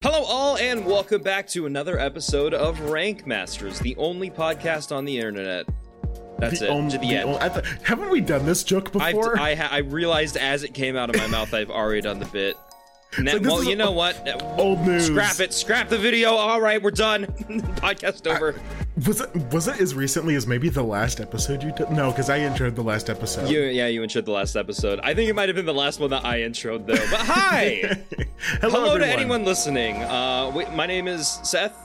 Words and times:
Hello, 0.00 0.22
all, 0.22 0.56
and 0.58 0.86
welcome 0.86 1.20
back 1.22 1.48
to 1.48 1.66
another 1.66 1.98
episode 1.98 2.54
of 2.54 2.78
Rank 2.82 3.26
Masters, 3.26 3.80
the 3.80 3.96
only 3.96 4.30
podcast 4.30 4.94
on 4.96 5.04
the 5.04 5.16
internet. 5.18 5.66
That's 6.38 6.62
it. 6.62 6.70
only- 6.70 6.92
to 6.92 6.98
the, 6.98 7.16
end. 7.16 7.30
only- 7.30 7.40
I 7.40 7.48
th- 7.48 7.64
haven't 7.82 8.08
we 8.08 8.20
done 8.20 8.46
this 8.46 8.62
joke 8.62 8.94
I've, 8.94 9.12
before? 9.16 9.36
I, 9.40 9.56
ha- 9.56 9.70
I 9.72 9.78
realized 9.78 10.36
as 10.36 10.62
it 10.62 10.72
came 10.72 10.96
out 10.96 11.10
of 11.10 11.16
my 11.16 11.26
mouth, 11.26 11.52
I've 11.52 11.70
already 11.70 12.02
done 12.02 12.20
the 12.20 12.26
bit. 12.26 12.56
Like, 13.20 13.42
well, 13.42 13.64
you 13.64 13.74
know 13.74 13.90
what? 13.90 14.24
Old 14.56 14.86
news. 14.86 15.06
Scrap 15.06 15.40
it. 15.40 15.52
Scrap 15.52 15.88
the 15.88 15.98
video. 15.98 16.30
All 16.34 16.60
right, 16.60 16.80
we're 16.80 16.92
done. 16.92 17.26
Podcast 17.26 18.32
over. 18.32 18.54
Was 19.06 19.20
it 19.20 19.34
was 19.52 19.68
it 19.68 19.80
as 19.80 19.94
recently 19.94 20.34
as 20.34 20.46
maybe 20.46 20.68
the 20.70 20.82
last 20.82 21.20
episode 21.20 21.62
you 21.62 21.72
did? 21.72 21.90
No, 21.90 22.10
because 22.10 22.30
I 22.30 22.40
introed 22.40 22.74
the 22.74 22.82
last 22.82 23.08
episode. 23.10 23.48
You, 23.48 23.60
yeah, 23.60 23.86
you 23.86 24.00
introed 24.02 24.24
the 24.24 24.32
last 24.32 24.56
episode. 24.56 24.98
I 25.02 25.14
think 25.14 25.30
it 25.30 25.34
might 25.34 25.48
have 25.48 25.56
been 25.56 25.66
the 25.66 25.74
last 25.74 26.00
one 26.00 26.10
that 26.10 26.24
I 26.24 26.40
introed, 26.40 26.86
though. 26.86 26.94
But 26.94 27.20
hi! 27.20 27.82
Hello, 28.60 28.80
Hello 28.80 28.98
to 28.98 29.06
anyone 29.06 29.44
listening. 29.44 30.02
Uh, 30.02 30.50
wait, 30.54 30.72
my 30.72 30.86
name 30.86 31.06
is 31.06 31.38
Seth. 31.44 31.76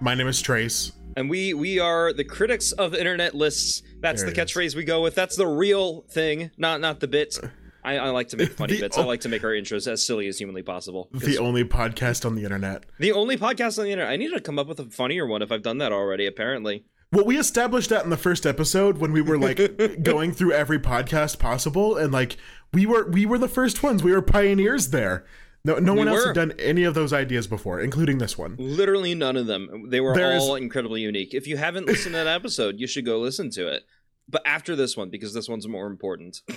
My 0.00 0.14
name 0.14 0.28
is 0.28 0.40
Trace. 0.40 0.92
and 1.16 1.28
we 1.30 1.54
we 1.54 1.78
are 1.80 2.12
the 2.12 2.24
critics 2.24 2.72
of 2.72 2.94
internet 2.94 3.34
lists. 3.34 3.82
That's 4.00 4.22
There 4.22 4.30
the 4.30 4.40
it 4.40 4.44
is. 4.50 4.52
catchphrase 4.54 4.76
we 4.76 4.84
go 4.84 5.02
with. 5.02 5.14
That's 5.14 5.36
the 5.36 5.46
real 5.46 6.02
thing, 6.02 6.50
not 6.56 6.80
not 6.80 7.00
the 7.00 7.08
bits. 7.08 7.40
I, 7.84 7.98
I 7.98 8.08
like 8.10 8.28
to 8.28 8.36
make 8.36 8.52
funny 8.56 8.78
bits. 8.80 8.96
I 8.98 9.02
o- 9.02 9.06
like 9.06 9.20
to 9.20 9.28
make 9.28 9.44
our 9.44 9.50
intros 9.50 9.86
as 9.86 10.04
silly 10.04 10.26
as 10.28 10.38
humanly 10.38 10.62
possible. 10.62 11.08
The 11.12 11.38
only 11.38 11.64
podcast 11.64 12.24
on 12.24 12.34
the 12.34 12.44
internet. 12.44 12.84
the 12.98 13.12
only 13.12 13.36
podcast 13.36 13.78
on 13.78 13.84
the 13.84 13.90
internet. 13.92 14.12
I 14.12 14.16
need 14.16 14.30
to 14.32 14.40
come 14.40 14.58
up 14.58 14.66
with 14.66 14.80
a 14.80 14.86
funnier 14.86 15.26
one 15.26 15.42
if 15.42 15.52
I've 15.52 15.62
done 15.62 15.78
that 15.78 15.92
already. 15.92 16.26
Apparently, 16.26 16.84
Well, 17.12 17.24
we 17.24 17.38
established 17.38 17.90
that 17.90 18.04
in 18.04 18.10
the 18.10 18.16
first 18.16 18.46
episode 18.46 18.98
when 18.98 19.12
we 19.12 19.20
were 19.22 19.38
like 19.38 19.58
going 20.02 20.32
through 20.32 20.52
every 20.52 20.78
podcast 20.78 21.38
possible, 21.38 21.96
and 21.96 22.12
like 22.12 22.36
we 22.72 22.86
were 22.86 23.08
we 23.10 23.26
were 23.26 23.38
the 23.38 23.48
first 23.48 23.82
ones. 23.82 24.02
We 24.02 24.12
were 24.12 24.22
pioneers 24.22 24.88
there. 24.90 25.24
No, 25.66 25.78
no 25.78 25.94
one 25.94 26.08
else 26.08 26.20
were. 26.20 26.26
had 26.26 26.34
done 26.34 26.52
any 26.58 26.84
of 26.84 26.92
those 26.92 27.12
ideas 27.14 27.46
before, 27.46 27.80
including 27.80 28.18
this 28.18 28.36
one. 28.36 28.56
literally 28.58 29.14
none 29.14 29.34
of 29.36 29.46
them. 29.46 29.88
They 29.88 29.98
were 30.00 30.14
There 30.14 30.36
is- 30.36 30.42
all 30.42 30.56
incredibly 30.56 31.00
unique. 31.00 31.32
If 31.32 31.46
you 31.46 31.56
haven't 31.56 31.86
listened 31.86 32.12
to 32.14 32.18
that 32.24 32.26
episode, 32.26 32.78
you 32.78 32.86
should 32.86 33.06
go 33.06 33.18
listen 33.18 33.48
to 33.52 33.68
it. 33.68 33.84
But 34.28 34.42
after 34.46 34.74
this 34.74 34.96
one, 34.96 35.10
because 35.10 35.34
this 35.34 35.48
one's 35.48 35.68
more 35.68 35.86
important. 35.86 36.42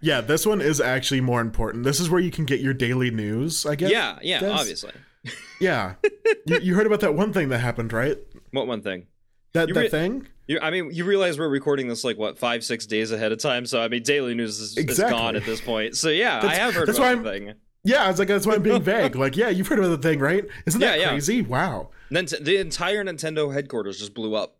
Yeah, 0.00 0.20
this 0.20 0.46
one 0.46 0.60
is 0.60 0.80
actually 0.80 1.20
more 1.20 1.40
important. 1.40 1.84
This 1.84 1.98
is 2.00 2.08
where 2.08 2.20
you 2.20 2.30
can 2.30 2.44
get 2.44 2.60
your 2.60 2.74
daily 2.74 3.10
news. 3.10 3.66
I 3.66 3.74
guess. 3.74 3.90
yeah, 3.90 4.18
yeah, 4.22 4.40
Guess. 4.40 4.60
obviously. 4.60 4.92
Yeah. 5.60 5.94
you, 6.46 6.58
you 6.60 6.74
heard 6.76 6.86
about 6.86 7.00
that 7.00 7.14
one 7.14 7.32
thing 7.32 7.48
that 7.48 7.58
happened, 7.58 7.92
right? 7.92 8.16
What 8.52 8.68
one 8.68 8.82
thing? 8.82 9.06
That 9.54 9.66
You 9.68 9.74
that 9.74 9.80
re- 9.80 9.88
thing. 9.88 10.28
You, 10.46 10.60
I 10.62 10.70
mean, 10.70 10.90
you 10.92 11.04
realize 11.04 11.36
we're 11.38 11.48
recording 11.48 11.88
this 11.88 12.04
like 12.04 12.16
what 12.18 12.38
five, 12.38 12.62
six 12.62 12.86
days 12.86 13.10
ahead 13.10 13.32
of 13.32 13.38
time. 13.38 13.66
So 13.66 13.80
I 13.82 13.88
mean, 13.88 14.02
daily 14.04 14.34
news 14.34 14.60
is, 14.60 14.76
is 14.76 14.98
gone 15.00 15.34
at 15.34 15.44
this 15.44 15.60
point. 15.60 15.96
So 15.96 16.10
yeah, 16.10 16.40
I 16.44 16.54
have 16.54 16.74
heard 16.74 16.86
that's 16.86 16.98
about 16.98 17.24
why 17.24 17.30
thing. 17.32 17.54
Yeah, 17.82 18.04
I 18.04 18.08
was 18.08 18.18
like, 18.20 18.28
that's 18.28 18.46
why 18.46 18.54
I'm 18.54 18.62
being 18.62 18.82
vague. 18.94 19.16
Like, 19.16 19.36
yeah, 19.36 19.48
you've 19.48 19.66
heard 19.66 19.78
about 19.80 19.88
the 20.00 20.08
thing, 20.08 20.20
right? 20.20 20.44
Isn't 20.66 20.80
that 20.80 20.98
Yeah, 20.98 21.04
yeah. 21.06 21.10
crazy? 21.10 21.42
Wow. 21.42 21.90
Then 22.10 22.26
the 22.40 22.58
entire 22.58 23.02
Nintendo 23.04 23.52
headquarters 23.52 23.98
just 23.98 24.14
blew 24.14 24.34
up. 24.36 24.55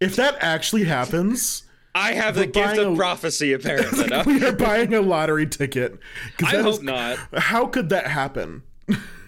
If 0.00 0.16
that 0.16 0.36
actually 0.40 0.84
happens, 0.84 1.64
I 1.94 2.12
have 2.12 2.34
the 2.34 2.46
gift 2.46 2.78
of 2.78 2.92
a- 2.92 2.96
prophecy, 2.96 3.52
apparently. 3.52 4.06
no? 4.08 4.22
we 4.26 4.44
are 4.44 4.52
buying 4.52 4.92
a 4.94 5.00
lottery 5.00 5.46
ticket. 5.46 5.98
I 6.42 6.56
hope 6.56 6.74
is- 6.74 6.82
not. 6.82 7.18
How 7.34 7.66
could 7.66 7.88
that 7.88 8.06
happen? 8.06 8.62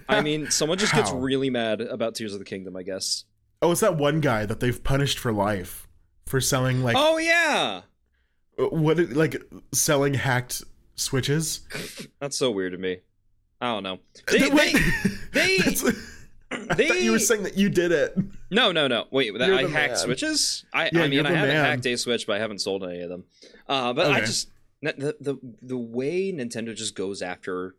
I 0.09 0.23
mean, 0.23 0.51
someone 0.51 0.79
just 0.79 0.95
gets 0.95 1.11
really 1.13 1.51
mad 1.51 1.81
about 1.81 2.15
Tears 2.15 2.33
of 2.33 2.39
the 2.39 2.45
Kingdom, 2.45 2.77
I 2.77 2.83
guess. 2.83 3.25
Oh, 3.61 3.73
it's 3.73 3.81
that 3.81 3.97
one 3.97 4.21
guy 4.21 4.47
that 4.47 4.61
they've 4.61 4.83
punished 4.83 5.19
for 5.19 5.33
life 5.33 5.87
for 6.27 6.41
selling 6.41 6.83
like 6.83 6.97
Oh 6.99 7.19
yeah, 7.19 7.83
uh, 8.59 8.65
what 8.67 8.99
like 9.11 9.43
selling 9.73 10.15
hacked 10.15 10.63
switches. 10.95 11.61
that's 12.21 12.37
so 12.39 12.51
weird 12.51 12.73
to 12.73 12.79
me. 12.79 12.99
I 13.61 13.67
don't 13.73 13.83
know. 13.83 13.99
They, 14.31 14.39
they, 14.39 14.51
Wait, 14.51 14.77
they, 15.33 15.57
I 15.59 16.75
thought 16.75 17.03
you 17.03 17.13
were 17.13 17.19
saying 17.19 17.43
that 17.43 17.57
you 17.57 17.69
did 17.69 17.93
it. 17.93 18.17
No, 18.51 18.73
no, 18.73 18.87
no. 18.89 19.07
Wait, 19.11 19.37
that, 19.39 19.51
I 19.53 19.63
hacked 19.63 19.93
man. 19.93 19.97
switches. 19.97 20.65
I, 20.73 20.89
Yeah, 20.93 21.03
I 21.03 21.09
mean, 21.09 21.27
I 21.27 21.31
haven't 21.33 21.55
man. 21.55 21.65
hacked 21.65 21.87
a 21.87 21.97
switch, 21.97 22.27
but 22.27 22.37
I 22.37 22.39
haven't 22.39 22.61
sold 22.61 22.83
any 22.85 23.01
of 23.03 23.09
them. 23.11 23.25
Uh, 23.69 23.93
but 23.93 24.11
I 24.11 24.21
just 24.21 24.49
the, 24.81 25.17
the 25.21 25.39
the 25.61 25.77
way 25.77 26.33
Nintendo 26.33 26.75
just 26.75 26.95
goes 26.95 27.21
after 27.21 27.75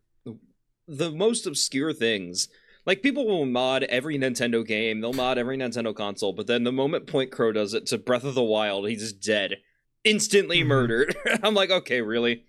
the 0.87 1.11
most 1.11 1.47
obscure 1.47 1.93
things. 1.93 2.49
Like 2.85 3.01
people 3.03 3.25
will 3.27 3.45
mod 3.45 3.83
every 3.83 4.17
Nintendo 4.17 4.65
game, 4.65 5.01
they'll 5.01 5.13
mod 5.13 5.37
every 5.37 5.57
Nintendo 5.57 5.95
console, 5.95 6.33
but 6.33 6.47
then 6.47 6.63
the 6.63 6.71
moment 6.71 7.05
PointCrow 7.07 7.53
does 7.53 7.73
it 7.73 7.85
to 7.87 7.97
Breath 7.97 8.23
of 8.23 8.35
the 8.35 8.43
Wild, 8.43 8.87
he's 8.89 9.01
just 9.01 9.21
dead, 9.21 9.57
instantly 10.03 10.61
Mhm. 10.61 10.67
murdered. 10.67 11.15
I'm 11.43 11.53
like, 11.53 11.69
okay, 11.71 12.01
really? 12.01 12.45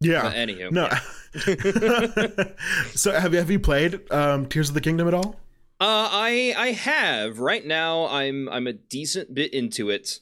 Yeah. 0.00 0.22
But 0.22 0.34
anywho, 0.34 0.70
No. 0.72 0.88
so 2.94 3.12
have 3.12 3.32
you 3.32 3.38
have 3.38 3.50
you 3.50 3.58
played 3.60 4.00
um, 4.12 4.46
Tears 4.46 4.68
of 4.68 4.74
the 4.74 4.80
Kingdom 4.80 5.08
at 5.08 5.14
all? 5.14 5.36
Uh, 5.84 6.08
I 6.10 6.54
I 6.56 6.72
have 6.72 7.38
right 7.40 7.64
now. 7.64 8.06
I'm 8.06 8.48
I'm 8.48 8.66
a 8.66 8.72
decent 8.72 9.34
bit 9.34 9.52
into 9.52 9.90
it. 9.90 10.20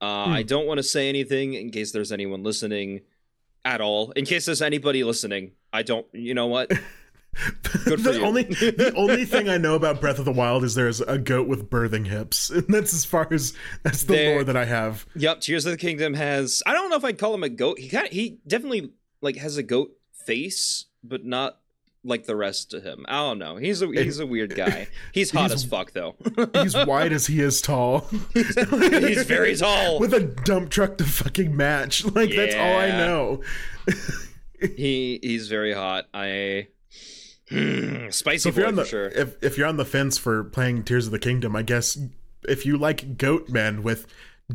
Uh, 0.00 0.26
Hmm. 0.26 0.32
I 0.32 0.42
don't 0.44 0.66
want 0.66 0.78
to 0.78 0.82
say 0.84 1.08
anything 1.08 1.54
in 1.54 1.70
case 1.70 1.90
there's 1.92 2.12
anyone 2.12 2.42
listening 2.42 3.00
at 3.64 3.80
all. 3.80 4.12
In 4.12 4.24
case 4.24 4.46
there's 4.46 4.62
anybody 4.62 5.02
listening, 5.04 5.52
I 5.72 5.82
don't. 5.82 6.06
You 6.12 6.34
know 6.34 6.46
what? 6.46 6.70
Good 7.84 8.00
for 8.00 8.12
the 8.12 8.18
you. 8.20 8.24
only 8.24 8.42
the 8.44 8.92
only 8.96 9.24
thing 9.24 9.48
I 9.48 9.56
know 9.56 9.74
about 9.74 10.00
Breath 10.00 10.18
of 10.18 10.24
the 10.24 10.32
Wild 10.32 10.64
is 10.64 10.74
there's 10.74 11.00
a 11.00 11.18
goat 11.18 11.48
with 11.48 11.68
birthing 11.70 12.06
hips, 12.06 12.50
and 12.50 12.66
that's 12.68 12.94
as 12.94 13.04
far 13.04 13.26
as 13.32 13.52
that's 13.82 14.04
the 14.04 14.14
There- 14.14 14.34
lore 14.34 14.44
that 14.44 14.56
I 14.56 14.64
have. 14.64 15.06
Yep. 15.16 15.40
Tears 15.40 15.66
of 15.66 15.72
the 15.72 15.78
Kingdom 15.78 16.14
has. 16.14 16.62
I 16.66 16.72
don't 16.72 16.88
know 16.90 16.96
if 16.96 17.04
I'd 17.04 17.18
call 17.18 17.34
him 17.34 17.42
a 17.42 17.48
goat. 17.48 17.78
He 17.80 17.88
kind. 17.88 18.08
He 18.12 18.38
definitely 18.46 18.92
like 19.22 19.36
has 19.36 19.56
a 19.56 19.62
goat 19.62 19.90
face, 20.26 20.86
but 21.02 21.24
not 21.24 21.58
like 22.04 22.24
the 22.24 22.34
rest 22.36 22.72
of 22.74 22.82
him. 22.82 23.04
I 23.08 23.18
don't 23.18 23.38
know. 23.38 23.56
He's 23.56 23.82
a 23.82 23.86
he's 23.88 24.18
a 24.20 24.26
weird 24.26 24.54
guy. 24.56 24.88
He's 25.12 25.30
hot 25.30 25.50
He's- 25.50 25.52
as 25.52 25.64
fuck 25.64 25.92
though. 25.92 26.16
He's 26.54 26.74
wide 26.86 27.12
as 27.12 27.26
he 27.26 27.40
is 27.40 27.60
tall, 27.60 28.06
he's 28.34 29.24
very 29.24 29.54
tall. 29.56 29.98
with 29.98 30.14
a 30.14 30.20
dump 30.20 30.70
truck 30.70 30.96
to 30.98 31.04
fucking 31.04 31.54
match. 31.56 32.04
Like 32.04 32.34
that's 32.34 32.54
all 32.54 32.76
I 32.78 32.88
know. 32.88 33.42
he 34.76 35.18
he's 35.22 35.48
very 35.48 35.72
hot. 35.74 36.06
I 36.14 36.68
hmm, 37.48 38.08
spicy 38.10 38.38
So 38.38 38.48
if 38.50 38.54
boy 38.54 38.60
you're 38.60 38.68
on 38.68 38.74
the 38.76 38.84
for 38.84 38.88
sure. 38.88 39.08
if 39.08 39.42
if 39.42 39.58
you're 39.58 39.66
on 39.68 39.76
the 39.76 39.84
fence 39.84 40.16
for 40.18 40.44
playing 40.44 40.84
Tears 40.84 41.06
of 41.06 41.12
the 41.12 41.18
Kingdom, 41.18 41.54
I 41.56 41.62
guess 41.62 41.98
if 42.48 42.64
you 42.64 42.76
like 42.78 43.18
goat 43.18 43.48
men 43.50 43.82
with 43.82 44.06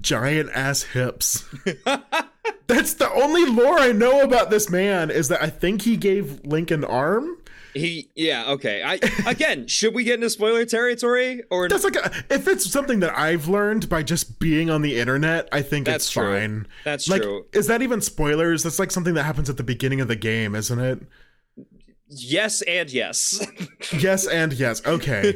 giant 0.02 0.50
ass 0.54 0.82
hips. 0.84 1.46
That's 2.68 2.94
the 2.96 3.12
only 3.12 3.46
lore 3.46 3.78
I 3.78 3.92
know 3.92 4.22
about 4.22 4.50
this 4.50 4.70
man 4.70 5.12
is 5.12 5.28
that 5.28 5.42
I 5.42 5.50
think 5.50 5.84
he 5.84 5.98
gave 5.98 6.46
Link 6.46 6.72
an 6.72 6.84
arm. 6.84 7.38
He 7.74 8.10
yeah 8.16 8.46
okay. 8.52 8.82
I 8.84 9.00
again 9.30 9.68
should 9.68 9.94
we 9.94 10.06
get 10.06 10.16
into 10.16 10.30
spoiler 10.30 10.64
territory 10.66 11.44
or 11.50 11.68
That's 11.68 11.84
like 11.84 11.98
a, 11.98 12.10
if 12.30 12.48
it's 12.48 12.72
something 12.72 13.02
that 13.02 13.18
I've 13.18 13.50
learned 13.50 13.90
by 13.90 14.02
just 14.02 14.40
being 14.40 14.70
on 14.70 14.82
the 14.82 14.98
internet, 14.98 15.50
I 15.52 15.62
think 15.62 15.86
That's 15.86 16.06
it's 16.06 16.12
true. 16.12 16.24
fine. 16.40 16.68
that's 16.86 17.10
Like, 17.10 17.22
true. 17.24 17.46
is 17.52 17.68
that 17.68 17.82
even 17.82 18.00
spoilers? 18.00 18.64
That's 18.64 18.80
like 18.80 18.92
something 18.92 19.14
that 19.16 19.24
happens 19.24 19.50
at 19.50 19.58
the 19.58 19.64
beginning 19.64 20.00
of 20.00 20.08
the 20.08 20.16
game, 20.16 20.56
isn't 20.56 20.80
it? 20.80 21.00
Yes 22.08 22.62
and 22.64 22.92
yes. 22.92 23.46
Yes 24.00 24.28
and 24.28 24.52
yes. 24.54 24.84
Okay. 24.86 25.34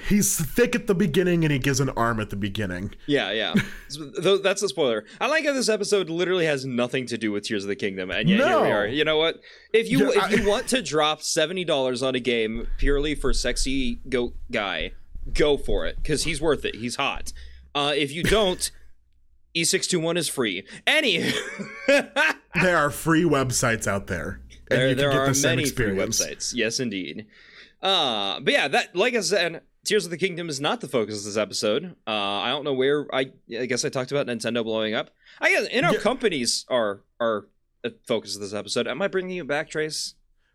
He's 0.08 0.36
thick 0.44 0.74
at 0.74 0.86
the 0.88 0.94
beginning 0.94 1.44
and 1.44 1.52
he 1.52 1.58
gives 1.60 1.78
an 1.80 1.90
arm 1.90 2.18
at 2.20 2.30
the 2.30 2.36
beginning. 2.36 2.94
yeah 3.06 3.30
yeah. 3.30 3.54
So, 3.88 4.38
that's 4.38 4.62
a 4.62 4.68
spoiler. 4.68 5.04
I 5.20 5.26
like 5.26 5.44
how 5.44 5.52
this 5.52 5.68
episode 5.68 6.08
literally 6.08 6.46
has 6.46 6.64
nothing 6.64 7.06
to 7.06 7.18
do 7.18 7.30
with 7.30 7.44
Tears 7.44 7.64
of 7.64 7.68
the 7.68 7.76
Kingdom, 7.76 8.10
and 8.10 8.28
yet 8.28 8.40
here 8.48 8.60
we 8.62 8.70
are. 8.70 8.86
You 8.86 9.04
know 9.04 9.18
what? 9.18 9.40
If 9.74 9.90
you 9.90 10.12
Yeah, 10.12 10.26
if 10.30 10.40
you 10.40 10.48
want 10.48 10.66
to 10.68 10.82
drop 10.82 11.22
seventy 11.22 11.64
dollars 11.64 12.02
on 12.02 12.14
a 12.14 12.20
game 12.20 12.68
purely 12.78 13.14
for 13.14 13.32
sexy 13.32 14.00
goat 14.08 14.34
guy, 14.50 14.92
go 15.34 15.56
for 15.58 15.86
it 15.86 15.96
because 15.96 16.24
he's 16.24 16.40
worth 16.40 16.64
it. 16.64 16.74
He's 16.76 16.96
hot. 16.96 17.32
Uh, 17.74 17.92
if 17.96 18.12
you 18.12 18.22
don't. 18.22 18.70
E621 19.54 20.16
is 20.16 20.28
free. 20.30 20.66
Any 20.86 21.30
There 21.86 22.76
are 22.78 22.88
free 22.90 23.24
websites 23.24 23.86
out 23.86 24.06
there. 24.06 24.40
There, 24.76 24.88
you 24.88 24.94
can 24.94 24.98
there 25.02 25.10
get 25.12 25.18
are 25.20 25.26
the 25.28 25.34
same 25.34 25.50
many 25.56 25.62
free 25.68 25.86
experience. 25.86 26.20
websites. 26.22 26.52
Yes, 26.54 26.80
indeed. 26.80 27.26
Uh, 27.82 28.40
but 28.40 28.52
yeah, 28.52 28.68
that 28.68 28.94
like 28.94 29.14
I 29.14 29.20
said, 29.20 29.62
Tears 29.84 30.04
of 30.04 30.10
the 30.10 30.16
Kingdom 30.16 30.48
is 30.48 30.60
not 30.60 30.80
the 30.80 30.88
focus 30.88 31.18
of 31.18 31.24
this 31.24 31.36
episode. 31.36 31.96
Uh, 32.06 32.10
I 32.10 32.48
don't 32.50 32.64
know 32.64 32.72
where 32.74 33.06
I. 33.14 33.32
I 33.58 33.66
guess 33.66 33.84
I 33.84 33.88
talked 33.88 34.12
about 34.12 34.26
Nintendo 34.26 34.62
blowing 34.62 34.94
up. 34.94 35.10
I 35.40 35.50
guess 35.50 35.66
in 35.68 35.84
our 35.84 35.94
Yeah. 35.94 35.98
companies 36.00 36.64
are 36.68 37.00
are 37.20 37.46
a 37.84 37.90
focus 38.06 38.36
of 38.36 38.40
this 38.40 38.54
episode. 38.54 38.86
Am 38.86 39.02
I 39.02 39.08
bringing 39.08 39.36
you 39.36 39.44
back, 39.44 39.70
Trace? 39.70 40.14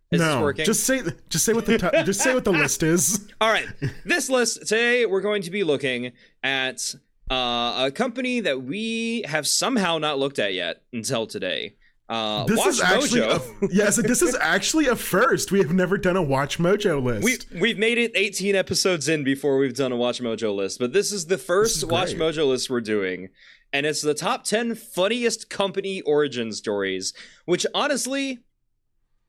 Is 0.10 0.22
no, 0.22 0.42
working? 0.42 0.64
just 0.64 0.86
say 0.86 1.02
just 1.28 1.44
say 1.44 1.52
what 1.52 1.66
the 1.66 1.78
ti- 1.78 2.04
just 2.06 2.22
say 2.22 2.34
what 2.34 2.46
the 2.46 2.54
list 2.54 2.82
is. 2.82 3.28
All 3.42 3.52
right. 3.52 3.68
This 4.06 4.30
list 4.30 4.62
today, 4.66 5.06
we're 5.06 5.20
going 5.20 5.42
to 5.42 5.52
be 5.52 5.66
looking 5.66 6.14
at 6.42 6.96
uh, 7.30 7.88
a 7.88 7.92
company 7.94 8.40
that 8.40 8.64
we 8.64 9.24
have 9.28 9.46
somehow 9.46 9.98
not 9.98 10.18
looked 10.18 10.40
at 10.40 10.54
yet 10.54 10.84
until 10.94 11.28
today. 11.28 11.76
Uh, 12.10 12.46
This 12.46 12.58
Watch 12.58 12.68
is 12.70 12.82
actually 12.82 13.20
Mojo. 13.22 13.64
a, 13.64 13.74
yes, 13.74 13.96
this 13.98 14.22
is 14.22 14.34
actually 14.42 14.88
a 14.88 14.96
first. 14.96 15.52
We 15.52 15.60
have 15.60 15.74
never 15.74 15.98
done 15.98 16.16
a 16.16 16.24
WatchMojo 16.24 17.04
list. 17.04 17.52
We 17.52 17.60
we've 17.60 17.78
made 17.78 17.98
it 17.98 18.12
18 18.16 18.56
episodes 18.56 19.10
in 19.10 19.24
before 19.26 19.58
we've 19.58 19.76
done 19.76 19.92
a 19.92 19.98
WatchMojo 19.98 20.56
list, 20.56 20.80
but 20.80 20.94
this 20.94 21.12
is 21.12 21.26
the 21.26 21.38
first 21.38 21.78
is 21.78 21.86
Watch. 21.86 22.14
Mojo 22.14 22.48
list 22.48 22.70
we're 22.70 22.80
doing, 22.82 23.30
and 23.74 23.86
it's 23.86 24.02
the 24.02 24.14
top 24.14 24.46
10 24.46 24.76
funniest 24.76 25.50
company 25.50 26.02
origin 26.02 26.54
stories. 26.54 27.14
Which 27.46 27.66
honestly, 27.76 28.40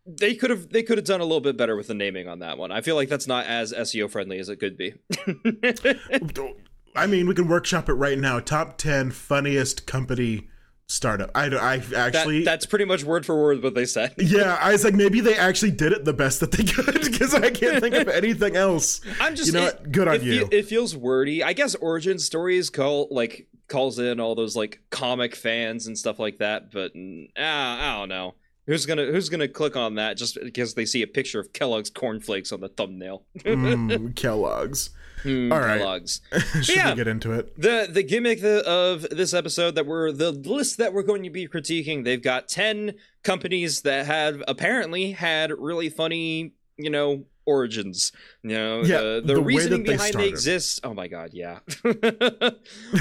they 0.06 0.36
could 0.36 0.50
have 0.50 0.68
they 0.70 0.84
could 0.84 0.98
have 0.98 1.06
done 1.06 1.20
a 1.20 1.24
little 1.24 1.40
bit 1.40 1.56
better 1.56 1.74
with 1.74 1.88
the 1.88 1.94
naming 1.94 2.28
on 2.28 2.38
that 2.38 2.58
one. 2.58 2.70
I 2.70 2.80
feel 2.80 2.94
like 2.94 3.08
that's 3.08 3.26
not 3.26 3.46
as 3.46 3.72
SEO 3.72 4.08
friendly 4.08 4.38
as 4.38 4.48
it 4.48 4.60
could 4.60 4.76
be. 4.76 4.94
I 6.94 7.06
mean, 7.06 7.26
we 7.26 7.34
can 7.34 7.48
workshop 7.48 7.88
it 7.88 7.94
right 7.94 8.18
now. 8.18 8.38
Top 8.40 8.78
ten 8.78 9.10
funniest 9.10 9.86
company 9.86 10.48
startup. 10.88 11.30
I, 11.34 11.46
I 11.46 11.82
actually 11.94 12.38
that, 12.40 12.44
that's 12.44 12.66
pretty 12.66 12.84
much 12.84 13.04
word 13.04 13.24
for 13.24 13.40
word 13.40 13.62
what 13.62 13.74
they 13.74 13.84
said. 13.84 14.14
yeah, 14.18 14.58
I 14.60 14.72
was 14.72 14.84
like, 14.84 14.94
maybe 14.94 15.20
they 15.20 15.36
actually 15.36 15.70
did 15.70 15.92
it 15.92 16.04
the 16.04 16.12
best 16.12 16.40
that 16.40 16.52
they 16.52 16.64
could 16.64 16.94
because 17.02 17.34
I 17.34 17.50
can't 17.50 17.80
think 17.80 17.94
of 17.94 18.08
anything 18.08 18.56
else. 18.56 19.00
I'm 19.20 19.34
just 19.34 19.52
you 19.52 19.58
know 19.58 19.66
it. 19.66 19.92
Good 19.92 20.08
on 20.08 20.16
it, 20.16 20.22
you. 20.22 20.48
It 20.50 20.66
feels 20.66 20.96
wordy. 20.96 21.44
I 21.44 21.52
guess 21.52 21.74
origin 21.76 22.18
stories 22.18 22.70
call 22.70 23.08
like 23.10 23.46
calls 23.68 23.98
in 23.98 24.18
all 24.18 24.34
those 24.34 24.56
like 24.56 24.80
comic 24.90 25.34
fans 25.34 25.86
and 25.86 25.96
stuff 25.96 26.18
like 26.18 26.38
that, 26.38 26.72
but 26.72 26.92
ah, 27.38 27.94
I 27.94 27.98
don't 27.98 28.08
know. 28.08 28.34
Who's 28.66 28.84
gonna 28.84 29.06
Who's 29.06 29.28
gonna 29.28 29.48
click 29.48 29.76
on 29.76 29.94
that 29.94 30.16
just 30.16 30.38
because 30.42 30.74
they 30.74 30.84
see 30.84 31.02
a 31.02 31.06
picture 31.06 31.40
of 31.40 31.52
Kellogg's 31.52 31.90
cornflakes 31.90 32.52
on 32.52 32.60
the 32.60 32.68
thumbnail? 32.68 33.24
mm, 33.38 34.14
Kellogg's. 34.14 34.90
Mm, 35.24 35.52
All 35.52 35.60
right. 35.60 35.78
Kellogg's. 35.78 36.20
Should 36.62 36.76
yeah. 36.76 36.90
we 36.90 36.96
get 36.96 37.08
into 37.08 37.32
it? 37.32 37.60
The 37.60 37.88
the 37.90 38.02
gimmick 38.02 38.42
of 38.42 39.02
this 39.10 39.34
episode 39.34 39.74
that 39.76 39.86
we're 39.86 40.12
the 40.12 40.32
list 40.32 40.78
that 40.78 40.92
we're 40.92 41.02
going 41.02 41.22
to 41.24 41.30
be 41.30 41.48
critiquing. 41.48 42.04
They've 42.04 42.22
got 42.22 42.48
ten 42.48 42.94
companies 43.22 43.82
that 43.82 44.06
have 44.06 44.42
apparently 44.48 45.12
had 45.12 45.50
really 45.50 45.88
funny, 45.90 46.52
you 46.76 46.90
know, 46.90 47.24
origins. 47.46 48.12
You 48.42 48.50
know, 48.50 48.80
Yeah, 48.82 49.00
the, 49.00 49.22
the, 49.24 49.34
the 49.34 49.42
reasoning 49.42 49.82
that 49.84 49.86
they 49.90 49.96
behind 49.96 50.14
they 50.14 50.28
exist. 50.28 50.80
Oh 50.84 50.94
my 50.94 51.08
god, 51.08 51.30
yeah. 51.32 51.58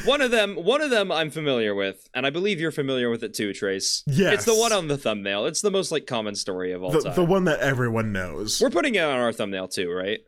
one 0.06 0.22
of 0.22 0.32
them, 0.32 0.56
one 0.56 0.82
of 0.82 0.90
them, 0.90 1.12
I'm 1.12 1.30
familiar 1.30 1.76
with, 1.76 2.08
and 2.14 2.26
I 2.26 2.30
believe 2.30 2.60
you're 2.60 2.72
familiar 2.72 3.10
with 3.10 3.24
it 3.24 3.34
too, 3.34 3.54
Trace. 3.54 4.04
Yes. 4.08 4.34
it's 4.34 4.46
the 4.46 4.56
one 4.56 4.74
on 4.74 4.88
the 4.88 4.98
thumbnail. 4.98 5.46
It's 5.46 5.62
the 5.62 5.72
most 5.72 5.92
like 5.92 6.08
common 6.08 6.36
story 6.36 6.72
of 6.72 6.84
all 6.84 6.92
The, 6.92 7.02
time. 7.02 7.16
the 7.16 7.26
one 7.26 7.44
that 7.46 7.60
everyone 7.60 8.12
knows. 8.12 8.62
we're 8.62 8.70
putting 8.70 8.96
it 8.96 9.04
on 9.04 9.18
our 9.20 9.32
thumbnail 9.34 9.68
too, 9.68 9.92
right? 9.92 10.20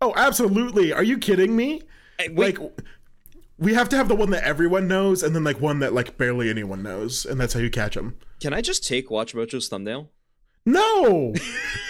Oh, 0.00 0.12
absolutely. 0.16 0.92
Are 0.92 1.02
you 1.02 1.18
kidding 1.18 1.56
me? 1.56 1.82
Uh, 2.18 2.24
Wait, 2.32 2.58
Like 2.58 2.72
we 3.58 3.74
have 3.74 3.88
to 3.90 3.96
have 3.96 4.08
the 4.08 4.14
one 4.14 4.30
that 4.30 4.44
everyone 4.44 4.86
knows 4.86 5.22
and 5.22 5.34
then 5.34 5.44
like 5.44 5.60
one 5.60 5.78
that 5.80 5.92
like 5.94 6.18
barely 6.18 6.50
anyone 6.50 6.82
knows 6.82 7.24
and 7.24 7.40
that's 7.40 7.54
how 7.54 7.60
you 7.60 7.70
catch 7.70 7.94
them. 7.94 8.16
can 8.40 8.52
I 8.52 8.60
just 8.60 8.86
take 8.86 9.08
WatchMojo's 9.08 9.68
thumbnail? 9.68 10.10
No. 10.66 11.32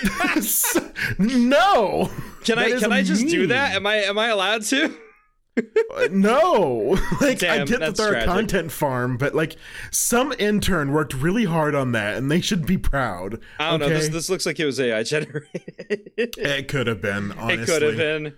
no. 1.19 2.11
Can 2.45 2.59
I 2.59 2.79
can 2.79 2.93
I 2.93 3.03
just 3.03 3.27
do 3.27 3.47
that? 3.49 3.75
Am 3.75 3.87
I 3.87 3.97
am 3.97 4.19
I 4.19 4.29
allowed 4.29 4.63
to? 4.65 4.97
Uh, 5.57 6.09
no. 6.11 6.99
like 7.21 7.43
I 7.43 7.59
Damn, 7.59 7.67
get 7.67 7.81
that 7.81 7.97
they're 7.97 8.11
tragic. 8.11 8.29
a 8.29 8.33
content 8.33 8.73
farm, 8.73 9.17
but 9.17 9.35
like 9.35 9.57
some 9.91 10.33
intern 10.39 10.93
worked 10.93 11.15
really 11.15 11.45
hard 11.45 11.75
on 11.75 11.93
that 11.93 12.17
and 12.17 12.31
they 12.31 12.41
should 12.41 12.67
be 12.67 12.77
proud. 12.77 13.41
I 13.59 13.71
don't 13.71 13.83
okay? 13.83 13.93
know. 13.93 13.99
This 13.99 14.09
this 14.11 14.31
looks 14.31 14.47
like 14.47 14.61
it 14.61 14.67
was 14.67 14.79
AI 14.79 15.03
generated. 15.03 16.13
it 16.17 16.69
could 16.69 16.87
have 16.87 17.01
been, 17.01 17.33
honestly. 17.39 17.63
It 17.63 17.67
could 17.67 17.83
have 17.83 17.97
been. 17.97 18.35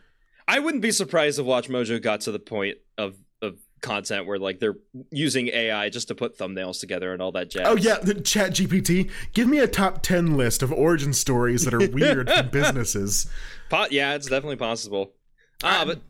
I 0.47 0.61
wouldn't 0.61 0.83
be 0.83 0.93
surprised 0.93 1.39
if 1.39 1.47
WatchMojo 1.47 2.01
got 2.01 2.23
to 2.23 2.33
the 2.33 2.39
point 2.39 2.79
of 2.97 3.17
of 3.43 3.59
content 3.81 4.27
where 4.27 4.39
like 4.39 4.59
they're 4.59 4.77
using 5.11 5.49
AI 5.49 5.89
just 5.91 6.09
to 6.09 6.15
put 6.15 6.37
thumbnails 6.39 6.81
together 6.81 7.13
and 7.13 7.21
all 7.23 7.33
that 7.33 7.51
jazz. 7.51 7.67
Oh 7.67 7.77
yeah, 7.77 7.99
the 8.03 8.15
Chat 8.15 8.53
GPT. 8.53 9.11
Give 9.33 9.49
me 9.49 9.59
a 9.59 9.69
top 9.69 10.03
ten 10.03 10.37
list 10.37 10.63
of 10.63 10.73
origin 10.73 11.13
stories 11.13 11.65
that 11.65 11.75
are 11.75 11.89
weird 11.91 12.31
from 12.31 12.49
businesses. 12.53 13.27
Po- 13.71 13.87
yeah, 13.91 14.15
it's 14.15 14.29
definitely 14.29 14.57
possible. 14.57 15.13
Ah, 15.63 15.85
but 15.85 16.01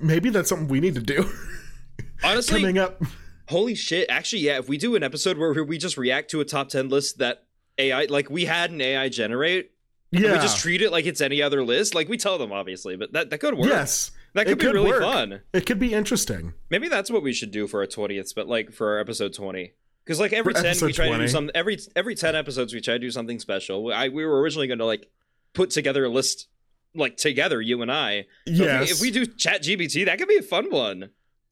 Maybe 0.00 0.30
that's 0.30 0.48
something 0.48 0.68
we 0.68 0.80
need 0.80 0.94
to 0.96 1.00
do. 1.00 1.30
honestly, 2.24 2.60
Coming 2.60 2.78
up. 2.78 3.02
holy 3.48 3.74
shit! 3.74 4.06
Actually, 4.10 4.42
yeah, 4.42 4.58
if 4.58 4.68
we 4.68 4.76
do 4.78 4.94
an 4.96 5.02
episode 5.02 5.38
where 5.38 5.64
we 5.64 5.78
just 5.78 5.96
react 5.96 6.30
to 6.32 6.40
a 6.40 6.44
top 6.44 6.68
ten 6.68 6.88
list 6.88 7.18
that 7.18 7.44
AI, 7.78 8.04
like 8.04 8.30
we 8.30 8.44
had 8.44 8.70
an 8.70 8.80
AI 8.80 9.08
generate, 9.08 9.70
Yeah. 10.10 10.32
we 10.32 10.38
just 10.38 10.58
treat 10.60 10.82
it 10.82 10.90
like 10.92 11.06
it's 11.06 11.20
any 11.20 11.40
other 11.42 11.64
list. 11.64 11.94
Like 11.94 12.08
we 12.08 12.16
tell 12.18 12.38
them 12.38 12.52
obviously, 12.52 12.96
but 12.96 13.12
that 13.12 13.30
that 13.30 13.38
could 13.38 13.54
work. 13.54 13.68
yes. 13.68 14.10
that 14.34 14.46
could 14.46 14.58
be 14.58 14.66
really 14.66 14.90
work. 14.90 15.02
fun. 15.02 15.40
It 15.52 15.66
could 15.66 15.78
be 15.78 15.92
interesting. 15.94 16.54
Maybe 16.70 16.88
that's 16.88 17.10
what 17.10 17.22
we 17.22 17.32
should 17.32 17.50
do 17.50 17.66
for 17.66 17.80
our 17.80 17.86
twentieth, 17.86 18.34
but 18.34 18.46
like 18.48 18.72
for 18.72 18.92
our 18.92 18.98
episode 18.98 19.32
twenty. 19.34 19.72
Because 20.04 20.18
like 20.20 20.32
every 20.32 20.52
For 20.52 20.62
ten, 20.62 20.76
we 20.82 20.92
try 20.92 21.08
to 21.08 21.16
do 21.18 21.28
some 21.28 21.50
every 21.54 21.78
every 21.96 22.14
ten 22.14 22.34
episodes 22.36 22.74
we 22.74 22.80
try 22.80 22.94
to 22.94 22.98
do 23.00 23.10
something 23.10 23.38
special. 23.38 23.92
I 23.92 24.08
we 24.08 24.24
were 24.26 24.40
originally 24.40 24.66
going 24.66 24.80
to 24.80 24.84
like 24.84 25.08
put 25.54 25.70
together 25.70 26.04
a 26.04 26.08
list 26.08 26.48
like 26.94 27.16
together, 27.16 27.60
you 27.60 27.82
and 27.82 27.90
I. 27.90 28.26
So 28.46 28.52
if 28.52 28.58
we- 28.80 28.90
If 28.90 29.00
we, 29.00 29.10
do 29.10 29.26
Chat 29.26 29.62
GPT, 29.62 30.04
that 30.06 30.18
could 30.18 30.28
be 30.28 30.36
a 30.36 30.42
fun 30.42 30.70
one. 30.70 31.10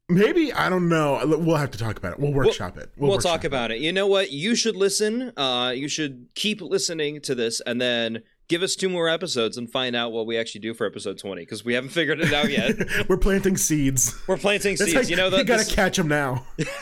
Maybe 0.09 0.53
I 0.53 0.69
don't 0.69 0.89
know. 0.89 1.21
We'll 1.25 1.55
have 1.57 1.71
to 1.71 1.79
talk 1.79 1.97
about 1.97 2.15
it. 2.15 2.19
We'll 2.19 2.33
workshop 2.33 2.77
it. 2.77 2.91
We'll, 2.97 3.13
workshop 3.13 3.31
talk 3.33 3.45
about 3.45 3.71
it. 3.71 3.79
You 3.79 3.93
know 3.93 4.09
what? 4.09 4.33
You 4.33 4.57
should 4.57 4.75
listen. 4.75 5.33
Uh, 5.37 5.73
you 5.75 5.87
should 5.89 6.27
keep 6.35 6.61
listening 6.61 7.21
to 7.21 7.35
this, 7.37 7.61
and 7.61 7.81
then 7.81 8.23
give 8.49 8.63
us 8.65 8.75
two 8.75 8.89
more 8.89 9.09
episodes 9.09 9.57
and 9.57 9.71
find 9.71 9.95
out 9.95 10.11
what 10.11 10.27
we 10.27 10.37
actually 10.37 10.63
do 10.63 10.75
for 10.75 10.85
episode 10.85 11.17
twenty. 11.17 11.43
Because 11.43 11.65
we 11.65 11.75
haven't 11.75 11.91
figured 11.91 12.21
it 12.21 12.33
out 12.33 12.51
yet. 12.51 12.75
We're 13.09 13.19
planting 13.19 13.57
seeds. 13.57 14.21
We're 14.27 14.37
planting 14.37 14.77
seeds. 14.77 14.95
like, 14.95 15.09
you 15.09 15.15
know, 15.15 15.31
the, 15.31 15.39
you 15.39 15.45
gotta 15.45 15.63
this- 15.63 15.73
catch 15.73 15.97
them 15.97 16.09
now. 16.09 16.45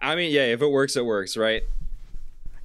I 0.00 0.14
mean, 0.14 0.32
yeah. 0.32 0.46
If 0.46 0.62
it 0.62 0.68
works, 0.70 0.94
it 0.96 1.04
works, 1.04 1.36
right? 1.36 1.62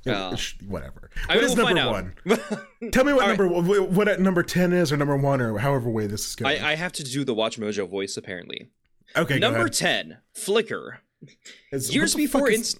Uh, 0.09 0.37
Whatever. 0.67 1.09
I 1.29 1.35
What 1.35 1.41
mean, 1.41 1.43
is 1.51 1.55
we'll 1.55 1.73
number 1.75 1.91
one? 1.91 2.13
Tell 2.91 3.03
me 3.03 3.13
what 3.13 3.23
All 3.23 3.29
right. 3.29 3.37
number 3.39 3.47
what, 3.47 3.89
what 3.89 4.07
at 4.07 4.19
number 4.19 4.43
ten 4.43 4.73
is, 4.73 4.91
or 4.91 4.97
number 4.97 5.17
one, 5.17 5.41
or 5.41 5.57
however 5.57 5.89
way 5.89 6.07
this 6.07 6.27
is 6.27 6.35
going. 6.35 6.61
I, 6.61 6.71
I 6.71 6.75
have 6.75 6.91
to 6.93 7.03
do 7.03 7.23
the 7.23 7.35
WatchMojo 7.35 7.89
voice 7.89 8.17
apparently. 8.17 8.69
okay, 9.15 9.39
go 9.39 9.49
Number 9.51 9.69
ten, 9.69 10.17
Flickr. 10.35 10.97
Years 11.71 12.15
what 12.15 12.17
the 12.17 12.27
fuck 12.27 12.41
before, 12.45 12.49
is- 12.51 12.57
inst- 12.57 12.79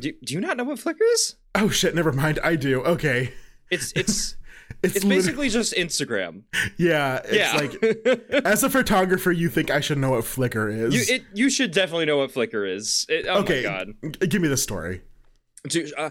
do, 0.00 0.12
do 0.24 0.34
you 0.34 0.40
not 0.40 0.56
know 0.56 0.64
what 0.64 0.78
Flickr 0.78 0.96
is? 1.14 1.36
Oh 1.54 1.68
shit! 1.68 1.94
Never 1.94 2.12
mind. 2.12 2.38
I 2.42 2.56
do. 2.56 2.82
Okay. 2.82 3.32
It's 3.70 3.92
it's 3.96 4.36
It's, 4.82 4.96
it's 4.96 5.04
basically 5.04 5.50
just 5.50 5.74
Instagram. 5.74 6.42
yeah. 6.78 7.20
It's 7.24 7.34
yeah, 7.36 7.54
like 7.54 8.44
as 8.46 8.62
a 8.64 8.70
photographer, 8.70 9.30
you 9.30 9.48
think 9.50 9.70
I 9.70 9.80
should 9.80 9.98
know 9.98 10.10
what 10.12 10.24
Flickr 10.24 10.74
is. 10.74 10.94
you 11.08 11.14
it 11.16 11.24
you 11.34 11.50
should 11.50 11.70
definitely 11.70 12.06
know 12.06 12.16
what 12.18 12.32
Flickr 12.32 12.68
is. 12.70 13.04
It, 13.08 13.26
oh 13.28 13.40
okay. 13.40 13.62
my 13.62 13.84
god, 14.02 14.28
Give 14.30 14.40
me 14.42 14.48
the 14.48 14.56
story. 14.56 15.02
Dude, 15.68 15.92
uh, 15.96 16.10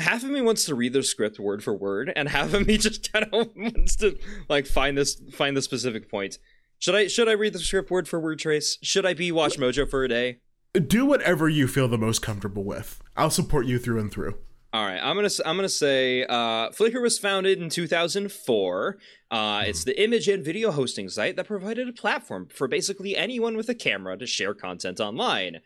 half 0.00 0.22
of 0.22 0.30
me 0.30 0.40
wants 0.40 0.64
to 0.66 0.74
read 0.74 0.92
the 0.92 1.02
script 1.02 1.38
word 1.38 1.62
for 1.62 1.74
word, 1.74 2.12
and 2.14 2.28
half 2.28 2.54
of 2.54 2.66
me 2.66 2.76
just 2.86 3.12
kind 3.12 3.26
of 3.32 3.48
wants 3.56 3.96
to 3.96 4.18
like 4.48 4.66
find 4.66 4.96
this 4.96 5.20
find 5.32 5.56
the 5.56 5.62
specific 5.62 6.10
point. 6.10 6.38
Should 6.78 6.94
I 6.94 7.06
should 7.08 7.28
I 7.28 7.32
read 7.32 7.52
the 7.52 7.58
script 7.58 7.90
word 7.90 8.08
for 8.08 8.18
word 8.20 8.38
trace? 8.38 8.78
Should 8.82 9.04
I 9.06 9.14
be 9.14 9.30
WatchMojo 9.30 9.88
for 9.90 10.04
a 10.04 10.08
day? 10.08 10.38
Do 10.86 11.04
whatever 11.04 11.48
you 11.48 11.66
feel 11.66 11.88
the 11.88 11.98
most 11.98 12.22
comfortable 12.22 12.62
with. 12.64 13.02
I'll 13.16 13.30
support 13.30 13.66
you 13.66 13.78
through 13.78 13.98
and 14.00 14.10
through. 14.12 14.38
All 14.72 14.86
right, 14.86 15.00
I'm 15.02 15.16
gonna 15.16 15.28
I'm 15.44 15.56
gonna 15.56 15.68
say 15.68 16.22
uh, 16.24 16.70
Flickr 16.70 17.02
was 17.02 17.18
founded 17.18 17.60
in 17.60 17.70
2004. 17.70 18.98
Uh, 19.32 19.64
It's 19.66 19.82
the 19.82 20.00
image 20.00 20.28
and 20.28 20.44
video 20.44 20.70
hosting 20.70 21.08
site 21.08 21.34
that 21.36 21.46
provided 21.48 21.88
a 21.88 21.92
platform 21.92 22.46
for 22.54 22.68
basically 22.68 23.16
anyone 23.16 23.56
with 23.56 23.68
a 23.68 23.74
camera 23.74 24.16
to 24.16 24.26
share 24.26 24.54
content 24.54 25.00
online. 25.00 25.60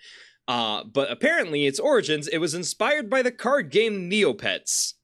Uh, 0.46 0.84
but 0.84 1.10
apparently, 1.10 1.66
its 1.66 1.78
origins 1.80 2.28
it 2.28 2.38
was 2.38 2.54
inspired 2.54 3.08
by 3.08 3.22
the 3.22 3.32
card 3.32 3.70
game 3.70 4.10
Neopets. 4.10 4.94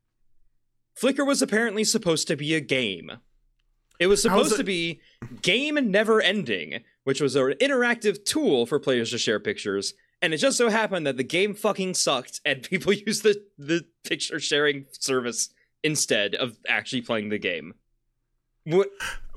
Flickr 1.01 1.27
was 1.27 1.41
apparently 1.41 1.85
supposed 1.85 2.29
to 2.29 2.37
be 2.37 2.55
a 2.55 2.61
game. 2.61 3.11
It 3.99 4.07
was 4.07 4.23
supposed 4.23 4.55
it- 4.55 4.59
to 4.59 4.65
be 4.65 5.01
Game 5.43 5.79
Never 5.91 6.21
Ending, 6.21 6.81
which 7.05 7.21
was 7.21 7.37
an 7.37 7.53
interactive 7.61 8.25
tool 8.25 8.67
for 8.67 8.79
players 8.79 9.11
to 9.11 9.19
share 9.19 9.41
pictures. 9.41 9.95
And 10.23 10.35
it 10.35 10.39
just 10.39 10.59
so 10.59 10.69
happened 10.69 11.07
that 11.07 11.17
the 11.17 11.25
game 11.25 11.55
fucking 11.55 11.95
sucked, 11.95 12.41
and 12.45 12.63
people 12.71 12.93
used 12.93 13.23
the, 13.23 13.43
the 13.59 13.87
picture 14.05 14.39
sharing 14.41 14.87
service 14.93 15.49
instead 15.83 16.35
of 16.35 16.59
actually 16.69 17.01
playing 17.03 17.31
the 17.31 17.39
game. 17.39 17.75
What? 18.65 18.91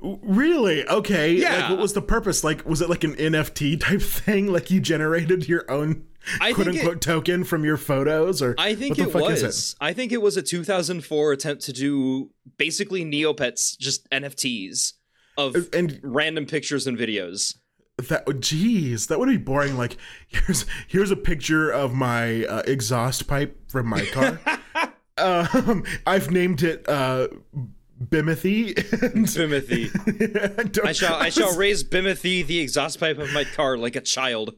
Really? 0.04 0.86
Okay. 0.88 1.34
Yeah. 1.34 1.62
Like, 1.62 1.70
what 1.72 1.80
was 1.80 1.94
the 1.94 2.02
purpose? 2.02 2.44
Like, 2.44 2.66
was 2.66 2.82
it 2.82 2.90
like 2.90 3.04
an 3.04 3.16
NFT 3.16 3.80
type 3.80 4.02
thing? 4.02 4.52
Like, 4.52 4.70
you 4.70 4.80
generated 4.80 5.48
your 5.48 5.70
own 5.72 6.06
I 6.40 6.54
quote 6.54 6.68
unquote 6.68 6.98
it, 6.98 7.02
token 7.02 7.44
from 7.44 7.66
your 7.66 7.78
photos, 7.78 8.42
or 8.42 8.56
I 8.58 8.76
think 8.76 8.92
what 8.92 8.98
the 8.98 9.10
it 9.10 9.12
fuck 9.12 9.22
was. 9.24 9.44
is 9.44 9.74
it? 9.74 9.76
I 9.82 9.94
think 9.94 10.12
it 10.12 10.22
was 10.22 10.38
a 10.38 10.42
2004 10.42 11.32
attempt 11.32 11.64
to 11.64 11.74
do 11.74 12.32
basically 12.58 13.04
Neopets, 13.04 13.78
just 13.78 14.10
NFTs 14.10 14.94
of 15.38 15.56
And 15.74 16.00
random 16.04 16.46
pictures 16.46 16.88
and 16.88 16.98
videos. 16.98 17.58
that, 17.98 18.40
geez, 18.40 19.08
that 19.08 19.20
would 19.20 19.30
be 19.30 19.38
boring. 19.38 19.78
Like, 19.78 19.98
here's 20.28 20.66
here's 20.88 21.12
a 21.12 21.18
picture 21.18 21.70
of 21.70 21.94
my 21.94 22.46
uh, 22.46 22.64
exhaust 22.66 23.28
pipe 23.28 23.70
from 23.70 23.88
my 23.88 24.06
car. 24.06 24.40
um, 25.18 25.84
I've 26.06 26.32
named 26.32 26.64
it 26.64 26.88
uh, 26.88 27.28
Bimothy. 28.10 28.78
And 29.14 29.26
Bimothy. 29.28 30.72
don't- 30.72 30.88
I 30.88 30.92
shall 30.94 31.16
I 31.16 31.30
shall 31.30 31.56
raise 31.56 31.84
Bimothy, 31.84 32.46
the 32.46 32.60
exhaust 32.60 33.00
pipe 33.00 33.18
of 33.20 33.32
my 33.34 33.44
car, 33.44 33.78
like 33.78 33.96
a 33.96 34.02
child. 34.02 34.56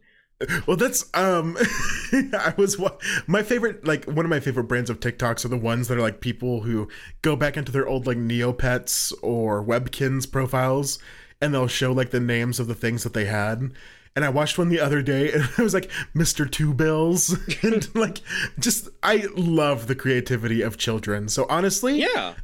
Well, 0.67 0.75
that's 0.75 1.05
um, 1.13 1.57
I 2.11 2.53
was 2.57 2.77
my 3.25 3.41
favorite. 3.41 3.85
Like 3.87 4.03
one 4.05 4.25
of 4.25 4.29
my 4.29 4.41
favorite 4.41 4.65
brands 4.65 4.89
of 4.89 4.99
TikToks 4.99 5.45
are 5.45 5.49
the 5.49 5.57
ones 5.57 5.87
that 5.87 5.97
are 5.97 6.01
like 6.01 6.19
people 6.19 6.61
who 6.63 6.89
go 7.21 7.37
back 7.37 7.55
into 7.55 7.71
their 7.71 7.87
old 7.87 8.05
like 8.05 8.17
Neopets 8.17 9.13
or 9.21 9.63
Webkinz 9.63 10.29
profiles, 10.29 10.99
and 11.41 11.53
they'll 11.53 11.67
show 11.67 11.93
like 11.93 12.09
the 12.11 12.19
names 12.19 12.59
of 12.59 12.67
the 12.67 12.75
things 12.75 13.03
that 13.03 13.13
they 13.13 13.25
had. 13.25 13.71
And 14.15 14.23
I 14.23 14.29
watched 14.29 14.57
one 14.57 14.69
the 14.69 14.79
other 14.79 15.01
day, 15.01 15.31
and 15.33 15.43
it 15.43 15.57
was 15.57 15.73
like 15.73 15.91
Mr. 16.15 16.49
Two 16.49 16.73
Bills, 16.73 17.35
and 17.63 17.93
like 17.95 18.21
just 18.59 18.87
I 19.03 19.27
love 19.35 19.87
the 19.87 19.95
creativity 19.95 20.61
of 20.61 20.77
children. 20.77 21.27
So 21.27 21.45
honestly, 21.49 21.99
Yeah. 22.01 22.35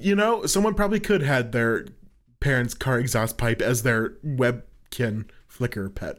you 0.00 0.14
know, 0.14 0.46
someone 0.46 0.74
probably 0.74 1.00
could 1.00 1.22
had 1.22 1.52
their 1.52 1.86
parents' 2.40 2.74
car 2.74 2.98
exhaust 3.00 3.38
pipe 3.38 3.60
as 3.60 3.82
their 3.82 4.10
webkin 4.24 5.24
Flickr 5.50 5.92
pet. 5.92 6.18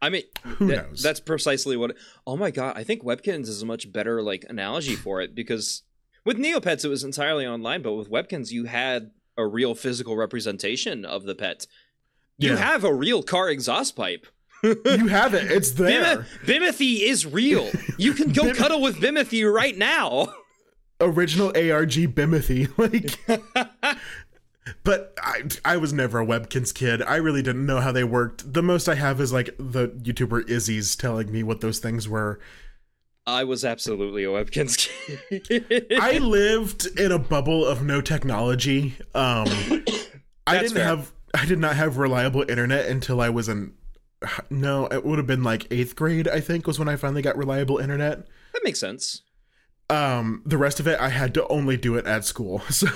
I 0.00 0.10
mean, 0.10 0.22
Who 0.44 0.68
that- 0.68 0.88
knows? 0.90 1.02
That's 1.02 1.20
precisely 1.20 1.76
what. 1.76 1.96
Oh 2.26 2.36
my 2.36 2.50
god, 2.50 2.74
I 2.78 2.84
think 2.84 3.02
Webkinz 3.02 3.48
is 3.48 3.62
a 3.62 3.66
much 3.66 3.92
better 3.92 4.22
like 4.22 4.44
analogy 4.48 4.94
for 4.94 5.20
it 5.20 5.34
because 5.34 5.82
with 6.24 6.38
Neopets 6.38 6.84
it 6.84 6.88
was 6.88 7.02
entirely 7.04 7.46
online, 7.46 7.82
but 7.82 7.94
with 7.94 8.10
Webkinz 8.10 8.50
you 8.52 8.64
had 8.64 9.10
a 9.36 9.46
real 9.46 9.74
physical 9.74 10.16
representation 10.16 11.04
of 11.04 11.24
the 11.24 11.34
pet. 11.34 11.66
You 12.38 12.50
Yeah. 12.50 12.56
have 12.56 12.84
a 12.84 12.92
real 12.94 13.22
car 13.22 13.48
exhaust 13.50 13.96
pipe. 13.96 14.26
You 14.84 15.06
have 15.08 15.34
it; 15.34 15.50
it's 15.50 15.72
there. 15.72 16.24
Bim- 16.44 16.62
Bimothy 16.62 17.00
is 17.00 17.24
real. 17.26 17.70
You 17.98 18.12
can 18.14 18.32
go 18.32 18.42
Bim- 18.46 18.56
cuddle 18.56 18.80
with 18.82 18.96
Bimothy 18.96 19.50
right 19.52 19.76
now. 19.76 20.32
Original 21.00 21.48
ARG 21.48 21.92
Bimothy, 22.14 22.70
like. 22.78 23.98
But 24.82 25.14
I, 25.22 25.42
I 25.64 25.76
was 25.76 25.92
never 25.92 26.18
a 26.18 26.26
Webkinz 26.26 26.74
kid. 26.74 27.00
I 27.00 27.16
really 27.16 27.40
didn't 27.40 27.66
know 27.66 27.78
how 27.78 27.92
they 27.92 28.02
worked. 28.02 28.52
The 28.52 28.64
most 28.64 28.88
I 28.88 28.96
have 28.96 29.20
is 29.20 29.32
like 29.32 29.54
the 29.58 29.88
YouTuber 29.88 30.48
Izzy's 30.48 30.96
telling 30.96 31.30
me 31.30 31.44
what 31.44 31.60
those 31.60 31.78
things 31.78 32.08
were. 32.08 32.40
I 33.28 33.44
was 33.44 33.64
absolutely 33.64 34.24
a 34.24 34.28
Webkinz 34.28 34.88
kid. 35.30 35.86
I 36.00 36.18
lived 36.18 36.86
in 36.98 37.12
a 37.12 37.18
bubble 37.18 37.64
of 37.64 37.84
no 37.84 38.00
technology. 38.00 38.96
Um, 39.14 39.46
I 40.48 40.58
didn't 40.58 40.74
fair. 40.74 40.84
have 40.84 41.12
I 41.32 41.46
did 41.46 41.60
not 41.60 41.76
have 41.76 41.96
reliable 41.98 42.44
internet 42.48 42.86
until 42.86 43.20
I 43.20 43.28
was 43.28 43.48
in 43.48 43.72
no, 44.50 44.86
it 44.86 45.04
would 45.04 45.18
have 45.18 45.26
been 45.26 45.42
like 45.42 45.66
eighth 45.70 45.96
grade. 45.96 46.28
I 46.28 46.40
think 46.40 46.66
was 46.66 46.78
when 46.78 46.88
I 46.88 46.96
finally 46.96 47.22
got 47.22 47.36
reliable 47.36 47.78
internet. 47.78 48.26
that 48.52 48.64
makes 48.64 48.80
sense. 48.80 49.22
Um, 49.88 50.42
the 50.44 50.58
rest 50.58 50.80
of 50.80 50.88
it 50.88 50.98
I 50.98 51.10
had 51.10 51.32
to 51.34 51.46
only 51.46 51.76
do 51.76 51.94
it 51.94 52.06
at 52.06 52.24
school. 52.24 52.60
So 52.72 52.88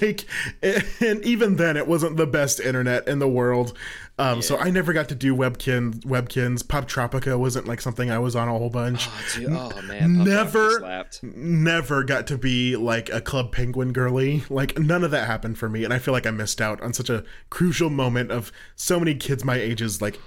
like, 0.00 0.24
and 0.62 1.24
even 1.24 1.56
then 1.56 1.76
it 1.76 1.88
wasn't 1.88 2.16
the 2.16 2.28
best 2.28 2.60
internet 2.60 3.08
in 3.08 3.18
the 3.18 3.26
world. 3.26 3.76
Um, 4.20 4.40
so 4.40 4.56
I 4.56 4.70
never 4.70 4.92
got 4.92 5.08
to 5.08 5.16
do 5.16 5.34
webkin 5.34 6.00
webkinz. 6.04 6.66
Pop 6.66 6.86
Tropica 6.88 7.36
wasn't 7.36 7.66
like 7.66 7.80
something 7.80 8.08
I 8.12 8.20
was 8.20 8.36
on 8.36 8.46
a 8.46 8.56
whole 8.56 8.70
bunch. 8.70 9.08
Oh, 9.08 9.24
dude. 9.34 9.48
oh 9.52 9.82
man, 9.82 10.16
Pop 10.18 10.26
Never- 10.28 11.04
never 11.22 12.04
got 12.04 12.28
to 12.28 12.38
be 12.38 12.76
like 12.76 13.10
a 13.12 13.20
club 13.20 13.50
penguin 13.50 13.92
girly 13.92 14.44
like 14.48 14.78
none 14.78 15.02
of 15.02 15.10
that 15.10 15.26
happened 15.26 15.58
for 15.58 15.68
me 15.68 15.82
and 15.84 15.92
i 15.92 15.98
feel 15.98 16.12
like 16.12 16.26
i 16.26 16.30
missed 16.30 16.60
out 16.60 16.80
on 16.80 16.92
such 16.92 17.08
a 17.10 17.24
crucial 17.50 17.90
moment 17.90 18.30
of 18.30 18.52
so 18.76 18.98
many 18.98 19.14
kids 19.14 19.44
my 19.44 19.56
age's 19.56 20.00
like 20.02 20.18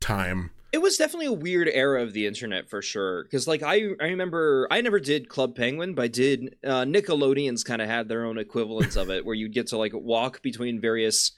time 0.00 0.50
It 0.72 0.82
was 0.82 0.96
definitely 0.96 1.26
a 1.26 1.32
weird 1.32 1.68
era 1.72 2.02
of 2.02 2.12
the 2.12 2.26
internet 2.26 2.68
for 2.68 2.82
sure. 2.82 3.22
Because 3.24 3.46
like 3.48 3.62
I, 3.62 3.76
I 4.00 4.06
remember 4.08 4.68
I 4.70 4.80
never 4.82 5.00
did 5.00 5.28
Club 5.28 5.54
Penguin, 5.56 5.94
but 5.94 6.02
I 6.02 6.08
did. 6.08 6.56
Uh, 6.64 6.84
Nickelodeons 6.84 7.64
kind 7.64 7.80
of 7.80 7.88
had 7.88 8.08
their 8.08 8.24
own 8.26 8.36
equivalents 8.38 8.96
of 8.96 9.08
it, 9.10 9.24
where 9.24 9.34
you'd 9.34 9.54
get 9.54 9.68
to 9.68 9.78
like 9.78 9.92
walk 9.94 10.42
between 10.42 10.80
various 10.80 11.32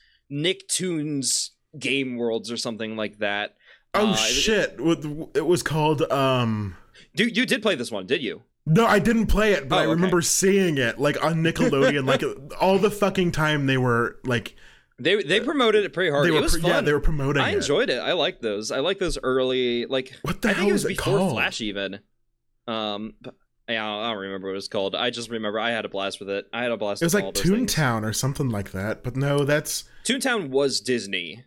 Nicktoons 0.52 1.50
game 1.78 2.16
worlds 2.16 2.50
or 2.50 2.56
something 2.56 2.96
like 2.96 3.18
that. 3.18 3.54
oh 3.94 4.08
Uh, 4.10 4.16
shit 4.16 4.80
What- 4.80 5.04
it 5.34 5.46
was 5.46 5.62
called 5.62 6.02
um 6.10 6.76
Dude, 7.14 7.36
you 7.36 7.46
did 7.46 7.62
play 7.62 7.74
this 7.74 7.92
one, 7.92 8.06
did 8.06 8.22
you? 8.22 8.42
no 8.70 8.84
i 8.84 8.98
didn't 8.98 9.28
play 9.28 9.52
it 9.52 9.66
but 9.66 9.76
Oh, 9.76 9.78
i 9.78 9.82
okay. 9.84 9.90
remember 9.92 10.20
seeing 10.20 10.76
it 10.76 10.98
like 10.98 11.22
on 11.24 11.36
nickelodeon 11.42 12.06
like 12.06 12.22
all 12.60 12.78
the 12.78 12.90
fucking 12.90 13.32
time 13.32 13.64
they 13.64 13.78
were 13.78 14.18
like 14.24 14.56
They 15.00 15.22
they 15.22 15.40
promoted 15.40 15.84
it 15.84 15.92
pretty 15.92 16.10
hard. 16.10 16.26
they 16.30 16.36
it 16.36 16.40
was 16.42 16.56
fun. 16.56 16.70
yeah 16.70 16.80
they 16.80 16.92
were 16.92 17.00
promoting 17.00 17.42
I 17.42 17.50
enjoyed 17.54 17.88
it. 17.90 17.98
I 17.98 18.12
like 18.14 18.40
those. 18.40 18.70
I 18.72 18.80
like 18.80 18.98
those 18.98 19.16
early 19.22 19.86
like 19.86 20.12
what 20.22 20.42
the 20.42 20.48
I 20.48 20.52
hell 20.52 20.60
think 20.62 20.70
it 20.70 20.72
was 20.72 20.84
it 20.84 20.88
before 20.88 21.18
called 21.18 21.32
Flash 21.32 21.60
even. 21.60 22.00
Um, 22.66 23.14
but, 23.20 23.34
yeah, 23.68 23.86
I 23.88 24.10
don't 24.10 24.18
remember 24.22 24.48
what 24.48 24.52
it 24.52 24.56
was 24.56 24.68
called. 24.68 24.94
I 24.94 25.10
just 25.10 25.30
remember 25.30 25.60
I 25.60 25.70
had 25.70 25.84
a 25.84 25.88
blast 25.88 26.20
with 26.20 26.30
it. 26.30 26.46
I 26.52 26.62
had 26.62 26.72
a 26.72 26.76
blast. 26.76 27.02
it 27.02 27.06
was 27.06 27.14
with 27.14 27.22
like 27.22 27.24
all 27.26 27.32
those 27.32 27.42
things. 27.44 27.74
toontown 27.74 28.02
or 28.02 28.12
something 28.12 28.48
like 28.50 28.72
that 28.72 29.02
but 29.04 29.14
no 29.16 29.44
that's 29.44 29.84
Toontown 30.04 30.48
was 30.50 30.80
Disney, 30.80 31.44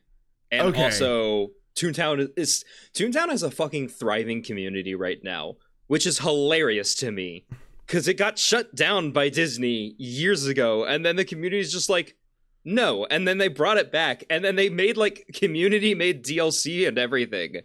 and 0.51 0.67
Okay. 0.67 0.83
also 0.83 1.49
Toontown 1.75 2.29
is 2.37 2.63
Toontown 2.93 3.29
has 3.29 3.43
a 3.43 3.51
fucking 3.51 3.89
thriving 3.89 4.43
community 4.43 4.93
right 4.95 5.19
now, 5.23 5.55
which 5.87 6.05
is 6.05 6.19
hilarious 6.19 6.93
to 6.95 7.11
me 7.11 7.45
because 7.87 8.07
it 8.07 8.13
got 8.15 8.37
shut 8.39 8.73
down 8.75 9.11
by 9.11 9.29
Disney 9.29 9.95
years 9.97 10.45
ago, 10.45 10.85
and 10.85 11.05
then 11.05 11.15
the 11.17 11.25
community 11.25 11.59
is 11.59 11.71
just 11.73 11.89
like, 11.89 12.15
no, 12.63 13.05
and 13.05 13.27
then 13.27 13.37
they 13.37 13.47
brought 13.47 13.77
it 13.77 13.91
back, 13.91 14.23
and 14.29 14.43
then 14.43 14.55
they 14.55 14.69
made 14.69 14.97
like 14.97 15.25
community 15.33 15.95
made 15.95 16.23
DLC 16.23 16.87
and 16.87 16.97
everything. 16.97 17.61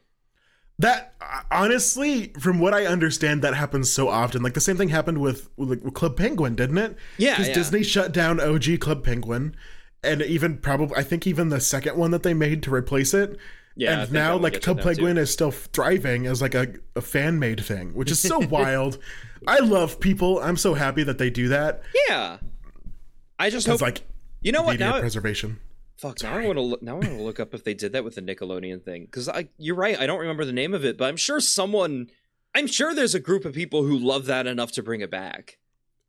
That 0.79 1.15
uh, 1.21 1.43
honestly, 1.51 2.33
from 2.39 2.59
what 2.59 2.75
I 2.75 2.87
understand, 2.87 3.43
that 3.43 3.55
happens 3.55 3.91
so 3.91 4.09
often. 4.09 4.43
Like 4.43 4.55
the 4.55 4.61
same 4.61 4.77
thing 4.77 4.89
happened 4.89 5.19
with, 5.19 5.49
with, 5.57 5.95
Club 5.95 6.17
Penguin, 6.17 6.55
didn't 6.55 6.79
it? 6.79 6.97
Yeah, 7.19 7.33
because 7.33 7.49
yeah. 7.49 7.55
Disney 7.55 7.83
shut 7.83 8.13
down 8.13 8.41
OG 8.41 8.81
Club 8.81 9.05
Penguin, 9.05 9.55
and 10.03 10.23
even 10.23 10.59
probably 10.59 10.97
I 10.97 11.03
think 11.03 11.27
even 11.27 11.51
the 11.51 11.61
second 11.61 11.97
one 11.97 12.11
that 12.11 12.23
they 12.23 12.35
made 12.35 12.63
to 12.65 12.75
replace 12.75 13.13
it. 13.15 13.39
Yeah, 13.79 14.03
and 14.03 14.13
now 14.13 14.37
like 14.37 14.63
Club 14.63 14.63
shut 14.63 14.77
down, 14.77 14.77
too. 14.77 14.97
Penguin 14.97 15.19
is 15.19 15.31
still 15.31 15.51
thriving 15.51 16.27
as 16.27 16.41
like 16.41 16.55
a, 16.55 16.69
a 16.95 17.03
fan 17.03 17.39
made 17.39 17.63
thing, 17.63 17.93
which 17.95 18.11
is 18.11 18.19
so 18.19 18.39
wild. 18.51 18.99
I 19.47 19.59
love 19.59 20.01
people. 20.01 20.41
I'm 20.41 20.57
so 20.57 20.73
happy 20.73 21.03
that 21.03 21.19
they 21.19 21.29
do 21.29 21.49
that. 21.49 21.83
Yeah, 22.09 22.39
I 23.39 23.51
just 23.51 23.67
hope 23.67 23.83
like 23.83 24.03
you 24.47 24.53
know 24.53 24.63
what 24.63 24.73
media 24.73 24.87
now. 24.91 25.01
preservation. 25.01 25.59
Fuck! 25.97 26.23
Now 26.23 26.37
I 26.37 26.47
want 26.47 26.57
to 26.57 26.63
look. 26.63 26.83
Now 26.83 26.93
I 26.93 26.99
want 27.01 27.07
to 27.07 27.23
look 27.23 27.41
up 27.41 27.53
if 27.53 27.65
they 27.65 27.75
did 27.75 27.93
that 27.93 28.05
with 28.05 28.15
the 28.15 28.23
Nickelodeon 28.23 28.85
thing. 28.85 29.07
Because 29.07 29.29
I, 29.29 29.49
you're 29.59 29.75
right. 29.75 29.99
I 29.99 30.07
don't 30.07 30.21
remember 30.21 30.45
the 30.45 30.53
name 30.53 30.73
of 30.73 30.85
it, 30.85 30.97
but 30.97 31.09
I'm 31.09 31.17
sure 31.17 31.41
someone. 31.41 32.09
I'm 32.55 32.67
sure 32.67 32.95
there's 32.95 33.15
a 33.15 33.21
group 33.21 33.45
of 33.45 33.55
people 33.55 33.83
who 33.83 33.99
love 33.99 34.27
that 34.27 34.47
enough 34.47 34.73
to 34.73 34.83
bring 34.83 35.01
it 35.01 35.11
back. 35.11 35.59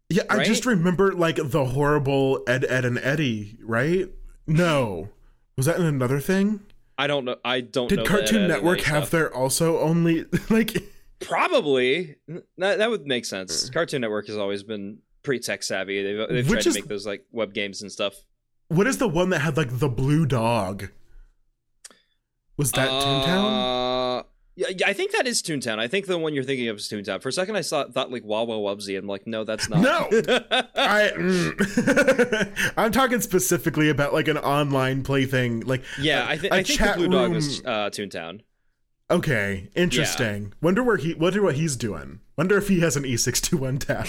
Yeah, 0.09 0.23
I 0.29 0.43
just 0.43 0.65
remember 0.65 1.13
like 1.13 1.37
the 1.37 1.65
horrible 1.65 2.43
Ed, 2.47 2.65
Ed, 2.69 2.85
and 2.85 2.97
Eddie. 2.99 3.57
Right? 3.61 4.09
No, 4.45 5.09
was 5.57 5.65
that 5.65 5.77
in 5.79 5.85
another 5.85 6.19
thing? 6.19 6.61
I 6.97 7.07
don't 7.07 7.25
know. 7.25 7.37
I 7.43 7.61
don't. 7.61 7.89
Did 7.89 7.99
the 7.99 8.03
Cartoon 8.03 8.43
Ed, 8.43 8.45
Ed, 8.45 8.47
Network 8.47 8.79
and 8.79 8.87
have 8.87 9.03
stuff. 9.03 9.11
their 9.11 9.33
also 9.33 9.79
only 9.79 10.25
like? 10.49 10.77
Probably 11.19 12.17
that 12.57 12.77
that 12.77 12.89
would 12.89 13.07
make 13.07 13.25
sense. 13.25 13.69
Cartoon 13.69 14.01
Network 14.01 14.27
has 14.27 14.37
always 14.37 14.63
been 14.63 14.99
pretty 15.27 15.43
tech 15.43 15.61
savvy. 15.61 16.01
They've 16.01 16.27
they've 16.29 16.47
tried 16.47 16.65
is- 16.65 16.73
to 16.73 16.79
make 16.81 16.87
those 16.87 17.05
like 17.05 17.25
web 17.31 17.53
games 17.53 17.83
and 17.83 17.91
stuff. 17.91 18.15
What 18.69 18.87
is 18.87 18.97
the 18.97 19.07
one 19.07 19.29
that 19.29 19.39
had 19.39 19.55
like 19.57 19.79
the 19.79 19.89
blue 19.89 20.25
dog? 20.25 20.89
Was 22.57 22.71
that 22.71 22.89
Toontown? 22.89 24.19
Uh, 24.19 24.23
yeah, 24.55 24.67
yeah, 24.75 24.87
I 24.87 24.93
think 24.93 25.11
that 25.11 25.27
is 25.27 25.43
Toontown. 25.43 25.77
I 25.77 25.87
think 25.87 26.07
the 26.07 26.17
one 26.17 26.33
you're 26.33 26.43
thinking 26.43 26.67
of 26.67 26.77
is 26.77 26.89
Toontown. 26.89 27.21
For 27.21 27.29
a 27.29 27.31
second, 27.31 27.55
I 27.55 27.61
saw 27.61 27.85
thought 27.87 28.11
like 28.11 28.23
Wawa 28.25 28.55
Wubbzy. 28.55 28.97
I'm 28.97 29.05
like, 29.05 29.27
no, 29.27 29.43
that's 29.43 29.69
not. 29.69 29.81
No! 29.81 30.07
I 30.75 31.11
mm. 31.15 32.73
I'm 32.77 32.91
talking 32.91 33.21
specifically 33.21 33.89
about 33.89 34.13
like 34.13 34.27
an 34.27 34.37
online 34.39 35.03
plaything. 35.03 35.61
Like 35.61 35.83
yeah, 35.99 36.25
a- 36.25 36.31
I, 36.31 36.37
th- 36.37 36.51
I 36.51 36.63
think 36.63 36.79
the 36.79 36.93
Blue 36.95 37.07
Dog 37.09 37.21
room- 37.25 37.33
was 37.33 37.61
uh, 37.63 37.89
Toontown. 37.91 38.41
Okay, 39.09 39.69
interesting. 39.75 40.53
Wonder 40.61 40.83
where 40.83 40.97
he. 40.97 41.13
Wonder 41.13 41.41
what 41.41 41.55
he's 41.55 41.75
doing. 41.75 42.19
Wonder 42.37 42.57
if 42.57 42.67
he 42.67 42.79
has 42.79 42.97
an 42.97 43.03
E621 43.03 43.79
tab. 43.85 44.07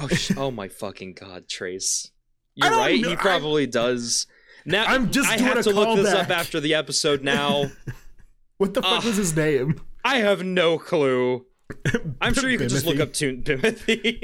Oh, 0.00 0.08
sh- 0.08 0.32
oh 0.36 0.50
my 0.50 0.68
fucking 0.68 1.14
god, 1.14 1.48
Trace! 1.48 2.10
You're 2.54 2.70
right. 2.70 3.00
know- 3.00 3.08
He 3.10 3.14
I- 3.14 3.16
probably 3.16 3.66
does. 3.66 4.26
Now 4.64 4.84
I'm 4.86 5.10
just 5.10 5.28
I 5.30 5.38
have 5.40 5.62
to 5.64 5.70
look 5.70 5.96
this 5.96 6.12
up 6.12 6.30
after 6.30 6.60
the 6.60 6.74
episode. 6.74 7.22
Now 7.22 7.70
What 8.58 8.74
the 8.74 8.82
fuck 8.82 9.02
Ah. 9.02 9.06
was 9.06 9.16
his 9.16 9.34
name? 9.36 9.80
I 10.04 10.18
have 10.18 10.42
no 10.44 10.78
clue. 10.78 11.46
I'm 12.20 12.34
sure 12.34 12.50
you 12.50 12.58
could 12.58 12.68
just 12.70 12.84
look 12.86 12.98
up 13.00 13.12
Toon 13.12 13.44
Timothy. 13.44 14.18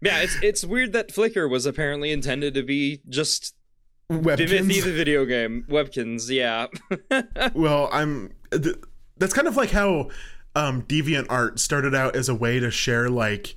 yeah, 0.00 0.20
it's 0.22 0.36
it's 0.42 0.64
weird 0.64 0.92
that 0.92 1.08
Flickr 1.08 1.48
was 1.50 1.66
apparently 1.66 2.10
intended 2.12 2.54
to 2.54 2.62
be 2.62 3.00
just 3.08 3.54
Timothy 4.10 4.80
the 4.80 4.92
video 4.92 5.24
game. 5.24 5.64
Webkinz, 5.68 6.30
yeah. 6.30 6.66
Well, 7.54 7.88
I'm. 7.92 8.32
Th- 8.52 8.76
that's 9.18 9.34
kind 9.34 9.48
of 9.48 9.56
like 9.56 9.70
how 9.70 10.10
um, 10.58 10.82
DeviantArt 10.82 11.58
started 11.58 11.94
out 11.94 12.16
as 12.16 12.28
a 12.28 12.34
way 12.34 12.58
to 12.60 12.70
share 12.70 13.08
like 13.08 13.54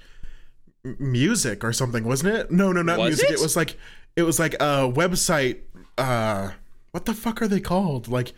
music 0.83 1.63
or 1.63 1.73
something, 1.73 2.03
wasn't 2.03 2.35
it? 2.35 2.51
No, 2.51 2.71
no, 2.71 2.81
not 2.81 2.99
Was 2.99 3.07
music. 3.19 3.29
it? 3.31 3.33
It? 3.33 3.39
was 3.41 3.55
like 3.55 3.77
it 4.15 4.23
was 4.23 4.39
like 4.39 4.53
a 4.55 4.89
website. 4.91 5.59
Uh, 5.97 6.51
what 6.91 7.05
the 7.05 7.13
fuck 7.13 7.41
are 7.41 7.47
they 7.47 7.59
called? 7.59 8.07
Like 8.07 8.33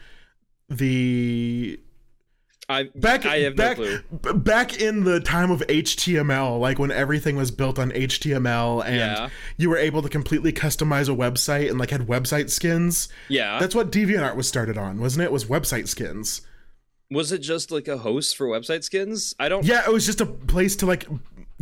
the 0.70 1.79
I 2.70 2.84
back 2.96 3.25
I 3.25 3.39
have 3.39 3.55
back 3.55 3.77
no 3.77 4.00
clue. 4.22 4.34
back 4.34 4.79
in 4.79 5.03
the 5.03 5.20
time 5.20 5.51
of 5.51 5.60
HTML, 5.62 6.60
like 6.60 6.79
when 6.79 6.91
everything 6.91 7.36
was 7.36 7.51
built 7.51 7.77
on 7.77 7.91
HTML 7.91 8.84
and 8.86 8.96
Yeah. 8.96 9.29
you 9.58 9.70
were 9.70 9.77
able 9.77 10.01
to 10.01 10.10
completely 10.10 10.53
customize 10.53 11.10
a 11.10 11.15
website 11.15 11.70
and 11.70 11.77
like 11.77 11.89
had 11.89 12.08
website 12.08 12.50
skins. 12.50 13.10
Yeah. 13.27 13.60
That's 13.60 13.75
what 13.75 13.91
DeviantArt 13.91 14.36
was 14.36 14.48
started 14.48 14.77
on, 14.77 15.00
wasn't 15.00 15.25
it? 15.25 15.32
Was 15.32 15.46
website 15.46 15.88
skins. 15.89 16.41
Was 17.13 17.32
it 17.32 17.39
just 17.39 17.72
like 17.72 17.88
a 17.88 17.98
host 17.98 18.36
for 18.36 18.48
website 18.48 18.84
skins? 18.84 19.36
I 19.39 19.48
don't 19.50 19.65
Yeah, 19.65 19.84
it 19.86 19.93
was 19.93 20.05
just 20.05 20.20
a 20.22 20.25
place 20.25 20.75
to 20.77 20.86
like 20.86 21.08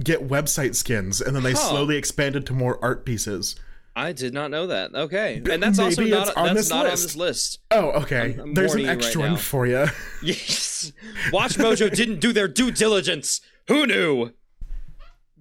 get 0.03 0.27
website 0.27 0.75
skins, 0.75 1.21
and 1.21 1.35
then 1.35 1.43
they 1.43 1.51
Huh. 1.51 1.69
slowly 1.69 1.97
expanded 1.97 2.45
to 2.47 2.53
more 2.53 2.79
art 2.83 3.05
pieces. 3.05 3.55
I 3.95 4.13
did 4.13 4.33
not 4.33 4.49
know 4.51 4.67
that. 4.67 4.95
Okay, 4.95 5.41
and 5.49 5.61
that's 5.61 5.77
also 5.77 6.03
not 6.05 6.35
on 6.37 6.45
that's 6.45 6.55
this 6.59 6.69
not 6.69 6.85
on 6.85 6.91
list. 6.91 7.03
this 7.03 7.15
list. 7.17 7.59
Oh, 7.71 7.89
okay. 8.03 8.19
I'm- 8.31 8.39
I'm 8.39 8.53
There's 8.53 8.73
an 8.73 8.85
right 8.85 8.89
extra 8.97 9.21
now. 9.23 9.27
one 9.31 9.37
for 9.37 9.67
you. 9.67 9.85
Yes, 10.23 10.93
WatchMojo 11.31 11.93
didn't 11.93 12.21
do 12.21 12.31
their 12.31 12.47
due 12.47 12.71
diligence. 12.71 13.41
Who 13.67 13.85
knew? 13.85 14.31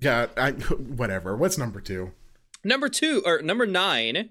yeah, 0.00 0.26
I 0.36 0.50
whatever. 0.52 1.36
What's 1.36 1.56
number 1.58 1.80
two? 1.80 2.10
Number 2.64 2.88
two 2.88 3.22
or 3.24 3.40
number 3.42 3.66
nine. 3.66 4.30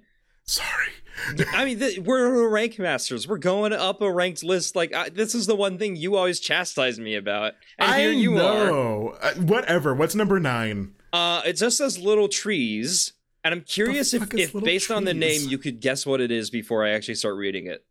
Sorry. 0.49 1.45
I 1.53 1.63
mean, 1.63 1.77
th- 1.77 1.99
we're 1.99 2.47
rank 2.49 2.79
masters. 2.79 3.27
We're 3.27 3.37
going 3.37 3.71
up 3.71 4.01
a 4.01 4.11
ranked 4.11 4.43
list. 4.43 4.75
Like 4.75 4.93
I, 4.95 5.09
this 5.09 5.35
is 5.35 5.45
the 5.45 5.55
one 5.55 5.77
thing 5.77 5.95
you 5.95 6.15
always 6.15 6.39
chastise 6.39 6.99
me 6.99 7.15
about, 7.15 7.53
and 7.77 7.91
I 7.91 7.99
here 7.99 8.11
you 8.11 8.39
are. 8.39 8.65
know. 8.65 9.17
Uh, 9.21 9.33
whatever. 9.35 9.93
What's 9.93 10.15
number 10.15 10.39
nine? 10.39 10.95
Uh, 11.13 11.43
it 11.45 11.53
just 11.53 11.77
says 11.77 11.99
little 11.99 12.29
trees, 12.29 13.13
and 13.43 13.53
I'm 13.53 13.61
curious 13.61 14.13
if, 14.13 14.33
if 14.33 14.53
based 14.53 14.89
on 14.89 15.03
the 15.03 15.13
name, 15.13 15.47
you 15.47 15.59
could 15.59 15.81
guess 15.81 16.03
what 16.05 16.19
it 16.19 16.31
is 16.31 16.49
before 16.49 16.83
I 16.83 16.91
actually 16.91 17.15
start 17.15 17.35
reading 17.35 17.67
it. 17.67 17.85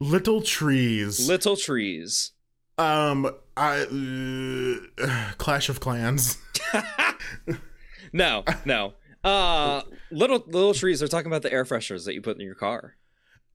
Little 0.00 0.42
trees. 0.42 1.28
Little 1.28 1.56
trees. 1.56 2.32
um, 2.78 3.30
I 3.56 4.80
uh, 5.00 5.32
Clash 5.38 5.68
of 5.68 5.78
Clans. 5.78 6.38
No, 8.14 8.44
no. 8.66 8.92
Uh, 9.24 9.82
little 10.10 10.42
little 10.46 10.74
trees. 10.74 10.98
They're 10.98 11.08
talking 11.08 11.28
about 11.28 11.42
the 11.42 11.52
air 11.52 11.64
fresheners 11.64 12.04
that 12.06 12.14
you 12.14 12.20
put 12.22 12.36
in 12.36 12.42
your 12.44 12.54
car. 12.54 12.96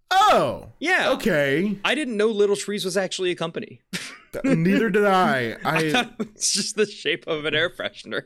Oh, 0.09 0.69
Yeah. 0.79 1.12
okay. 1.12 1.77
I 1.83 1.93
didn't 1.93 2.15
know 2.15 2.27
Little 2.27 2.55
Trees 2.55 2.86
was 2.86 2.95
actually 2.95 3.31
a 3.31 3.36
company. 3.36 3.81
Neither 4.43 4.89
did 4.89 5.03
I. 5.05 5.57
I 5.65 5.75
I 5.77 5.91
thought 5.91 6.13
it 6.19 6.33
was 6.33 6.51
just 6.53 6.75
the 6.77 6.86
shape 6.86 7.27
of 7.27 7.43
an 7.43 7.53
air 7.53 7.69
freshener. 7.69 8.24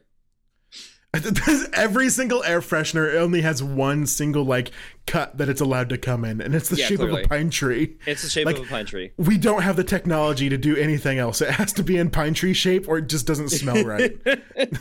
every 1.73 2.09
single 2.09 2.41
air 2.43 2.61
freshener 2.61 3.15
only 3.15 3.41
has 3.41 3.61
one 3.61 4.05
single 4.05 4.45
like 4.45 4.71
cut 5.07 5.37
that 5.39 5.49
it's 5.49 5.59
allowed 5.59 5.89
to 5.89 5.97
come 5.97 6.23
in, 6.23 6.39
and 6.39 6.53
it's 6.55 6.69
the 6.69 6.77
Yeah, 6.77 6.85
shape 6.85 6.99
clearly. 6.99 7.21
of 7.21 7.25
a 7.25 7.29
pine 7.29 7.49
tree. 7.49 7.97
It's 8.05 8.21
the 8.21 8.29
shape 8.29 8.45
Like- 8.45 8.57
of 8.59 8.63
a 8.65 8.67
pine 8.67 8.85
tree. 8.85 9.11
We 9.17 9.37
don't 9.37 9.63
have 9.63 9.75
the 9.75 9.83
technology 9.83 10.47
to 10.49 10.57
do 10.57 10.75
anything 10.77 11.17
else. 11.17 11.41
It 11.41 11.49
has 11.49 11.73
to 11.73 11.83
be 11.83 11.97
in 11.97 12.11
pine 12.11 12.33
tree 12.35 12.53
shape, 12.53 12.87
or 12.87 12.99
it 12.99 13.07
just 13.09 13.25
doesn't 13.27 13.49
smell 13.49 13.83
right. 13.83 14.13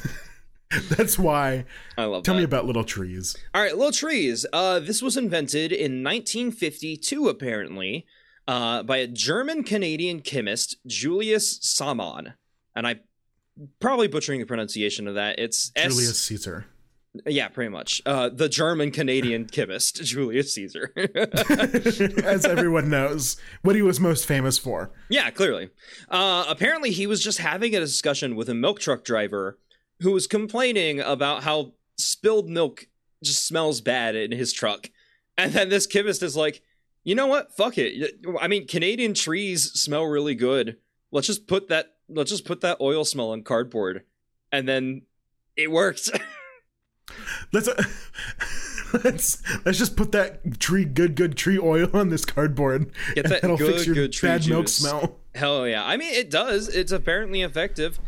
That's 0.88 1.18
why. 1.18 1.64
I 1.98 2.04
love 2.04 2.22
Tell 2.22 2.34
that. 2.34 2.40
me 2.40 2.44
about 2.44 2.64
little 2.66 2.84
trees. 2.84 3.36
All 3.54 3.62
right, 3.62 3.76
little 3.76 3.92
trees. 3.92 4.46
Uh, 4.52 4.78
this 4.80 5.02
was 5.02 5.16
invented 5.16 5.72
in 5.72 6.04
1952, 6.04 7.28
apparently, 7.28 8.06
uh, 8.46 8.82
by 8.84 8.98
a 8.98 9.06
German 9.06 9.64
Canadian 9.64 10.20
chemist, 10.20 10.76
Julius 10.86 11.58
Sämann, 11.58 12.34
and 12.76 12.86
I 12.86 13.00
probably 13.80 14.06
butchering 14.08 14.40
the 14.40 14.46
pronunciation 14.46 15.08
of 15.08 15.14
that. 15.16 15.38
It's 15.38 15.72
S- 15.74 15.92
Julius 15.92 16.22
Caesar. 16.22 16.66
Yeah, 17.26 17.48
pretty 17.48 17.70
much. 17.70 18.00
Uh, 18.06 18.28
the 18.28 18.48
German 18.48 18.92
Canadian 18.92 19.46
chemist, 19.52 20.04
Julius 20.04 20.54
Caesar. 20.54 20.92
As 22.24 22.44
everyone 22.44 22.88
knows, 22.88 23.36
what 23.62 23.74
he 23.74 23.82
was 23.82 23.98
most 23.98 24.24
famous 24.26 24.58
for. 24.58 24.92
yeah, 25.08 25.30
clearly. 25.30 25.70
Uh, 26.08 26.44
apparently, 26.48 26.92
he 26.92 27.08
was 27.08 27.20
just 27.22 27.38
having 27.38 27.74
a 27.74 27.80
discussion 27.80 28.36
with 28.36 28.48
a 28.48 28.54
milk 28.54 28.78
truck 28.78 29.02
driver 29.04 29.58
who 30.00 30.12
was 30.12 30.26
complaining 30.26 31.00
about 31.00 31.42
how 31.42 31.72
spilled 31.96 32.48
milk 32.48 32.86
just 33.22 33.46
smells 33.46 33.80
bad 33.80 34.16
in 34.16 34.32
his 34.32 34.52
truck. 34.52 34.90
And 35.36 35.52
then 35.52 35.68
this 35.68 35.86
chemist 35.86 36.22
is 36.22 36.36
like, 36.36 36.62
you 37.04 37.14
know 37.14 37.26
what? 37.26 37.54
Fuck 37.54 37.78
it. 37.78 38.20
I 38.40 38.48
mean, 38.48 38.66
Canadian 38.66 39.14
trees 39.14 39.72
smell 39.72 40.04
really 40.04 40.34
good. 40.34 40.76
Let's 41.10 41.26
just 41.26 41.46
put 41.46 41.68
that. 41.68 41.94
Let's 42.08 42.30
just 42.30 42.44
put 42.44 42.60
that 42.60 42.78
oil 42.80 43.04
smell 43.04 43.30
on 43.30 43.42
cardboard, 43.42 44.02
and 44.52 44.68
then 44.68 45.02
it 45.56 45.70
works. 45.70 46.10
Let's 47.52 47.66
uh, 47.66 47.82
let's 49.04 49.42
let's 49.64 49.78
just 49.78 49.96
put 49.96 50.12
that 50.12 50.60
tree 50.60 50.84
good 50.84 51.16
good 51.16 51.36
tree 51.36 51.58
oil 51.58 51.88
on 51.92 52.08
this 52.08 52.24
cardboard. 52.24 52.92
Get 53.14 53.24
and 53.24 53.32
that 53.32 53.42
that'll 53.42 53.56
good, 53.56 53.74
fix 53.74 53.86
your 53.86 53.94
good 53.94 54.12
tree 54.12 54.28
bad 54.28 54.46
milk 54.48 54.68
smell. 54.68 55.18
Hell 55.34 55.66
yeah. 55.66 55.84
I 55.84 55.96
mean, 55.96 56.14
it 56.14 56.30
does. 56.30 56.68
It's 56.68 56.92
apparently 56.92 57.42
effective. 57.42 57.98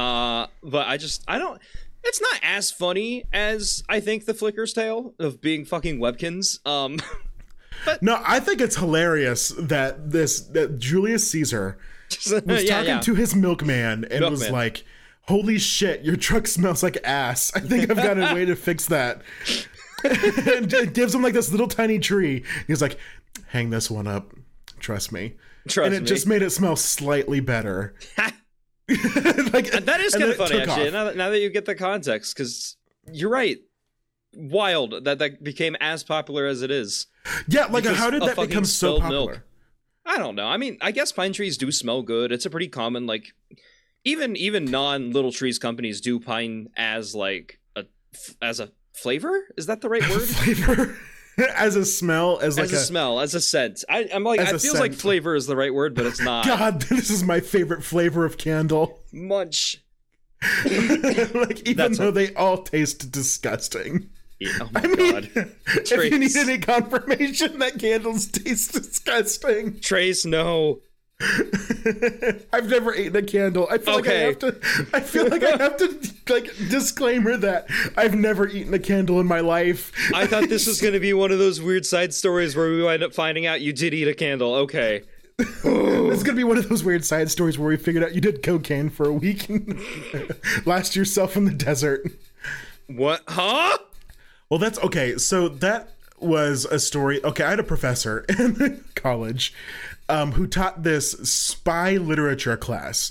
Uh, 0.00 0.46
but 0.62 0.88
I 0.88 0.96
just, 0.96 1.22
I 1.28 1.38
don't, 1.38 1.60
it's 2.02 2.20
not 2.20 2.40
as 2.42 2.70
funny 2.70 3.24
as 3.32 3.82
I 3.88 4.00
think 4.00 4.24
the 4.24 4.32
Flickr's 4.32 4.72
tale 4.72 5.14
of 5.18 5.40
being 5.40 5.64
fucking 5.64 5.98
Webkins. 5.98 6.64
Um, 6.66 6.98
but 7.84 8.02
No, 8.02 8.20
I 8.24 8.40
think 8.40 8.60
it's 8.60 8.76
hilarious 8.76 9.50
that 9.58 10.10
this 10.10 10.40
that 10.40 10.78
Julius 10.78 11.30
Caesar 11.30 11.78
was 12.10 12.64
yeah, 12.64 12.76
talking 12.76 12.86
yeah. 12.86 13.00
to 13.00 13.14
his 13.14 13.34
milkman 13.34 14.06
and 14.10 14.24
was 14.30 14.50
like, 14.50 14.84
"Holy 15.22 15.58
shit, 15.58 16.02
your 16.02 16.16
truck 16.16 16.46
smells 16.46 16.82
like 16.82 16.98
ass. 17.04 17.52
I 17.54 17.60
think 17.60 17.90
I've 17.90 17.96
got 17.96 18.18
a 18.18 18.34
way 18.34 18.44
to 18.46 18.56
fix 18.56 18.86
that." 18.86 19.22
and 20.04 20.72
it 20.72 20.94
gives 20.94 21.14
him 21.14 21.22
like 21.22 21.34
this 21.34 21.50
little 21.50 21.68
tiny 21.68 21.98
tree. 21.98 22.44
He's 22.66 22.80
like, 22.80 22.98
"Hang 23.48 23.70
this 23.70 23.90
one 23.90 24.06
up. 24.06 24.32
Trust 24.78 25.12
me." 25.12 25.34
Trust 25.68 25.86
and 25.86 25.94
it 25.94 26.00
me. 26.00 26.06
just 26.06 26.26
made 26.26 26.40
it 26.40 26.50
smell 26.50 26.74
slightly 26.74 27.40
better. 27.40 27.94
like 29.52 29.70
that 29.70 30.00
is 30.00 30.14
kind 30.14 30.30
of 30.30 30.36
funny, 30.36 30.60
actually, 30.60 30.90
now 30.90 31.04
that, 31.04 31.16
now 31.16 31.30
that 31.30 31.40
you 31.40 31.48
get 31.50 31.64
the 31.64 31.74
context, 31.74 32.34
because 32.34 32.76
you're 33.12 33.30
right. 33.30 33.58
Wild 34.32 35.04
that 35.04 35.18
that 35.18 35.42
became 35.42 35.76
as 35.80 36.04
popular 36.04 36.46
as 36.46 36.62
it 36.62 36.70
is. 36.70 37.06
Yeah, 37.48 37.66
like 37.66 37.84
how 37.84 38.10
did 38.10 38.22
that 38.22 38.36
become 38.36 38.64
so 38.64 39.00
popular? 39.00 39.32
milk. 39.32 39.42
I 40.06 40.18
don't 40.18 40.36
know. 40.36 40.46
I 40.46 40.56
mean, 40.56 40.78
I 40.80 40.92
guess 40.92 41.10
pine 41.10 41.32
trees 41.32 41.58
do 41.58 41.72
smell 41.72 42.02
good. 42.02 42.30
It's 42.30 42.46
a 42.46 42.50
pretty 42.50 42.68
common 42.68 43.06
like 43.06 43.32
even 44.04 44.36
even 44.36 44.64
non 44.64 45.10
little 45.10 45.32
trees 45.32 45.58
companies 45.58 46.00
do 46.00 46.20
pine 46.20 46.68
as 46.76 47.14
like 47.14 47.58
a 47.74 47.84
as 48.40 48.60
a 48.60 48.70
flavor. 48.92 49.48
Is 49.56 49.66
that 49.66 49.80
the 49.80 49.88
right 49.88 50.02
word? 50.10 50.22
Flavor 50.22 50.96
as 51.56 51.76
a 51.76 51.84
smell, 51.84 52.38
as 52.40 52.56
like 52.56 52.66
as 52.66 52.72
a, 52.72 52.84
smell, 52.84 53.20
as 53.20 53.34
a 53.34 53.40
scent. 53.40 53.84
I, 53.88 54.08
I'm 54.12 54.24
like, 54.24 54.40
it 54.40 54.54
a 54.54 54.58
feels 54.58 54.78
like 54.80 54.94
flavor 54.94 55.34
is 55.34 55.46
the 55.46 55.56
right 55.56 55.72
word, 55.72 55.94
but 55.94 56.06
it's 56.06 56.20
not. 56.20 56.46
God, 56.46 56.82
this 56.90 57.10
is 57.10 57.24
my 57.24 57.40
favorite 57.40 57.84
flavor 57.84 58.24
of 58.24 58.38
candle. 58.38 59.00
Munch. 59.12 59.82
like 60.64 61.60
even 61.60 61.76
That's 61.76 61.98
though 61.98 62.08
a- 62.08 62.12
they 62.12 62.34
all 62.34 62.62
taste 62.62 63.12
disgusting. 63.12 64.08
Yeah, 64.38 64.52
oh 64.62 64.68
my 64.72 64.80
I 64.80 64.86
mean, 64.86 65.12
god. 65.12 65.30
if 65.66 66.10
you 66.12 66.18
need 66.18 66.34
any 66.34 66.58
confirmation 66.58 67.58
that 67.58 67.78
candles 67.78 68.26
taste 68.26 68.72
disgusting, 68.72 69.80
Trace, 69.80 70.24
no. 70.24 70.80
I've 72.52 72.68
never 72.68 72.94
eaten 72.94 73.16
a 73.16 73.22
candle. 73.22 73.66
I 73.70 73.78
feel 73.78 73.96
Okay. 73.96 74.26
like 74.26 74.42
I 74.42 74.48
have 74.48 74.60
to. 74.62 74.86
I 74.94 75.00
feel 75.00 75.28
like 75.28 75.42
I 75.42 75.50
have 75.56 75.76
to 75.78 76.10
like 76.32 76.44
disclaimer 76.70 77.36
that 77.36 77.66
I've 77.96 78.14
never 78.14 78.48
eaten 78.48 78.72
a 78.74 78.78
candle 78.78 79.20
in 79.20 79.26
my 79.26 79.40
life. 79.40 79.92
I 80.14 80.26
thought 80.26 80.48
this 80.48 80.66
was 80.66 80.80
going 80.82 80.94
to 80.94 81.00
be 81.00 81.12
one 81.12 81.30
of 81.30 81.38
those 81.38 81.60
weird 81.60 81.84
side 81.86 82.14
stories 82.14 82.56
where 82.56 82.70
we 82.70 82.82
wind 82.82 83.02
up 83.02 83.12
finding 83.14 83.46
out 83.46 83.60
you 83.60 83.72
did 83.72 83.92
eat 83.94 84.08
a 84.08 84.14
candle. 84.14 84.54
Okay. 84.56 85.02
It's 86.12 86.24
gonna 86.24 86.36
be 86.36 86.44
one 86.44 86.58
of 86.58 86.68
those 86.68 86.82
weird 86.84 87.04
side 87.04 87.30
stories 87.30 87.56
where 87.58 87.68
we 87.68 87.76
figured 87.76 88.02
out 88.02 88.14
you 88.14 88.20
did 88.20 88.42
cocaine 88.42 88.90
for 88.90 89.06
a 89.06 89.12
week 89.12 89.48
and 89.48 89.80
lost 90.66 90.96
yourself 90.96 91.36
in 91.36 91.44
the 91.44 91.52
desert. 91.52 92.02
What? 92.88 93.22
Huh? 93.28 93.78
Well, 94.50 94.58
that's 94.58 94.78
okay. 94.80 95.16
So 95.18 95.48
that 95.48 95.90
was 96.18 96.64
a 96.66 96.78
story. 96.80 97.24
Okay, 97.24 97.44
I 97.44 97.50
had 97.50 97.60
a 97.60 97.62
professor 97.64 98.26
in 98.28 98.84
college 98.96 99.54
um, 100.10 100.32
who 100.32 100.46
taught 100.46 100.82
this 100.82 101.12
spy 101.12 101.92
literature 101.96 102.56
class. 102.56 103.10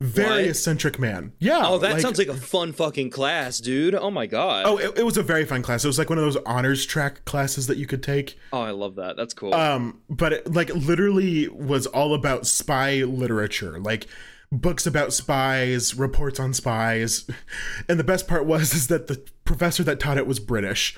Very 0.00 0.42
What? 0.42 0.50
eccentric 0.50 0.96
man. 1.00 1.32
Yeah. 1.40 1.62
Oh, 1.64 1.78
that 1.78 2.00
sounds 2.00 2.18
like 2.18 2.28
a 2.28 2.34
fun 2.34 2.72
fucking 2.72 3.10
class, 3.10 3.58
dude. 3.58 3.96
Oh 3.96 4.12
my 4.12 4.26
god. 4.26 4.64
Oh, 4.64 4.76
it, 4.78 4.98
it 4.98 5.02
was 5.02 5.16
a 5.16 5.24
very 5.24 5.44
fun 5.44 5.60
class. 5.60 5.82
It 5.84 5.88
was 5.88 5.98
like 5.98 6.08
one 6.08 6.18
of 6.18 6.24
those 6.24 6.36
honors 6.46 6.86
track 6.86 7.24
classes 7.24 7.66
that 7.66 7.78
you 7.78 7.86
could 7.86 8.00
take. 8.00 8.38
Oh, 8.52 8.60
I 8.60 8.70
love 8.70 8.94
that. 8.94 9.16
That's 9.16 9.34
cool. 9.34 9.52
Um, 9.54 10.00
but 10.08 10.32
it, 10.32 10.52
like 10.54 10.72
literally 10.72 11.48
was 11.48 11.86
all 11.86 12.14
about 12.14 12.46
spy 12.46 13.02
literature, 13.02 13.80
like 13.80 14.06
books 14.52 14.86
about 14.86 15.12
spies, 15.12 15.96
reports 15.96 16.38
on 16.38 16.54
spies. 16.54 17.26
And 17.88 17.98
the 17.98 18.04
best 18.04 18.28
part 18.28 18.46
was 18.46 18.74
is 18.74 18.86
that 18.86 19.08
the 19.08 19.20
professor 19.44 19.82
that 19.82 19.98
taught 19.98 20.16
it 20.16 20.28
was 20.28 20.38
British. 20.38 20.96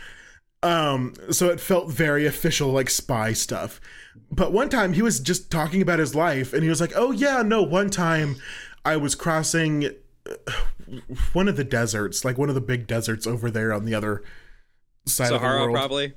Um, 0.63 1.15
so 1.31 1.49
it 1.49 1.61
felt 1.61 1.91
very 1.91 2.27
official, 2.27 2.71
like 2.71 2.91
spy 2.91 3.33
stuff. 3.33 3.81
But 4.31 4.53
one 4.53 4.69
time 4.69 4.93
he 4.93 5.03
was 5.03 5.19
just 5.19 5.51
talking 5.51 5.81
about 5.81 5.99
his 5.99 6.15
life, 6.15 6.53
and 6.53 6.63
he 6.63 6.69
was 6.69 6.81
like, 6.81 6.93
"Oh 6.95 7.11
yeah, 7.11 7.43
no, 7.43 7.63
one 7.63 7.91
time 7.91 8.37
I 8.85 8.97
was 8.97 9.15
crossing 9.15 9.91
uh, 10.29 10.53
one 11.33 11.49
of 11.49 11.57
the 11.57 11.65
deserts, 11.65 12.25
like 12.25 12.39
one 12.39 12.49
of 12.49 12.55
the 12.55 12.61
big 12.61 12.87
deserts 12.87 13.27
over 13.27 13.51
there 13.51 13.73
on 13.73 13.85
the 13.85 13.95
other 13.95 14.23
side 15.07 15.33
of 15.33 15.33
the 15.33 15.39
Sahara, 15.39 15.63
world. 15.63 15.75
probably. 15.75 16.15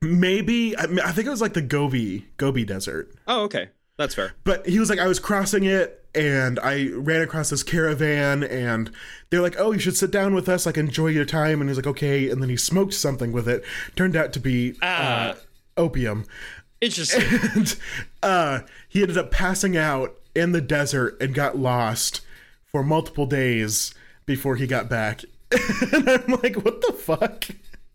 Maybe 0.00 0.76
I, 0.76 0.84
I 1.04 1.12
think 1.12 1.26
it 1.26 1.30
was 1.30 1.40
like 1.40 1.54
the 1.54 1.62
Gobi 1.62 2.26
Gobi 2.36 2.64
Desert. 2.64 3.12
Oh, 3.26 3.44
okay. 3.44 3.70
That's 3.98 4.14
fair. 4.14 4.32
But 4.44 4.66
he 4.66 4.78
was 4.78 4.88
like, 4.88 4.98
I 5.00 5.06
was 5.08 5.18
crossing 5.18 5.64
it 5.64 6.02
and 6.14 6.58
I 6.60 6.88
ran 6.92 7.20
across 7.20 7.50
this 7.50 7.62
caravan 7.62 8.42
and 8.44 8.90
they're 9.28 9.42
like, 9.42 9.56
Oh, 9.58 9.72
you 9.72 9.78
should 9.78 9.96
sit 9.96 10.10
down 10.10 10.34
with 10.34 10.48
us, 10.48 10.64
like 10.64 10.78
enjoy 10.78 11.08
your 11.08 11.24
time. 11.26 11.60
And 11.60 11.68
he's 11.68 11.76
like, 11.76 11.86
Okay. 11.86 12.30
And 12.30 12.40
then 12.40 12.48
he 12.48 12.56
smoked 12.56 12.94
something 12.94 13.32
with 13.32 13.48
it. 13.48 13.62
Turned 13.96 14.16
out 14.16 14.32
to 14.34 14.40
be 14.40 14.74
Ah. 14.80 15.30
uh, 15.30 15.34
opium. 15.76 16.24
Interesting. 16.80 17.22
And 17.54 17.76
uh, 18.22 18.60
he 18.88 19.02
ended 19.02 19.18
up 19.18 19.30
passing 19.32 19.76
out 19.76 20.14
in 20.34 20.52
the 20.52 20.60
desert 20.60 21.16
and 21.20 21.34
got 21.34 21.58
lost 21.58 22.20
for 22.66 22.82
multiple 22.84 23.26
days 23.26 23.92
before 24.26 24.54
he 24.56 24.66
got 24.66 24.88
back. 24.88 25.24
and 25.92 26.08
I'm 26.08 26.38
like, 26.42 26.54
what 26.56 26.80
the 26.82 26.92
fuck? 26.92 27.46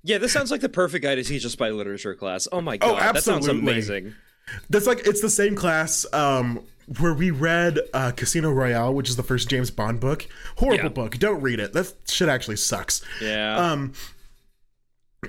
Yeah, 0.04 0.18
this 0.18 0.34
sounds 0.34 0.52
like 0.52 0.60
the 0.60 0.68
perfect 0.68 1.04
guy 1.04 1.16
to 1.16 1.24
teach 1.24 1.46
a 1.46 1.50
spy 1.50 1.70
literature 1.70 2.14
class. 2.14 2.48
Oh 2.52 2.60
my 2.60 2.76
god, 2.76 3.16
that 3.16 3.24
sounds 3.24 3.48
amazing. 3.48 4.16
That's 4.70 4.88
like 4.88 5.08
it's 5.08 5.22
the 5.22 5.30
same 5.30 5.56
class 5.56 6.06
um, 6.14 6.62
where 7.00 7.14
we 7.14 7.32
read 7.32 7.80
uh, 7.94 8.12
Casino 8.12 8.52
Royale, 8.52 8.94
which 8.94 9.10
is 9.10 9.16
the 9.16 9.24
first 9.24 9.50
James 9.50 9.72
Bond 9.72 10.00
book. 10.00 10.28
Horrible 10.58 10.84
Yeah. 10.86 10.90
book. 10.90 11.18
Don't 11.18 11.42
read 11.42 11.60
it. 11.60 11.74
That 11.74 11.94
shit 12.08 12.30
actually 12.30 12.58
sucks. 12.58 13.02
Yeah. 13.22 13.58
Um, 13.58 13.94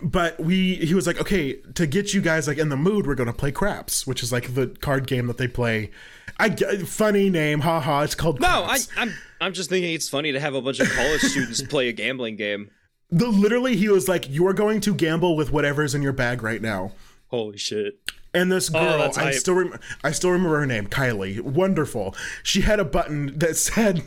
but 0.03 0.38
we 0.40 0.74
he 0.77 0.94
was 0.94 1.07
like, 1.07 1.20
okay, 1.20 1.55
to 1.74 1.87
get 1.87 2.12
you 2.12 2.20
guys 2.20 2.48
like 2.48 2.59
in 2.59 2.68
the 2.68 2.77
mood, 2.77 3.07
we're 3.07 3.14
gonna 3.14 3.33
play 3.33 3.53
craps, 3.53 4.07
which 4.07 4.22
is 4.22 4.33
like 4.33 4.55
the 4.55 4.66
card 4.81 5.07
game 5.07 5.27
that 5.29 5.38
they 5.38 5.46
play. 5.48 5.90
I 6.38 6.50
funny 6.50 7.31
name, 7.31 7.61
haha. 7.61 8.03
It's 8.03 8.16
called 8.16 8.40
no, 8.40 8.64
I, 8.64 8.79
I'm 8.96 9.14
I'm 9.40 9.53
just 9.53 9.70
thinking 9.70 9.94
it's 9.94 10.09
funny 10.09 10.33
to 10.33 10.40
have 10.40 10.55
a 10.55 10.61
bunch 10.61 10.81
of 10.81 10.90
college 10.90 11.20
students 11.20 11.62
play 11.68 11.88
a 11.88 11.92
gambling 11.92 12.35
game. 12.37 12.70
The, 13.11 13.29
literally, 13.29 13.77
he 13.77 13.88
was 13.88 14.09
like, 14.09 14.29
you 14.29 14.44
are 14.48 14.53
going 14.55 14.81
to 14.81 14.94
gamble 14.94 15.37
with 15.37 15.53
whatever's 15.53 15.94
in 15.94 16.03
your 16.03 16.12
bag 16.14 16.42
right 16.42 16.61
now. 16.61 16.92
Holy 17.29 17.59
shit. 17.59 18.00
And 18.34 18.50
this 18.50 18.68
girl, 18.68 18.82
Oh, 18.82 19.12
I 19.16 19.24
hype. 19.26 19.34
still 19.34 19.54
rem- 19.54 19.78
I 20.02 20.10
still 20.10 20.30
remember 20.30 20.58
her 20.58 20.66
name, 20.66 20.88
Kylie. 20.88 21.40
Wonderful. 21.40 22.16
She 22.42 22.62
had 22.62 22.80
a 22.80 22.84
button 22.84 23.38
that 23.38 23.56
said 23.56 24.02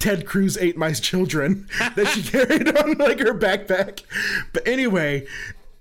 "Ted 0.00 0.26
Cruz 0.26 0.56
ate 0.58 0.76
my 0.76 0.92
children" 0.92 1.68
that 1.96 2.08
she 2.08 2.22
carried 2.22 2.68
on 2.76 2.94
like 2.98 3.20
her 3.20 3.34
backpack. 3.34 4.02
But 4.52 4.66
anyway, 4.66 5.26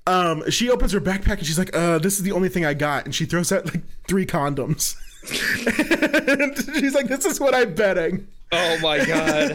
um, 0.05 0.47
she 0.51 0.69
opens 0.69 0.91
her 0.91 1.01
backpack 1.01 1.39
and 1.39 1.45
she's 1.47 1.57
like, 1.57 1.75
"Uh, 1.75 1.97
this 1.97 2.17
is 2.17 2.23
the 2.23 2.31
only 2.33 2.49
thing 2.49 2.65
I 2.65 2.75
got," 2.75 3.05
and 3.05 3.15
she 3.15 3.25
throws 3.25 3.51
out 3.51 3.65
like 3.65 3.81
three 4.07 4.25
condoms. 4.27 4.95
and 5.60 6.55
she's 6.75 6.93
like, 6.93 7.07
"This 7.07 7.25
is 7.25 7.39
what 7.39 7.55
I'm 7.55 7.73
betting." 7.73 8.27
Oh 8.51 8.77
my 8.79 9.03
god. 9.03 9.51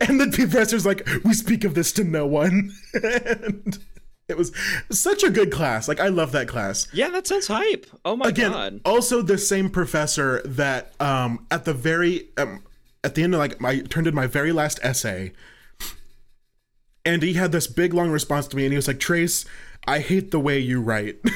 and 0.00 0.20
the 0.20 0.30
professor's 0.32 0.86
like, 0.86 1.06
"We 1.24 1.34
speak 1.34 1.64
of 1.64 1.74
this 1.74 1.92
to 1.94 2.04
no 2.04 2.26
one." 2.26 2.72
and 2.94 3.78
it 4.32 4.36
was 4.38 4.50
such 4.90 5.22
a 5.22 5.30
good 5.30 5.52
class. 5.52 5.86
Like 5.86 6.00
I 6.00 6.08
love 6.08 6.32
that 6.32 6.48
class. 6.48 6.88
yeah, 6.92 7.10
that 7.10 7.28
sounds 7.28 7.46
hype. 7.46 7.86
Oh 8.04 8.16
my 8.16 8.28
Again, 8.28 8.50
god. 8.50 8.80
also 8.84 9.22
the 9.22 9.38
same 9.38 9.70
professor 9.70 10.42
that 10.44 10.92
um 10.98 11.46
at 11.52 11.64
the 11.64 11.72
very 11.74 12.28
um 12.36 12.64
at 13.04 13.14
the 13.14 13.22
end 13.22 13.34
of 13.34 13.38
like 13.38 13.60
my 13.60 13.78
turned 13.80 14.06
in 14.08 14.14
my 14.14 14.26
very 14.26 14.50
last 14.52 14.80
essay 14.82 15.32
and 17.04 17.22
he 17.22 17.34
had 17.34 17.52
this 17.52 17.66
big 17.66 17.92
long 17.94 18.10
response 18.10 18.46
to 18.48 18.56
me 18.56 18.64
and 18.64 18.72
he 18.72 18.76
was 18.76 18.86
like 18.88 19.00
trace 19.00 19.44
i 19.88 19.98
hate 19.98 20.30
the 20.30 20.38
way 20.38 20.58
you 20.58 20.80
write 20.80 21.18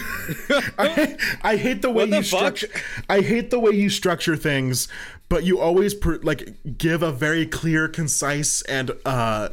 I, 0.79 1.17
I 1.43 1.57
hate 1.57 1.83
the 1.83 1.91
way 1.91 2.05
What 2.05 2.11
the 2.11 2.17
you 2.19 2.23
fuck? 2.23 2.57
structure 2.59 2.81
i 3.09 3.21
hate 3.21 3.51
the 3.51 3.59
way 3.59 3.73
you 3.73 3.91
structure 3.91 4.37
things 4.37 4.87
but 5.29 5.43
you 5.45 5.59
always 5.59 5.93
per, 5.95 6.19
like 6.23 6.55
give 6.79 7.03
a 7.03 7.11
very 7.11 7.47
clear 7.47 7.89
concise 7.89 8.63
and 8.63 8.93
uh 9.05 9.49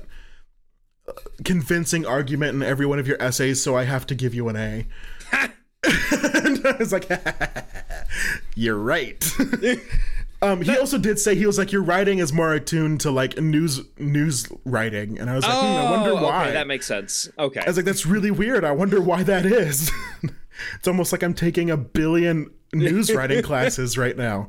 convincing 1.43 2.05
argument 2.05 2.55
in 2.55 2.63
every 2.63 2.85
one 2.85 2.99
of 2.99 3.07
your 3.07 3.21
essays 3.21 3.61
so 3.61 3.75
i 3.75 3.83
have 3.83 4.07
to 4.07 4.15
give 4.15 4.33
you 4.33 4.47
an 4.47 4.55
a 4.55 4.85
and 5.83 6.65
I 6.65 6.75
was 6.77 6.91
like, 6.91 7.09
"You're 8.55 8.77
right." 8.77 9.29
um, 10.41 10.61
he 10.61 10.77
also 10.77 10.97
did 10.97 11.19
say 11.19 11.35
he 11.35 11.45
was 11.45 11.57
like, 11.57 11.71
"Your 11.71 11.83
writing 11.83 12.19
is 12.19 12.31
more 12.31 12.53
attuned 12.53 13.01
to 13.01 13.11
like 13.11 13.37
news 13.37 13.81
news 13.97 14.47
writing," 14.65 15.19
and 15.19 15.29
I 15.29 15.35
was 15.35 15.43
like, 15.43 15.53
hmm, 15.53 15.65
"I 15.65 15.91
wonder 15.91 16.11
Oh, 16.11 16.23
why." 16.23 16.43
Okay, 16.45 16.53
that 16.53 16.67
makes 16.67 16.85
sense. 16.85 17.29
Okay. 17.37 17.61
I 17.61 17.67
was 17.67 17.77
like, 17.77 17.85
"That's 17.85 18.05
really 18.05 18.31
weird. 18.31 18.63
I 18.63 18.71
wonder 18.71 19.01
why 19.01 19.23
that 19.23 19.45
is." 19.45 19.91
it's 20.75 20.87
almost 20.87 21.11
like 21.11 21.23
I'm 21.23 21.33
taking 21.33 21.69
a 21.69 21.77
billion 21.77 22.49
news 22.73 23.13
writing 23.13 23.43
classes 23.43 23.97
right 23.97 24.17
now. 24.17 24.47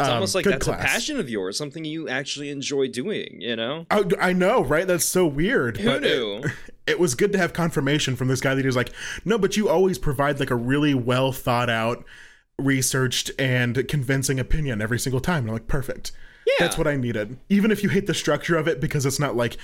It's 0.00 0.08
almost 0.08 0.34
like 0.34 0.44
that's 0.44 0.64
class. 0.66 0.80
a 0.80 0.84
passion 0.84 1.20
of 1.20 1.30
yours, 1.30 1.56
something 1.56 1.84
you 1.84 2.08
actually 2.08 2.50
enjoy 2.50 2.88
doing, 2.88 3.36
you 3.40 3.54
know? 3.54 3.86
I, 3.90 4.04
I 4.20 4.32
know, 4.32 4.62
right? 4.64 4.86
That's 4.88 5.04
so 5.04 5.24
weird. 5.24 5.76
Who 5.76 5.88
but 5.88 6.02
knew? 6.02 6.42
It, 6.44 6.50
it 6.88 6.98
was 6.98 7.14
good 7.14 7.30
to 7.32 7.38
have 7.38 7.52
confirmation 7.52 8.16
from 8.16 8.26
this 8.26 8.40
guy 8.40 8.54
that 8.56 8.60
he 8.62 8.66
was 8.66 8.74
like, 8.76 8.92
no, 9.24 9.38
but 9.38 9.56
you 9.56 9.68
always 9.68 9.98
provide 9.98 10.40
like 10.40 10.50
a 10.50 10.56
really 10.56 10.94
well 10.94 11.30
thought 11.30 11.70
out, 11.70 12.04
researched, 12.58 13.30
and 13.38 13.86
convincing 13.88 14.40
opinion 14.40 14.82
every 14.82 14.98
single 14.98 15.20
time. 15.20 15.42
And 15.44 15.48
I'm 15.50 15.54
like, 15.54 15.68
perfect. 15.68 16.10
Yeah. 16.46 16.54
That's 16.58 16.76
what 16.76 16.88
I 16.88 16.96
needed. 16.96 17.38
Even 17.48 17.70
if 17.70 17.82
you 17.84 17.88
hate 17.88 18.06
the 18.08 18.14
structure 18.14 18.56
of 18.56 18.66
it 18.66 18.80
because 18.80 19.06
it's 19.06 19.20
not 19.20 19.36
like 19.36 19.56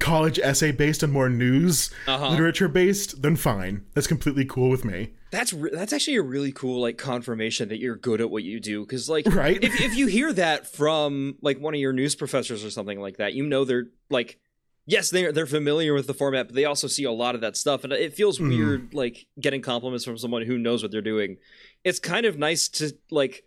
college 0.00 0.38
essay 0.38 0.72
based 0.72 1.02
and 1.02 1.12
more 1.12 1.28
news 1.28 1.90
Uh-huh. 2.06 2.30
literature 2.30 2.68
based, 2.68 3.22
then 3.22 3.36
fine. 3.36 3.84
That's 3.94 4.06
completely 4.06 4.44
cool 4.46 4.70
with 4.70 4.84
me. 4.84 5.12
That's 5.30 5.52
re- 5.52 5.70
that's 5.72 5.92
actually 5.92 6.16
a 6.16 6.22
really 6.22 6.52
cool 6.52 6.80
like 6.80 6.96
confirmation 6.98 7.68
that 7.68 7.78
you're 7.78 7.96
good 7.96 8.20
at 8.20 8.30
what 8.30 8.44
you 8.44 8.60
do 8.60 8.80
because 8.84 9.08
like 9.08 9.26
Right? 9.34 9.62
if 9.62 9.80
if 9.80 9.94
you 9.96 10.06
hear 10.06 10.32
that 10.32 10.66
from 10.66 11.36
like 11.42 11.58
one 11.60 11.74
of 11.74 11.80
your 11.80 11.92
news 11.92 12.14
professors 12.14 12.64
or 12.64 12.70
something 12.70 13.00
like 13.00 13.18
that, 13.18 13.34
you 13.34 13.46
know 13.46 13.64
they're 13.64 13.88
like 14.10 14.38
yes 14.86 15.10
they're 15.10 15.30
they're 15.32 15.44
familiar 15.46 15.92
with 15.92 16.06
the 16.06 16.14
format, 16.14 16.46
but 16.46 16.54
they 16.54 16.64
also 16.64 16.86
see 16.86 17.04
a 17.04 17.12
lot 17.12 17.34
of 17.34 17.42
that 17.42 17.56
stuff, 17.56 17.84
and 17.84 17.92
it 17.92 18.14
feels 18.14 18.38
Mhm. 18.38 18.48
weird 18.48 18.94
like 18.94 19.26
getting 19.38 19.60
compliments 19.60 20.04
from 20.04 20.16
someone 20.16 20.42
who 20.42 20.56
knows 20.56 20.82
what 20.82 20.90
they're 20.92 21.02
doing. 21.02 21.36
It's 21.84 21.98
kind 21.98 22.24
of 22.24 22.38
nice 22.38 22.68
to 22.70 22.96
like 23.10 23.44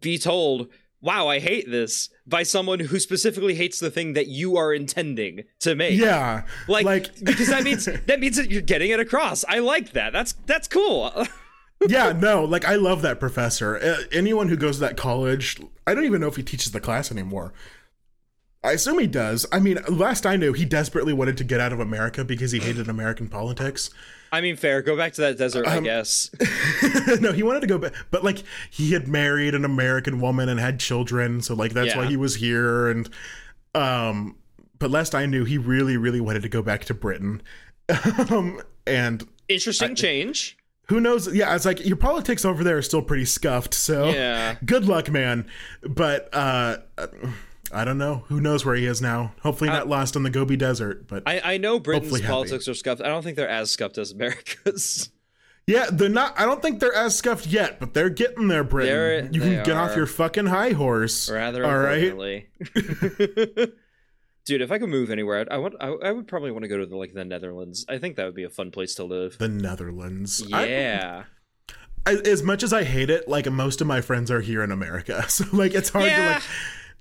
be 0.00 0.18
told. 0.18 0.68
Wow, 1.02 1.28
I 1.28 1.38
hate 1.38 1.70
this 1.70 2.10
by 2.26 2.42
someone 2.42 2.78
who 2.80 2.98
specifically 2.98 3.54
hates 3.54 3.80
the 3.80 3.90
thing 3.90 4.12
that 4.12 4.26
you 4.28 4.56
are 4.58 4.74
intending 4.74 5.44
to 5.60 5.74
make. 5.74 5.98
Yeah. 5.98 6.42
like, 6.68 6.84
like- 6.84 7.18
because 7.24 7.48
that 7.48 7.64
means 7.64 7.86
that 7.86 8.20
means 8.20 8.36
that 8.36 8.50
you're 8.50 8.60
getting 8.62 8.90
it 8.90 9.00
across. 9.00 9.44
I 9.48 9.60
like 9.60 9.92
that. 9.92 10.12
That's 10.12 10.32
that's 10.46 10.68
cool. 10.68 11.26
yeah, 11.88 12.12
no, 12.12 12.44
like 12.44 12.66
I 12.66 12.74
love 12.76 13.00
that 13.02 13.18
professor. 13.18 13.78
Uh, 13.78 14.02
anyone 14.12 14.48
who 14.48 14.56
goes 14.56 14.76
to 14.76 14.80
that 14.82 14.96
college, 14.98 15.58
I 15.86 15.94
don't 15.94 16.04
even 16.04 16.20
know 16.20 16.28
if 16.28 16.36
he 16.36 16.42
teaches 16.42 16.72
the 16.72 16.80
class 16.80 17.10
anymore. 17.10 17.54
I 18.62 18.72
assume 18.72 18.98
he 18.98 19.06
does. 19.06 19.46
I 19.50 19.58
mean, 19.58 19.78
last 19.88 20.26
I 20.26 20.36
knew, 20.36 20.52
he 20.52 20.66
desperately 20.66 21.14
wanted 21.14 21.38
to 21.38 21.44
get 21.44 21.60
out 21.60 21.72
of 21.72 21.80
America 21.80 22.24
because 22.26 22.52
he 22.52 22.58
hated 22.58 22.90
American 22.90 23.28
politics. 23.28 23.88
I 24.32 24.40
mean, 24.40 24.56
fair. 24.56 24.80
Go 24.82 24.96
back 24.96 25.12
to 25.14 25.20
that 25.22 25.38
desert, 25.38 25.66
I 25.66 25.78
Um, 25.78 25.84
guess. 25.84 26.30
no, 27.20 27.32
he 27.32 27.42
wanted 27.42 27.60
to 27.60 27.66
go 27.66 27.78
back, 27.78 27.92
but 28.10 28.22
like 28.22 28.42
he 28.70 28.92
had 28.92 29.08
married 29.08 29.54
an 29.54 29.64
American 29.64 30.20
woman 30.20 30.48
and 30.48 30.60
had 30.60 30.78
children, 30.78 31.40
so 31.40 31.54
like 31.54 31.72
that's 31.72 31.96
why 31.96 32.06
he 32.06 32.16
was 32.16 32.36
here. 32.36 32.88
And 32.88 33.08
um, 33.74 34.36
but 34.78 34.90
last 34.90 35.14
I 35.14 35.26
knew, 35.26 35.44
he 35.44 35.58
really, 35.58 35.96
really 35.96 36.20
wanted 36.20 36.42
to 36.42 36.48
go 36.48 36.62
back 36.62 36.84
to 36.86 36.94
Britain. 36.94 37.42
um, 38.30 38.60
and 38.86 39.26
Interesting 39.48 39.94
change. 39.96 40.56
who 40.88 41.00
knows? 41.00 41.32
Yeah, 41.34 41.54
it's 41.56 41.64
like 41.66 41.84
your 41.84 41.96
politics 41.96 42.44
over 42.44 42.62
there 42.62 42.78
are 42.78 42.82
still 42.82 43.02
pretty 43.02 43.24
scuffed. 43.24 43.74
So 43.74 44.10
Yeah. 44.10 44.56
good 44.64 44.84
luck, 44.86 45.10
man. 45.10 45.46
But 45.82 46.28
uh, 46.32 46.78
I 47.72 47.84
don't 47.84 47.98
know. 47.98 48.24
Who 48.28 48.40
knows 48.40 48.64
where 48.64 48.74
he 48.74 48.86
is 48.86 49.00
now? 49.00 49.32
Hopefully 49.42 49.70
not 49.70 49.82
uh, 49.86 49.90
lost 49.90 50.16
in 50.16 50.22
the 50.22 50.30
Gobi 50.30 50.56
Desert. 50.56 51.06
But 51.08 51.22
I, 51.26 51.40
I 51.54 51.56
know 51.58 51.78
Britain's 51.78 52.06
Hopefully 52.06 52.22
happy. 52.22 52.32
politics 52.32 52.68
are 52.68 52.74
scuffed. 52.74 53.00
I 53.02 53.08
don't 53.08 53.22
think 53.22 53.36
they're 53.36 53.48
as 53.48 53.70
scuffed 53.70 53.98
as 53.98 54.10
America's. 54.12 55.10
yeah, 55.66 55.86
they're 55.92 56.08
not. 56.08 56.38
I 56.38 56.46
don't 56.46 56.60
think 56.62 56.80
they're 56.80 56.94
as 56.94 57.16
scuffed 57.16 57.46
yet, 57.46 57.78
but 57.80 57.94
they're 57.94 58.10
getting 58.10 58.48
there, 58.48 58.64
Britain. 58.64 58.92
They're- 58.92 59.28
you 59.32 59.40
can 59.40 59.64
get 59.64 59.76
off 59.76 59.96
your 59.96 60.06
fucking 60.06 60.46
high 60.46 60.70
horse. 60.70 61.30
Rather 61.30 61.64
All 61.64 61.78
right. 61.78 62.46
Dude, 64.46 64.62
if 64.62 64.72
I 64.72 64.78
could 64.78 64.88
move 64.88 65.10
anywhere, 65.10 65.40
I'd, 65.40 65.48
I 65.50 65.58
would. 65.58 65.76
I, 65.80 65.88
I 65.88 66.12
would 66.12 66.26
probably 66.26 66.50
want 66.50 66.64
to 66.64 66.68
go 66.68 66.78
to 66.78 66.86
the, 66.86 66.96
like 66.96 67.12
the 67.12 67.24
Netherlands. 67.24 67.84
I 67.88 67.98
think 67.98 68.16
that 68.16 68.24
would 68.24 68.34
be 68.34 68.44
a 68.44 68.50
fun 68.50 68.70
place 68.70 68.94
to 68.96 69.04
live. 69.04 69.38
The 69.38 69.48
Netherlands. 69.48 70.42
Yeah, 70.48 71.24
I, 72.06 72.12
as 72.14 72.42
much 72.42 72.62
as 72.62 72.72
I 72.72 72.82
hate 72.84 73.10
it, 73.10 73.28
like 73.28 73.48
most 73.50 73.80
of 73.80 73.86
my 73.86 74.00
friends 74.00 74.30
are 74.30 74.40
here 74.40 74.62
in 74.64 74.72
America, 74.72 75.24
so 75.28 75.44
like 75.52 75.74
it's 75.74 75.90
hard 75.90 76.10
to 76.10 76.26
like. 76.26 76.42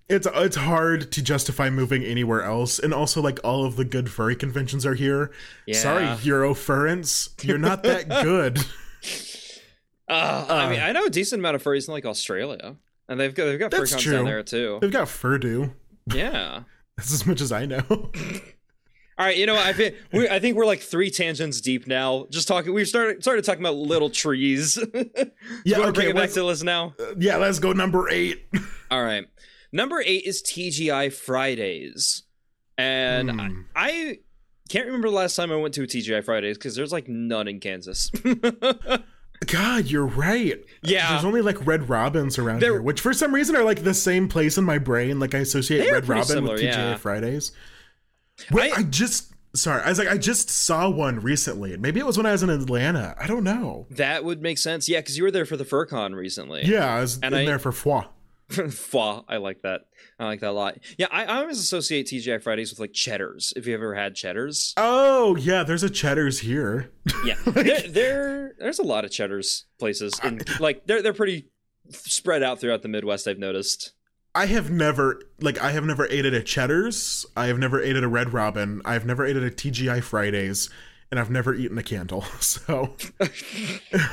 It's 0.10 0.28
it's 0.34 0.56
hard 0.56 1.12
to 1.12 1.22
justify 1.22 1.70
moving 1.70 2.04
anywhere 2.04 2.42
else, 2.44 2.80
and 2.80 2.94
also 2.94 3.22
like 3.22 3.40
all 3.44 3.64
of 3.64 3.76
the 3.76 3.86
good 3.86 4.10
furry 4.10 4.36
conventions 4.36 4.86
are 4.86 4.96
here. 4.96 5.32
yeah. 5.68 5.78
Sorry, 5.78 6.04
Yeah. 6.04 6.18
You're 7.44 7.60
not 7.60 7.84
that 7.84 8.10
good. 8.24 8.60
Uh, 10.08 10.46
I 10.50 10.70
mean, 10.70 10.80
I 10.80 10.92
know 10.92 11.06
a 11.06 11.10
decent 11.10 11.40
amount 11.40 11.56
of 11.56 11.64
furries 11.64 11.88
in 11.88 11.94
like 11.94 12.06
Australia, 12.06 12.76
and 13.08 13.20
they've 13.20 13.34
got 13.34 13.46
they've 13.46 13.60
got 13.60 13.72
furcons 13.72 14.00
true. 14.00 14.14
down 14.14 14.26
there 14.26 14.42
too. 14.42 14.80
They've 14.82 14.92
got 14.92 15.08
Furdu. 15.08 15.72
Yeah. 16.12 16.64
That's 16.98 17.14
as 17.14 17.26
much 17.28 17.40
as 17.42 17.52
I 17.52 17.66
know. 17.66 17.84
All 17.90 19.26
right, 19.26 19.38
you 19.38 19.46
know, 19.46 19.58
I 19.58 19.74
think 19.74 19.96
we 20.14 20.30
I 20.30 20.40
think 20.40 20.56
we're 20.56 20.66
like 20.66 20.80
three 20.80 21.12
tangents 21.12 21.60
deep 21.62 21.88
now. 21.88 22.26
Just 22.30 22.48
talking, 22.48 22.74
we 22.74 22.86
started 22.86 23.22
started 23.22 23.44
talking 23.44 23.62
about 23.62 23.76
little 23.76 24.10
trees. 24.10 24.78
yeah, 25.66 25.78
to 25.78 25.92
bring 25.92 26.08
okay. 26.08 26.10
it 26.10 26.16
back 26.16 26.32
to 26.32 26.44
this 26.44 26.64
now? 26.64 26.96
yeah, 27.18 27.36
let's 27.36 27.60
go 27.60 27.74
number 27.74 28.10
eight. 28.10 28.48
All 28.90 29.04
right, 29.04 29.28
number 29.72 30.02
eight 30.06 30.24
is 30.26 30.42
TGI 30.44 31.12
Fridays, 31.14 32.24
and 32.78 33.30
I, 33.32 33.48
Hmm. 33.48 33.62
I 33.76 34.20
can't 34.70 34.86
remember 34.86 35.10
the 35.10 35.16
last 35.16 35.36
time 35.36 35.52
I 35.52 35.56
went 35.56 35.74
to 35.76 35.84
a 35.84 35.88
TGI 35.88 36.24
Fridays 36.24 36.58
because 36.58 36.76
there's 36.76 36.92
like 36.92 37.08
none 37.08 37.48
in 37.48 37.60
Kansas. 37.60 38.12
God, 39.48 39.86
you're 39.86 40.06
right. 40.06 40.62
yeah, 40.84 41.12
There's 41.14 41.24
only 41.26 41.42
like 41.42 41.66
Red 41.66 41.88
Robins 41.90 42.38
around 42.38 42.62
They're- 42.62 42.74
here, 42.74 42.82
which 42.82 43.00
for 43.02 43.14
some 43.14 43.34
reason 43.34 43.56
are 43.56 43.64
like 43.64 43.84
the 43.84 43.94
same 43.94 44.28
place 44.28 44.58
in 44.58 44.66
my 44.66 44.78
brain. 44.78 45.20
Like 45.20 45.34
I 45.34 45.40
associate 45.40 45.90
Red 45.92 46.08
Robin 46.10 46.26
similar, 46.26 46.54
with 46.56 46.64
TGI 46.64 46.66
yeah. 46.76 46.96
Fridays. 46.98 47.52
Wait, 48.52 48.74
I- 48.74 48.82
I, 48.82 48.84
just 48.84 49.34
sorry. 49.56 49.82
I 49.82 49.90
was 49.90 49.98
like, 49.98 50.10
I 50.10 50.18
just 50.18 50.50
saw 50.50 50.90
one 50.90 51.20
recently. 51.22 51.76
Maybe 51.78 52.02
it 52.02 52.06
was 52.06 52.18
when 52.18 52.26
I 52.26 52.34
was 52.34 52.44
in 52.44 52.50
Atlanta. 52.50 53.16
I 53.18 53.28
don't 53.28 53.46
know. 53.46 53.88
that 53.92 54.26
would 54.26 54.42
make 54.42 54.58
sense. 54.58 54.90
Yeah, 54.90 55.00
because 55.00 55.18
you 55.18 55.24
were 55.24 55.32
there 55.32 55.46
for 55.46 55.56
the 55.58 55.66
FurCon 55.66 56.14
recently. 56.16 56.66
Yeah, 56.66 56.94
I 56.94 57.00
was 57.02 57.16
And 57.24 57.34
in 57.34 57.42
I- 57.42 57.46
there 57.46 57.60
for 57.60 57.72
FWA. 57.72 58.08
FWA, 58.54 59.24
I 59.28 59.38
like 59.38 59.62
that. 59.62 59.82
I 60.20 60.26
like 60.26 60.40
that 60.40 60.50
a 60.50 60.52
lot. 60.52 60.80
Yeah, 60.98 61.08
I, 61.12 61.26
I 61.26 61.42
always 61.42 61.60
associate 61.60 62.08
TGI 62.08 62.42
Fridays 62.42 62.72
with 62.72 62.80
like 62.80 62.94
Cheddar's. 62.94 63.54
If 63.56 63.68
you 63.68 63.76
ever 63.76 63.94
had 63.94 64.16
Cheddar's, 64.16 64.74
Oh 64.76 65.36
yeah, 65.36 65.64
there's 65.64 65.84
a 65.84 65.90
Cheddar's 65.90 66.40
here. 66.40 66.92
yeah, 67.26 67.36
there, 67.46 67.82
there 67.88 68.56
there's 68.58 68.80
a 68.80 68.84
lot 68.84 69.06
of 69.06 69.12
Cheddar's 69.12 69.66
places, 69.78 70.20
and 70.24 70.44
like 70.60 70.86
they're 70.88 71.02
they're 71.04 71.14
pretty 71.14 71.48
spread 71.92 72.42
out 72.44 72.60
throughout 72.60 72.82
the 72.82 72.88
Midwest. 72.88 73.28
I've 73.28 73.40
noticed. 73.40 73.94
I 74.34 74.46
have 74.48 74.72
never 74.72 75.22
like 75.40 75.60
I 75.62 75.72
have 75.72 75.86
never 75.86 76.08
ate 76.08 76.26
at 76.26 76.34
a 76.34 76.42
Cheddar's. 76.42 77.26
I 77.38 77.48
have 77.48 77.60
never 77.60 77.82
ate 77.82 77.96
at 77.96 78.04
a 78.04 78.08
Red 78.08 78.34
Robin. 78.34 78.82
I've 78.86 79.06
never 79.06 79.26
ate 79.26 79.36
at 79.36 79.44
a 79.44 79.50
TGI 79.50 80.02
Fridays, 80.04 80.70
and 81.12 81.20
I've 81.20 81.30
never 81.32 81.54
eaten 81.56 81.78
a 81.78 81.84
candle. 81.84 82.26
So, 82.40 82.96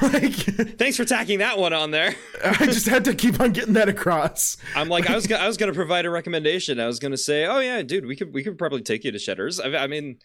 like, 0.02 0.32
Thanks 0.78 0.96
for 0.96 1.04
tacking 1.04 1.38
that 1.38 1.58
one 1.58 1.72
on 1.72 1.90
there. 1.90 2.14
I 2.44 2.66
just 2.66 2.86
had 2.86 3.04
to 3.06 3.14
keep 3.14 3.40
on 3.40 3.52
getting 3.52 3.72
that 3.74 3.88
across. 3.88 4.56
I'm 4.74 4.88
like, 4.88 5.08
I 5.08 5.14
was, 5.14 5.26
go- 5.26 5.36
I 5.36 5.46
was 5.46 5.56
gonna 5.56 5.72
provide 5.72 6.04
a 6.06 6.10
recommendation. 6.10 6.78
I 6.80 6.86
was 6.86 6.98
gonna 6.98 7.16
say, 7.16 7.46
oh 7.46 7.60
yeah, 7.60 7.82
dude, 7.82 8.06
we 8.06 8.14
could, 8.16 8.32
we 8.34 8.42
could 8.44 8.58
probably 8.58 8.82
take 8.82 9.04
you 9.04 9.12
to 9.12 9.18
Cheddar's. 9.18 9.58
I, 9.58 9.68
I 9.76 9.86
mean, 9.86 10.18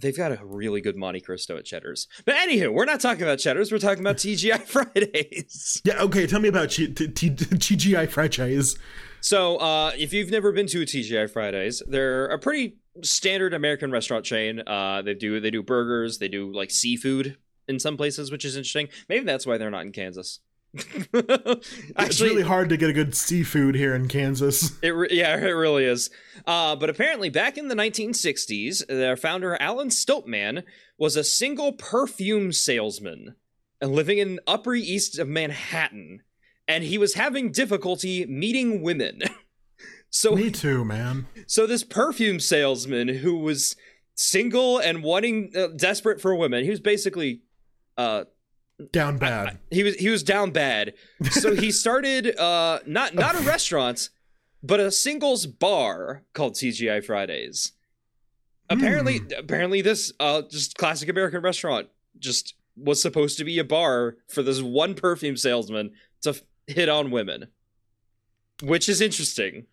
they've 0.00 0.16
got 0.16 0.32
a 0.32 0.40
really 0.44 0.80
good 0.80 0.96
Monte 0.96 1.20
Cristo 1.20 1.56
at 1.56 1.64
Cheddar's. 1.64 2.08
But 2.24 2.36
anywho, 2.36 2.72
we're 2.72 2.84
not 2.86 3.00
talking 3.00 3.22
about 3.22 3.38
Cheddar's. 3.38 3.70
We're 3.70 3.78
talking 3.78 4.02
about 4.02 4.16
TGI 4.16 4.62
Fridays. 4.62 5.82
Yeah, 5.84 6.00
okay. 6.02 6.26
Tell 6.26 6.40
me 6.40 6.48
about 6.48 6.70
T- 6.70 6.88
T- 6.92 7.08
T- 7.08 7.30
TGI 7.30 8.08
franchise. 8.08 8.76
So, 9.20 9.56
uh, 9.56 9.92
if 9.98 10.12
you've 10.12 10.30
never 10.30 10.52
been 10.52 10.66
to 10.68 10.82
a 10.82 10.86
TGI 10.86 11.30
Fridays, 11.30 11.82
they're 11.86 12.26
a 12.26 12.38
pretty 12.38 12.76
standard 13.02 13.54
American 13.54 13.90
restaurant 13.90 14.24
chain. 14.24 14.62
Uh, 14.66 15.02
they 15.02 15.14
do 15.14 15.40
they 15.40 15.50
do 15.50 15.62
burgers, 15.62 16.18
they 16.18 16.28
do 16.28 16.52
like 16.52 16.70
seafood 16.70 17.36
in 17.66 17.78
some 17.78 17.96
places, 17.96 18.30
which 18.30 18.44
is 18.44 18.56
interesting. 18.56 18.88
Maybe 19.08 19.24
that's 19.24 19.46
why 19.46 19.58
they're 19.58 19.70
not 19.70 19.82
in 19.82 19.92
Kansas. 19.92 20.40
it's 20.74 22.20
really 22.20 22.42
hard 22.42 22.68
to 22.68 22.76
get 22.76 22.90
a 22.90 22.92
good 22.92 23.14
seafood 23.14 23.74
here 23.74 23.94
in 23.94 24.06
Kansas. 24.08 24.72
It 24.82 24.90
re- 24.90 25.08
yeah, 25.10 25.36
it 25.36 25.50
really 25.50 25.84
is. 25.84 26.10
Uh, 26.46 26.76
but 26.76 26.90
apparently, 26.90 27.30
back 27.30 27.56
in 27.56 27.68
the 27.68 27.74
1960s, 27.74 28.86
their 28.86 29.16
founder 29.16 29.56
Alan 29.60 29.88
Stoltman 29.88 30.62
was 30.98 31.16
a 31.16 31.24
single 31.24 31.72
perfume 31.72 32.52
salesman 32.52 33.34
and 33.80 33.92
living 33.92 34.18
in 34.18 34.40
Upper 34.46 34.74
East 34.74 35.18
of 35.18 35.26
Manhattan, 35.26 36.22
and 36.66 36.84
he 36.84 36.98
was 36.98 37.14
having 37.14 37.50
difficulty 37.50 38.26
meeting 38.26 38.82
women. 38.82 39.22
so, 40.10 40.34
Me 40.34 40.50
too, 40.50 40.84
man. 40.84 41.26
so 41.46 41.66
this 41.66 41.84
perfume 41.84 42.40
salesman 42.40 43.08
who 43.08 43.38
was 43.38 43.76
single 44.14 44.78
and 44.78 45.02
wanting, 45.02 45.52
uh, 45.56 45.68
desperate 45.76 46.20
for 46.20 46.34
women, 46.34 46.64
he 46.64 46.70
was 46.70 46.80
basically, 46.80 47.42
uh, 47.96 48.24
Down 48.92 49.18
bad. 49.18 49.58
he 49.70 49.82
was 49.82 49.96
he 49.96 50.08
was 50.08 50.22
down 50.22 50.52
bad. 50.52 50.94
So 51.30 51.54
he 51.56 51.70
started 51.84 52.38
uh 52.38 52.78
not 52.86 53.12
not 53.12 53.34
a 53.34 53.40
restaurant, 53.40 54.08
but 54.62 54.78
a 54.78 54.92
singles 54.92 55.46
bar 55.46 56.22
called 56.32 56.54
TGI 56.54 57.04
Fridays. 57.04 57.72
Apparently 58.70 59.20
apparently 59.36 59.80
this 59.80 60.12
uh 60.20 60.42
just 60.48 60.76
classic 60.78 61.08
American 61.08 61.42
restaurant 61.42 61.88
just 62.20 62.54
was 62.76 63.02
supposed 63.02 63.36
to 63.38 63.44
be 63.44 63.58
a 63.58 63.64
bar 63.64 64.16
for 64.28 64.44
this 64.44 64.62
one 64.62 64.94
perfume 64.94 65.36
salesman 65.36 65.90
to 66.22 66.30
f- 66.30 66.42
hit 66.68 66.88
on 66.88 67.10
women. 67.10 67.48
Which 68.62 68.88
is 68.88 69.00
interesting. 69.00 69.66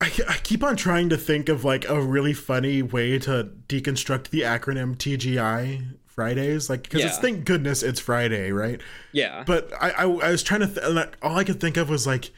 I, 0.00 0.12
I 0.28 0.36
keep 0.42 0.62
on 0.62 0.76
trying 0.76 1.08
to 1.10 1.16
think 1.16 1.48
of 1.48 1.64
like 1.64 1.88
a 1.88 2.00
really 2.00 2.32
funny 2.34 2.82
way 2.82 3.18
to 3.20 3.50
deconstruct 3.68 4.30
the 4.30 4.42
acronym 4.42 4.96
TGI 4.96 5.96
Fridays, 6.04 6.70
like 6.70 6.84
because 6.84 7.02
it's 7.04 7.18
thank 7.18 7.44
goodness 7.44 7.82
it's 7.82 8.00
Friday, 8.00 8.52
right? 8.52 8.80
Yeah. 9.12 9.44
But 9.46 9.72
I 9.80 9.90
I, 9.90 10.02
I 10.04 10.30
was 10.30 10.42
trying 10.42 10.60
to 10.60 10.66
th- 10.68 10.88
like, 10.90 11.16
all 11.22 11.36
I 11.36 11.44
could 11.44 11.60
think 11.60 11.76
of 11.76 11.88
was 11.88 12.06
like 12.06 12.30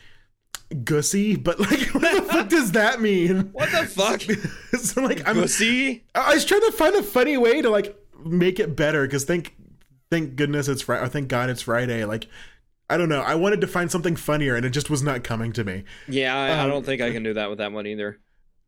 gussy, 0.84 1.36
but 1.36 1.60
like 1.60 1.80
what 1.94 2.14
the 2.14 2.22
fuck 2.22 2.48
does 2.48 2.72
that 2.72 3.00
mean? 3.00 3.50
what 3.52 3.70
the 3.70 3.86
fuck? 3.86 4.22
so 4.80 5.02
like 5.02 5.26
I'm 5.28 5.36
Pussy? 5.36 6.04
I 6.14 6.34
was 6.34 6.44
trying 6.44 6.62
to 6.62 6.72
find 6.72 6.94
a 6.94 7.02
funny 7.02 7.36
way 7.36 7.62
to 7.62 7.70
like 7.70 7.96
make 8.24 8.58
it 8.58 8.76
better 8.76 9.02
because 9.06 9.24
thank 9.24 9.54
thank 10.10 10.36
goodness 10.36 10.68
it's 10.68 10.82
Friday. 10.82 11.04
I 11.04 11.08
thank 11.08 11.28
God 11.28 11.50
it's 11.50 11.62
Friday. 11.62 12.04
Like 12.04 12.28
I 12.88 12.96
don't 12.96 13.08
know. 13.08 13.20
I 13.22 13.34
wanted 13.34 13.60
to 13.62 13.66
find 13.66 13.90
something 13.90 14.14
funnier 14.16 14.54
and 14.54 14.64
it 14.64 14.70
just 14.70 14.88
was 14.90 15.02
not 15.02 15.24
coming 15.24 15.52
to 15.54 15.64
me. 15.64 15.84
Yeah, 16.08 16.36
I, 16.36 16.48
I 16.50 16.58
Um, 16.60 16.70
don't 16.70 16.86
think 16.86 17.02
I 17.02 17.10
can 17.10 17.22
do 17.22 17.34
that 17.34 17.48
with 17.50 17.58
that 17.58 17.72
one 17.72 17.86
either. 17.86 18.18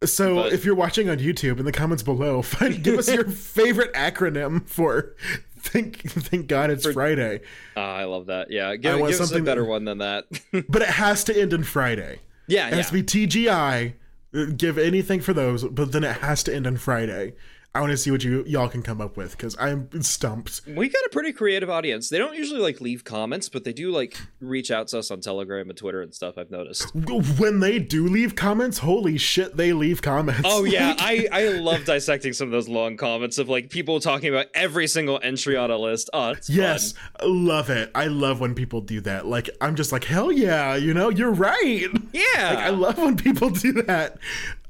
So 0.05 0.35
But- 0.37 0.53
if 0.53 0.65
you're 0.65 0.75
watching 0.75 1.09
on 1.09 1.19
YouTube 1.19 1.59
in 1.59 1.65
the 1.65 1.73
comments 1.73 2.03
below, 2.03 2.43
find, 2.43 2.83
give 2.83 2.99
us 2.99 3.09
your 3.13 3.25
favorite 3.29 3.93
acronym 3.95 4.67
for 4.69 5.15
thank 5.61 6.03
thank 6.11 6.47
God 6.47 6.71
it's 6.71 6.87
Friday. 6.91 7.41
Ah, 7.77 7.97
I 7.97 8.05
love 8.05 8.27
that. 8.27 8.51
Yeah, 8.51 8.75
give, 8.77 8.99
want 9.01 9.11
give 9.13 9.21
us 9.21 9.27
a 9.27 9.29
something 9.29 9.45
better 9.45 9.65
one 9.65 9.85
than 9.85 9.99
that. 9.99 10.25
But 10.69 10.83
it 10.83 10.89
has 10.89 11.25
to 11.25 11.41
end 11.41 11.53
in 11.53 11.65
Friday. 11.65 12.21
yeah, 12.47 12.67
It 12.69 12.71
yeah. 12.71 12.77
has 12.77 12.87
to 12.89 12.93
be 12.93 13.03
TGI. 13.03 13.95
uh, 14.35 14.45
Give 14.57 14.79
anything 14.79 15.21
for 15.21 15.33
those, 15.33 15.65
but 15.65 15.93
then 15.93 16.05
it 16.05 16.19
has 16.19 16.43
to 16.45 16.55
end 16.55 16.67
on 16.67 16.77
Friday. 16.77 17.35
I 17.75 17.81
want 17.81 17.91
to 17.93 17.97
see 17.99 18.11
what 18.11 18.25
you 18.25 18.43
y'all 18.47 18.69
can 18.69 18.83
come 18.83 19.01
up 19.01 19.17
with 19.17 19.33
because 19.37 19.55
I'm 19.61 19.89
stumped. 20.03 20.63
We 20.67 20.89
got 20.89 21.05
a 21.05 21.11
pretty 21.13 21.33
creative 21.33 21.69
audience. 21.71 22.09
They 22.09 22.19
don't 22.19 22.35
usually 22.35 22.61
like 22.61 22.81
leave 22.81 23.05
comments, 23.05 23.49
but 23.49 23.63
they 23.63 23.73
do 23.75 23.91
like 23.91 24.17
reach 24.41 24.71
out 24.71 24.89
to 24.89 24.99
us 24.99 25.11
on 25.11 25.21
Telegram 25.21 25.69
and 25.69 25.79
Twitter 25.79 26.01
and 26.01 26.13
stuff. 26.13 26.39
I've 26.39 26.51
noticed. 26.51 26.93
When 26.95 27.61
they 27.61 27.79
do 27.79 28.09
leave 28.09 28.35
comments, 28.35 28.79
holy 28.79 29.17
shit, 29.19 29.57
they 29.57 29.73
leave 29.75 30.01
comments. 30.03 30.41
Oh 30.45 30.65
yeah, 30.65 30.97
I 30.99 31.29
I 31.31 31.49
love 31.51 31.85
dissecting 31.85 32.33
some 32.33 32.49
of 32.49 32.53
those 32.53 32.69
long 32.69 32.97
comments 32.97 33.39
of 33.39 33.49
like 33.49 33.71
people 33.71 34.01
talking 34.01 34.31
about 34.31 34.47
every 34.55 34.87
single 34.89 35.21
entry 35.23 35.57
on 35.57 35.71
a 35.71 35.77
list. 35.79 36.09
Oh, 36.13 36.35
Yes, 36.49 36.95
fun. 37.21 37.47
love 37.47 37.71
it. 37.71 37.91
I 37.95 38.07
love 38.07 38.41
when 38.41 38.55
people 38.55 38.81
do 38.81 39.01
that. 39.03 39.27
Like, 39.27 39.51
I'm 39.61 39.77
just 39.77 39.93
like, 39.93 40.05
hell 40.05 40.33
yeah, 40.33 40.75
you 40.75 40.95
know, 40.95 41.11
you're 41.11 41.31
right. 41.33 41.87
yeah. 42.13 42.23
Like, 42.55 42.59
I 42.59 42.71
love 42.71 42.99
when 42.99 43.17
people 43.17 43.51
do 43.51 43.73
that. 43.83 44.19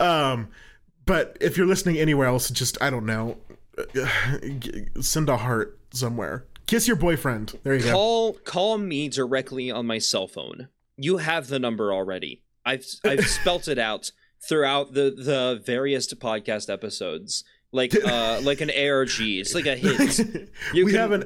Um, 0.01 0.49
but 1.09 1.37
if 1.41 1.57
you're 1.57 1.67
listening 1.67 1.99
anywhere 1.99 2.29
else, 2.29 2.49
just 2.51 2.81
I 2.81 2.91
don't 2.91 3.07
know, 3.07 3.39
send 5.01 5.29
a 5.29 5.37
heart 5.39 5.79
somewhere. 5.91 6.45
Kiss 6.67 6.87
your 6.87 6.97
boyfriend. 6.97 7.59
There 7.63 7.75
you 7.75 7.83
go. 7.83 7.93
call 7.93 8.33
call 8.35 8.79
me 8.79 9.09
directly 9.09 9.71
on 9.71 9.87
my 9.87 9.99
cell 9.99 10.29
phone. 10.29 10.69
You 10.97 11.17
have 11.17 11.49
the 11.49 11.59
number 11.59 11.93
already. 11.93 12.43
I've 12.65 12.85
I've 13.05 13.27
spelt 13.39 13.69
it 13.69 13.79
out 13.79 14.13
throughout 14.47 14.93
the 14.95 15.11
the 15.11 15.63
various 15.65 16.13
podcast 16.15 16.71
episodes. 16.73 17.43
Like 17.73 17.95
uh 18.05 18.41
like 18.43 18.61
an 18.61 18.71
ARG. 18.71 19.19
It's 19.21 19.55
like 19.55 19.67
a 19.67 19.77
hint. 19.77 20.21
You 20.75 20.85
we 20.85 20.93
can- 20.93 21.01
have 21.01 21.13
an 21.13 21.25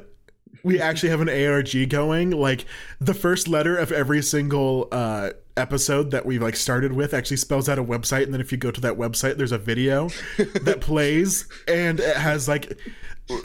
we 0.63 0.81
actually 0.81 1.11
have 1.11 1.21
an 1.21 1.29
ARG 1.29 1.89
going. 1.89 2.31
Like 2.31 2.65
the 3.01 3.15
first 3.15 3.49
letter 3.49 3.77
of 3.77 3.93
every 3.93 4.23
single 4.23 4.89
uh 4.93 5.31
episode 5.57 6.11
that 6.13 6.25
we've 6.25 6.41
like 6.41 6.57
started 6.57 6.93
with 6.93 7.13
actually 7.13 7.37
spells 7.37 7.69
out 7.69 7.79
a 7.79 7.85
website 7.85 8.23
and 8.23 8.33
then 8.33 8.41
if 8.41 8.51
you 8.53 8.57
go 8.57 8.71
to 8.71 8.81
that 8.81 8.95
website 8.95 9.37
there's 9.37 9.53
a 9.53 9.59
video 9.59 10.09
that 10.63 10.81
plays 10.81 11.47
and 11.69 12.01
it 12.01 12.17
has 12.17 12.49
like 12.49 12.79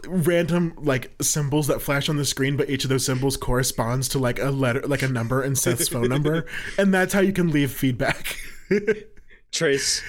random 0.08 0.74
like 0.78 1.12
symbols 1.22 1.68
that 1.68 1.82
flash 1.82 2.08
on 2.08 2.16
the 2.16 2.24
screen 2.24 2.56
but 2.56 2.70
each 2.70 2.86
of 2.86 2.90
those 2.90 3.06
symbols 3.06 3.36
corresponds 3.36 4.08
to 4.08 4.18
like 4.20 4.40
a 4.40 4.50
letter 4.50 4.80
like 4.88 5.02
a 5.02 5.08
number 5.10 5.42
and 5.42 5.58
Seth's 5.58 5.90
phone 5.90 6.08
number 6.08 6.46
and 6.78 6.94
that's 6.94 7.14
how 7.14 7.20
you 7.20 7.34
can 7.34 7.52
leave 7.52 7.74
feedback 7.74 8.38
Trace. 9.52 10.04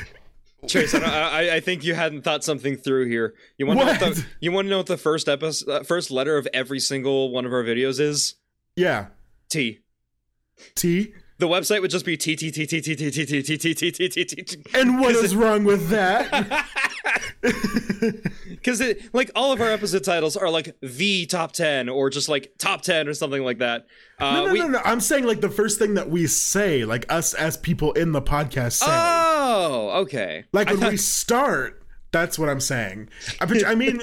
Trace, 0.68 0.94
I, 0.94 1.00
I, 1.00 1.54
I 1.56 1.60
think 1.60 1.84
you 1.84 1.94
hadn't 1.94 2.22
thought 2.22 2.44
something 2.44 2.76
through 2.76 3.06
here. 3.08 3.34
You 3.56 3.66
want 3.66 3.80
to 3.80 3.84
know 3.86 3.92
what 3.92 4.00
What? 4.00 4.14
the, 4.16 4.26
you 4.40 4.52
want 4.52 4.66
to 4.66 4.70
know 4.70 4.76
what 4.78 4.86
the 4.86 4.96
first 4.96 5.28
episode, 5.28 5.70
uh, 5.70 5.82
first 5.82 6.10
letter 6.10 6.36
of 6.36 6.46
every 6.52 6.78
single 6.80 7.30
one 7.30 7.44
of 7.46 7.52
our 7.52 7.62
videos 7.64 7.98
is? 8.00 8.34
yeah 8.76 9.06
T. 9.48 9.80
T 10.74 11.14
The 11.38 11.46
website 11.46 11.80
would 11.82 11.90
just 11.90 12.04
be 12.04 12.16
T 12.16 12.34
T 12.34 12.50
T 12.50 12.66
T 12.66 12.80
T 12.80 12.96
T 12.96 13.10
T 13.10 13.24
T 13.26 13.42
T 13.42 13.42
T 13.42 13.74
T 13.74 13.74
T 13.92 14.08
T 14.08 14.24
T 14.24 14.42
T. 14.42 14.62
and 14.74 15.00
what 15.00 15.14
is 15.14 15.36
wrong 15.36 15.64
with 15.64 15.88
that 15.88 16.66
Because 18.48 18.80
it 18.80 19.14
like 19.14 19.30
all 19.34 19.52
of 19.52 19.60
our 19.60 19.68
episode 19.68 20.04
titles 20.04 20.36
are 20.36 20.50
like 20.50 20.76
the 20.80 21.26
top 21.26 21.52
ten 21.52 21.88
or 21.88 22.10
just 22.10 22.28
like 22.28 22.52
top 22.58 22.82
ten 22.82 23.06
or 23.08 23.14
something 23.14 23.44
like 23.44 23.58
that. 23.58 23.86
Uh, 24.18 24.46
no, 24.46 24.52
no, 24.52 24.68
no. 24.68 24.80
I'm 24.84 25.00
saying 25.00 25.24
like 25.24 25.40
the 25.40 25.50
first 25.50 25.78
thing 25.78 25.94
that 25.94 26.10
we 26.10 26.26
say, 26.26 26.84
like 26.84 27.06
us 27.08 27.34
as 27.34 27.56
people 27.56 27.92
in 27.92 28.12
the 28.12 28.22
podcast. 28.22 28.82
Oh, 28.84 30.00
okay. 30.02 30.44
like 30.52 30.68
when 30.68 30.80
we 30.90 30.96
start, 30.96 31.82
that's 32.10 32.38
what 32.38 32.48
I'm 32.48 32.60
saying. 32.60 33.08
I 33.40 33.74
mean, 33.74 34.02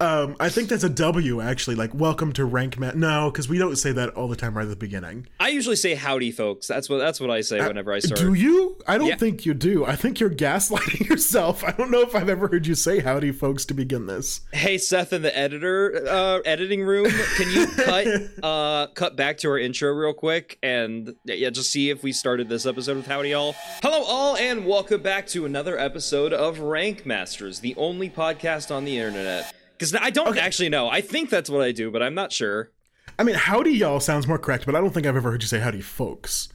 um, 0.00 0.34
I 0.40 0.48
think 0.48 0.68
that's 0.68 0.82
a 0.84 0.88
W 0.88 1.40
actually. 1.40 1.76
Like, 1.76 1.94
welcome 1.94 2.32
to 2.34 2.44
Rank 2.44 2.78
Man. 2.78 2.98
No, 2.98 3.30
because 3.30 3.48
we 3.48 3.58
don't 3.58 3.76
say 3.76 3.92
that 3.92 4.10
all 4.10 4.26
the 4.28 4.34
time 4.36 4.56
right 4.56 4.64
at 4.64 4.68
the 4.68 4.74
beginning. 4.76 5.28
I 5.38 5.48
usually 5.50 5.76
say 5.76 5.94
howdy, 5.94 6.32
folks. 6.32 6.66
That's 6.66 6.88
what 6.90 6.98
that's 6.98 7.20
what 7.20 7.30
I 7.30 7.40
say 7.42 7.64
whenever 7.64 7.92
I 7.92 8.00
start. 8.00 8.20
Uh, 8.20 8.24
Do 8.24 8.34
you? 8.34 8.76
I 8.88 8.98
don't 8.98 9.06
Yeah. 9.06 9.16
think 9.16 9.46
you 9.46 9.54
do. 9.54 9.84
I 9.84 9.94
think 9.94 10.18
you're 10.18 10.30
gaslighting 10.30 11.08
yourself. 11.08 11.62
I 11.62 11.70
don't 11.70 11.90
know 11.92 12.00
if 12.02 12.14
I've 12.16 12.28
ever 12.28 12.48
heard 12.48 12.66
you 12.66 12.74
say 12.74 12.98
howdy, 13.00 13.30
folks, 13.32 13.64
to 13.66 13.74
begin 13.74 14.06
this. 14.06 14.40
Hey 14.52 14.78
Seth 14.78 15.12
in 15.12 15.22
the 15.22 15.36
editor 15.36 16.04
uh, 16.08 16.38
editing 16.44 16.82
room, 16.82 17.06
can 17.36 17.50
you 17.52 17.66
cut 17.84 18.06
uh, 18.42 18.86
cut 18.94 19.14
back 19.16 19.38
to 19.38 19.48
our 19.50 19.58
intro 19.58 19.92
real 19.92 20.12
quick 20.12 20.58
and 20.62 21.14
yeah, 21.24 21.50
just 21.50 21.70
see 21.70 21.90
if 21.90 22.02
we 22.02 22.10
started 22.12 22.48
this 22.48 22.66
episode 22.66 22.96
with 22.96 23.06
howdy 23.06 23.32
all. 23.32 23.54
Hello 23.80 24.02
all 24.02 24.36
and 24.36 24.66
welcome 24.66 25.02
back 25.02 25.28
to 25.28 25.46
another 25.46 25.78
episode 25.78 26.32
of 26.32 26.58
Rank 26.58 27.06
Masters, 27.06 27.60
the 27.60 27.74
only 27.76 28.10
podcast 28.10 28.74
on 28.74 28.84
the 28.84 28.98
internet. 28.98 29.54
Because 29.78 29.94
I 29.94 30.10
don't 30.10 30.38
actually 30.38 30.68
know. 30.68 30.88
I 30.88 31.00
think 31.00 31.30
that's 31.30 31.50
what 31.50 31.62
I 31.62 31.72
do, 31.72 31.90
but 31.90 32.02
I'm 32.02 32.14
not 32.14 32.32
sure. 32.32 32.70
I 33.18 33.22
mean, 33.24 33.34
howdy, 33.34 33.72
y'all 33.72 34.00
sounds 34.00 34.26
more 34.26 34.38
correct, 34.38 34.66
but 34.66 34.74
I 34.74 34.80
don't 34.80 34.90
think 34.94 35.06
I've 35.06 35.16
ever 35.16 35.30
heard 35.30 35.42
you 35.42 35.48
say 35.48 35.60
howdy, 35.60 35.80
folks. 35.82 36.48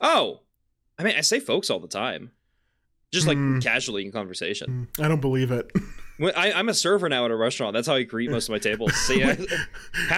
Oh, 0.00 0.40
I 0.98 1.02
mean, 1.04 1.16
I 1.16 1.20
say 1.22 1.40
folks 1.40 1.70
all 1.70 1.80
the 1.80 1.88
time, 1.88 2.32
just 3.12 3.26
like 3.26 3.36
Hmm. 3.38 3.58
casually 3.60 4.04
in 4.04 4.12
conversation. 4.12 4.88
I 4.98 5.08
don't 5.08 5.20
believe 5.20 5.50
it. 5.50 5.70
When- 6.20 6.34
I, 6.36 6.52
I'm 6.52 6.68
a 6.68 6.74
server 6.74 7.08
now 7.08 7.24
at 7.24 7.30
a 7.30 7.34
restaurant. 7.34 7.72
That's 7.72 7.86
how 7.88 7.94
I 7.94 8.02
greet 8.02 8.30
most 8.30 8.50
of 8.50 8.52
my 8.52 8.58
tables. 8.58 8.92
See, 9.06 9.20
howdy, 9.20 9.38
what 9.46 9.50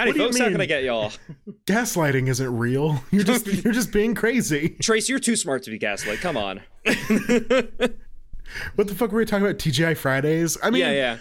do 0.05 0.09
you 0.09 0.15
folks. 0.27 0.39
How 0.41 0.49
can? 0.51 0.61
I 0.61 0.67
get 0.67 0.83
y'all? 0.83 1.13
Gaslighting 1.67 2.27
isn't 2.27 2.59
real. 2.59 3.05
You're 3.13 3.23
just 3.23 3.47
you're 3.47 3.73
just 3.73 3.93
being 3.93 4.17
crazy. 4.17 4.71
Trace, 4.83 5.09
you're 5.09 5.21
too 5.21 5.37
smart 5.37 5.63
to 5.63 5.71
be 5.71 5.79
gaslit. 5.79 6.19
Come 6.21 6.37
on. 6.37 6.61
What 8.75 8.89
the 8.89 8.95
fuck 8.97 9.13
were 9.13 9.19
we 9.19 9.25
talking 9.25 9.47
about? 9.47 9.59
TGI 9.59 9.97
Fridays? 9.97 10.59
I 10.63 10.71
mean, 10.71 10.81
yeah, 10.81 10.91
yeah. 10.91 11.19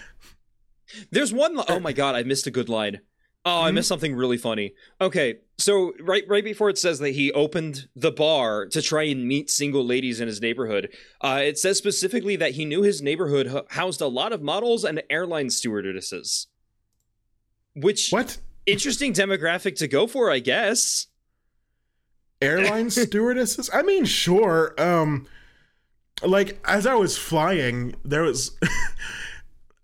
There's 1.10 1.32
one. 1.32 1.56
li- 1.56 1.64
Oh 1.68 1.80
my 1.80 1.92
god, 1.92 2.14
I 2.14 2.22
missed 2.22 2.46
a 2.46 2.50
good 2.50 2.68
line. 2.68 3.00
Oh, 3.44 3.62
I 3.62 3.70
Hmm? 3.70 3.74
missed 3.76 3.88
something 3.88 4.14
really 4.14 4.36
funny. 4.38 4.72
Okay, 5.00 5.38
so 5.58 5.92
right 6.00 6.22
right 6.28 6.44
before 6.44 6.70
it 6.70 6.78
says 6.78 7.00
that 7.00 7.10
he 7.10 7.32
opened 7.32 7.88
the 7.96 8.12
bar 8.12 8.66
to 8.66 8.80
try 8.80 9.02
and 9.04 9.26
meet 9.26 9.50
single 9.50 9.84
ladies 9.84 10.20
in 10.20 10.28
his 10.28 10.40
neighborhood, 10.40 10.90
uh, 11.20 11.40
it 11.42 11.58
says 11.58 11.76
specifically 11.76 12.36
that 12.36 12.52
he 12.52 12.64
knew 12.64 12.82
his 12.82 13.02
neighborhood 13.02 13.48
h- 13.52 13.64
housed 13.70 14.00
a 14.00 14.06
lot 14.06 14.32
of 14.32 14.42
models 14.42 14.84
and 14.84 15.02
airline 15.10 15.50
stewardesses. 15.50 16.46
Which 17.74 18.10
what? 18.10 18.38
interesting 18.66 19.12
demographic 19.12 19.74
to 19.76 19.88
go 19.88 20.06
for, 20.06 20.30
I 20.30 20.38
guess. 20.38 21.08
Airline 22.40 22.90
stewardesses? 22.90 23.70
I 23.72 23.82
mean, 23.82 24.04
sure. 24.04 24.74
Um, 24.78 25.26
like 26.22 26.60
as 26.64 26.86
I 26.86 26.94
was 26.94 27.18
flying, 27.18 27.96
there 28.04 28.22
was. 28.22 28.56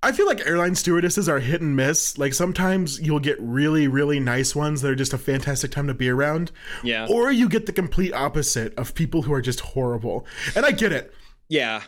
I 0.03 0.13
feel 0.13 0.27
like 0.27 0.47
airline 0.47 0.75
stewardesses 0.77 1.29
are 1.29 1.41
hit 1.41 1.61
and 1.61 1.75
miss. 1.75 2.17
Like 2.19 2.33
sometimes 2.35 3.01
you'll 3.01 3.19
get 3.21 3.37
really, 3.41 3.89
really 3.89 4.21
nice 4.21 4.55
ones 4.55 4.81
that 4.83 4.91
are 4.91 4.95
just 4.95 5.13
a 5.13 5.19
fantastic 5.19 5.71
time 5.73 5.89
to 5.89 5.95
be 5.95 6.09
around, 6.09 6.53
Yeah, 6.85 7.07
or 7.11 7.33
you 7.33 7.49
get 7.49 7.67
the 7.67 7.73
complete 7.73 8.13
opposite 8.13 8.75
of 8.79 8.95
people 8.95 9.23
who 9.23 9.33
are 9.33 9.43
just 9.43 9.61
horrible. 9.61 10.25
And 10.55 10.65
I 10.65 10.71
get 10.73 10.93
it. 10.93 11.13
yeah. 11.49 11.83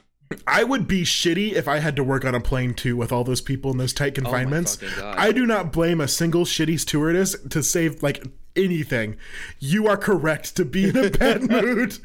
I 0.47 0.63
would 0.63 0.87
be 0.87 1.03
shitty 1.03 1.55
if 1.55 1.67
I 1.67 1.79
had 1.81 1.97
to 1.97 2.05
work 2.05 2.25
on 2.25 2.37
a 2.37 2.41
plane 2.41 2.73
too 2.73 2.97
with 2.97 3.11
all 3.11 3.25
those 3.25 3.41
people 3.41 3.73
in 3.73 3.79
those 3.79 3.93
tight 3.93 4.13
Oh 4.17 4.23
confinements. 4.23 4.77
God. 4.77 5.17
I 5.19 5.33
do 5.33 5.45
not 5.45 5.73
blame 5.73 6.01
a 6.01 6.07
single 6.07 6.45
shitty 6.45 6.79
stewardess 6.79 7.35
to 7.49 7.65
save 7.65 8.01
like 8.01 8.25
anything. 8.55 9.17
You 9.59 9.89
are 9.89 9.97
correct 9.97 10.55
to 10.57 10.65
be 10.65 10.89
in 10.89 10.97
a 10.97 11.11
bad 11.11 11.43
mood. 11.51 11.99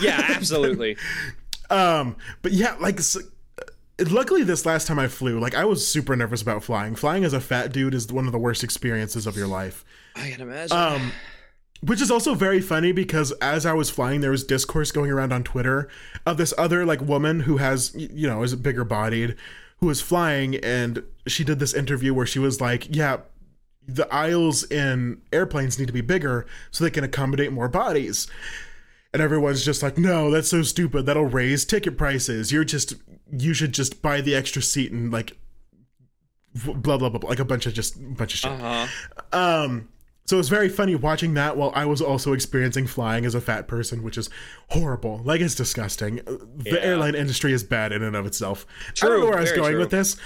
Yeah, 0.00 0.24
absolutely. 0.28 0.96
Um, 1.70 2.16
but 2.42 2.52
yeah, 2.52 2.76
like 2.80 3.00
luckily 4.10 4.42
this 4.42 4.66
last 4.66 4.86
time 4.86 4.98
I 4.98 5.08
flew, 5.08 5.38
like 5.38 5.54
I 5.54 5.64
was 5.64 5.86
super 5.86 6.16
nervous 6.16 6.42
about 6.42 6.64
flying. 6.64 6.94
Flying 6.94 7.24
as 7.24 7.32
a 7.32 7.40
fat 7.40 7.72
dude 7.72 7.94
is 7.94 8.12
one 8.12 8.26
of 8.26 8.32
the 8.32 8.38
worst 8.38 8.64
experiences 8.64 9.26
of 9.26 9.36
your 9.36 9.46
life. 9.46 9.84
I 10.16 10.30
can 10.30 10.40
imagine. 10.40 10.76
Um, 10.76 11.12
which 11.82 12.00
is 12.00 12.10
also 12.10 12.34
very 12.34 12.60
funny 12.60 12.92
because 12.92 13.32
as 13.32 13.66
I 13.66 13.72
was 13.72 13.90
flying, 13.90 14.20
there 14.20 14.30
was 14.30 14.44
discourse 14.44 14.92
going 14.92 15.10
around 15.10 15.32
on 15.32 15.42
Twitter 15.42 15.88
of 16.24 16.36
this 16.36 16.54
other 16.56 16.86
like 16.86 17.00
woman 17.00 17.40
who 17.40 17.56
has, 17.56 17.92
you 17.94 18.28
know, 18.28 18.42
is 18.42 18.54
bigger 18.54 18.84
bodied, 18.84 19.36
who 19.78 19.86
was 19.86 20.00
flying, 20.00 20.56
and 20.56 21.02
she 21.26 21.42
did 21.42 21.58
this 21.58 21.74
interview 21.74 22.14
where 22.14 22.26
she 22.26 22.38
was 22.38 22.60
like, 22.60 22.86
"Yeah, 22.94 23.18
the 23.86 24.12
aisles 24.14 24.62
in 24.70 25.20
airplanes 25.32 25.76
need 25.78 25.88
to 25.88 25.92
be 25.92 26.00
bigger 26.00 26.46
so 26.70 26.84
they 26.84 26.90
can 26.90 27.04
accommodate 27.04 27.52
more 27.52 27.68
bodies." 27.68 28.28
And 29.12 29.20
everyone's 29.20 29.64
just 29.64 29.82
like, 29.82 29.98
"No, 29.98 30.30
that's 30.30 30.48
so 30.48 30.62
stupid. 30.62 31.04
That'll 31.04 31.24
raise 31.24 31.64
ticket 31.64 31.98
prices. 31.98 32.52
You're 32.52 32.64
just, 32.64 32.94
you 33.32 33.54
should 33.54 33.72
just 33.72 34.00
buy 34.02 34.20
the 34.20 34.34
extra 34.34 34.62
seat 34.62 34.92
and 34.92 35.12
like." 35.12 35.36
Blah 36.54 36.98
blah 36.98 37.08
blah, 37.08 37.18
blah 37.18 37.30
like 37.30 37.38
a 37.38 37.46
bunch 37.46 37.64
of 37.64 37.72
just 37.72 37.96
bunch 38.14 38.34
of 38.34 38.40
shit. 38.40 38.50
uh 38.50 38.86
huh. 39.32 39.38
Um, 39.64 39.88
so 40.26 40.36
it 40.36 40.38
was 40.38 40.50
very 40.50 40.68
funny 40.68 40.94
watching 40.94 41.32
that 41.34 41.56
while 41.56 41.72
I 41.74 41.86
was 41.86 42.02
also 42.02 42.34
experiencing 42.34 42.86
flying 42.86 43.24
as 43.24 43.34
a 43.34 43.40
fat 43.40 43.66
person, 43.66 44.02
which 44.02 44.18
is 44.18 44.28
horrible. 44.68 45.22
Like 45.24 45.40
it's 45.40 45.54
disgusting. 45.54 46.16
The 46.16 46.72
Yeah. 46.72 46.80
airline 46.80 47.14
industry 47.14 47.54
is 47.54 47.64
bad 47.64 47.90
in 47.90 48.02
and 48.02 48.14
of 48.14 48.26
itself. 48.26 48.66
I 48.88 48.92
True, 48.92 49.08
don't 49.08 49.20
know 49.20 49.26
where 49.30 49.38
I 49.38 49.40
was 49.40 49.52
going 49.52 49.72
true. 49.72 49.80
with 49.80 49.90
this. 49.90 50.16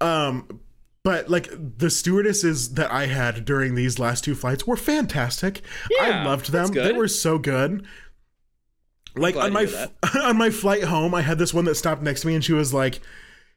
Um, 0.00 0.60
but 1.04 1.28
like 1.30 1.48
the 1.78 1.90
stewardesses 1.90 2.74
that 2.74 2.90
I 2.90 3.06
had 3.06 3.44
during 3.44 3.76
these 3.76 4.00
last 4.00 4.24
two 4.24 4.34
flights 4.34 4.66
were 4.66 4.76
fantastic. 4.76 5.62
Yeah, 5.92 6.22
I 6.22 6.24
loved 6.24 6.50
them. 6.50 6.72
They 6.72 6.92
were 6.92 7.06
so 7.08 7.38
good. 7.38 7.86
Like 9.20 9.36
on 9.36 9.52
my 9.52 9.64
f- 9.64 9.92
on 10.16 10.36
my 10.36 10.50
flight 10.50 10.84
home, 10.84 11.14
I 11.14 11.22
had 11.22 11.38
this 11.38 11.52
one 11.54 11.64
that 11.66 11.74
stopped 11.76 12.02
next 12.02 12.22
to 12.22 12.26
me, 12.26 12.34
and 12.34 12.44
she 12.44 12.52
was 12.52 12.72
like, 12.74 13.00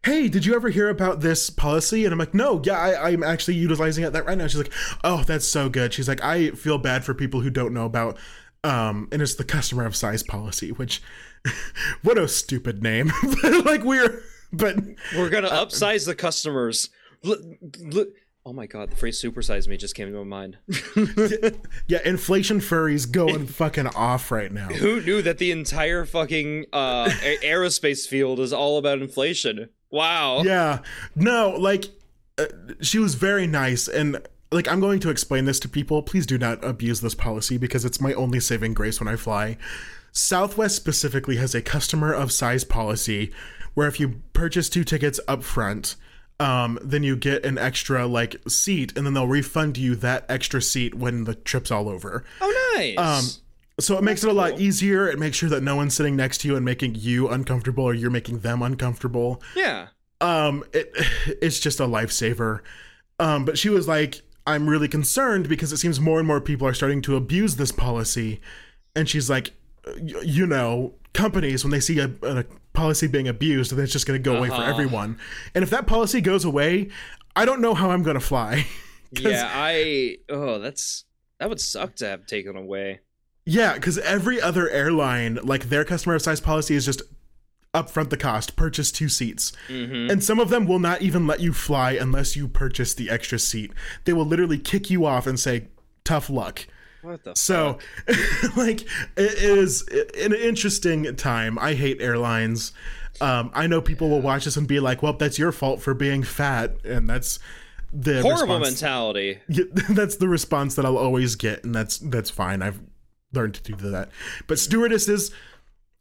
"Hey, 0.03 0.27
did 0.27 0.45
you 0.45 0.55
ever 0.55 0.69
hear 0.69 0.89
about 0.89 1.21
this 1.21 1.49
policy?" 1.49 2.05
And 2.05 2.13
I'm 2.13 2.19
like, 2.19 2.33
"No, 2.33 2.61
yeah, 2.65 2.77
I, 2.77 3.09
I'm 3.09 3.23
actually 3.23 3.55
utilizing 3.55 4.03
it 4.03 4.13
that 4.13 4.25
right 4.25 4.37
now." 4.37 4.47
She's 4.47 4.57
like, 4.57 4.73
"Oh, 5.03 5.23
that's 5.23 5.47
so 5.47 5.69
good." 5.69 5.93
She's 5.93 6.07
like, 6.07 6.23
"I 6.23 6.51
feel 6.51 6.77
bad 6.77 7.03
for 7.03 7.13
people 7.13 7.41
who 7.41 7.49
don't 7.49 7.73
know 7.73 7.85
about." 7.85 8.17
Um, 8.63 9.07
and 9.11 9.21
it's 9.21 9.35
the 9.35 9.43
customer 9.43 9.85
of 9.85 9.95
size 9.95 10.21
policy, 10.21 10.71
which, 10.71 11.01
what 12.03 12.17
a 12.17 12.27
stupid 12.27 12.83
name. 12.83 13.11
like 13.65 13.83
we're, 13.83 14.21
but 14.53 14.75
We're 15.15 15.29
gonna 15.29 15.49
upsize 15.49 16.05
the 16.05 16.15
customers. 16.15 16.89
Look, 17.23 17.41
look. 17.79 18.09
Oh 18.43 18.53
my 18.53 18.65
god, 18.65 18.89
the 18.89 18.95
phrase 18.95 19.21
"supersize 19.21 19.67
me" 19.67 19.77
just 19.77 19.93
came 19.93 20.11
to 20.11 20.17
my 20.17 20.23
mind. 20.23 20.57
yeah, 21.87 21.99
inflation 22.03 22.59
furries 22.59 23.09
going 23.09 23.45
fucking 23.45 23.87
off 23.87 24.31
right 24.31 24.51
now. 24.51 24.67
Who 24.67 24.99
knew 25.01 25.21
that 25.21 25.37
the 25.37 25.51
entire 25.51 26.05
fucking 26.05 26.65
uh, 26.73 27.05
aerospace 27.43 28.07
field 28.07 28.39
is 28.39 28.51
all 28.51 28.79
about 28.79 28.99
inflation? 28.99 29.69
Wow. 29.91 30.41
Yeah. 30.41 30.79
No, 31.15 31.51
like 31.51 31.85
uh, 32.37 32.45
she 32.81 32.97
was 32.97 33.15
very 33.15 33.45
nice 33.45 33.87
and 33.87 34.17
like 34.51 34.67
I'm 34.67 34.79
going 34.79 34.99
to 35.01 35.09
explain 35.09 35.45
this 35.45 35.59
to 35.61 35.69
people. 35.69 36.01
Please 36.01 36.25
do 36.25 36.37
not 36.37 36.63
abuse 36.63 37.01
this 37.01 37.15
policy 37.15 37.57
because 37.57 37.85
it's 37.85 38.01
my 38.01 38.13
only 38.13 38.39
saving 38.39 38.73
grace 38.73 38.99
when 38.99 39.07
I 39.07 39.17
fly. 39.17 39.57
Southwest 40.11 40.75
specifically 40.75 41.37
has 41.37 41.55
a 41.55 41.61
customer 41.61 42.13
of 42.13 42.31
size 42.31 42.63
policy 42.63 43.31
where 43.75 43.87
if 43.87 43.99
you 43.99 44.21
purchase 44.33 44.67
two 44.67 44.83
tickets 44.83 45.19
up 45.27 45.43
front, 45.43 45.95
um, 46.41 46.79
then 46.81 47.03
you 47.03 47.15
get 47.15 47.45
an 47.45 47.57
extra 47.57 48.05
like 48.07 48.35
seat 48.47 48.97
and 48.97 49.05
then 49.05 49.13
they'll 49.13 49.27
refund 49.27 49.77
you 49.77 49.95
that 49.97 50.25
extra 50.27 50.61
seat 50.61 50.95
when 50.95 51.25
the 51.25 51.35
trip's 51.35 51.69
all 51.71 51.87
over. 51.87 52.23
Oh, 52.41 52.73
nice. 52.77 52.97
Um, 52.97 53.25
So 53.79 53.97
it 53.97 54.03
makes 54.03 54.23
it 54.23 54.29
a 54.29 54.33
lot 54.33 54.51
cool. 54.51 54.61
easier. 54.61 55.07
It 55.09 55.17
makes 55.19 55.37
sure 55.37 55.49
that 55.49 55.63
no 55.63 55.75
one's 55.75 55.93
sitting 55.93 56.15
next 56.15 56.39
to 56.41 56.47
you 56.47 56.55
and 56.55 56.63
making 56.65 56.95
you 56.95 57.29
uncomfortable 57.29 57.83
or 57.83 57.93
you're 57.93 58.11
making 58.11 58.39
them 58.39 58.61
uncomfortable 58.61 59.41
yeah. 59.55 59.87
um 60.19 60.63
it, 60.73 60.91
it's 61.41 61.59
just 61.59 61.79
a 61.79 61.85
lifesaver 61.85 62.59
um 63.19 63.45
but 63.45 63.57
she 63.57 63.69
was 63.69 63.87
like 63.87 64.21
i'm 64.47 64.67
really 64.69 64.87
concerned 64.87 65.47
because 65.49 65.71
it 65.71 65.77
seems 65.77 65.99
more 65.99 66.19
and 66.19 66.27
more 66.27 66.41
people 66.41 66.67
are 66.67 66.73
starting 66.73 67.01
to 67.01 67.15
abuse 67.15 67.55
this 67.55 67.71
policy 67.71 68.39
and 68.95 69.07
she's 69.09 69.29
like 69.29 69.51
y- 69.85 70.21
you 70.23 70.45
know 70.45 70.93
companies 71.13 71.63
when 71.63 71.71
they 71.71 71.79
see 71.79 71.99
a, 71.99 72.09
a 72.23 72.43
policy 72.73 73.07
being 73.07 73.27
abused 73.27 73.71
then 73.75 73.83
it's 73.83 73.91
just 73.93 74.07
going 74.07 74.21
to 74.21 74.23
go 74.23 74.37
away 74.37 74.47
for 74.47 74.55
Uh-huh. 74.55 74.71
everyone 74.71 75.17
and 75.53 75.63
if 75.63 75.69
that 75.69 75.85
policy 75.87 76.21
goes 76.21 76.45
away 76.45 76.87
i 77.35 77.43
don't 77.45 77.59
know 77.61 77.73
how 77.73 77.91
i'm 77.91 78.03
going 78.03 78.15
to 78.19 78.25
fly. 78.25 78.65
Yeah. 79.13 79.51
I. 79.53 80.19
Oh, 80.29 80.57
that's 80.59 81.03
that 81.37 81.49
would 81.49 81.59
suck 81.59 81.95
to 81.97 82.05
have 82.07 82.25
taken 82.27 82.55
away. 82.55 83.01
yeah 83.45 83.73
because 83.73 83.97
every 83.97 84.39
other 84.39 84.69
airline 84.69 85.37
like 85.43 85.67
their 85.67 85.83
customer 85.83 86.17
size 86.17 86.39
policy 86.39 86.75
is 86.75 86.85
just 86.85 87.01
upfront 87.73 88.09
the 88.09 88.15
cost 88.15 88.55
purchase 88.55 88.89
two 88.89 89.09
seats 89.09 89.51
hmm 89.67 90.07
And 90.09 90.23
some 90.23 90.39
of 90.39 90.49
them 90.49 90.65
will 90.65 90.79
not 90.79 91.01
even 91.01 91.27
let 91.27 91.41
you 91.41 91.51
fly 91.51 91.91
unless 91.91 92.37
you 92.37 92.47
purchase 92.47 92.93
the 92.93 93.09
extra 93.09 93.37
seat. 93.37 93.71
They 94.05 94.13
will 94.13 94.25
literally 94.25 94.57
kick 94.57 94.89
you 94.89 95.05
off 95.05 95.27
and 95.27 95.37
say, 95.37 95.67
tough 96.05 96.29
luck. 96.29 96.65
What 97.01 97.23
the? 97.23 97.35
So, 97.35 97.79
like, 98.55 98.81
it 99.17 99.37
is 99.43 99.81
an 100.19 100.33
interesting 100.33 101.15
time. 101.15 101.57
I 101.59 101.73
hate 101.73 102.01
airlines. 102.01 102.73
Um, 103.19 103.51
I 103.53 103.67
know 103.67 103.81
people 103.81 104.09
will 104.09 104.21
watch 104.21 104.45
this 104.45 104.57
and 104.57 104.67
be 104.67 104.79
like, 104.79 105.03
well, 105.03 105.13
that's 105.13 105.37
your 105.37 105.51
fault 105.51 105.81
for 105.81 105.93
being 105.93 106.23
fat. 106.23 106.75
And 106.85 107.09
that's 107.09 107.39
the 107.91 108.21
Horrible 108.21 108.59
response. 108.59 108.81
mentality. 108.81 109.39
Yeah, 109.47 109.65
that's 109.89 110.15
the 110.15 110.27
response 110.27 110.75
that 110.75 110.85
I'll 110.85 110.97
always 110.97 111.35
get. 111.35 111.63
And 111.63 111.73
that's, 111.75 111.97
that's 111.97 112.29
fine. 112.29 112.61
I've 112.61 112.79
learned 113.33 113.55
to 113.55 113.73
do 113.73 113.91
that. 113.91 114.09
But 114.47 114.59
stewardesses 114.59 115.31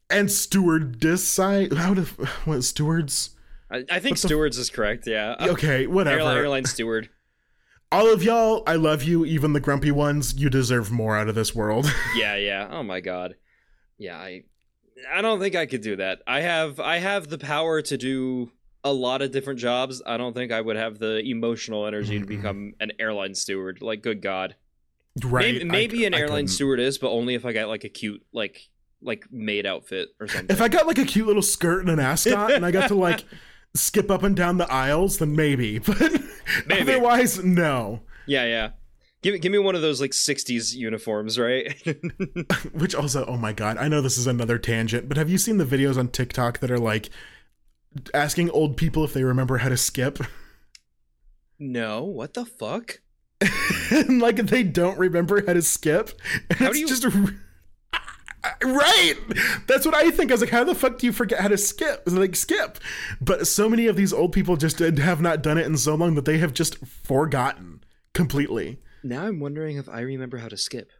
and 0.09 0.31
stewardess 0.31 1.27
side, 1.27 1.73
how 1.75 1.95
do, 1.95 2.03
what, 2.45 2.63
stewards? 2.65 3.31
I, 3.71 3.85
I 3.91 3.99
think 4.01 4.19
stewards 4.19 4.59
is 4.59 4.71
correct. 4.71 5.07
Yeah. 5.07 5.37
Okay, 5.41 5.87
whatever. 5.87 6.19
airline, 6.19 6.37
airline 6.37 6.65
steward. 6.65 7.09
All 7.93 8.13
of 8.13 8.23
y'all, 8.23 8.63
I 8.67 8.77
love 8.77 9.03
you, 9.03 9.25
even 9.25 9.53
the 9.53 9.61
grumpy 9.61 9.91
ones. 9.91 10.35
You 10.37 10.49
deserve 10.51 10.91
more 10.91 11.17
out 11.17 11.29
of 11.29 11.35
this 11.35 11.55
world. 11.55 11.93
Yeah. 12.17 12.37
Yeah. 12.37 12.69
Oh 12.71 12.83
my 12.83 13.01
god. 13.01 13.35
Yeah. 13.99 14.17
I. 14.19 14.45
I 15.11 15.23
don't 15.23 15.41
think 15.41 15.55
I 15.57 15.65
could 15.65 15.81
do 15.81 15.97
that. 15.97 16.21
I 16.27 16.43
have. 16.43 16.79
I 16.79 16.99
have 16.99 17.29
the 17.29 17.39
power 17.39 17.81
to 17.83 17.97
do 17.97 18.51
a 18.85 18.93
lot 18.93 19.23
of 19.23 19.31
different 19.31 19.59
jobs. 19.59 20.03
I 20.05 20.17
don't 20.19 20.35
think 20.35 20.53
I 20.53 20.61
would 20.61 20.77
have 20.77 20.99
the 20.99 21.21
emotional 21.21 21.87
energy 21.87 22.19
to 22.19 22.25
Mm-mm. 22.25 22.29
become 22.29 22.75
an 22.81 22.93
airline 22.99 23.35
steward. 23.35 23.81
Like, 23.81 24.03
good 24.03 24.21
god. 24.21 24.57
right? 25.25 25.55
Maybe, 25.55 25.65
maybe 25.65 26.05
I- 26.05 26.09
an 26.09 26.15
airline 26.15 26.49
stewardess, 26.49 26.99
but 26.99 27.11
only 27.11 27.35
if 27.35 27.45
I 27.47 27.53
got 27.53 27.69
like 27.69 27.85
a 27.85 27.89
cute 27.89 28.23
like 28.33 28.69
like 29.03 29.25
maid 29.33 29.65
outfit 29.65 30.11
or 30.21 30.29
something. 30.29 30.55
If 30.55 30.61
I 30.61 30.69
got 30.69 30.87
like 30.87 30.99
a 30.99 31.05
cute 31.07 31.27
little 31.27 31.41
skirt 31.43 31.81
and 31.81 31.89
an 31.89 31.99
ascot, 31.99 32.53
and 32.53 32.67
I 32.67 32.71
got 32.71 32.89
to 32.89 32.95
like 32.95 33.25
skip 33.75 34.11
up 34.11 34.23
and 34.23 34.35
down 34.37 34.59
the 34.59 34.71
aisles, 34.73 35.19
then 35.19 35.35
maybe. 35.37 35.79
But 36.59 36.67
Maybe. 36.67 36.93
otherwise, 36.95 37.45
no. 37.45 38.01
yeah, 38.27 38.45
yeah. 38.45 38.71
Give, 39.23 39.41
give 39.41 39.53
me 39.53 39.59
one 39.59 39.77
of 39.77 39.83
those 39.83 40.01
like 40.01 40.11
60s 40.11 40.75
uniforms, 40.75 41.39
right? 41.39 41.73
Which 42.73 42.95
also, 42.95 43.25
oh 43.27 43.37
my 43.37 43.53
god, 43.53 43.77
I 43.79 43.87
know 43.87 44.01
this 44.01 44.19
is 44.19 44.27
another 44.27 44.59
tangent, 44.59 45.09
but 45.09 45.17
have 45.17 45.31
you 45.31 45.39
seen 45.39 45.59
the 45.59 45.65
videos 45.65 45.97
on 45.97 46.09
TikTok 46.09 46.59
that 46.59 46.71
are 46.71 46.79
like 46.79 47.11
asking 48.15 48.51
old 48.51 48.77
people 48.77 49.05
if 49.05 49.13
they 49.13 49.23
remember 49.23 49.59
how 49.59 49.69
to 49.69 49.77
skip? 49.77 50.19
no, 51.59 52.03
what 52.03 52.35
the 52.35 52.45
fuck? 52.45 53.01
and 53.91 54.21
like 54.21 54.37
they 54.37 54.63
don't 54.63 54.99
remember 54.99 55.45
how 55.47 55.53
to 55.53 55.63
skip. 55.63 56.11
How 56.53 56.73
do 56.73 56.79
you- 56.79 56.89
just 56.89 57.07
right? 58.65 59.15
That's 59.67 59.85
what 59.85 59.95
I 59.95 60.11
think. 60.11 60.31
I 60.31 60.35
was 60.35 60.41
like, 60.41 60.51
how 60.51 60.65
the 60.65 60.75
fuck 60.75 60.99
do 60.99 61.07
you 61.07 61.13
forget 61.13 61.41
how 61.41 61.49
to 61.49 61.59
skip? 61.59 62.03
Like 62.07 62.37
skip. 62.37 62.79
But 63.21 63.47
so 63.47 63.69
many 63.69 63.87
of 63.87 63.97
these 63.97 64.13
old 64.13 64.33
people 64.33 64.57
just 64.57 64.79
did- 64.79 64.99
have 64.99 65.21
not 65.21 65.43
done 65.43 65.59
it 65.59 65.67
in 65.67 65.77
so 65.77 65.95
long 65.95 66.15
that 66.15 66.25
they 66.25 66.39
have 66.39 66.53
just 66.55 66.79
forgotten 66.87 67.85
completely. 68.15 68.79
Now 69.03 69.25
I'm 69.27 69.41
wondering 69.41 69.77
if 69.77 69.89
I 69.89 70.01
remember 70.01 70.39
how 70.39 70.49
to 70.49 70.57
skip. 70.57 70.91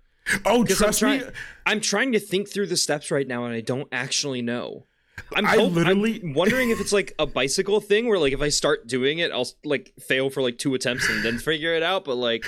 Oh, 0.45 0.63
Because 0.63 0.81
I'm 0.83 0.93
trust 0.93 1.03
me. 1.03 1.23
I'm 1.67 1.81
trying 1.81 2.13
to 2.13 2.21
think 2.21 2.49
through 2.49 2.67
the 2.67 2.77
steps 2.77 3.11
right 3.11 3.27
now, 3.27 3.45
and 3.47 3.55
I 3.55 3.61
don't 3.63 3.89
actually 3.91 4.43
know. 4.43 4.87
I'm, 5.35 5.45
I 5.47 5.57
hope- 5.57 5.73
literally- 5.73 6.21
I'm 6.23 6.35
wondering 6.35 6.71
if 6.71 6.81
it's 6.81 6.93
like 6.93 7.15
a 7.19 7.27
bicycle 7.27 7.81
thing, 7.81 8.07
where 8.09 8.19
like 8.19 8.33
if 8.33 8.41
I 8.41 8.49
start 8.49 8.87
doing 8.87 9.19
it, 9.19 9.33
I'll 9.33 9.49
like 9.65 9.93
fail 10.01 10.31
for 10.31 10.41
like 10.43 10.59
two 10.59 10.75
attempts 10.75 11.09
and 11.09 11.23
then 11.25 11.39
figure 11.39 11.75
it 11.75 11.83
out. 11.83 12.05
But 12.05 12.17
like, 12.17 12.45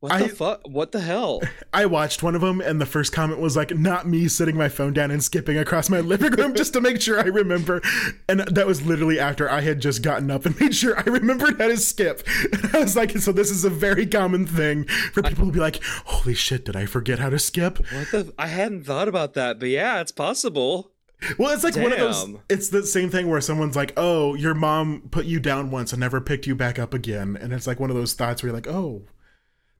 what 0.00 0.12
I- 0.12 0.22
the 0.22 0.28
fuck? 0.28 0.60
What 0.66 0.92
the 0.92 1.00
hell? 1.00 1.40
I 1.72 1.86
watched 1.86 2.22
one 2.22 2.34
of 2.34 2.40
them, 2.40 2.60
and 2.60 2.80
the 2.80 2.86
first 2.86 3.12
comment 3.12 3.38
was 3.40 3.56
like, 3.56 3.74
"Not 3.76 4.08
me 4.08 4.28
sitting 4.28 4.56
my 4.56 4.68
phone 4.68 4.92
down 4.92 5.10
and 5.10 5.22
skipping 5.22 5.56
across 5.58 5.88
my 5.88 6.00
living 6.00 6.32
room 6.32 6.54
just 6.54 6.72
to 6.72 6.80
make 6.80 7.00
sure 7.00 7.18
I 7.20 7.24
remember." 7.24 7.80
And 8.28 8.40
that 8.40 8.66
was 8.66 8.84
literally 8.84 9.20
after 9.20 9.48
I 9.48 9.60
had 9.60 9.80
just 9.80 10.02
gotten 10.02 10.30
up 10.30 10.46
and 10.46 10.58
made 10.60 10.74
sure 10.74 10.98
I 10.98 11.02
remembered 11.02 11.60
how 11.60 11.68
to 11.68 11.76
skip. 11.76 12.26
And 12.52 12.74
I 12.74 12.80
was 12.80 12.96
like, 12.96 13.16
"So 13.18 13.30
this 13.32 13.50
is 13.50 13.64
a 13.64 13.70
very 13.70 14.06
common 14.06 14.46
thing 14.46 14.84
for 15.12 15.22
people 15.22 15.46
to 15.46 15.52
be 15.52 15.60
like, 15.60 15.82
holy 16.06 16.34
shit, 16.34 16.64
did 16.64 16.76
I 16.76 16.86
forget 16.86 17.18
how 17.18 17.30
to 17.30 17.38
skip?" 17.38 17.78
What 17.78 18.10
the? 18.10 18.32
I 18.38 18.46
hadn't 18.48 18.84
thought 18.84 19.08
about 19.08 19.34
that, 19.34 19.58
but 19.60 19.68
yeah, 19.68 20.00
it's 20.00 20.12
possible. 20.12 20.92
Well, 21.38 21.52
it's 21.52 21.64
like 21.64 21.76
one 21.76 21.92
of 21.92 21.98
those. 21.98 22.26
It's 22.48 22.70
the 22.70 22.86
same 22.86 23.10
thing 23.10 23.28
where 23.28 23.42
someone's 23.42 23.76
like, 23.76 23.92
"Oh, 23.98 24.34
your 24.34 24.54
mom 24.54 25.08
put 25.10 25.26
you 25.26 25.38
down 25.40 25.70
once 25.70 25.92
and 25.92 26.00
never 26.00 26.20
picked 26.20 26.46
you 26.46 26.54
back 26.54 26.78
up 26.78 26.94
again," 26.94 27.36
and 27.38 27.52
it's 27.52 27.66
like 27.66 27.78
one 27.78 27.90
of 27.90 27.96
those 27.96 28.14
thoughts 28.14 28.42
where 28.42 28.48
you're 28.48 28.56
like, 28.56 28.66
"Oh." 28.66 29.02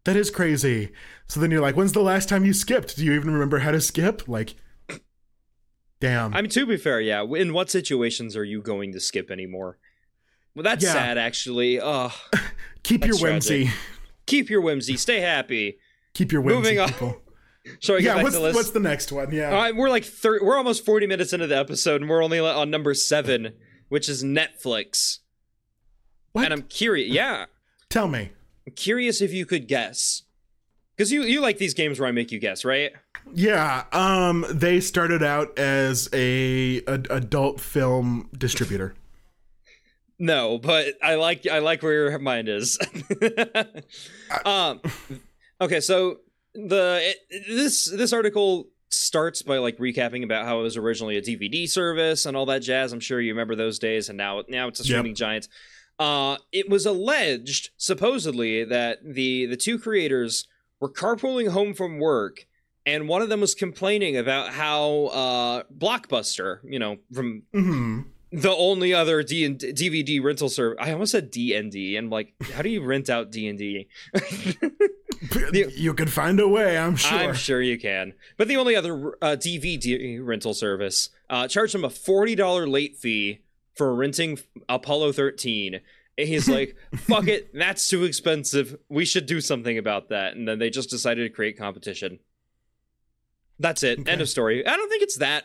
That 0.05 0.17
is 0.17 0.31
crazy. 0.31 0.93
So 1.29 1.41
then 1.41 1.51
you're 1.51 1.61
like, 1.61 1.77
when's 1.77 1.93
the 1.93 2.01
last 2.03 2.29
time 2.29 2.45
you 2.45 2.53
skipped? 2.53 2.97
Do 2.97 3.05
you 3.05 3.13
even 3.13 3.33
remember 3.33 3.59
how 3.61 3.71
to 3.71 3.81
skip? 3.81 4.27
Like, 4.27 4.55
damn. 6.01 6.35
I 6.35 6.41
mean, 6.43 6.51
to 6.51 6.67
be 6.67 6.77
fair, 6.77 7.01
yeah. 7.01 7.23
In 7.23 7.53
what 7.53 7.71
situations 7.71 8.37
are 8.37 8.45
you 8.45 8.63
going 8.63 8.93
to 8.93 9.01
skip 9.01 9.31
anymore? 9.31 9.79
Well, 10.55 10.63
that's 10.63 10.83
Yeah. 10.85 10.93
sad, 10.93 11.19
actually. 11.19 11.81
Ugh. 11.81 12.13
Keep 12.83 13.05
your 13.07 13.19
whimsy. 13.19 13.65
tragic. 13.67 13.81
keep 14.27 14.49
your 14.49 14.61
whimsy. 14.63 14.97
Stay 14.97 15.21
happy. 15.21 15.79
Keep 16.15 16.33
your 16.33 16.41
whimsy, 16.41 16.61
Moving 16.61 16.81
on. 16.81 16.89
people. 16.89 17.23
Shall 17.81 17.97
we 17.97 18.03
get 18.03 18.09
Yeah, 18.09 18.15
back 18.15 18.23
what's, 18.25 18.39
this? 18.39 18.55
what's 18.55 18.71
the 18.71 18.81
next 18.81 19.13
one? 19.13 19.31
Yeah. 19.33 19.51
Right, 19.53 19.77
we're 19.77 19.91
like 19.91 20.05
thir- 20.05 20.43
we're 20.43 20.57
almost 20.57 20.85
40 20.87 21.07
minutes 21.07 21.33
into 21.35 21.47
the 21.47 21.57
episode 21.59 22.01
and 22.01 22.09
we're 22.09 22.25
only 22.25 22.39
on 22.41 22.71
number 22.71 22.95
7, 22.95 23.53
which 23.91 24.09
is 24.09 24.25
Netflix. 24.25 25.19
what? 26.33 26.45
And 26.47 26.55
I'm 26.55 26.63
curious. 26.63 27.13
Yeah. 27.13 27.47
Tell 27.91 28.09
me. 28.09 28.31
I'm 28.71 28.75
curious 28.77 29.21
if 29.21 29.33
you 29.33 29.47
could 29.47 29.67
guess. 29.67 30.23
Cuz 30.97 31.11
you 31.11 31.23
you 31.23 31.41
like 31.41 31.59
these 31.59 31.75
games 31.75 31.99
where 31.99 32.09
I 32.09 32.13
make 32.13 32.31
you 32.31 32.39
guess, 32.39 32.65
right? 32.65 32.93
Yeah, 33.35 33.85
um 33.93 34.45
they 34.51 34.81
started 34.81 35.23
out 35.23 35.59
as 35.59 36.09
a, 36.13 36.83
a 36.87 37.01
adult 37.11 37.61
film 37.61 38.29
distributor. 38.37 38.95
No, 40.19 40.59
but 40.59 40.95
I 41.03 41.15
like 41.17 41.47
I 41.47 41.59
like 41.61 41.83
where 41.83 41.95
your 42.11 42.19
mind 42.21 42.49
is. 42.49 42.79
um 44.45 44.81
okay, 45.61 45.81
so 45.81 46.21
the 46.55 46.99
it, 47.31 47.45
this 47.49 47.87
this 47.87 48.13
article 48.13 48.69
starts 48.91 49.41
by 49.43 49.59
like 49.59 49.79
recapping 49.79 50.23
about 50.25 50.45
how 50.45 50.61
it 50.61 50.63
was 50.63 50.77
originally 50.77 51.17
a 51.17 51.23
DVD 51.23 51.69
service 51.69 52.27
and 52.27 52.37
all 52.37 52.47
that 52.47 52.61
jazz. 52.61 52.93
I'm 52.93 53.01
sure 53.01 53.21
you 53.21 53.33
remember 53.33 53.55
those 53.57 53.79
days 53.79 54.09
and 54.09 54.19
now 54.19 54.43
now 54.49 54.69
it's 54.69 54.81
a 54.81 54.83
Yep. 54.83 54.87
streaming 54.87 55.15
giant. 55.15 55.49
Uh 56.01 56.39
it 56.51 56.69
was 56.69 56.87
alleged 56.87 57.71
supposedly 57.77 58.65
that 58.65 58.99
the 59.05 59.47
the 59.47 59.57
two 59.57 59.79
creators 59.79 60.49
were 60.81 60.91
carpooling 60.91 61.51
home 61.51 61.75
from 61.75 61.99
work 62.01 62.47
and 62.87 63.07
one 63.07 63.21
of 63.21 63.29
them 63.29 63.41
was 63.43 63.55
complaining 63.55 64.17
about 64.17 64.55
how 64.55 65.05
uh 65.13 65.63
Blockbuster, 65.77 66.61
you 66.65 66.79
know, 66.79 66.97
from 67.13 67.43
hmm 67.53 68.01
the 68.33 68.51
only 68.55 68.95
other 68.95 69.23
D 69.25 69.45
and 69.45 69.59
DVD 69.59 70.23
rental 70.23 70.49
service. 70.49 70.79
I 70.81 70.93
almost 70.93 71.11
said 71.11 71.33
D 71.33 71.53
and 71.57 71.71
D, 71.71 71.97
and 71.97 72.11
like, 72.11 72.33
how 72.55 72.63
do 72.63 72.69
you 72.69 72.81
rent 72.81 73.11
out 73.11 73.31
D 73.33 73.49
and 73.49 73.59
D? 73.59 73.89
You 75.53 75.95
could 75.95 76.11
find 76.11 76.41
a 76.41 76.49
way, 76.49 76.79
I'm 76.79 76.97
sure. 76.97 77.19
I'm 77.19 77.35
sure 77.35 77.61
you 77.61 77.79
can. 77.79 78.15
But 78.37 78.49
the 78.49 78.57
only 78.57 78.75
other 78.75 79.17
uh, 79.21 79.37
DVD 79.37 80.19
rental 80.25 80.55
service 80.55 81.11
uh, 81.29 81.47
charged 81.47 81.75
them 81.75 81.85
a 81.85 81.91
forty 81.91 82.35
dollar 82.35 82.67
late 82.67 82.97
fee 82.97 83.41
for 83.81 83.95
renting 83.95 84.39
Apollo 84.69 85.13
13. 85.13 85.81
And 86.19 86.29
he's 86.29 86.47
like, 86.57 86.77
"Fuck 86.97 87.29
it, 87.29 87.51
that's 87.55 87.89
too 87.89 88.05
expensive. 88.05 88.77
We 88.91 89.07
should 89.07 89.25
do 89.25 89.41
something 89.41 89.79
about 89.79 90.11
that." 90.11 90.37
And 90.37 90.47
then 90.47 90.59
they 90.59 90.69
just 90.69 90.91
decided 90.91 91.23
to 91.23 91.35
create 91.35 91.57
competition. 91.57 92.19
That's 93.59 93.83
it. 93.83 94.01
Okay. 94.01 94.13
End 94.13 94.21
of 94.21 94.29
story. 94.29 94.67
I 94.67 94.77
don't 94.77 94.91
think 94.91 95.03
it's 95.03 95.17
that. 95.17 95.45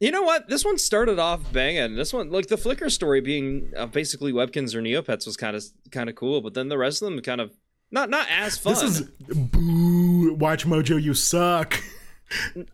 You 0.00 0.10
know 0.10 0.20
what? 0.20 0.48
This 0.50 0.66
one 0.66 0.76
started 0.76 1.18
off 1.18 1.50
banging. 1.50 1.96
This 1.96 2.12
one, 2.12 2.30
like 2.30 2.48
the 2.48 2.56
Flickr 2.56 2.90
story, 2.90 3.22
being 3.22 3.72
uh, 3.74 3.86
basically 3.86 4.32
Webkinz 4.32 4.74
or 4.74 4.82
Neopets, 4.82 5.24
was 5.24 5.38
kind 5.38 5.56
of 5.56 5.64
kind 5.90 6.10
of 6.10 6.16
cool. 6.16 6.42
But 6.42 6.52
then 6.52 6.68
the 6.68 6.76
rest 6.76 7.00
of 7.00 7.08
them 7.08 7.18
kind 7.22 7.40
of 7.40 7.56
not 7.90 8.10
not 8.10 8.26
as 8.30 8.58
fun. 8.58 8.74
This 8.74 8.82
is 8.82 9.00
boo. 9.00 10.36
WatchMojo, 10.36 11.02
you 11.02 11.14
suck. 11.14 11.82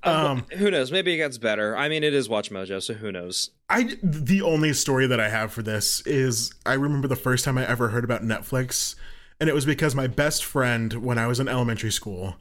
Uh, 0.03 0.27
um, 0.31 0.47
who 0.57 0.71
knows? 0.71 0.93
Maybe 0.93 1.15
it 1.15 1.17
gets 1.17 1.39
better. 1.39 1.77
I 1.77 1.89
mean, 1.89 2.05
it 2.05 2.13
is 2.13 2.29
Watch 2.29 2.51
Mojo, 2.51 2.83
so 2.83 2.95
who 2.95 3.11
knows? 3.11 3.51
I 3.69 3.97
the 4.03 4.43
only 4.43 4.73
story 4.73 5.07
that 5.07 5.21
I 5.21 5.29
have 5.29 5.53
for 5.53 5.63
this 5.63 6.01
is 6.07 6.53
I 6.65 6.75
remember 6.75 7.09
the 7.09 7.17
first 7.17 7.45
time 7.45 7.59
I 7.59 7.67
ever 7.67 7.89
heard 7.89 8.05
about 8.05 8.23
Netflix, 8.23 8.95
and 9.41 9.49
it 9.49 9.55
was 9.55 9.65
because 9.65 9.95
my 9.95 10.07
best 10.07 10.45
friend 10.45 10.93
when 10.95 11.19
I 11.19 11.27
was 11.27 11.41
in 11.41 11.49
elementary 11.49 11.91
school, 11.91 12.37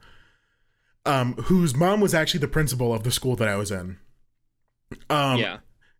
um, 1.05 1.33
whose 1.43 1.75
mom 1.75 2.01
was 2.01 2.13
actually 2.13 2.41
the 2.41 2.47
principal 2.47 2.93
of 2.93 3.03
the 3.03 3.11
school 3.11 3.35
that 3.37 3.47
I 3.47 3.55
was 3.55 3.71
in. 3.71 3.97
Um, 5.09 5.39
yeah. 5.39 5.57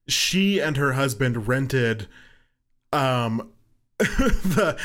she 0.08 0.60
and 0.60 0.78
her 0.78 0.94
husband 0.94 1.48
rented, 1.48 2.08
um, 2.92 3.52
the 3.98 4.78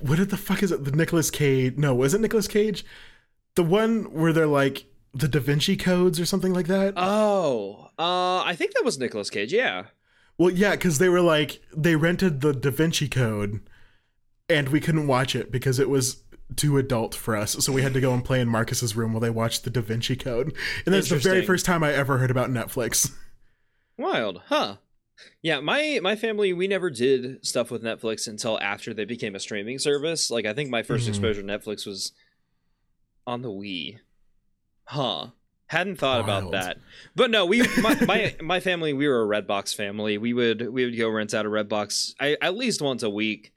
what 0.00 0.28
the 0.30 0.36
fuck 0.36 0.62
is 0.62 0.72
it? 0.72 0.84
The 0.84 0.92
Nicolas 0.92 1.30
Cage? 1.30 1.76
No, 1.76 1.94
was 1.94 2.14
it 2.14 2.20
Nicolas 2.20 2.48
Cage? 2.48 2.84
The 3.56 3.62
one 3.62 4.04
where 4.12 4.32
they're 4.32 4.46
like 4.46 4.86
the 5.14 5.28
Da 5.28 5.40
Vinci 5.40 5.76
codes 5.76 6.18
or 6.18 6.24
something 6.26 6.52
like 6.52 6.66
that. 6.66 6.94
Oh, 6.96 7.88
uh, 7.98 8.42
I 8.42 8.54
think 8.56 8.74
that 8.74 8.84
was 8.84 8.98
Nicolas 8.98 9.30
Cage. 9.30 9.52
Yeah. 9.52 9.84
Well, 10.36 10.50
yeah, 10.50 10.72
because 10.72 10.98
they 10.98 11.08
were 11.08 11.20
like 11.20 11.60
they 11.76 11.96
rented 11.96 12.40
the 12.40 12.52
Da 12.52 12.70
Vinci 12.70 13.08
Code, 13.08 13.60
and 14.48 14.68
we 14.70 14.80
couldn't 14.80 15.06
watch 15.06 15.36
it 15.36 15.52
because 15.52 15.78
it 15.78 15.88
was 15.88 16.22
too 16.56 16.76
adult 16.76 17.14
for 17.14 17.36
us. 17.36 17.52
So 17.64 17.72
we 17.72 17.82
had 17.82 17.94
to 17.94 18.00
go 18.00 18.12
and 18.12 18.24
play 18.24 18.40
in 18.40 18.48
Marcus's 18.48 18.94
room 18.96 19.12
while 19.12 19.20
they 19.20 19.30
watched 19.30 19.64
the 19.64 19.70
Da 19.70 19.80
Vinci 19.80 20.16
Code. 20.16 20.54
And 20.84 20.94
that's 20.94 21.08
the 21.08 21.16
very 21.16 21.44
first 21.46 21.64
time 21.64 21.82
I 21.84 21.92
ever 21.92 22.18
heard 22.18 22.30
about 22.30 22.50
Netflix. 22.50 23.12
Wild, 23.96 24.42
huh? 24.46 24.76
Yeah, 25.42 25.60
my 25.60 26.00
my 26.02 26.16
family 26.16 26.52
we 26.52 26.66
never 26.66 26.90
did 26.90 27.46
stuff 27.46 27.70
with 27.70 27.84
Netflix 27.84 28.26
until 28.26 28.60
after 28.60 28.92
they 28.92 29.04
became 29.04 29.36
a 29.36 29.40
streaming 29.40 29.78
service. 29.78 30.28
Like 30.30 30.44
I 30.44 30.52
think 30.52 30.70
my 30.70 30.82
1st 30.82 31.06
Mhm. 31.06 31.08
exposure 31.10 31.42
to 31.42 31.46
Netflix 31.46 31.86
was 31.86 32.12
on 33.26 33.42
the 33.42 33.50
Wii. 33.50 33.98
Huh. 34.84 35.28
Hadn't 35.66 35.96
thought 35.96 36.20
about 36.20 36.52
that. 36.52 36.76
But 37.16 37.30
no, 37.30 37.46
we 37.46 37.62
my, 37.80 37.94
my 38.06 38.36
my 38.42 38.60
family 38.60 38.92
we 38.92 39.08
were 39.08 39.22
a 39.22 39.42
Redbox 39.42 39.74
family. 39.74 40.18
We 40.18 40.32
would 40.34 40.70
we 40.72 40.84
would 40.84 40.96
go 40.96 41.08
rent 41.08 41.34
out 41.34 41.46
a 41.46 41.48
Redbox 41.48 42.14
I, 42.20 42.36
at 42.40 42.54
least 42.56 42.82
once 42.82 43.02
a 43.02 43.10
week. 43.10 43.52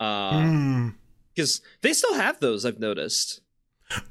Uh 0.00 0.40
Hmm. 0.42 0.88
cuz 1.36 1.60
they 1.82 1.92
still 1.92 2.14
have 2.14 2.40
those 2.40 2.66
I've 2.66 2.80
noticed. 2.80 3.40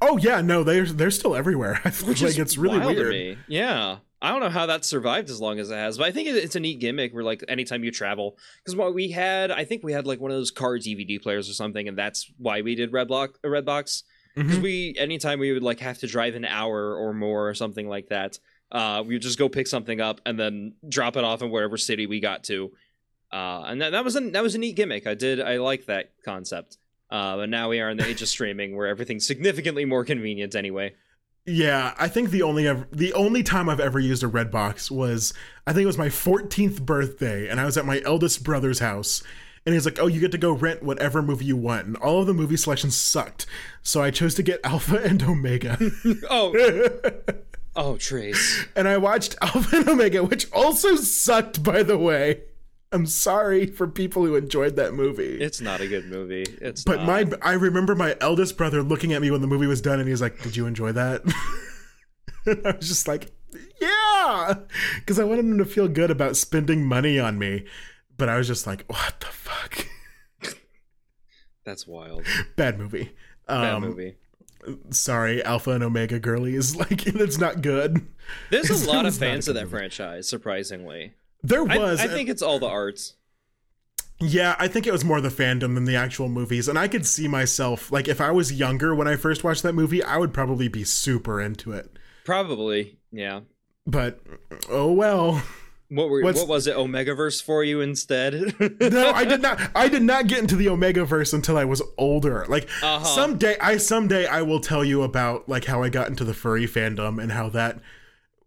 Oh 0.01 0.17
yeah, 0.17 0.41
no, 0.41 0.63
they're 0.63 0.85
they're 0.85 1.11
still 1.11 1.35
everywhere. 1.35 1.81
Which 2.05 2.21
like 2.23 2.37
it's 2.39 2.57
really 2.57 2.79
wild 2.79 2.95
weird. 2.95 3.37
Yeah. 3.47 3.97
I 4.23 4.29
don't 4.29 4.39
know 4.39 4.49
how 4.49 4.67
that 4.67 4.85
survived 4.85 5.31
as 5.31 5.41
long 5.41 5.57
as 5.57 5.71
it 5.71 5.75
has, 5.75 5.97
but 5.97 6.05
I 6.07 6.11
think 6.11 6.27
it's 6.29 6.55
a 6.55 6.59
neat 6.59 6.79
gimmick 6.79 7.11
where 7.11 7.23
like 7.23 7.43
anytime 7.47 7.83
you 7.83 7.89
travel, 7.91 8.37
because 8.63 8.75
what 8.75 8.93
we 8.93 9.09
had, 9.09 9.49
I 9.49 9.65
think 9.65 9.83
we 9.83 9.93
had 9.93 10.05
like 10.05 10.19
one 10.19 10.29
of 10.29 10.37
those 10.37 10.51
car 10.51 10.77
DVD 10.77 11.19
players 11.19 11.49
or 11.49 11.53
something, 11.53 11.87
and 11.87 11.97
that's 11.97 12.31
why 12.37 12.61
we 12.61 12.75
did 12.75 12.91
Redbox. 12.91 13.29
Redbox 13.43 14.03
because 14.35 14.57
Mhm. 14.57 14.61
we 14.61 14.95
anytime 14.97 15.39
we 15.39 15.51
would 15.51 15.63
like 15.63 15.79
have 15.79 15.97
to 15.99 16.07
drive 16.07 16.35
an 16.35 16.45
hour 16.45 16.95
or 16.95 17.13
more 17.13 17.47
or 17.49 17.53
something 17.53 17.87
like 17.87 18.09
that, 18.09 18.39
uh, 18.71 19.03
we 19.05 19.15
would 19.15 19.21
just 19.21 19.37
go 19.39 19.49
pick 19.49 19.67
something 19.67 19.99
up 20.01 20.21
and 20.25 20.39
then 20.39 20.73
drop 20.87 21.15
it 21.17 21.23
off 21.23 21.41
in 21.41 21.49
whatever 21.49 21.77
city 21.77 22.05
we 22.07 22.19
got 22.19 22.43
to, 22.45 22.71
uh, 23.33 23.63
and 23.67 23.81
that, 23.81 23.91
that 23.91 24.03
was 24.03 24.15
a 24.15 24.19
that 24.31 24.43
was 24.43 24.55
a 24.55 24.57
neat 24.57 24.75
gimmick. 24.75 25.07
I 25.07 25.13
did 25.13 25.39
I 25.41 25.57
like 25.57 25.85
that 25.85 26.11
concept. 26.25 26.77
Uh, 27.09 27.35
but 27.35 27.49
now 27.49 27.67
we 27.67 27.81
are 27.81 27.89
in 27.89 27.97
the 27.97 28.07
age 28.07 28.21
of 28.21 28.29
streaming 28.29 28.73
where 28.77 28.87
everything's 28.87 29.27
significantly 29.27 29.83
more 29.83 30.05
convenient 30.05 30.55
anyway. 30.55 30.93
Yeah, 31.45 31.93
I 31.99 32.07
think 32.07 32.29
the 32.29 32.43
only 32.43 32.67
ever, 32.67 32.87
the 32.91 33.11
only 33.13 33.43
time 33.43 33.67
I've 33.67 33.81
ever 33.81 33.99
used 33.99 34.23
a 34.23 34.27
Redbox 34.27 34.89
was 34.89 35.33
I 35.67 35.73
think 35.73 35.83
it 35.83 35.87
was 35.87 35.97
my 35.97 36.07
14th 36.07 36.85
birthday, 36.85 37.49
and 37.49 37.59
I 37.59 37.65
was 37.65 37.77
at 37.77 37.85
my 37.85 38.01
eldest 38.05 38.43
brother's 38.45 38.79
house, 38.79 39.23
and 39.65 39.73
he's 39.75 39.85
like, 39.85 39.99
"Oh, 39.99 40.07
you 40.07 40.19
get 40.19 40.31
to 40.31 40.37
go 40.37 40.51
rent 40.51 40.83
whatever 40.83 41.21
movie 41.21 41.45
you 41.45 41.55
want." 41.57 41.87
And 41.87 41.95
all 41.97 42.21
of 42.21 42.27
the 42.27 42.33
movie 42.33 42.57
selections 42.57 42.95
sucked, 42.95 43.45
so 43.83 44.01
I 44.01 44.11
chose 44.11 44.35
to 44.35 44.43
get 44.43 44.59
Alpha 44.63 44.97
and 44.97 45.21
Omega. 45.23 45.77
oh, 46.29 46.89
oh, 47.75 47.97
Trace. 47.97 48.65
and 48.75 48.87
I 48.87 48.97
watched 48.97 49.35
Alpha 49.41 49.77
and 49.77 49.89
Omega, 49.89 50.23
which 50.23 50.51
also 50.51 50.95
sucked, 50.95 51.63
by 51.63 51.83
the 51.83 51.97
way. 51.97 52.41
I'm 52.93 53.05
sorry 53.05 53.67
for 53.67 53.87
people 53.87 54.25
who 54.25 54.35
enjoyed 54.35 54.75
that 54.75 54.93
movie. 54.93 55.39
It's 55.39 55.61
not 55.61 55.79
a 55.79 55.87
good 55.87 56.07
movie. 56.07 56.43
It's 56.59 56.83
but 56.83 56.97
not. 56.97 57.07
my 57.07 57.37
I 57.41 57.53
remember 57.53 57.95
my 57.95 58.17
eldest 58.19 58.57
brother 58.57 58.83
looking 58.83 59.13
at 59.13 59.21
me 59.21 59.31
when 59.31 59.39
the 59.39 59.47
movie 59.47 59.67
was 59.67 59.79
done 59.79 59.99
and 60.01 60.09
he's 60.09 60.21
like, 60.21 60.41
"Did 60.41 60.57
you 60.57 60.65
enjoy 60.65 60.91
that?" 60.91 61.21
and 62.45 62.67
I 62.67 62.71
was 62.75 62.89
just 62.89 63.07
like, 63.07 63.31
"Yeah," 63.79 64.55
because 64.95 65.19
I 65.19 65.23
wanted 65.23 65.45
him 65.45 65.57
to 65.59 65.65
feel 65.65 65.87
good 65.87 66.11
about 66.11 66.35
spending 66.35 66.83
money 66.83 67.17
on 67.17 67.39
me. 67.39 67.63
But 68.21 68.29
I 68.29 68.37
was 68.37 68.45
just 68.45 68.67
like, 68.67 68.83
"What 68.85 69.19
the 69.19 69.25
fuck?" 69.25 69.87
That's 71.65 71.87
wild. 71.87 72.23
Bad 72.55 72.77
movie. 72.77 73.13
Bad 73.47 73.73
Um, 73.73 73.81
movie. 73.81 74.15
Sorry, 74.91 75.43
Alpha 75.43 75.71
and 75.71 75.83
Omega 75.83 76.19
girlies. 76.19 76.75
Like 76.79 77.07
it's 77.07 77.39
not 77.39 77.63
good. 77.63 78.05
There's 78.51 78.69
a 78.69 78.73
lot 78.87 79.07
of 79.07 79.13
it's 79.13 79.19
not 79.19 79.27
a 79.27 79.31
fans 79.31 79.47
of 79.47 79.55
that 79.55 79.61
movie. 79.63 79.71
franchise, 79.75 80.29
surprisingly. 80.29 81.13
There 81.41 81.65
I, 81.67 81.79
was. 81.79 81.99
I 81.99 82.07
think 82.09 82.29
it's 82.29 82.43
all 82.43 82.59
the 82.59 82.67
arts. 82.67 83.15
Yeah, 84.19 84.55
I 84.59 84.67
think 84.67 84.85
it 84.85 84.91
was 84.91 85.03
more 85.03 85.19
the 85.19 85.29
fandom 85.29 85.73
than 85.73 85.85
the 85.85 85.95
actual 85.95 86.29
movies. 86.29 86.67
And 86.67 86.77
I 86.77 86.87
could 86.87 87.07
see 87.07 87.27
myself, 87.27 87.91
like, 87.91 88.07
if 88.07 88.21
I 88.21 88.29
was 88.29 88.53
younger 88.53 88.93
when 88.93 89.07
I 89.07 89.15
first 89.15 89.43
watched 89.43 89.63
that 89.63 89.73
movie, 89.73 90.03
I 90.03 90.17
would 90.17 90.31
probably 90.31 90.67
be 90.67 90.83
super 90.83 91.41
into 91.41 91.71
it. 91.71 91.97
Probably, 92.23 92.99
yeah. 93.11 93.39
But, 93.87 94.19
oh 94.69 94.91
well. 94.91 95.41
What 95.93 96.09
were 96.09 96.21
What's- 96.23 96.39
what 96.39 96.47
was 96.47 96.67
it? 96.67 96.75
Omegaverse 96.77 97.43
for 97.43 97.63
you 97.65 97.81
instead? 97.81 98.55
No, 98.81 99.11
I 99.11 99.25
did 99.25 99.41
not. 99.41 99.59
I 99.75 99.89
did 99.89 100.03
not 100.03 100.27
get 100.27 100.39
into 100.39 100.55
the 100.55 100.69
Omega 100.69 101.03
verse 101.03 101.33
until 101.33 101.57
I 101.57 101.65
was 101.65 101.81
older. 101.97 102.45
Like 102.47 102.69
Uh-huh. 102.81 103.03
someday, 103.03 103.57
I 103.59 103.75
someday 103.77 104.25
I 104.25 104.41
will 104.41 104.61
tell 104.61 104.85
you 104.85 105.03
about 105.03 105.49
like 105.49 105.65
how 105.65 105.83
I 105.83 105.89
got 105.89 106.07
into 106.07 106.23
the 106.23 106.33
furry 106.33 106.65
fandom 106.65 107.21
and 107.21 107.33
how 107.33 107.49
that 107.49 107.79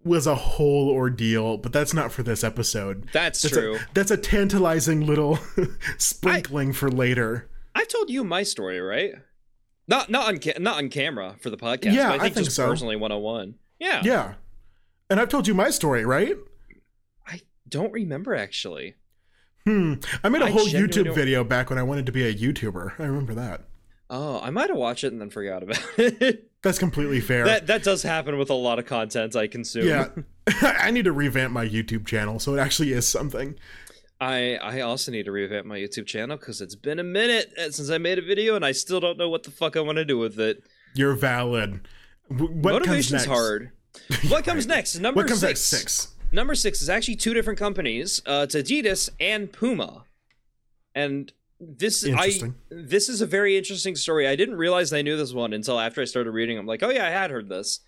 was 0.03 0.27
a 0.27 0.35
whole 0.35 0.89
ordeal. 0.89 1.59
But 1.59 1.73
that's 1.75 1.93
not 1.93 2.13
for 2.13 2.23
this 2.23 2.43
episode. 2.43 3.09
That's 3.13 3.43
That's 3.43 3.55
true. 3.55 3.77
A, 3.77 3.79
that's 3.93 4.11
a 4.11 4.17
tantalizing 4.17 5.07
little 5.07 5.39
sprinkling 5.99 6.73
for 6.73 6.91
later. 6.91 7.49
I've 7.75 7.89
told 7.89 8.09
you 8.09 8.25
my 8.25 8.43
story, 8.43 8.81
right? 8.81 9.13
Not 9.87 10.09
not 10.09 10.29
on 10.29 10.39
ca- 10.39 10.59
not 10.59 10.79
on 10.79 10.89
camera 10.89 11.37
for 11.41 11.51
the 11.51 11.57
podcast. 11.59 11.93
Yeah, 11.93 12.09
but 12.09 12.13
I 12.13 12.15
I 12.15 12.19
think, 12.21 12.35
think 12.37 12.45
just 12.47 12.57
so. 12.57 12.67
personally 12.67 12.97
101. 12.97 13.55
Yeah. 13.79 14.01
Yeah, 14.03 14.35
and 15.11 15.21
I've 15.21 15.29
told 15.29 15.47
you 15.47 15.53
my 15.55 15.69
story, 15.71 16.07
right? 16.07 16.37
I 17.75 17.79
don't 17.79 17.93
remember 17.93 18.35
actually. 18.35 18.95
Hmm. 19.65 19.95
I 20.23 20.29
made 20.29 20.43
a 20.43 20.47
I 20.47 20.51
whole 20.51 20.67
YouTube 20.67 21.05
don't- 21.07 21.15
video 21.15 21.43
back 21.45 21.71
when 21.71 21.79
I 21.79 21.83
wanted 21.83 22.07
to 22.07 22.13
be 22.13 22.25
a 22.27 22.35
YouTuber. 22.35 23.01
I 23.01 23.05
remember 23.05 23.35
that. 23.35 23.63
Oh, 24.11 24.39
I 24.43 24.51
might 24.51 24.69
have 24.69 24.77
watched 24.79 25.03
it 25.05 25.13
and 25.13 25.21
then 25.21 25.31
forgot 25.31 25.63
about 25.63 25.81
it. 25.99 26.51
That's 26.63 26.79
completely 26.79 27.21
fair. 27.21 27.45
that 27.47 27.67
that 27.69 27.83
does 27.83 28.03
happen 28.03 28.39
with 28.39 28.51
a 28.51 28.55
lot 28.55 28.79
of 28.79 28.87
content 28.87 29.35
I 29.37 29.47
consume. 29.47 29.87
yeah. 29.89 30.09
I 30.63 30.91
need 30.91 31.07
to 31.07 31.13
revamp 31.13 31.53
my 31.53 31.67
YouTube 31.67 32.07
channel 32.07 32.39
so 32.39 32.55
it 32.55 32.59
actually 32.61 32.93
is 32.93 33.09
something. 33.09 33.55
I 34.21 34.57
I 34.57 34.81
also 34.83 35.11
need 35.11 35.25
to 35.25 35.33
revamp 35.33 35.67
my 35.67 35.79
YouTube 35.79 36.07
channel 36.07 36.37
because 36.37 36.61
it's 36.61 36.75
been 36.77 36.99
a 36.99 37.03
minute 37.05 37.53
uh, 37.59 37.71
since 37.71 37.91
I 37.91 37.99
made 37.99 38.19
a 38.19 38.23
video 38.23 38.55
and 38.57 38.65
I 38.65 38.73
still 38.73 39.01
don't 39.01 39.19
know 39.19 39.29
what 39.31 39.43
the 39.43 39.51
fuck 39.51 39.77
I 39.77 39.81
want 39.81 39.97
to 39.97 40.05
do 40.05 40.19
with 40.19 40.39
it. 40.39 40.63
You're 40.95 41.15
valid. 41.15 41.81
What 42.29 42.51
Motivation's 42.55 43.25
comes 43.25 43.27
next? 43.27 43.27
hard. 43.27 43.71
What 44.29 44.45
comes 44.45 44.67
next? 44.67 44.99
Number 44.99 45.21
What 45.21 45.29
comes 45.29 45.41
six. 45.41 45.73
next? 45.73 45.83
Six. 45.83 46.14
Number 46.35 46.57
six 46.57 46.83
is 46.83 46.91
actually 46.91 47.15
two 47.15 47.33
different 47.33 47.61
companies. 47.61 48.21
Uh, 48.27 48.43
it's 48.43 48.57
Adidas 48.57 49.09
and 49.21 49.53
Puma, 49.53 50.03
and 50.93 51.33
this 51.61 52.05
I 52.05 52.33
this 52.71 53.09
is 53.09 53.21
a 53.21 53.27
very 53.27 53.57
interesting 53.57 53.95
story. 53.95 54.27
I 54.27 54.35
didn't 54.35 54.57
realize 54.57 54.93
I 54.93 55.03
knew 55.03 55.17
this 55.17 55.33
one 55.33 55.53
until 55.53 55.79
after 55.79 56.03
I 56.03 56.07
started 56.07 56.33
reading. 56.33 56.59
I'm 56.59 56.67
like, 56.67 56.83
oh 56.83 56.91
yeah, 56.91 57.07
I 57.07 57.11
had 57.11 57.31
heard 57.31 57.49
this. 57.49 57.79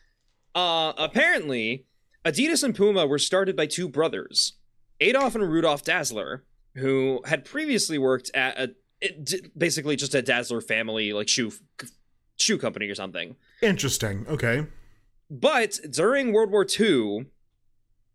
Uh, 0.54 0.92
apparently, 0.96 1.86
Adidas 2.24 2.62
and 2.62 2.72
Puma 2.72 3.04
were 3.04 3.18
started 3.18 3.56
by 3.56 3.66
two 3.66 3.88
brothers, 3.88 4.52
Adolf 5.00 5.34
and 5.34 5.42
Rudolf 5.42 5.82
Dassler, 5.82 6.42
who 6.76 7.22
had 7.24 7.44
previously 7.44 7.98
worked 7.98 8.30
at 8.32 8.56
a 8.56 8.74
it, 9.00 9.58
basically 9.58 9.96
just 9.96 10.14
a 10.14 10.22
Dassler 10.22 10.62
family 10.62 11.12
like 11.12 11.28
shoe 11.28 11.50
shoe 12.36 12.58
company 12.58 12.86
or 12.86 12.94
something. 12.94 13.34
Interesting. 13.60 14.24
Okay. 14.28 14.66
But 15.28 15.80
during 15.90 16.32
World 16.32 16.52
War 16.52 16.64
II, 16.64 17.26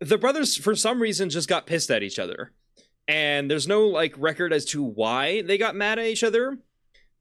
the 0.01 0.17
brothers, 0.17 0.57
for 0.57 0.75
some 0.75 1.01
reason, 1.01 1.29
just 1.29 1.47
got 1.47 1.65
pissed 1.65 1.89
at 1.89 2.03
each 2.03 2.19
other. 2.19 2.51
And 3.07 3.49
there's 3.49 3.67
no 3.67 3.87
like 3.87 4.13
record 4.17 4.51
as 4.51 4.65
to 4.65 4.83
why 4.83 5.41
they 5.41 5.57
got 5.57 5.75
mad 5.75 5.99
at 5.99 6.05
each 6.05 6.23
other. 6.23 6.57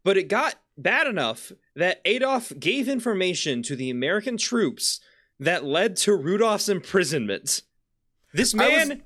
But 0.02 0.16
it 0.16 0.24
got 0.28 0.56
bad 0.78 1.06
enough 1.06 1.52
that 1.76 2.00
Adolf 2.04 2.52
gave 2.58 2.88
information 2.88 3.62
to 3.64 3.76
the 3.76 3.90
American 3.90 4.36
troops 4.36 5.00
that 5.38 5.64
led 5.64 5.96
to 5.96 6.14
Rudolph's 6.16 6.68
imprisonment. 6.68 7.62
This 8.32 8.54
I 8.54 8.68
was- 8.78 8.88
man 8.88 9.02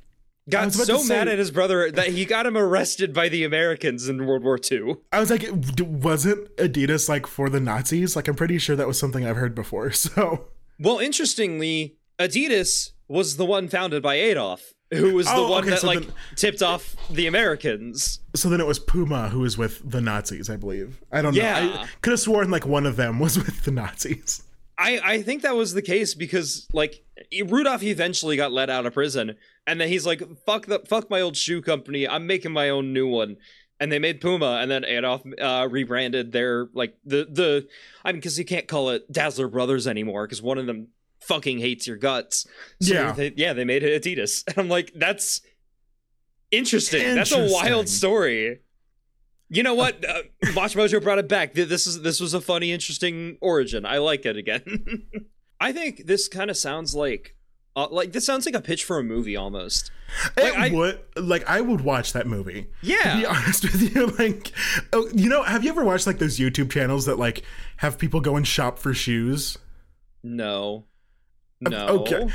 got 0.48 0.72
so 0.72 0.98
say- 0.98 1.08
mad 1.16 1.28
at 1.28 1.38
his 1.38 1.50
brother 1.50 1.90
that 1.90 2.08
he 2.08 2.24
got 2.24 2.44
him 2.46 2.56
arrested 2.56 3.12
by 3.14 3.28
the 3.28 3.44
Americans 3.44 4.08
in 4.08 4.26
World 4.26 4.44
War 4.44 4.58
II. 4.70 4.96
I 5.10 5.18
was 5.20 5.30
like, 5.30 5.44
wasn't 5.80 6.54
Adidas 6.56 7.08
like 7.08 7.26
for 7.26 7.48
the 7.48 7.60
Nazis? 7.60 8.14
Like, 8.14 8.28
I'm 8.28 8.34
pretty 8.36 8.58
sure 8.58 8.76
that 8.76 8.86
was 8.86 8.98
something 8.98 9.24
I've 9.26 9.36
heard 9.36 9.54
before. 9.54 9.90
So, 9.92 10.46
Well, 10.78 10.98
interestingly, 10.98 11.96
Adidas 12.18 12.90
was 13.08 13.36
the 13.36 13.44
one 13.44 13.68
founded 13.68 14.02
by 14.02 14.14
Adolf, 14.14 14.72
who 14.92 15.14
was 15.14 15.26
the 15.26 15.32
Oh, 15.34 15.50
one 15.50 15.60
okay, 15.62 15.70
that 15.70 15.80
so 15.80 15.86
like 15.86 16.00
then- 16.00 16.12
tipped 16.36 16.62
off 16.62 16.96
the 17.10 17.26
Americans. 17.26 18.20
so 18.34 18.48
then 18.48 18.60
it 18.60 18.66
was 18.66 18.78
Puma 18.78 19.28
who 19.30 19.40
was 19.40 19.56
with 19.58 19.88
the 19.88 20.00
Nazis, 20.00 20.48
I 20.50 20.56
believe. 20.56 21.00
I 21.12 21.22
don't 21.22 21.34
know. 21.34 21.40
Yeah. 21.42 21.82
I 21.82 21.86
could 22.02 22.12
have 22.12 22.20
sworn 22.20 22.50
like 22.50 22.66
one 22.66 22.86
of 22.86 22.96
them 22.96 23.18
was 23.20 23.36
with 23.36 23.64
the 23.64 23.70
Nazis. 23.70 24.42
I 24.76 25.00
I 25.04 25.22
think 25.22 25.42
that 25.42 25.54
was 25.54 25.72
the 25.74 25.82
case 25.82 26.14
because 26.14 26.66
like 26.72 27.04
Rudolph 27.46 27.82
eventually 27.84 28.36
got 28.36 28.50
let 28.52 28.70
out 28.70 28.86
of 28.86 28.92
prison, 28.94 29.36
and 29.68 29.80
then 29.80 29.88
he's 29.88 30.04
like, 30.04 30.20
"Fuck 30.46 30.66
the 30.66 30.80
fuck 30.80 31.08
my 31.10 31.20
old 31.20 31.36
shoe 31.36 31.62
company. 31.62 32.08
I'm 32.08 32.26
making 32.26 32.52
my 32.52 32.70
own 32.70 32.92
new 32.92 33.06
one." 33.06 33.36
And 33.80 33.90
they 33.92 33.98
made 34.00 34.20
Puma, 34.20 34.58
and 34.62 34.70
then 34.70 34.84
Adolf 34.84 35.22
uh, 35.40 35.68
rebranded 35.70 36.32
their 36.32 36.66
like 36.74 36.96
the 37.04 37.24
the. 37.30 37.68
I 38.04 38.10
mean, 38.10 38.16
because 38.20 38.36
you 38.36 38.44
can't 38.44 38.66
call 38.66 38.90
it 38.90 39.10
Dassler 39.12 39.48
Brothers 39.50 39.86
anymore 39.86 40.26
because 40.26 40.42
one 40.42 40.58
of 40.58 40.66
them 40.66 40.88
fucking 41.26 41.58
hates 41.58 41.86
your 41.86 41.96
guts. 41.96 42.46
So 42.80 42.94
Yeah. 42.94 43.12
they, 43.12 43.32
yeah, 43.36 43.52
they 43.52 43.64
made 43.64 43.82
it 43.82 44.02
Adidas, 44.02 44.44
and 44.48 44.58
I'm 44.58 44.68
like, 44.68 44.92
that's 44.94 45.40
interesting. 46.50 47.14
That's 47.14 47.32
a 47.32 47.48
wild 47.50 47.88
story. 47.88 48.60
You 49.50 49.62
know 49.62 49.74
what? 49.74 50.04
Uh, 50.08 50.22
WatchMojo 50.46 51.02
brought 51.02 51.18
it 51.18 51.28
back. 51.28 51.52
This 51.54 51.86
is 51.86 52.02
this 52.02 52.20
was 52.20 52.34
a 52.34 52.40
funny, 52.40 52.72
interesting 52.72 53.36
origin. 53.40 53.84
I 53.86 53.98
like 53.98 54.24
it 54.26 54.36
again. 54.36 55.06
I 55.60 55.72
think 55.72 56.06
this 56.06 56.28
kind 56.28 56.50
of 56.50 56.56
sounds 56.56 56.94
like, 56.94 57.36
uh, 57.76 57.86
like 57.90 58.12
this 58.12 58.26
sounds 58.26 58.46
like 58.46 58.54
a 58.54 58.60
pitch 58.60 58.84
for 58.84 58.98
a 58.98 59.02
movie 59.04 59.36
almost. 59.36 59.90
Like, 60.36 60.54
I- 60.54 60.70
would 60.70 61.00
like 61.16 61.48
I 61.48 61.60
would 61.60 61.82
watch 61.82 62.14
that 62.14 62.26
movie. 62.26 62.68
To 62.82 63.16
be 63.16 63.26
honest 63.26 63.62
with 63.64 63.94
you, 63.94 64.06
like, 64.18 64.50
oh, 64.92 65.08
you 65.14 65.28
know, 65.28 65.42
have 65.42 65.62
you 65.62 65.70
ever 65.70 65.84
watched 65.84 66.06
like 66.06 66.18
those 66.18 66.38
YouTube 66.38 66.70
channels 66.70 67.06
that 67.06 67.18
like 67.18 67.42
have 67.76 67.98
people 67.98 68.20
go 68.20 68.36
and 68.36 68.46
shop 68.46 68.78
for 68.78 68.94
shoes? 68.94 69.58
no, 70.22 70.86
no. 71.60 71.86
okay. 71.86 72.28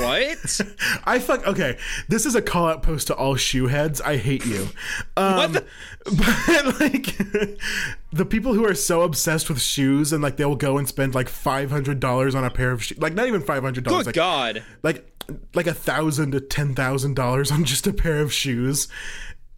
What? 0.00 0.60
I 1.04 1.18
fuck. 1.18 1.46
Okay, 1.46 1.76
this 2.08 2.24
is 2.24 2.34
a 2.34 2.40
call 2.42 2.68
out 2.68 2.82
post 2.82 3.08
to 3.08 3.14
all 3.14 3.36
shoe 3.36 3.66
heads. 3.66 4.00
I 4.00 4.16
hate 4.16 4.46
you. 4.46 4.68
Um, 5.16 5.52
the- 5.52 5.64
But 6.04 6.80
like, 6.80 7.16
the 8.12 8.24
people 8.24 8.54
who 8.54 8.66
are 8.66 8.74
so 8.74 9.02
obsessed 9.02 9.48
with 9.50 9.60
shoes 9.60 10.12
and 10.12 10.22
like 10.22 10.36
they'll 10.36 10.56
go 10.56 10.78
and 10.78 10.88
spend 10.88 11.14
like 11.14 11.28
five 11.28 11.70
hundred 11.70 12.00
dollars 12.00 12.34
on 12.34 12.44
a 12.44 12.50
pair 12.50 12.70
of 12.72 12.82
shoes, 12.82 12.98
like 12.98 13.12
not 13.14 13.26
even 13.28 13.42
five 13.42 13.62
hundred 13.62 13.84
dollars, 13.84 14.00
Good 14.04 14.06
like 14.06 14.14
God. 14.14 14.62
like 14.82 15.06
like 15.54 15.66
a 15.66 15.74
thousand 15.74 16.32
to 16.32 16.40
ten 16.40 16.74
thousand 16.74 17.14
dollars 17.14 17.52
on 17.52 17.64
just 17.64 17.86
a 17.86 17.92
pair 17.92 18.20
of 18.20 18.32
shoes 18.32 18.88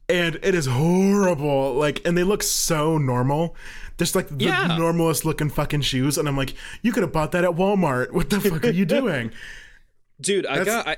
and 0.09 0.35
it 0.43 0.55
is 0.55 0.67
horrible 0.67 1.73
like 1.75 2.07
and 2.07 2.19
they 2.19 2.23
look 2.23 2.43
so 2.43 2.99
normal 2.99 3.57
just 3.99 4.15
like 4.15 4.29
the 4.29 4.45
Yeah. 4.47 4.77
normalest 4.77 5.25
looking 5.25 5.51
fucking 5.51 5.83
shoes 5.83 6.19
and 6.19 6.29
i'm 6.29 6.37
like 6.37 6.55
you 6.83 6.93
could 6.93 7.03
have 7.03 7.13
bought 7.13 7.33
that 7.33 7.45
at 7.45 7.51
walmart 7.53 8.13
what 8.13 8.31
the 8.31 8.41
fuck 8.41 8.65
are 8.65 8.71
you 8.71 8.85
doing 8.87 9.31
Dude, 10.21 10.47
I 10.47 10.63
got 10.65 10.87
I, 10.87 10.97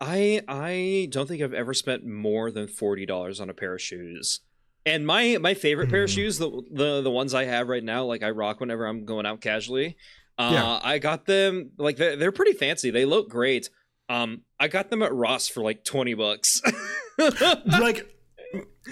I 0.00 0.42
I 0.46 1.08
don't 1.10 1.26
think 1.26 1.42
I've 1.42 1.54
ever 1.54 1.72
spent 1.72 2.04
more 2.06 2.50
than 2.50 2.68
forty 2.68 3.06
dollars 3.06 3.40
on 3.40 3.48
a 3.48 3.54
pair 3.54 3.72
of 3.74 3.80
shoes. 3.80 4.40
And 4.84 5.06
my 5.06 5.38
my 5.40 5.54
favorite 5.54 5.88
pair 5.88 6.02
of 6.04 6.10
Mhm. 6.10 6.14
shoes, 6.14 6.36
the 6.38 6.50
the 6.70 7.00
the 7.00 7.10
ones 7.10 7.32
I 7.32 7.44
have 7.46 7.68
right 7.68 7.82
now, 7.82 8.04
like 8.04 8.22
I 8.22 8.28
rock 8.28 8.60
whenever 8.60 8.84
I'm 8.86 9.06
going 9.06 9.24
out 9.24 9.40
casually. 9.40 9.96
Uh, 10.36 10.50
Yeah. 10.52 10.80
I 10.82 10.98
got 10.98 11.24
them 11.24 11.70
like 11.78 11.96
they're, 11.96 12.16
they're 12.16 12.30
pretty 12.30 12.52
fancy. 12.52 12.90
They 12.90 13.06
look 13.06 13.30
great. 13.30 13.70
Um, 14.10 14.42
I 14.60 14.68
got 14.68 14.90
them 14.90 15.02
at 15.02 15.14
Ross 15.14 15.48
for 15.48 15.62
like 15.62 15.82
twenty 15.82 16.12
bucks. 16.12 16.60
like 17.66 18.06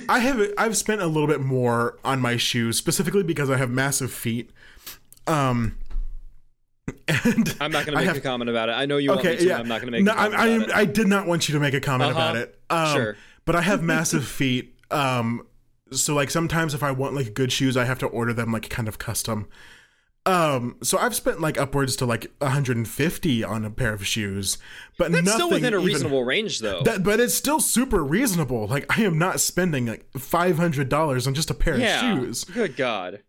i 0.08 0.18
have 0.20 0.40
i've 0.58 0.76
spent 0.76 1.00
a 1.00 1.06
little 1.06 1.26
bit 1.26 1.40
more 1.40 1.98
on 2.04 2.20
my 2.20 2.36
shoes 2.36 2.76
specifically 2.76 3.22
because 3.22 3.50
i 3.50 3.56
have 3.56 3.70
massive 3.70 4.12
feet 4.12 4.50
um 5.26 5.76
and 7.08 7.54
I'm 7.60 7.72
not 7.72 7.84
gonna 7.84 7.96
I 7.98 8.00
make 8.02 8.06
have- 8.08 8.16
a 8.16 8.20
comment 8.20 8.48
about 8.48 8.68
it. 8.68 8.72
I 8.72 8.86
know 8.86 8.96
you 8.96 9.10
okay 9.12 9.36
to. 9.36 9.44
yeah 9.44 9.58
I'm 9.58 9.66
not 9.68 9.80
gonna 9.80 9.90
make. 9.90 10.04
no, 10.04 10.12
a 10.12 10.14
comment 10.14 10.70
I. 10.72 10.78
I, 10.78 10.80
I 10.80 10.84
did 10.84 11.08
not 11.08 11.26
want 11.26 11.48
you 11.48 11.54
to 11.54 11.60
make 11.60 11.74
a 11.74 11.80
comment 11.80 12.12
Uh-huh. 12.12 12.20
about 12.20 12.36
it 12.36 12.58
um 12.70 12.94
Sure. 12.94 13.16
but 13.44 13.56
i 13.56 13.60
have 13.60 13.82
massive 13.94 14.26
feet 14.26 14.74
um 14.90 15.44
so 15.92 16.14
like 16.14 16.30
sometimes 16.30 16.74
if 16.74 16.82
I 16.82 16.90
want 16.90 17.14
like 17.14 17.32
good 17.32 17.52
shoes, 17.52 17.76
I 17.76 17.84
have 17.84 18.00
to 18.00 18.06
order 18.06 18.32
them 18.32 18.50
like 18.50 18.68
kind 18.68 18.88
of 18.88 18.98
custom. 18.98 19.46
Um, 20.26 20.76
so 20.82 20.98
I've 20.98 21.14
spent 21.14 21.40
like 21.40 21.56
upwards 21.56 21.94
to 21.96 22.06
like 22.06 22.32
150 22.38 23.44
on 23.44 23.64
a 23.64 23.70
pair 23.70 23.92
of 23.94 24.04
shoes, 24.06 24.58
but 24.98 25.12
That's 25.12 25.24
nothing 25.24 25.38
still 25.38 25.50
within 25.50 25.72
a 25.72 25.76
even- 25.76 25.86
reasonable 25.86 26.24
range, 26.24 26.58
though. 26.58 26.82
That, 26.82 27.04
but 27.04 27.20
it's 27.20 27.34
still 27.34 27.60
super 27.60 28.02
reasonable. 28.02 28.66
Like 28.66 28.98
I 28.98 29.02
am 29.02 29.18
not 29.18 29.38
spending 29.40 29.86
like 29.86 30.04
five 30.18 30.56
hundred 30.56 30.88
dollars 30.88 31.26
on 31.28 31.34
just 31.34 31.48
a 31.50 31.54
pair 31.54 31.78
yeah. 31.78 32.12
of 32.12 32.18
shoes. 32.24 32.44
Good 32.44 32.76
God. 32.76 33.22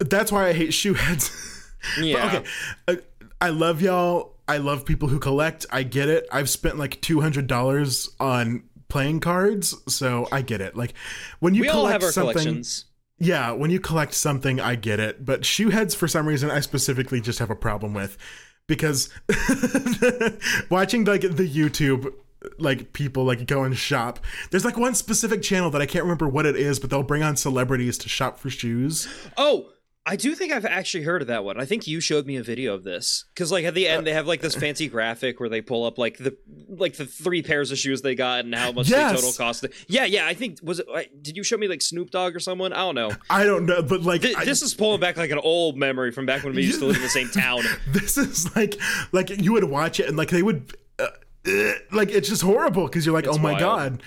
That's 0.00 0.30
why 0.30 0.48
I 0.48 0.52
hate 0.52 0.74
shoe 0.74 0.94
heads. 0.94 1.30
But, 1.96 2.04
Yeah. 2.06 2.26
okay, 2.26 2.44
uh, 2.88 2.94
I 3.42 3.50
love 3.50 3.82
y'all. 3.82 4.36
I 4.48 4.56
love 4.56 4.86
people 4.86 5.08
who 5.08 5.18
collect. 5.18 5.66
I 5.70 5.82
get 5.82 6.08
it. 6.08 6.26
I've 6.32 6.48
spent 6.48 6.78
like 6.78 6.98
two 7.02 7.20
hundred 7.20 7.46
dollars 7.46 8.08
on 8.18 8.64
playing 8.88 9.20
cards, 9.20 9.74
so 9.86 10.26
I 10.32 10.40
get 10.40 10.62
it. 10.62 10.76
Like 10.76 10.94
when 11.40 11.54
you 11.54 11.60
we 11.62 11.68
collect 11.68 11.84
all 11.84 11.86
have 11.92 12.02
our 12.02 12.10
something, 12.12 12.32
collections. 12.32 12.86
Yeah, 13.18 13.52
when 13.52 13.70
you 13.70 13.80
collect 13.80 14.14
something, 14.14 14.60
I 14.60 14.74
get 14.74 15.00
it. 15.00 15.24
But 15.24 15.44
shoe 15.44 15.70
heads, 15.70 15.94
for 15.94 16.08
some 16.08 16.26
reason, 16.26 16.50
I 16.50 16.60
specifically 16.60 17.20
just 17.20 17.38
have 17.38 17.50
a 17.50 17.56
problem 17.56 17.94
with 17.94 18.18
because 18.66 19.10
watching 20.70 21.04
like 21.04 21.22
the 21.22 21.48
YouTube 21.48 22.12
like 22.58 22.92
people 22.92 23.24
like 23.24 23.46
go 23.46 23.64
and 23.64 23.76
shop. 23.76 24.20
There's 24.50 24.64
like 24.64 24.76
one 24.76 24.94
specific 24.94 25.42
channel 25.42 25.70
that 25.70 25.80
I 25.80 25.86
can't 25.86 26.04
remember 26.04 26.28
what 26.28 26.46
it 26.46 26.56
is, 26.56 26.78
but 26.78 26.90
they'll 26.90 27.02
bring 27.02 27.22
on 27.22 27.36
celebrities 27.36 27.98
to 27.98 28.08
shop 28.08 28.38
for 28.38 28.50
shoes. 28.50 29.08
Oh, 29.36 29.70
I 30.06 30.16
do 30.16 30.34
think 30.34 30.52
I've 30.52 30.66
actually 30.66 31.04
heard 31.04 31.22
of 31.22 31.28
that 31.28 31.44
one. 31.44 31.58
I 31.58 31.64
think 31.64 31.86
you 31.86 31.98
showed 31.98 32.26
me 32.26 32.36
a 32.36 32.42
video 32.42 32.74
of 32.74 32.84
this 32.84 33.24
because, 33.34 33.50
like, 33.50 33.64
at 33.64 33.72
the 33.72 33.88
end 33.88 34.06
they 34.06 34.12
have 34.12 34.26
like 34.26 34.42
this 34.42 34.54
fancy 34.54 34.86
graphic 34.86 35.40
where 35.40 35.48
they 35.48 35.62
pull 35.62 35.84
up 35.86 35.96
like 35.96 36.18
the 36.18 36.36
like 36.68 36.96
the 36.98 37.06
three 37.06 37.42
pairs 37.42 37.70
of 37.70 37.78
shoes 37.78 38.02
they 38.02 38.14
got 38.14 38.44
and 38.44 38.54
how 38.54 38.70
much 38.72 38.90
Yes. 38.90 39.12
they 39.12 39.16
total 39.16 39.32
cost. 39.32 39.64
Yeah, 39.88 40.04
yeah. 40.04 40.26
I 40.26 40.34
think 40.34 40.58
was 40.62 40.80
it? 40.80 41.22
Did 41.22 41.38
you 41.38 41.42
show 41.42 41.56
me 41.56 41.68
like 41.68 41.80
Snoop 41.80 42.10
Dogg 42.10 42.36
or 42.36 42.40
someone? 42.40 42.74
I 42.74 42.80
don't 42.80 42.94
know. 42.94 43.12
I 43.30 43.44
don't 43.44 43.64
know, 43.64 43.82
but 43.82 44.02
like 44.02 44.20
Th- 44.20 44.36
I- 44.36 44.44
this 44.44 44.60
is 44.60 44.74
pulling 44.74 45.00
back 45.00 45.16
like 45.16 45.30
an 45.30 45.38
old 45.38 45.78
memory 45.78 46.10
from 46.12 46.26
back 46.26 46.44
when 46.44 46.54
we 46.54 46.62
used 46.64 46.80
to 46.80 46.84
live 46.84 46.96
in 46.96 47.02
the 47.02 47.08
same 47.08 47.28
town. 47.30 47.62
this 47.88 48.18
is 48.18 48.54
like 48.54 48.78
like 49.12 49.30
you 49.30 49.54
would 49.54 49.64
watch 49.64 50.00
it 50.00 50.06
and 50.08 50.18
like 50.18 50.28
they 50.28 50.42
would 50.42 50.76
uh, 50.98 51.06
uh, 51.46 51.72
like 51.92 52.10
it's 52.10 52.28
just 52.28 52.42
horrible 52.42 52.84
because 52.86 53.06
you're 53.06 53.14
like 53.14 53.26
It's 53.26 53.36
oh 53.36 53.40
my 53.40 53.52
wild. 53.52 53.60
god 53.60 54.02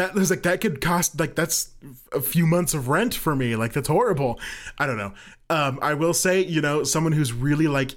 that 0.00 0.14
was 0.14 0.30
like 0.30 0.42
that 0.44 0.62
could 0.62 0.80
cost 0.80 1.20
like 1.20 1.34
that's 1.34 1.70
a 2.12 2.20
few 2.22 2.46
months 2.46 2.72
of 2.72 2.88
rent 2.88 3.14
for 3.14 3.36
me. 3.36 3.54
Like 3.54 3.74
that's 3.74 3.88
horrible. 3.88 4.40
I 4.78 4.86
don't 4.86 4.96
know. 4.96 5.12
Um 5.50 5.78
i 5.82 5.94
will 5.94 6.14
say 6.14 6.40
you 6.40 6.60
know 6.60 6.84
someone 6.84 7.12
who's 7.12 7.32
really 7.32 7.68
like 7.68 7.94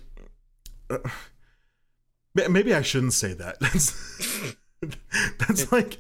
uh, 0.90 0.98
maybe 2.36 2.74
i 2.74 2.82
shouldn't 2.82 3.14
say 3.14 3.34
that. 3.34 3.58
That's 3.62 4.56
that's 5.40 5.72
like 5.72 5.98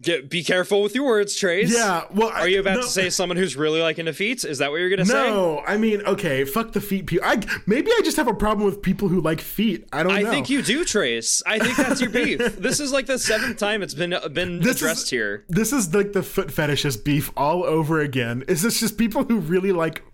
Get, 0.00 0.30
be 0.30 0.44
careful 0.44 0.80
with 0.84 0.94
your 0.94 1.04
words, 1.06 1.34
Trace. 1.34 1.72
yeah 1.74 2.04
well 2.12 2.28
Are 2.28 2.46
you 2.48 2.60
about 2.60 2.76
no, 2.76 2.82
to 2.82 2.86
say 2.86 3.10
someone 3.10 3.36
who's 3.36 3.56
really 3.56 3.80
like 3.80 3.98
into 3.98 4.12
feet? 4.12 4.44
Is 4.44 4.58
that 4.58 4.70
what 4.70 4.76
you're 4.76 4.90
gonna 4.90 5.04
say? 5.04 5.12
no 5.28 5.60
i 5.66 5.76
mean 5.76 6.02
okay 6.02 6.44
fuck 6.44 6.70
the 6.72 6.80
feet 6.80 7.06
people 7.06 7.26
i 7.28 7.40
maybe 7.66 7.90
i 7.90 8.00
just 8.04 8.16
have 8.16 8.28
a 8.28 8.34
problem 8.34 8.64
with 8.64 8.80
people 8.80 9.08
who 9.08 9.20
like 9.20 9.40
feet 9.40 9.88
i 9.92 10.04
don't 10.04 10.12
know. 10.12 10.18
I 10.18 10.22
know 10.22 10.30
think 10.30 10.50
you 10.50 10.62
do, 10.62 10.84
Trace. 10.84 11.42
I 11.46 11.58
think 11.58 11.76
that's 11.76 12.00
your 12.00 12.10
beef. 12.10 12.38
this 12.58 12.78
is 12.78 12.92
like 12.92 13.06
the 13.06 13.18
seventh 13.18 13.58
time 13.58 13.82
it's 13.82 13.94
been 13.94 14.12
uh, 14.12 14.28
been 14.28 14.60
This 14.60 14.76
is- 14.76 14.82
addressed 14.82 15.10
here. 15.10 15.44
this 15.48 15.72
is 15.72 15.92
like 15.92 16.12
the 16.12 16.22
foot 16.22 16.48
fetishist 16.48 17.02
beef 17.02 17.32
all 17.36 17.64
over 17.64 18.00
again. 18.00 18.44
Is 18.46 18.62
this 18.62 18.78
just 18.78 18.98
people 18.98 19.24
who 19.24 19.38
really 19.40 19.72
like? 19.72 20.04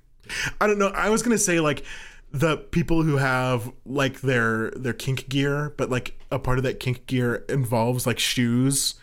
I 0.62 0.66
don't 0.66 0.78
know. 0.78 0.88
I 0.88 1.10
was 1.10 1.22
gonna 1.22 1.36
say 1.36 1.60
like 1.60 1.84
the 2.32 2.56
people 2.56 3.02
who 3.02 3.18
have 3.18 3.70
like 3.84 4.22
their 4.22 4.70
their 4.70 4.94
kink 4.94 5.28
gear, 5.28 5.74
but 5.76 5.90
like 5.90 6.18
a 6.30 6.38
part 6.38 6.56
of 6.56 6.64
that 6.64 6.80
kink 6.80 7.06
gear 7.06 7.44
involves 7.50 8.06
like 8.06 8.18
shoes. 8.18 8.94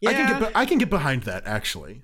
Yeah. 0.00 0.10
I 0.10 0.14
can 0.14 0.40
get 0.40 0.52
I 0.54 0.66
can 0.66 0.78
get 0.78 0.90
behind 0.90 1.22
that 1.24 1.46
actually. 1.46 2.02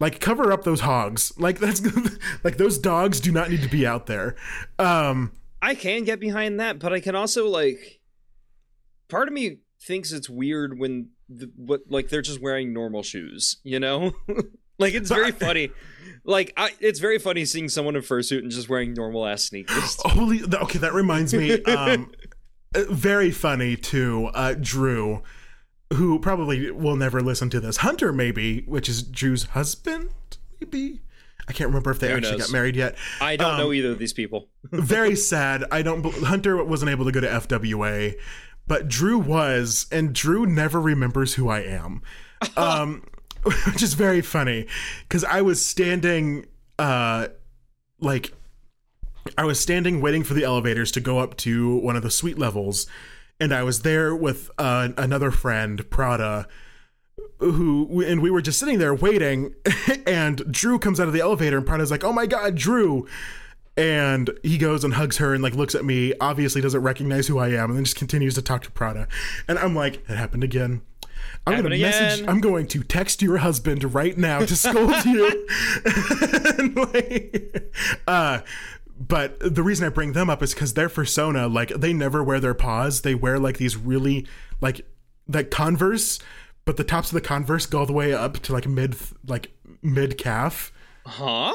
Like 0.00 0.20
cover 0.20 0.52
up 0.52 0.64
those 0.64 0.80
hogs. 0.80 1.32
Like 1.38 1.58
that's 1.58 1.82
like 2.44 2.56
those 2.56 2.78
dogs 2.78 3.20
do 3.20 3.32
not 3.32 3.50
need 3.50 3.62
to 3.62 3.68
be 3.68 3.86
out 3.86 4.06
there. 4.06 4.36
Um 4.78 5.32
I 5.60 5.74
can 5.74 6.04
get 6.04 6.20
behind 6.20 6.60
that, 6.60 6.78
but 6.78 6.92
I 6.92 7.00
can 7.00 7.14
also 7.14 7.48
like 7.48 8.00
part 9.08 9.28
of 9.28 9.34
me 9.34 9.58
thinks 9.80 10.12
it's 10.12 10.28
weird 10.28 10.78
when 10.78 11.10
the, 11.28 11.50
what 11.56 11.82
like 11.88 12.08
they're 12.08 12.22
just 12.22 12.40
wearing 12.40 12.72
normal 12.72 13.02
shoes, 13.02 13.58
you 13.62 13.80
know? 13.80 14.12
like 14.78 14.94
it's 14.94 15.08
very 15.10 15.32
funny. 15.32 15.70
Like 16.24 16.52
I, 16.56 16.70
it's 16.80 17.00
very 17.00 17.18
funny 17.18 17.44
seeing 17.44 17.68
someone 17.68 17.96
in 17.96 18.02
a 18.02 18.04
fursuit 18.04 18.38
and 18.38 18.50
just 18.50 18.68
wearing 18.68 18.94
normal 18.94 19.26
ass 19.26 19.44
sneakers. 19.44 19.96
Holy, 20.04 20.42
okay, 20.44 20.78
that 20.78 20.92
reminds 20.94 21.34
me. 21.34 21.62
Um, 21.64 22.12
very 22.74 23.30
funny 23.30 23.76
too. 23.76 24.30
Uh, 24.34 24.54
Drew, 24.60 25.22
who 25.94 26.18
probably 26.18 26.70
will 26.70 26.96
never 26.96 27.20
listen 27.20 27.50
to 27.50 27.60
this. 27.60 27.78
Hunter, 27.78 28.12
maybe, 28.12 28.60
which 28.62 28.88
is 28.88 29.02
Drew's 29.02 29.44
husband, 29.44 30.10
maybe. 30.60 31.00
I 31.48 31.52
can't 31.52 31.68
remember 31.68 31.90
if 31.90 31.98
they 31.98 32.10
Who 32.10 32.16
actually 32.16 32.32
knows? 32.38 32.48
got 32.48 32.52
married 32.52 32.76
yet. 32.76 32.94
I 33.22 33.36
don't 33.36 33.52
Um, 33.54 33.58
know 33.58 33.72
either 33.72 33.90
of 33.92 33.98
these 33.98 34.12
people. 34.12 34.48
Very 34.64 35.16
sad. 35.16 35.64
I 35.70 35.80
don't. 35.82 36.04
Hunter 36.24 36.62
wasn't 36.62 36.90
able 36.90 37.06
to 37.06 37.12
go 37.12 37.20
to 37.20 37.26
FWA, 37.26 38.14
but 38.66 38.86
Drew 38.88 39.18
was, 39.18 39.86
and 39.90 40.14
Drew 40.14 40.44
never 40.44 40.78
remembers 40.80 41.34
who 41.34 41.48
I 41.48 41.60
am. 41.60 42.02
Um, 42.56 43.02
which 43.66 43.82
is 43.82 43.94
very 43.94 44.20
funny 44.20 44.66
because 45.08 45.24
I 45.24 45.42
was 45.42 45.64
standing, 45.64 46.46
uh, 46.78 47.28
like 48.00 48.32
I 49.36 49.44
was 49.44 49.58
standing 49.58 50.00
waiting 50.00 50.22
for 50.22 50.34
the 50.34 50.44
elevators 50.44 50.92
to 50.92 51.00
go 51.00 51.18
up 51.18 51.36
to 51.38 51.78
one 51.78 51.96
of 51.96 52.02
the 52.02 52.10
suite 52.12 52.38
levels, 52.38 52.86
and 53.40 53.52
I 53.54 53.62
was 53.62 53.82
there 53.82 54.14
with 54.14 54.50
uh, 54.58 54.88
another 54.96 55.30
friend, 55.30 55.88
Prada, 55.90 56.46
who 57.38 58.02
and 58.02 58.20
we 58.20 58.30
were 58.30 58.42
just 58.42 58.58
sitting 58.58 58.78
there 58.78 58.94
waiting, 58.94 59.54
and 60.06 60.50
Drew 60.52 60.78
comes 60.78 60.98
out 61.00 61.06
of 61.06 61.12
the 61.12 61.20
elevator, 61.20 61.58
and 61.58 61.66
Prada's 61.66 61.90
like, 61.90 62.04
"Oh 62.04 62.12
my 62.12 62.26
god, 62.26 62.54
Drew!" 62.56 63.06
And 63.76 64.30
he 64.42 64.58
goes 64.58 64.82
and 64.82 64.94
hugs 64.94 65.18
her 65.18 65.34
and 65.34 65.42
like 65.42 65.54
looks 65.54 65.76
at 65.76 65.84
me, 65.84 66.12
obviously 66.20 66.60
doesn't 66.60 66.80
recognize 66.82 67.28
who 67.28 67.38
I 67.38 67.48
am, 67.50 67.70
and 67.70 67.76
then 67.76 67.84
just 67.84 67.96
continues 67.96 68.34
to 68.34 68.42
talk 68.42 68.62
to 68.64 68.72
Prada. 68.72 69.06
And 69.46 69.56
I'm 69.58 69.74
like, 69.76 69.96
it 70.08 70.16
happened 70.16 70.42
again. 70.42 70.82
I'm 71.46 71.62
gonna 71.62 71.76
Happened 71.76 71.80
message. 71.82 72.18
again. 72.20 72.28
I'm 72.28 72.40
going 72.40 72.66
to 72.68 72.82
text 72.82 73.22
your 73.22 73.38
husband 73.38 73.94
right 73.94 74.18
now 74.18 74.40
to 74.40 74.56
scold 74.56 75.04
you. 75.04 75.46
And, 76.58 76.74
like, 76.76 77.72
uh, 78.08 78.40
but 78.98 79.38
the 79.40 79.62
reason 79.62 79.86
I 79.86 79.90
bring 79.90 80.12
them 80.12 80.28
up 80.28 80.42
is 80.42 80.54
because 80.54 80.74
their 80.74 80.88
persona, 80.88 81.46
like, 81.48 81.68
they 81.70 81.92
never 81.92 82.22
wear 82.22 82.40
their 82.40 82.54
paws. 82.54 83.02
They 83.02 83.14
wear 83.14 83.38
like 83.38 83.58
these 83.58 83.76
really 83.76 84.26
like 84.60 84.80
like 85.28 85.50
Converse, 85.50 86.18
but 86.64 86.76
the 86.76 86.84
tops 86.84 87.08
of 87.10 87.14
the 87.14 87.20
Converse 87.20 87.66
go 87.66 87.80
all 87.80 87.86
the 87.86 87.92
way 87.92 88.12
up 88.12 88.38
to 88.40 88.52
like 88.52 88.66
mid 88.66 88.96
like 89.26 89.52
mid 89.82 90.18
calf. 90.18 90.72
Huh? 91.06 91.54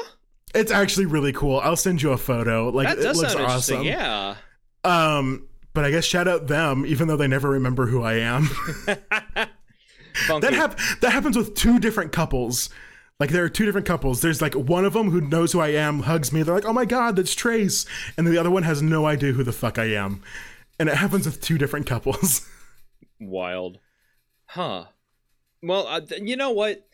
It's 0.54 0.72
actually 0.72 1.06
really 1.06 1.32
cool. 1.32 1.60
I'll 1.60 1.76
send 1.76 2.00
you 2.00 2.12
a 2.12 2.16
photo. 2.16 2.70
Like 2.70 2.88
That 2.88 2.98
it 2.98 3.16
looks 3.16 3.34
awesome. 3.34 3.82
Yeah. 3.82 4.36
Um, 4.84 5.48
but 5.72 5.84
I 5.84 5.90
guess 5.90 6.04
shout 6.04 6.28
out 6.28 6.46
them, 6.46 6.86
even 6.86 7.08
though 7.08 7.16
they 7.16 7.26
never 7.26 7.50
remember 7.50 7.86
who 7.86 8.02
I 8.02 8.14
am. 8.14 8.48
That 10.28 10.52
hap- 10.52 10.78
that 11.00 11.10
happens 11.10 11.36
with 11.36 11.54
two 11.54 11.80
different 11.80 12.12
couples. 12.12 12.70
Like 13.20 13.30
there 13.30 13.44
are 13.44 13.48
two 13.48 13.64
different 13.64 13.86
couples. 13.86 14.20
There's 14.22 14.42
like 14.42 14.54
one 14.54 14.84
of 14.84 14.92
them 14.92 15.10
who 15.10 15.20
knows 15.20 15.52
who 15.52 15.60
I 15.60 15.68
am, 15.68 16.00
hugs 16.00 16.32
me. 16.32 16.42
They're 16.42 16.54
like, 16.54 16.64
"Oh 16.64 16.72
my 16.72 16.84
god, 16.84 17.14
that's 17.16 17.34
Trace," 17.34 17.86
and 18.18 18.26
the 18.26 18.36
other 18.38 18.50
one 18.50 18.64
has 18.64 18.82
no 18.82 19.06
idea 19.06 19.32
who 19.32 19.44
the 19.44 19.52
fuck 19.52 19.78
I 19.78 19.84
am. 19.94 20.22
And 20.80 20.88
it 20.88 20.96
happens 20.96 21.24
with 21.26 21.40
two 21.40 21.56
different 21.56 21.86
couples. 21.86 22.48
Wild. 23.20 23.78
Huh. 24.46 24.86
Well, 25.62 25.86
uh, 25.86 26.00
you 26.20 26.36
know 26.36 26.50
what? 26.50 26.86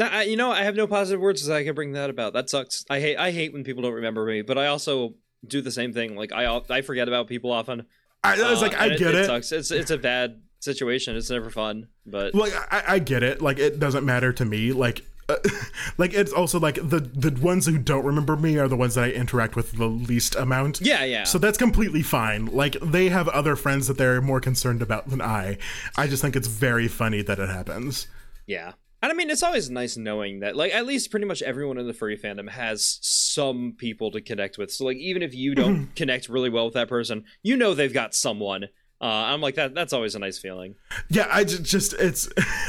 I, 0.00 0.24
you 0.24 0.36
know, 0.36 0.50
I 0.50 0.62
have 0.64 0.74
no 0.76 0.86
positive 0.86 1.20
words 1.20 1.46
that 1.46 1.54
I 1.56 1.64
can 1.64 1.74
bring 1.74 1.92
that 1.92 2.10
about. 2.10 2.32
That 2.32 2.50
sucks. 2.50 2.84
I 2.90 3.00
hate. 3.00 3.16
I 3.16 3.30
hate 3.30 3.52
when 3.52 3.64
people 3.64 3.82
don't 3.82 3.94
remember 3.94 4.24
me, 4.26 4.42
but 4.42 4.58
I 4.58 4.66
also 4.66 5.14
do 5.46 5.60
the 5.62 5.70
same 5.70 5.92
thing. 5.92 6.16
Like 6.16 6.32
I, 6.32 6.60
I 6.68 6.82
forget 6.82 7.08
about 7.08 7.28
people 7.28 7.50
often. 7.50 7.86
I, 8.22 8.34
I 8.40 8.50
was 8.50 8.58
Uh, 8.58 8.66
like, 8.66 8.74
I 8.78 8.90
get 8.90 9.14
it. 9.14 9.26
sucks. 9.26 9.52
It's 9.52 9.70
it's 9.70 9.90
a 9.90 9.98
bad 9.98 10.42
situation. 10.62 11.16
It's 11.16 11.30
never 11.30 11.50
fun. 11.50 11.88
But 12.06 12.34
Like 12.34 12.52
I, 12.72 12.94
I 12.94 12.98
get 12.98 13.22
it. 13.22 13.42
Like 13.42 13.58
it 13.58 13.78
doesn't 13.78 14.04
matter 14.04 14.32
to 14.32 14.44
me. 14.44 14.72
Like. 14.72 15.04
Uh, 15.28 15.36
like 15.98 16.12
it's 16.14 16.32
also 16.32 16.58
like 16.58 16.74
the 16.74 16.98
the 16.98 17.30
ones 17.40 17.64
who 17.64 17.78
don't 17.78 18.04
remember 18.04 18.36
me 18.36 18.58
are 18.58 18.66
the 18.66 18.76
ones 18.76 18.96
that 18.96 19.04
I 19.04 19.10
interact 19.10 19.54
with 19.54 19.70
the 19.72 19.86
least 19.86 20.34
amount. 20.34 20.80
yeah, 20.80 21.04
yeah. 21.04 21.22
So 21.22 21.38
that's 21.38 21.56
completely 21.56 22.02
fine. 22.02 22.46
Like 22.46 22.72
they 22.80 23.08
have 23.08 23.28
other 23.28 23.54
friends 23.54 23.86
that 23.86 23.98
they're 23.98 24.20
more 24.20 24.40
concerned 24.40 24.82
about 24.82 25.10
than 25.10 25.22
I. 25.22 25.58
I 25.96 26.08
just 26.08 26.22
think 26.22 26.34
it's 26.34 26.48
very 26.48 26.88
funny 26.88 27.22
that 27.22 27.38
it 27.38 27.48
happens. 27.48 28.08
Yeah. 28.48 28.72
And 29.02 29.10
I 29.10 29.16
mean, 29.16 29.30
it's 29.30 29.42
always 29.42 29.68
nice 29.68 29.96
knowing 29.96 30.40
that, 30.40 30.54
like, 30.54 30.72
at 30.72 30.86
least 30.86 31.10
pretty 31.10 31.26
much 31.26 31.42
everyone 31.42 31.76
in 31.76 31.88
the 31.88 31.92
furry 31.92 32.16
fandom 32.16 32.48
has 32.48 33.00
some 33.02 33.74
people 33.76 34.12
to 34.12 34.20
connect 34.20 34.58
with. 34.58 34.70
So, 34.70 34.84
like, 34.84 34.96
even 34.96 35.22
if 35.22 35.34
you 35.34 35.56
don't 35.56 35.92
connect 35.96 36.28
really 36.28 36.50
well 36.50 36.66
with 36.66 36.74
that 36.74 36.88
person, 36.88 37.24
you 37.42 37.56
know 37.56 37.74
they've 37.74 37.92
got 37.92 38.14
someone. 38.14 38.68
Uh, 39.02 39.06
I'm 39.06 39.40
like 39.40 39.56
that. 39.56 39.74
That's 39.74 39.92
always 39.92 40.14
a 40.14 40.20
nice 40.20 40.38
feeling. 40.38 40.76
Yeah, 41.10 41.26
I 41.30 41.42
ju- 41.44 41.58
just 41.58 41.92
it's 41.94 42.28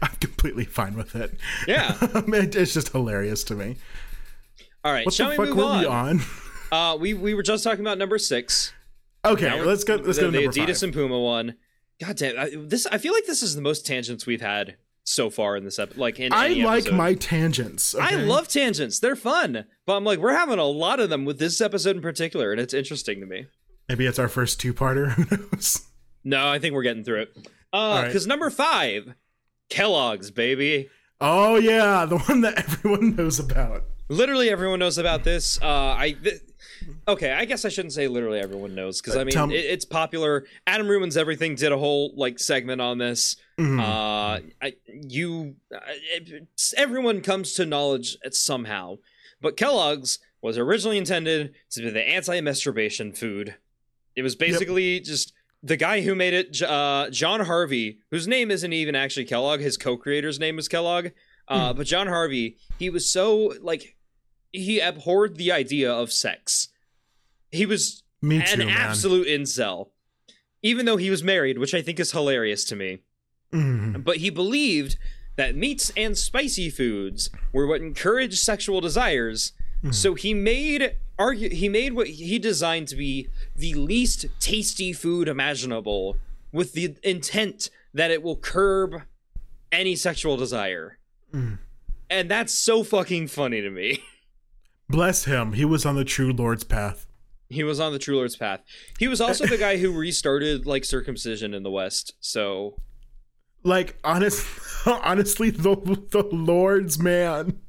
I'm 0.00 0.16
completely 0.20 0.64
fine 0.64 0.94
with 0.96 1.14
it. 1.14 1.34
Yeah. 1.68 1.96
It- 2.00 2.56
it's 2.56 2.72
just 2.72 2.88
hilarious 2.90 3.44
to 3.44 3.54
me. 3.54 3.76
All 4.84 4.92
right. 4.92 5.04
What 5.04 5.14
shall 5.14 5.30
the 5.30 5.38
we 5.38 5.46
fuck 5.46 5.56
move 5.56 5.56
were 5.58 5.64
on? 5.64 5.80
we 5.80 5.86
on? 5.86 6.20
Uh, 6.72 6.96
we 6.96 7.12
we 7.12 7.34
were 7.34 7.42
just 7.42 7.62
talking 7.62 7.82
about 7.82 7.98
number 7.98 8.16
six. 8.16 8.72
Okay, 9.26 9.44
Now 9.44 9.62
let's 9.62 9.84
go. 9.84 9.96
Let's 9.96 10.16
the, 10.16 10.22
go 10.24 10.30
to 10.30 10.38
the 10.38 10.48
Adidas 10.48 10.76
five. 10.76 10.82
and 10.84 10.94
Puma 10.94 11.20
one. 11.20 11.56
God 12.00 12.16
damn, 12.16 12.38
I, 12.38 12.50
this 12.56 12.86
I 12.86 12.96
feel 12.96 13.12
like 13.12 13.26
this 13.26 13.42
is 13.42 13.54
the 13.54 13.60
most 13.60 13.84
tangents 13.84 14.24
we've 14.24 14.40
had 14.40 14.76
so 15.04 15.28
far 15.28 15.54
in 15.58 15.64
this 15.66 15.78
episode. 15.78 16.00
Like 16.00 16.18
in 16.18 16.32
I 16.32 16.48
like 16.48 16.84
episode. 16.84 16.96
my 16.96 17.12
tangents. 17.12 17.94
I 17.94 18.14
love 18.14 18.48
tangents. 18.48 19.00
They're 19.00 19.16
fun. 19.16 19.66
But 19.84 19.96
I'm 19.98 20.04
like, 20.04 20.18
we're 20.18 20.32
having 20.32 20.58
a 20.58 20.64
lot 20.64 20.98
of 20.98 21.10
them 21.10 21.26
with 21.26 21.38
this 21.38 21.60
episode 21.60 21.94
in 21.96 22.00
particular, 22.00 22.52
and 22.52 22.58
it's 22.60 22.72
interesting 22.72 23.20
to 23.20 23.26
me. 23.26 23.48
Maybe 23.88 24.06
it's 24.06 24.18
our 24.18 24.28
first 24.28 24.60
two-parter. 24.60 25.10
Who 25.12 25.36
knows? 25.36 25.86
No, 26.24 26.48
I 26.48 26.58
think 26.58 26.74
we're 26.74 26.82
getting 26.82 27.04
through 27.04 27.22
it. 27.22 27.36
Uh, 27.72 28.00
right. 28.02 28.06
because 28.06 28.26
number 28.26 28.48
five, 28.50 29.14
Kellogg's, 29.70 30.30
baby. 30.30 30.88
Oh 31.20 31.56
yeah, 31.56 32.04
the 32.04 32.18
one 32.18 32.40
that 32.42 32.58
everyone 32.58 33.16
knows 33.16 33.38
about. 33.38 33.84
Literally 34.08 34.50
everyone 34.50 34.78
knows 34.78 34.98
about 34.98 35.24
this. 35.24 35.60
Uh, 35.62 35.66
I. 35.66 36.16
Th- 36.22 36.40
okay, 37.08 37.32
I 37.32 37.44
guess 37.44 37.64
I 37.64 37.68
shouldn't 37.68 37.92
say 37.94 38.08
literally 38.08 38.40
everyone 38.40 38.74
knows 38.74 39.00
because 39.00 39.16
I 39.16 39.24
mean 39.24 39.50
it, 39.52 39.64
it's 39.64 39.84
popular. 39.84 40.44
Adam 40.66 40.88
ruins 40.88 41.16
everything. 41.16 41.54
Did 41.54 41.72
a 41.72 41.78
whole 41.78 42.12
like 42.16 42.38
segment 42.38 42.80
on 42.80 42.98
this. 42.98 43.36
Mhm. 43.58 43.80
Uh, 43.80 44.40
I, 44.60 44.74
you, 44.86 45.56
uh, 45.74 45.78
it, 46.14 46.48
everyone 46.76 47.20
comes 47.20 47.54
to 47.54 47.66
knowledge 47.66 48.16
somehow, 48.32 48.98
but 49.40 49.56
Kellogg's 49.56 50.18
was 50.40 50.58
originally 50.58 50.98
intended 50.98 51.54
to 51.70 51.82
be 51.82 51.90
the 51.90 52.06
anti-masturbation 52.06 53.12
food. 53.12 53.54
It 54.16 54.22
was 54.22 54.34
basically 54.36 55.00
just 55.00 55.32
the 55.62 55.76
guy 55.76 56.00
who 56.02 56.14
made 56.14 56.34
it, 56.34 56.60
uh, 56.62 57.08
John 57.10 57.40
Harvey, 57.40 57.98
whose 58.10 58.26
name 58.28 58.50
isn't 58.50 58.72
even 58.72 58.94
actually 58.94 59.24
Kellogg. 59.26 59.60
His 59.60 59.76
co-creator's 59.76 60.38
name 60.40 60.58
is 60.58 60.68
Kellogg. 60.68 61.08
Uh, 61.48 61.72
But 61.72 61.86
John 61.86 62.06
Harvey, 62.06 62.56
he 62.78 62.88
was 62.90 63.08
so 63.08 63.54
like 63.60 63.96
he 64.52 64.80
abhorred 64.80 65.36
the 65.36 65.50
idea 65.52 65.92
of 65.92 66.12
sex. 66.12 66.68
He 67.50 67.64
was 67.66 68.02
Me 68.20 68.36
an 68.36 68.58
man. 68.58 68.68
absolute 68.68 69.26
incel, 69.26 69.88
even 70.62 70.84
though 70.86 70.96
he 70.98 71.10
was 71.10 71.22
married, 71.22 71.58
which 71.58 71.74
I 71.74 71.82
think 71.82 71.98
is 72.00 72.12
hilarious 72.12 72.64
to 72.66 72.76
me 72.76 72.98
Mhm. 73.52 74.02
but 74.04 74.18
he 74.18 74.30
believed 74.30 74.96
that 75.36 75.54
meats 75.56 75.90
and 75.96 76.16
spicy 76.16 76.70
foods 76.70 77.28
were 77.52 77.66
what 77.66 77.80
encouraged 77.80 78.38
sexual 78.38 78.80
desires. 78.80 79.52
So 79.90 80.14
he 80.14 80.32
made 80.32 80.94
argue 81.22 81.48
he 81.48 81.68
made 81.68 81.92
what 81.94 82.08
he 82.08 82.38
designed 82.38 82.88
to 82.88 82.96
be 82.96 83.28
the 83.56 83.74
least 83.74 84.26
tasty 84.40 84.92
food 84.92 85.28
imaginable 85.28 86.16
with 86.52 86.72
the 86.72 86.96
intent 87.02 87.70
that 87.94 88.10
it 88.10 88.22
will 88.22 88.36
curb 88.36 89.02
any 89.70 89.94
sexual 89.94 90.36
desire. 90.36 90.98
Mm. 91.32 91.58
And 92.10 92.30
that's 92.30 92.52
so 92.52 92.82
fucking 92.82 93.28
funny 93.28 93.60
to 93.60 93.70
me. 93.70 94.02
Bless 94.88 95.24
him. 95.24 95.54
He 95.54 95.64
was 95.64 95.86
on 95.86 95.96
the 95.96 96.04
true 96.04 96.32
Lord's 96.32 96.64
path. 96.64 97.06
He 97.52 97.64
was 97.64 97.80
on 97.80 97.92
the 97.92 97.98
True 97.98 98.16
Lord's 98.16 98.36
path. 98.36 98.62
He 98.98 99.08
was 99.08 99.20
also 99.20 99.46
the 99.46 99.58
guy 99.58 99.76
who 99.76 99.92
restarted 99.98 100.66
like 100.66 100.84
circumcision 100.84 101.54
in 101.54 101.62
the 101.62 101.70
West. 101.70 102.14
So 102.20 102.80
Like 103.62 103.98
honest, 104.02 104.46
honestly, 104.86 105.50
the 105.50 105.76
the 106.10 106.24
Lord's 106.32 106.98
man. 106.98 107.60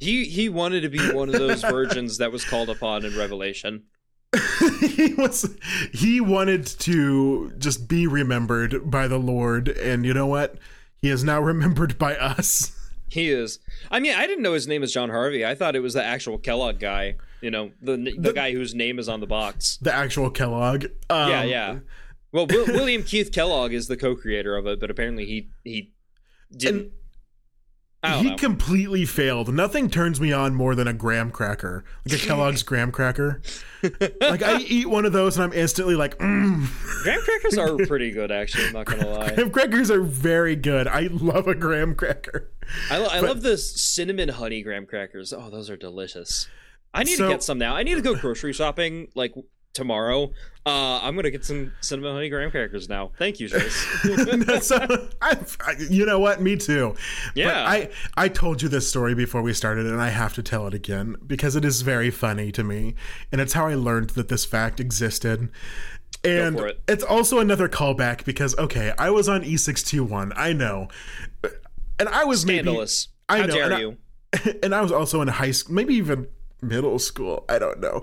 He 0.00 0.24
he 0.24 0.48
wanted 0.48 0.82
to 0.82 0.88
be 0.88 1.12
one 1.12 1.28
of 1.28 1.34
those 1.34 1.62
virgins 1.62 2.18
that 2.18 2.32
was 2.32 2.44
called 2.44 2.70
upon 2.70 3.04
in 3.04 3.16
Revelation. 3.16 3.84
he 4.80 5.14
was 5.14 5.56
he 5.92 6.20
wanted 6.20 6.66
to 6.66 7.52
just 7.58 7.88
be 7.88 8.06
remembered 8.06 8.90
by 8.90 9.08
the 9.08 9.18
Lord, 9.18 9.68
and 9.68 10.04
you 10.04 10.12
know 10.14 10.26
what? 10.26 10.58
He 11.00 11.08
is 11.08 11.24
now 11.24 11.40
remembered 11.40 11.98
by 11.98 12.16
us. 12.16 12.74
He 13.10 13.30
is. 13.30 13.58
I 13.90 14.00
mean, 14.00 14.14
I 14.14 14.26
didn't 14.26 14.42
know 14.42 14.52
his 14.52 14.68
name 14.68 14.82
was 14.82 14.92
John 14.92 15.08
Harvey. 15.08 15.46
I 15.46 15.54
thought 15.54 15.74
it 15.74 15.80
was 15.80 15.94
the 15.94 16.04
actual 16.04 16.38
Kellogg 16.38 16.78
guy. 16.78 17.16
You 17.40 17.50
know, 17.50 17.70
the 17.80 18.14
the, 18.18 18.32
guy 18.32 18.52
whose 18.52 18.74
name 18.74 18.98
is 18.98 19.08
on 19.08 19.20
the 19.20 19.26
box. 19.26 19.78
The 19.80 19.94
actual 19.94 20.28
Kellogg. 20.30 20.86
Um, 21.08 21.30
yeah, 21.30 21.44
yeah. 21.44 21.78
Well, 22.32 22.46
Will, 22.46 22.66
William 22.66 23.02
Keith 23.02 23.32
Kellogg 23.32 23.72
is 23.72 23.86
the 23.86 23.96
co-creator 23.96 24.56
of 24.56 24.66
it, 24.66 24.80
but 24.80 24.90
apparently 24.90 25.24
he 25.24 25.48
he 25.64 25.92
didn't. 26.54 26.92
And 28.02 28.12
I 28.12 28.14
don't 28.16 28.24
he 28.24 28.30
know. 28.30 28.36
completely 28.36 29.04
failed. 29.04 29.52
Nothing 29.52 29.90
turns 29.90 30.20
me 30.20 30.32
on 30.32 30.54
more 30.54 30.76
than 30.76 30.86
a 30.86 30.92
graham 30.92 31.32
cracker, 31.32 31.84
like 32.06 32.22
a 32.22 32.24
Kellogg's 32.24 32.62
graham 32.64 32.92
cracker. 32.92 33.42
like 34.20 34.42
I 34.42 34.58
eat 34.68 34.88
one 34.88 35.04
of 35.04 35.12
those 35.12 35.36
and 35.36 35.42
I'm 35.44 35.52
instantly 35.52 35.96
like, 35.96 36.16
mm. 36.18 36.68
Graham 37.02 37.20
crackers 37.22 37.58
are 37.58 37.76
pretty 37.88 38.12
good, 38.12 38.30
actually. 38.30 38.66
I'm 38.68 38.72
not 38.74 38.86
gonna 38.86 39.08
lie. 39.08 39.34
graham 39.34 39.50
crackers 39.50 39.90
are 39.90 40.02
very 40.02 40.54
good. 40.54 40.86
I 40.86 41.08
love 41.10 41.48
a 41.48 41.56
graham 41.56 41.96
cracker. 41.96 42.52
I, 42.90 42.98
lo- 42.98 43.08
I 43.10 43.18
love 43.20 43.42
the 43.42 43.56
cinnamon 43.58 44.28
honey 44.28 44.62
graham 44.62 44.86
crackers. 44.86 45.32
Oh, 45.32 45.50
those 45.50 45.68
are 45.68 45.76
delicious. 45.76 46.46
I 46.94 47.02
need 47.02 47.16
So- 47.16 47.26
to 47.26 47.32
get 47.34 47.42
some 47.42 47.58
now. 47.58 47.74
I 47.74 47.82
need 47.82 47.96
to 47.96 48.00
go 48.02 48.14
grocery 48.14 48.52
shopping 48.52 49.08
like 49.16 49.34
tomorrow. 49.72 50.32
Uh, 50.66 51.00
I'm 51.02 51.16
gonna 51.16 51.30
get 51.30 51.44
some 51.46 51.72
cinnamon 51.80 52.12
honey 52.14 52.28
graham 52.28 52.50
crackers 52.50 52.88
now. 52.90 53.10
Thank 53.16 53.40
you, 53.40 53.48
I, 53.54 55.10
I- 55.22 55.76
you 55.88 56.04
know 56.04 56.18
what? 56.18 56.42
Me 56.42 56.56
too. 56.56 56.94
Yeah. 57.34 57.46
But 57.46 57.56
I 57.56 57.88
I 58.16 58.28
told 58.28 58.60
you 58.60 58.68
this 58.68 58.88
story 58.88 59.14
before 59.14 59.40
we 59.40 59.54
started, 59.54 59.86
and 59.86 60.00
I 60.00 60.10
have 60.10 60.34
to 60.34 60.42
tell 60.42 60.66
it 60.66 60.74
again 60.74 61.16
because 61.26 61.56
it 61.56 61.64
is 61.64 61.80
very 61.82 62.10
funny 62.10 62.52
to 62.52 62.62
me, 62.62 62.94
and 63.32 63.40
it's 63.40 63.54
how 63.54 63.66
I 63.66 63.74
learned 63.76 64.10
that 64.10 64.28
this 64.28 64.44
fact 64.44 64.78
existed. 64.78 65.48
And 66.24 66.58
it. 66.58 66.80
it's 66.88 67.04
also 67.04 67.38
another 67.38 67.68
callback 67.68 68.24
because 68.24 68.58
okay, 68.58 68.92
I 68.98 69.08
was 69.10 69.28
on 69.28 69.42
E621. 69.44 70.32
I 70.36 70.52
know, 70.52 70.88
and 71.98 72.08
I 72.08 72.24
was 72.24 72.42
Scandalous. 72.42 73.08
I 73.28 73.38
How 73.40 73.46
know, 73.46 73.54
dare 73.54 73.72
and 73.72 73.80
you? 73.80 73.96
maybe, 74.44 74.58
and 74.62 74.74
I 74.74 74.80
was 74.82 74.92
also 74.92 75.22
in 75.22 75.28
high 75.28 75.52
school, 75.52 75.74
maybe 75.74 75.94
even 75.94 76.26
middle 76.60 76.98
school. 76.98 77.44
I 77.48 77.58
don't 77.58 77.80
know. 77.80 78.02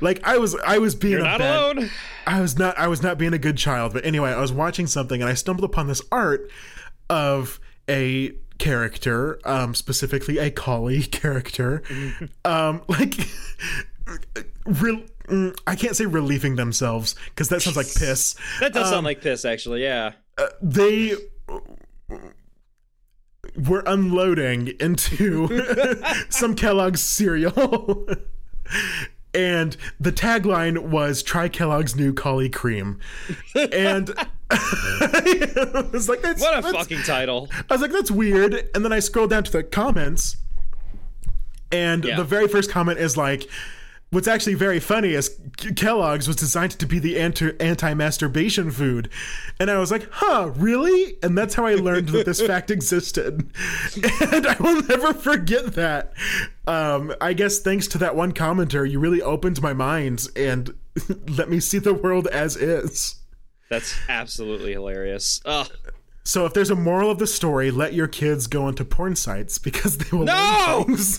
Like 0.00 0.20
I 0.24 0.38
was, 0.38 0.54
I 0.66 0.78
was 0.78 0.94
being 0.94 1.14
You're 1.14 1.22
not 1.24 1.38
bad- 1.38 1.76
alone. 1.76 1.90
I 2.26 2.40
was 2.40 2.58
not 2.58 2.76
I 2.78 2.88
was 2.88 3.02
not 3.02 3.18
being 3.18 3.32
a 3.34 3.38
good 3.38 3.56
child, 3.56 3.92
but 3.92 4.04
anyway, 4.04 4.30
I 4.30 4.40
was 4.40 4.52
watching 4.52 4.86
something 4.86 5.20
and 5.20 5.30
I 5.30 5.34
stumbled 5.34 5.64
upon 5.68 5.86
this 5.86 6.02
art 6.10 6.50
of 7.10 7.60
a 7.88 8.32
character, 8.58 9.38
um 9.44 9.74
specifically 9.74 10.38
a 10.38 10.50
collie 10.50 11.02
character. 11.20 11.82
um 12.44 12.82
like 12.88 13.14
real 14.66 15.02
mm, 15.28 15.56
I 15.66 15.76
can't 15.76 15.94
say 15.96 16.06
relieving 16.06 16.56
themselves 16.56 17.14
because 17.26 17.48
that 17.50 17.62
sounds 17.62 17.76
like 17.76 17.86
piss. 17.94 18.34
That 18.60 18.72
does 18.72 18.86
Um, 18.88 18.94
sound 18.94 19.04
like 19.04 19.20
piss, 19.20 19.44
actually. 19.44 19.82
Yeah. 19.82 20.12
They 20.62 21.14
were 23.56 23.82
unloading 23.86 24.68
into 24.80 25.48
some 26.28 26.54
Kellogg's 26.54 27.02
cereal. 27.02 28.06
and 29.34 29.76
the 30.00 30.12
tagline 30.12 30.78
was 30.88 31.22
try 31.22 31.48
Kellogg's 31.48 31.94
new 31.96 32.12
collie 32.12 32.48
cream. 32.48 32.98
And 33.72 34.12
I 34.50 35.88
was 35.92 36.08
like, 36.08 36.22
that's, 36.22 36.40
What 36.40 36.58
a 36.58 36.62
that's- 36.62 36.72
fucking 36.82 37.02
title. 37.02 37.48
I 37.68 37.74
was 37.74 37.80
like, 37.82 37.92
that's 37.92 38.10
weird. 38.10 38.68
And 38.74 38.84
then 38.84 38.92
I 38.92 39.00
scrolled 39.00 39.30
down 39.30 39.44
to 39.44 39.52
the 39.52 39.62
comments, 39.62 40.36
and 41.72 42.04
Yeah. 42.04 42.16
the 42.16 42.24
very 42.24 42.48
first 42.48 42.70
comment 42.70 42.98
is 42.98 43.16
like, 43.16 43.48
what's 44.10 44.28
actually 44.28 44.54
very 44.54 44.80
funny 44.80 45.10
is 45.10 45.38
Kellogg's 45.74 46.28
was 46.28 46.36
designed 46.36 46.78
to 46.78 46.86
be 46.86 46.98
the 46.98 47.18
anti- 47.18 47.58
anti-masturbation 47.60 48.70
food. 48.70 49.08
And 49.58 49.70
I 49.70 49.78
was 49.78 49.90
like, 49.90 50.08
huh, 50.10 50.52
really? 50.56 51.16
And 51.22 51.36
that's 51.36 51.54
how 51.54 51.66
I 51.66 51.74
learned 51.74 52.10
that 52.10 52.26
this 52.26 52.40
fact 52.40 52.70
existed. 52.70 53.50
And 54.32 54.46
I 54.46 54.56
will 54.60 54.82
never 54.82 55.12
forget 55.12 55.74
that. 55.74 56.12
Um, 56.66 57.14
I 57.20 57.32
guess 57.32 57.58
thanks 57.60 57.86
to 57.88 57.98
that 57.98 58.14
one 58.16 58.32
commenter, 58.32 58.88
you 58.88 58.98
really 58.98 59.22
opened 59.22 59.62
my 59.62 59.72
mind 59.72 60.28
and 60.36 60.74
let 61.28 61.48
me 61.48 61.60
see 61.60 61.78
the 61.78 61.94
world 61.94 62.26
as 62.28 62.56
is. 62.56 63.16
That's 63.68 63.94
absolutely 64.08 64.72
hilarious. 64.72 65.40
Ugh. 65.44 65.68
So 66.26 66.44
if 66.44 66.54
there's 66.54 66.70
a 66.70 66.74
moral 66.74 67.08
of 67.08 67.18
the 67.20 67.26
story, 67.28 67.70
let 67.70 67.94
your 67.94 68.08
kids 68.08 68.48
go 68.48 68.66
into 68.66 68.84
porn 68.84 69.14
sites 69.14 69.58
because 69.58 69.96
they 69.96 70.16
will 70.16 70.24
No! 70.24 70.84
learn 70.88 70.96
things. 70.96 71.18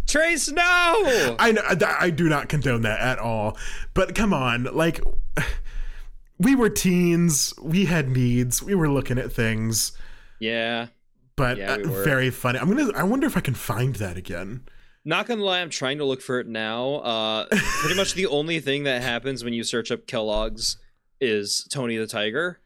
Trace, 0.06 0.50
no! 0.50 1.36
I 1.38 1.52
know 1.52 1.62
I 1.66 1.96
I 1.98 2.10
do 2.10 2.28
not 2.28 2.50
condone 2.50 2.82
that 2.82 3.00
at 3.00 3.18
all. 3.18 3.56
But 3.94 4.14
come 4.14 4.34
on, 4.34 4.64
like 4.64 5.00
we 6.38 6.54
were 6.54 6.68
teens, 6.68 7.54
we 7.62 7.86
had 7.86 8.10
needs, 8.10 8.62
we 8.62 8.74
were 8.74 8.90
looking 8.90 9.18
at 9.18 9.32
things, 9.32 9.92
Yeah. 10.40 10.88
but 11.34 11.56
Yeah, 11.56 11.78
we 11.78 11.84
uh, 11.84 12.02
very 12.04 12.28
funny. 12.30 12.58
I'm 12.58 12.68
gonna. 12.68 12.92
I 12.94 13.04
wonder 13.04 13.26
if 13.26 13.36
I 13.36 13.40
can 13.40 13.54
find 13.54 13.96
that 13.96 14.18
again. 14.18 14.60
Not 15.06 15.26
gonna 15.26 15.42
lie, 15.42 15.60
I'm 15.60 15.70
trying 15.70 15.96
to 15.98 16.04
look 16.04 16.20
for 16.20 16.38
it 16.38 16.46
now. 16.46 16.96
Uh, 16.96 17.46
pretty 17.50 17.96
much 17.96 18.12
the 18.14 18.26
only 18.26 18.60
thing 18.60 18.82
that 18.82 19.00
happens 19.00 19.42
when 19.42 19.54
you 19.54 19.64
search 19.64 19.90
up 19.90 20.06
Kellogg's 20.06 20.76
is 21.18 21.66
Tony 21.70 21.96
the 21.96 22.06
Tiger. 22.06 22.60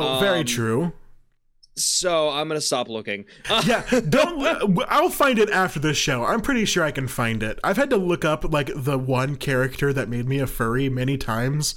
Oh, 0.00 0.20
very 0.20 0.40
Um, 0.40 0.44
true. 0.46 0.92
So 1.76 2.28
I'm 2.28 2.48
gonna 2.48 2.60
stop 2.60 2.88
looking. 2.88 3.24
Yeah, 3.66 3.82
don't. 4.08 4.84
I'll 4.88 5.08
find 5.08 5.38
it 5.38 5.48
after 5.50 5.80
this 5.80 5.96
show. 5.96 6.24
I'm 6.24 6.40
pretty 6.42 6.64
sure 6.66 6.84
I 6.84 6.90
can 6.90 7.08
find 7.08 7.42
it. 7.42 7.58
I've 7.64 7.76
had 7.78 7.88
to 7.90 7.96
look 7.96 8.24
up 8.24 8.44
like 8.52 8.70
the 8.74 8.98
one 8.98 9.36
character 9.36 9.92
that 9.92 10.08
made 10.08 10.28
me 10.28 10.38
a 10.38 10.46
furry 10.46 10.88
many 10.90 11.16
times. 11.16 11.74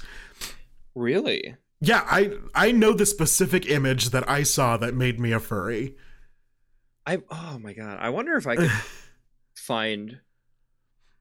really? 0.94 1.56
Yeah, 1.80 2.04
I 2.06 2.32
I 2.54 2.72
know 2.72 2.92
the 2.92 3.06
specific 3.06 3.68
image 3.70 4.10
that 4.10 4.28
I 4.28 4.42
saw 4.42 4.76
that 4.78 4.94
made 4.94 5.18
me 5.20 5.32
a 5.32 5.40
furry. 5.40 5.94
I 7.06 7.22
oh 7.30 7.58
my 7.62 7.72
god. 7.72 7.98
I 8.00 8.10
wonder 8.10 8.34
if 8.36 8.46
I 8.46 8.56
could 8.56 8.70
find 9.56 10.20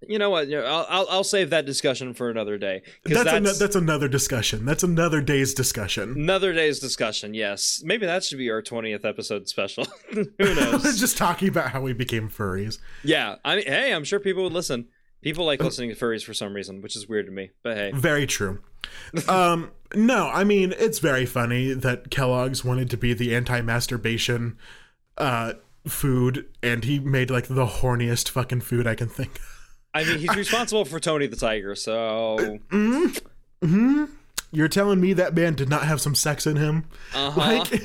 you 0.07 0.19
know 0.19 0.29
what? 0.29 0.47
you 0.47 0.57
know, 0.57 0.65
I'll, 0.65 0.85
I'll 0.89 1.07
I'll 1.09 1.23
save 1.23 1.49
that 1.51 1.65
discussion 1.65 2.13
for 2.13 2.29
another 2.29 2.57
day. 2.57 2.81
That's 3.03 3.23
that's, 3.23 3.59
that's 3.59 3.75
another 3.75 4.07
discussion. 4.07 4.65
That's 4.65 4.83
another 4.83 5.21
day's 5.21 5.53
discussion. 5.53 6.13
another 6.15 6.53
day's 6.53 6.79
discussion. 6.79 7.33
Yes, 7.33 7.81
maybe 7.85 8.05
that 8.05 8.23
should 8.23 8.37
be 8.37 8.49
our 8.49 8.61
twentieth 8.61 9.05
episode 9.05 9.47
special. 9.47 9.85
Who 10.13 10.25
knows? 10.39 10.99
Just 10.99 11.17
talking 11.17 11.47
about 11.49 11.69
how 11.71 11.81
we 11.81 11.93
became 11.93 12.29
furries. 12.29 12.79
yeah, 13.03 13.35
I 13.43 13.57
mean, 13.57 13.65
hey, 13.67 13.93
I'm 13.93 14.03
sure 14.03 14.19
people 14.19 14.43
would 14.43 14.53
listen. 14.53 14.87
People 15.21 15.45
like 15.45 15.59
listening 15.59 15.89
to 15.89 15.95
furries 15.95 16.23
for 16.23 16.35
some 16.35 16.53
reason, 16.53 16.81
which 16.81 16.95
is 16.95 17.07
weird 17.07 17.25
to 17.25 17.31
me. 17.31 17.49
But 17.63 17.77
hey, 17.77 17.91
Very 17.95 18.27
true. 18.27 18.59
um, 19.27 19.71
no, 19.95 20.27
I 20.27 20.43
mean 20.43 20.73
it's 20.77 20.99
very 20.99 21.25
funny 21.25 21.73
that 21.73 22.11
Kellogg's 22.11 22.63
wanted 22.63 22.91
to 22.91 22.97
be 22.97 23.13
the 23.15 23.35
anti-masturbation 23.35 24.57
uh, 25.17 25.53
food, 25.87 26.45
and 26.61 26.83
he 26.83 26.99
made 26.99 27.31
like 27.31 27.47
the 27.47 27.65
horniest 27.65 28.29
fucking 28.29 28.61
food 28.61 28.85
I 28.85 28.93
can 28.93 29.09
think. 29.09 29.39
I 29.95 30.03
mean, 30.03 30.19
he's 30.19 30.35
responsible 30.35 30.83
for 30.83 30.99
Tony 30.99 31.25
the 31.25 31.37
Tiger, 31.37 31.73
so 31.73 32.59
hmm 32.69 33.07
hmm 33.63 34.05
You're 34.51 34.67
telling 34.67 34.99
me 34.99 35.13
that 35.13 35.33
man 35.33 35.55
did 35.55 35.69
not 35.69 35.83
have 35.83 36.01
some 36.01 36.15
sex 36.15 36.45
in 36.45 36.57
him? 36.57 36.85
uh-huh. 37.13 37.39
Like 37.39 37.81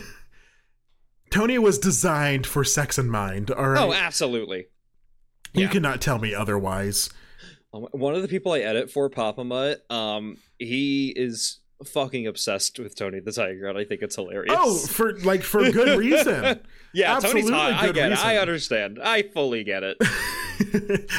Tony 1.30 1.56
was 1.56 1.78
designed 1.78 2.48
for 2.48 2.64
sex 2.64 2.98
in 2.98 3.08
mind. 3.08 3.52
All 3.52 3.68
right, 3.68 3.80
oh, 3.80 3.92
absolutely. 3.92 4.66
you 5.54 5.62
yeah. 5.62 5.68
cannot 5.68 6.00
tell 6.00 6.18
me 6.18 6.34
otherwise. 6.34 7.10
Um, 7.72 7.86
One 7.92 8.16
of 8.16 8.22
the 8.22 8.28
people 8.28 8.52
I 8.52 8.58
edit 8.58 8.90
for 8.90 9.08
Papa 9.08 9.44
Mutt, 9.44 9.88
um, 9.88 10.36
he 10.58 11.10
is 11.10 11.60
fucking 11.84 12.26
obsessed 12.26 12.78
with 12.78 12.94
Tony 12.94 13.20
the 13.20 13.32
Tiger, 13.32 13.68
and 13.68 13.78
I 13.78 13.84
think 13.84 14.02
it's 14.02 14.16
hilarious. 14.16 14.54
Oh, 14.56 14.76
for 14.76 15.18
like 15.20 15.42
for 15.42 15.70
good 15.70 15.98
reason. 15.98 16.60
yeah, 16.92 17.18
Tony's 17.20 17.50
hot. 17.50 17.72
I 17.74 17.92
get 17.92 18.12
it. 18.12 18.18
I 18.18 18.38
understand. 18.38 18.98
I 19.02 19.22
fully 19.22 19.64
get 19.64 19.82
it. 19.82 19.96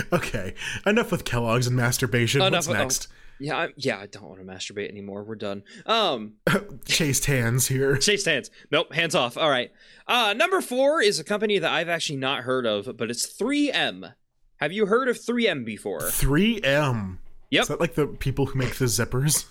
okay, 0.13 0.53
enough 0.85 1.11
with 1.11 1.25
Kellogg's 1.25 1.67
and 1.67 1.75
masturbation. 1.75 2.41
Enough 2.41 2.67
What's 2.67 2.69
oh. 2.69 2.73
next? 2.73 3.07
Yeah, 3.39 3.57
I, 3.57 3.69
yeah. 3.75 3.97
I 3.97 4.05
don't 4.05 4.23
want 4.23 4.39
to 4.39 4.45
masturbate 4.45 4.89
anymore. 4.89 5.23
We're 5.23 5.35
done. 5.35 5.63
Um, 5.87 6.33
Chaste 6.85 7.25
hands 7.25 7.67
here. 7.67 7.97
chaste 7.97 8.27
hands. 8.27 8.51
Nope, 8.69 8.93
hands 8.93 9.15
off. 9.15 9.35
All 9.35 9.49
right. 9.49 9.71
Uh, 10.07 10.33
number 10.37 10.61
four 10.61 11.01
is 11.01 11.19
a 11.19 11.23
company 11.23 11.57
that 11.57 11.71
I've 11.71 11.89
actually 11.89 12.17
not 12.17 12.43
heard 12.43 12.67
of, 12.67 12.95
but 12.97 13.09
it's 13.09 13.25
3M. 13.25 14.13
Have 14.57 14.71
you 14.71 14.85
heard 14.85 15.07
of 15.07 15.17
3M 15.17 15.65
before? 15.65 16.01
3M. 16.01 17.17
Yep. 17.49 17.61
Is 17.63 17.67
that 17.67 17.79
like 17.79 17.95
the 17.95 18.05
people 18.05 18.45
who 18.45 18.59
make 18.59 18.75
the 18.75 18.85
zippers? 18.85 19.45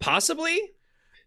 Possibly. 0.00 0.58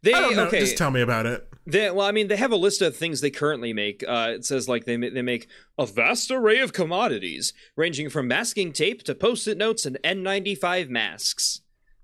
They 0.02 0.14
I 0.14 0.20
don't 0.20 0.36
know. 0.36 0.48
okay. 0.48 0.60
Just 0.60 0.78
tell 0.78 0.92
me 0.92 1.00
about 1.02 1.26
it. 1.26 1.48
They, 1.66 1.90
well, 1.90 2.06
I 2.06 2.12
mean, 2.12 2.28
they 2.28 2.36
have 2.36 2.52
a 2.52 2.58
list 2.58 2.82
of 2.82 2.94
things 2.98 3.22
they 3.22 3.30
currently 3.32 3.72
make. 3.72 4.04
Uh, 4.06 4.32
it 4.36 4.44
says 4.46 4.68
like 4.68 4.84
they 4.84 4.98
they 4.98 5.22
make 5.22 5.48
a 5.78 5.86
vast 5.86 6.30
array 6.30 6.60
of 6.60 6.74
commodities, 6.74 7.54
ranging 7.78 8.10
from 8.10 8.28
masking 8.28 8.74
tape 8.74 9.04
to 9.04 9.16
post-it 9.16 9.58
notes 9.58 9.86
and 9.86 9.98
N95 10.04 10.90
masks. 10.90 11.62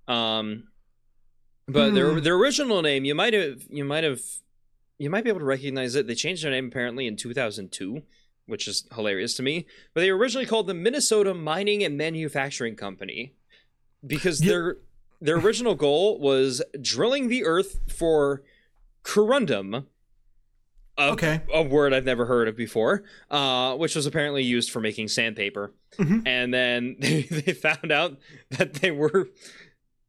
Um, 0.07 0.69
but 1.67 1.93
their 1.93 2.13
Hmm. 2.13 2.19
their 2.23 2.35
original 2.35 2.81
name, 2.81 3.03
you 3.03 3.13
might 3.15 3.33
have 3.33 3.63
you 3.69 3.83
might 3.83 4.05
have 4.05 4.21
you 4.97 5.09
might 5.09 5.23
be 5.25 5.29
able 5.29 5.39
to 5.39 5.45
recognize 5.45 5.95
it. 5.95 6.07
They 6.07 6.15
changed 6.15 6.43
their 6.43 6.51
name 6.51 6.67
apparently 6.67 7.05
in 7.05 7.17
2002, 7.17 8.01
which 8.45 8.65
is 8.67 8.87
hilarious 8.95 9.35
to 9.35 9.43
me. 9.43 9.65
But 9.93 10.01
they 10.01 10.11
were 10.11 10.17
originally 10.17 10.45
called 10.45 10.67
the 10.67 10.73
Minnesota 10.73 11.33
Mining 11.33 11.83
and 11.83 11.97
Manufacturing 11.97 12.75
Company 12.77 13.33
because 14.05 14.41
Yeah. 14.41 14.51
their 14.51 14.77
their 15.21 15.37
original 15.37 15.75
goal 15.75 16.19
was 16.19 16.61
drilling 16.81 17.27
the 17.27 17.43
earth 17.45 17.79
for 17.91 18.43
corundum. 19.03 19.85
A, 20.97 21.11
Okay. 21.11 21.41
a 21.53 21.61
word 21.61 21.93
I've 21.93 22.03
never 22.05 22.25
heard 22.25 22.47
of 22.49 22.57
before, 22.57 23.03
uh, 23.31 23.75
which 23.77 23.95
was 23.95 24.05
apparently 24.05 24.43
used 24.43 24.69
for 24.69 24.81
making 24.81 25.07
sandpaper. 25.07 25.73
Mhm. 25.97 26.23
And 26.27 26.53
then 26.53 26.97
they, 26.99 27.21
they 27.23 27.53
found 27.53 27.91
out 27.91 28.17
that 28.51 28.75
they 28.75 28.91
were 28.91 29.29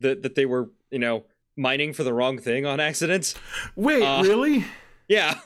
that, 0.00 0.22
that 0.22 0.34
they 0.34 0.46
were, 0.46 0.70
you 0.90 0.98
know, 0.98 1.24
mining 1.56 1.92
for 1.92 2.02
the 2.04 2.12
wrong 2.12 2.38
thing 2.38 2.66
on 2.66 2.80
accident. 2.80 3.34
Wait, 3.76 4.02
Uh, 4.02 4.22
really? 4.22 4.64
Yeah. 5.08 5.40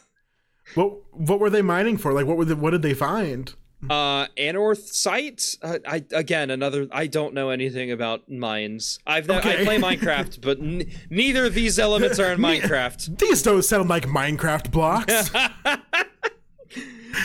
What 0.74 0.94
what 1.12 1.40
were 1.40 1.50
they 1.50 1.60
mining 1.62 1.98
for? 1.98 2.12
Like 2.14 2.26
what 2.26 2.36
were 2.38 2.44
the, 2.46 2.56
what 2.56 2.70
did 2.70 2.82
they 2.82 2.94
find? 2.94 3.54
Uh, 3.90 4.26
anorthite. 4.38 5.56
Uh, 5.62 5.78
I 5.86 6.04
again 6.12 6.50
another. 6.50 6.86
I 6.90 7.06
don't 7.06 7.34
know 7.34 7.50
anything 7.50 7.90
about 7.90 8.30
mines. 8.30 8.98
I've 9.06 9.26
ne- 9.28 9.36
I 9.36 9.40
play 9.64 9.78
Minecraft, 9.78 10.40
but 10.40 10.58
n- 10.58 10.90
neither 11.10 11.44
of 11.46 11.54
these 11.54 11.78
elements 11.78 12.18
are 12.18 12.32
in 12.32 12.38
Minecraft. 12.50 13.18
These 13.18 13.42
don't 13.42 13.62
sound 13.64 13.88
like 13.88 14.06
Minecraft 14.06 14.70
blocks. 14.70 15.30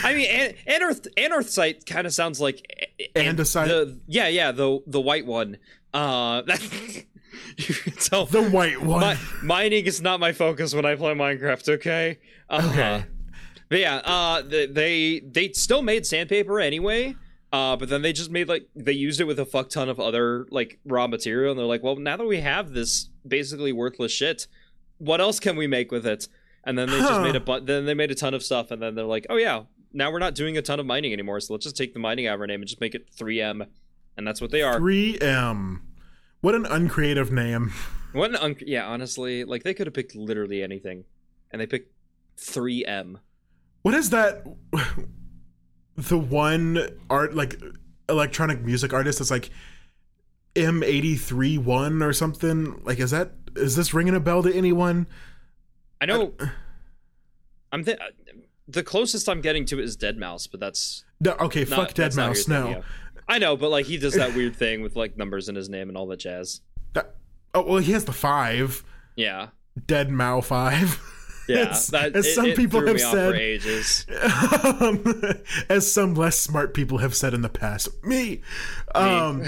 I 0.02 0.14
mean, 0.14 0.30
an- 0.30 0.54
anorth 0.68 1.08
anorthite 1.16 1.84
kind 1.86 2.06
of 2.06 2.12
sounds 2.12 2.40
like 2.40 2.64
a- 2.98 3.18
an- 3.18 3.36
Andesite? 3.36 3.66
The, 3.68 3.98
yeah, 4.06 4.28
yeah, 4.28 4.52
the 4.52 4.80
the 4.86 5.00
white 5.00 5.26
one. 5.26 5.56
Uh, 5.92 6.42
that 6.42 6.62
you 7.56 7.74
can 7.74 7.92
tell. 7.94 8.26
the 8.26 8.48
white 8.50 8.80
one. 8.80 9.00
Mi- 9.16 9.20
mining 9.42 9.86
is 9.86 10.00
not 10.00 10.20
my 10.20 10.32
focus 10.32 10.74
when 10.74 10.84
I 10.84 10.94
play 10.94 11.14
Minecraft. 11.14 11.68
Okay. 11.74 12.18
Uh, 12.48 12.68
Okay. 12.70 13.04
But 13.70 13.78
yeah, 13.78 13.96
uh, 14.04 14.42
they, 14.42 14.66
they 14.66 15.20
they 15.20 15.52
still 15.52 15.80
made 15.80 16.04
sandpaper 16.04 16.60
anyway. 16.60 17.16
Uh, 17.52 17.76
but 17.76 17.88
then 17.88 18.02
they 18.02 18.12
just 18.12 18.30
made 18.30 18.48
like 18.48 18.68
they 18.76 18.92
used 18.92 19.20
it 19.20 19.24
with 19.24 19.38
a 19.38 19.44
fuck 19.46 19.70
ton 19.70 19.88
of 19.88 19.98
other 19.98 20.46
like 20.50 20.78
raw 20.84 21.06
material, 21.06 21.50
and 21.52 21.58
they're 21.58 21.66
like, 21.66 21.82
well, 21.82 21.96
now 21.96 22.16
that 22.16 22.26
we 22.26 22.40
have 22.40 22.72
this 22.72 23.08
basically 23.26 23.72
worthless 23.72 24.12
shit, 24.12 24.46
what 24.98 25.20
else 25.20 25.40
can 25.40 25.56
we 25.56 25.66
make 25.66 25.90
with 25.90 26.06
it? 26.06 26.28
And 26.62 26.78
then 26.78 26.88
they 26.90 26.98
just 26.98 27.22
made 27.22 27.34
a 27.34 27.40
bu- 27.48 27.60
then 27.60 27.86
they 27.86 27.94
made 27.94 28.10
a 28.10 28.14
ton 28.14 28.34
of 28.34 28.42
stuff, 28.42 28.70
and 28.70 28.80
then 28.82 28.94
they're 28.94 29.04
like, 29.04 29.26
oh 29.30 29.36
yeah, 29.36 29.62
now 29.92 30.12
we're 30.12 30.20
not 30.20 30.34
doing 30.36 30.56
a 30.58 30.62
ton 30.62 30.78
of 30.78 30.86
mining 30.86 31.12
anymore, 31.12 31.40
so 31.40 31.54
let's 31.54 31.64
just 31.64 31.76
take 31.76 31.92
the 31.92 31.98
mining 31.98 32.26
out 32.26 32.34
of 32.34 32.40
our 32.40 32.46
name 32.46 32.60
and 32.60 32.68
just 32.68 32.80
make 32.80 32.94
it 32.94 33.08
3M, 33.16 33.66
and 34.16 34.26
that's 34.26 34.40
what 34.40 34.50
they 34.52 34.62
are. 34.62 34.78
3M. 34.78 35.80
What 36.40 36.54
an 36.54 36.66
uncreative 36.66 37.30
name. 37.32 37.72
What 38.12 38.30
an 38.30 38.36
un- 38.36 38.56
yeah, 38.66 38.86
honestly, 38.88 39.44
like 39.44 39.62
they 39.62 39.72
could 39.72 39.86
have 39.86 39.94
picked 39.94 40.16
literally 40.16 40.64
anything, 40.64 41.04
and 41.52 41.60
they 41.60 41.66
picked 41.66 41.92
3M. 42.38 43.20
What 43.82 43.94
is 43.94 44.10
that? 44.10 44.44
The 45.96 46.18
one 46.18 46.78
art 47.08 47.34
like 47.34 47.60
electronic 48.08 48.62
music 48.62 48.92
artist 48.92 49.18
that's 49.18 49.30
like 49.30 49.50
M83 50.54 51.58
one 51.58 52.02
or 52.02 52.12
something. 52.12 52.80
Like, 52.84 52.98
is 52.98 53.10
that 53.10 53.32
is 53.56 53.76
this 53.76 53.92
ringing 53.94 54.14
a 54.14 54.20
bell 54.20 54.42
to 54.42 54.54
anyone? 54.54 55.06
I 56.00 56.06
know. 56.06 56.34
I'm 57.72 57.84
th- 57.84 57.98
the 58.66 58.82
closest 58.82 59.28
I'm 59.28 59.40
getting 59.40 59.64
to 59.66 59.78
it 59.78 59.84
is 59.84 59.96
deadmau5, 59.96 60.50
but 60.50 60.60
that's 60.60 61.04
No, 61.20 61.32
okay, 61.32 61.64
not, 61.64 61.88
fuck 61.88 61.94
deadmau5. 61.94 62.48
No, 62.48 62.64
thing, 62.64 62.72
yeah. 62.72 62.82
I 63.28 63.38
know, 63.38 63.56
but 63.56 63.70
like 63.70 63.86
he 63.86 63.96
does 63.98 64.14
that 64.14 64.34
weird 64.36 64.56
thing 64.56 64.82
with 64.82 64.96
like 64.96 65.16
numbers 65.16 65.48
in 65.48 65.54
his 65.54 65.68
name 65.68 65.88
and 65.88 65.96
all 65.96 66.06
that 66.08 66.18
jazz. 66.20 66.60
That- 66.94 67.14
oh 67.54 67.62
well, 67.62 67.78
he 67.78 67.92
has 67.92 68.04
the 68.04 68.12
five. 68.12 68.82
Yeah, 69.16 69.48
Dead 69.86 70.10
Mao 70.10 70.40
five. 70.40 71.00
yeah. 71.50 71.70
As- 71.70 71.86
that, 71.88 72.16
as 72.16 72.26
it- 72.26 72.34
some 72.34 72.46
it 72.46 72.56
people 72.56 72.84
have 72.86 72.96
me 72.96 73.58
said, 73.60 74.04
um, 74.80 75.04
as 75.68 75.90
some 75.90 76.14
less 76.14 76.38
smart 76.38 76.74
people 76.74 76.98
have 76.98 77.14
said 77.14 77.34
in 77.34 77.42
the 77.42 77.48
past. 77.48 77.88
Me. 78.04 78.40
Um, 78.94 79.44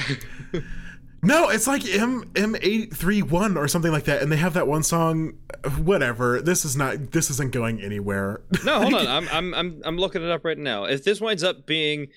no, 1.23 1.49
it's 1.49 1.67
like 1.67 1.85
M 1.87 2.31
M 2.35 2.57
eight 2.61 2.95
three 2.95 3.23
one 3.23 3.57
or 3.57 3.69
something 3.69 3.93
like 3.93 4.05
that, 4.05 4.23
and 4.23 4.31
they 4.33 4.37
have 4.37 4.55
that 4.55 4.67
one 4.67 4.83
song. 4.83 5.35
Whatever. 5.79 6.43
This 6.43 6.65
is 6.65 6.77
not. 6.77 7.13
This 7.13 7.31
isn't 7.31 7.53
going 7.53 7.81
anywhere. 7.81 8.41
No, 8.65 8.79
hold 8.83 8.95
on. 8.95 9.07
I'm 9.07 9.29
I'm 9.31 9.55
I'm 9.55 9.83
I'm 9.85 9.97
looking 9.99 10.23
it 10.23 10.31
up 10.31 10.45
right 10.45 10.59
now. 10.59 10.85
If 10.85 11.05
this 11.05 11.21
winds 11.21 11.45
up 11.45 11.67
being 11.67 12.09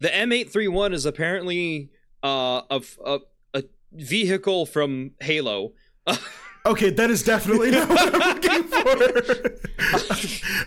the 0.00 0.08
M831 0.08 0.92
is 0.92 1.06
apparently 1.06 1.90
uh 2.22 2.62
a 2.70 2.82
a, 3.06 3.18
a 3.54 3.62
vehicle 3.92 4.66
from 4.66 5.12
Halo. 5.20 5.72
Okay, 6.66 6.90
that 6.90 7.10
is 7.10 7.22
definitely 7.22 7.70
not 7.70 7.88
what 7.88 8.14
I'm 8.14 8.34
looking 8.34 8.62
for. 8.64 9.60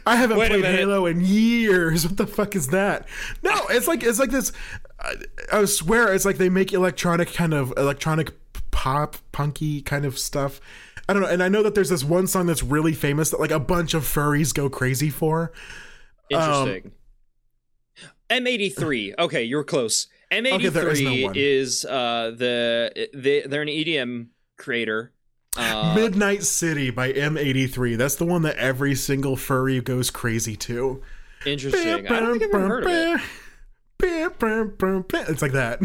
I 0.06 0.16
haven't 0.16 0.38
Wait 0.38 0.50
played. 0.50 0.64
Halo 0.64 1.08
in 1.08 1.22
years. 1.22 2.06
What 2.06 2.18
the 2.18 2.28
fuck 2.28 2.56
is 2.56 2.68
that? 2.68 3.08
No, 3.41 3.54
it's 3.70 3.88
like 3.88 4.04
it's 4.04 4.20
like 4.20 4.30
this. 4.30 4.52
I, 5.00 5.16
I 5.52 5.66
swear, 5.66 6.14
it's 6.14 6.26
like 6.26 6.38
they 6.38 6.50
make 6.50 6.72
electronic 6.72 7.34
kind 7.34 7.54
of 7.54 7.74
electronic 7.78 8.32
pop 8.70 9.18
punky 9.32 9.82
kind 9.82 10.06
of 10.06 10.20
stuff. 10.20 10.62
I 11.10 11.14
don't 11.14 11.24
know, 11.24 11.30
and 11.30 11.41
I 11.41 11.48
know 11.48 11.64
that 11.64 11.74
there's 11.74 11.89
this 11.89 12.04
one 12.04 12.28
song 12.28 12.45
that's 12.45 12.62
really 12.62 12.93
famous 12.93 13.32
that 13.32 13.39
like 13.39 13.52
a 13.52 13.60
bunch 13.60 13.93
of 13.93 14.04
furries 14.04 14.54
go 14.54 14.70
crazy 14.70 15.10
for. 15.10 15.52
Interesting. 16.30 16.91
M83. 18.30 19.16
Okay, 19.18 19.43
you're 19.43 19.64
close. 19.64 20.08
M83 20.32 20.72
there 20.72 20.89
is 20.89 21.02
no 21.02 21.32
is 21.34 21.86
uh 21.86 22.34
the 22.36 23.10
they 23.14 23.41
they're 23.41 23.62
an 23.62 23.70
EDM 23.70 24.28
creator. 24.58 25.14
Uh, 25.58 25.93
Midnight 25.95 26.43
City 26.43 26.89
by 26.89 27.12
M83. 27.14 27.97
That's 27.97 28.16
the 28.16 28.26
one 28.26 28.41
that 28.43 28.55
every 28.58 28.95
single 28.95 29.36
furry 29.36 29.82
goes 29.82 30.10
crazy 30.10 30.55
to. 30.58 31.01
interesting. 31.45 32.08
I 32.08 32.20
don't 32.20 32.39
think 32.39 32.43
I've 32.43 32.62
ever 32.62 32.68
heard 32.68 32.84
of 32.86 32.91
it. 32.91 33.22
It's 35.30 35.41
like 35.41 35.53
that. 35.53 35.82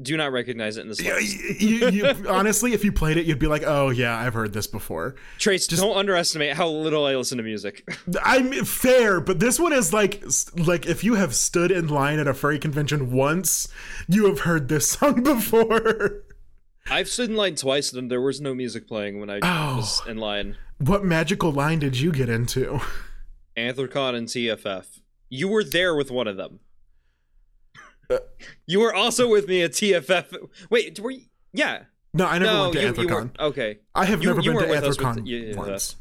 do 0.00 0.16
not 0.16 0.32
recognize 0.32 0.76
it 0.76 0.82
in 0.82 0.88
the 0.88 1.02
Yeah, 1.02 1.18
slightest. 1.18 1.60
you, 1.60 1.88
you, 1.90 2.06
honestly, 2.28 2.72
if 2.72 2.84
you 2.84 2.92
played 2.92 3.16
it, 3.16 3.26
you'd 3.26 3.38
be 3.38 3.46
like, 3.48 3.64
"Oh 3.66 3.90
yeah, 3.90 4.16
I've 4.18 4.34
heard 4.34 4.52
this 4.52 4.66
before." 4.66 5.16
Trace, 5.38 5.66
don't 5.66 5.96
underestimate 5.96 6.54
how 6.56 6.68
little 6.68 7.04
I 7.04 7.16
listen 7.16 7.36
to 7.38 7.44
music. 7.44 7.86
I'm 8.22 8.52
fair, 8.64 9.20
but 9.20 9.40
this 9.40 9.58
one 9.60 9.72
is 9.72 9.92
like, 9.92 10.22
like 10.56 10.86
if 10.86 11.02
you 11.04 11.14
have 11.16 11.34
stood 11.34 11.70
in 11.70 11.88
line 11.88 12.18
at 12.18 12.26
a 12.28 12.34
furry 12.34 12.58
convention 12.58 13.10
once, 13.10 13.68
you 14.08 14.26
have 14.26 14.40
heard 14.40 14.68
this 14.68 14.90
song 14.92 15.22
before. 15.22 16.22
I've 16.90 17.08
stood 17.08 17.30
in 17.30 17.36
line 17.36 17.54
twice 17.54 17.92
and 17.92 18.10
there 18.10 18.20
was 18.20 18.40
no 18.40 18.54
music 18.54 18.86
playing 18.88 19.20
when 19.20 19.28
I 19.30 19.40
Oh. 19.42 19.76
was 19.76 20.02
in 20.06 20.16
line. 20.18 20.56
What 20.78 21.04
magical 21.04 21.52
line 21.52 21.78
did 21.80 21.98
you 21.98 22.12
get 22.12 22.28
into? 22.28 22.80
Anthrocon 23.56 24.14
and 24.14 24.28
TFF. 24.28 25.00
You 25.28 25.48
were 25.48 25.64
there 25.64 25.94
with 25.94 26.10
one 26.10 26.26
of 26.28 26.36
them. 26.36 26.60
Uh. 28.10 28.18
you 28.66 28.80
were 28.80 28.94
also 28.94 29.28
with 29.28 29.48
me 29.48 29.62
at 29.62 29.72
TFF. 29.72 30.34
Wait, 30.70 30.98
were 30.98 31.10
you? 31.10 31.22
Yeah. 31.52 31.84
No, 32.14 32.24
I 32.26 32.38
never 32.38 32.50
no, 32.52 32.60
went 32.62 32.72
to 32.74 32.80
you, 32.80 32.86
you 32.86 32.92
Anthrocon. 32.94 33.10
weren't. 33.10 33.36
Okay. 33.40 33.78
I 33.94 34.04
have 34.06 34.22
you- 34.22 34.28
never 34.28 34.40
you 34.40 34.52
been 34.52 34.62
to 34.62 34.68
weren't 34.68 34.82
with 34.84 34.96
Anthrocon 34.96 35.22
yeah, 35.26 35.56
once. 35.56 35.96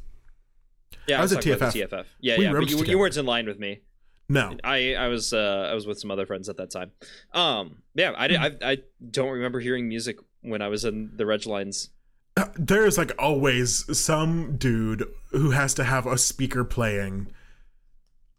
Yeah, 1.07 1.19
I 1.19 1.21
was 1.21 1.33
at 1.33 1.38
talking 1.38 1.53
about 1.53 1.73
TFF. 1.73 1.89
TFF. 1.89 2.05
Yeah, 2.21 2.38
We 2.38 2.43
yeah. 2.45 2.51
But 2.53 2.69
you, 2.69 2.83
you 2.85 2.97
weren't 2.99 3.17
in 3.17 3.25
line 3.25 3.45
with 3.45 3.59
me. 3.59 3.81
No, 4.29 4.55
I 4.63 4.93
I 4.95 5.07
was 5.07 5.31
uh 5.31 5.69
I 5.71 5.73
was 5.73 5.88
with 5.88 5.99
some 5.99 6.11
other 6.11 6.25
friends 6.25 6.49
at 6.49 6.57
that 6.57 6.69
time. 6.69 6.91
Um 7.33 7.77
yeah, 7.95 8.13
I 8.17 8.27
did, 8.27 8.38
I 8.38 8.51
I 8.61 8.77
don't 9.09 9.29
remember 9.31 9.59
hearing 9.61 9.88
music 9.88 10.17
when 10.41 10.61
I 10.61 10.67
was 10.67 10.85
in 10.85 11.11
the 11.15 11.25
reg 11.25 11.45
lines. 11.45 11.89
there 12.55 12.85
is 12.85 12.97
like 12.97 13.11
always 13.19 13.85
some 13.97 14.57
dude 14.57 15.03
who 15.31 15.51
has 15.51 15.73
to 15.75 15.83
have 15.83 16.05
a 16.05 16.17
speaker 16.17 16.63
playing 16.63 17.27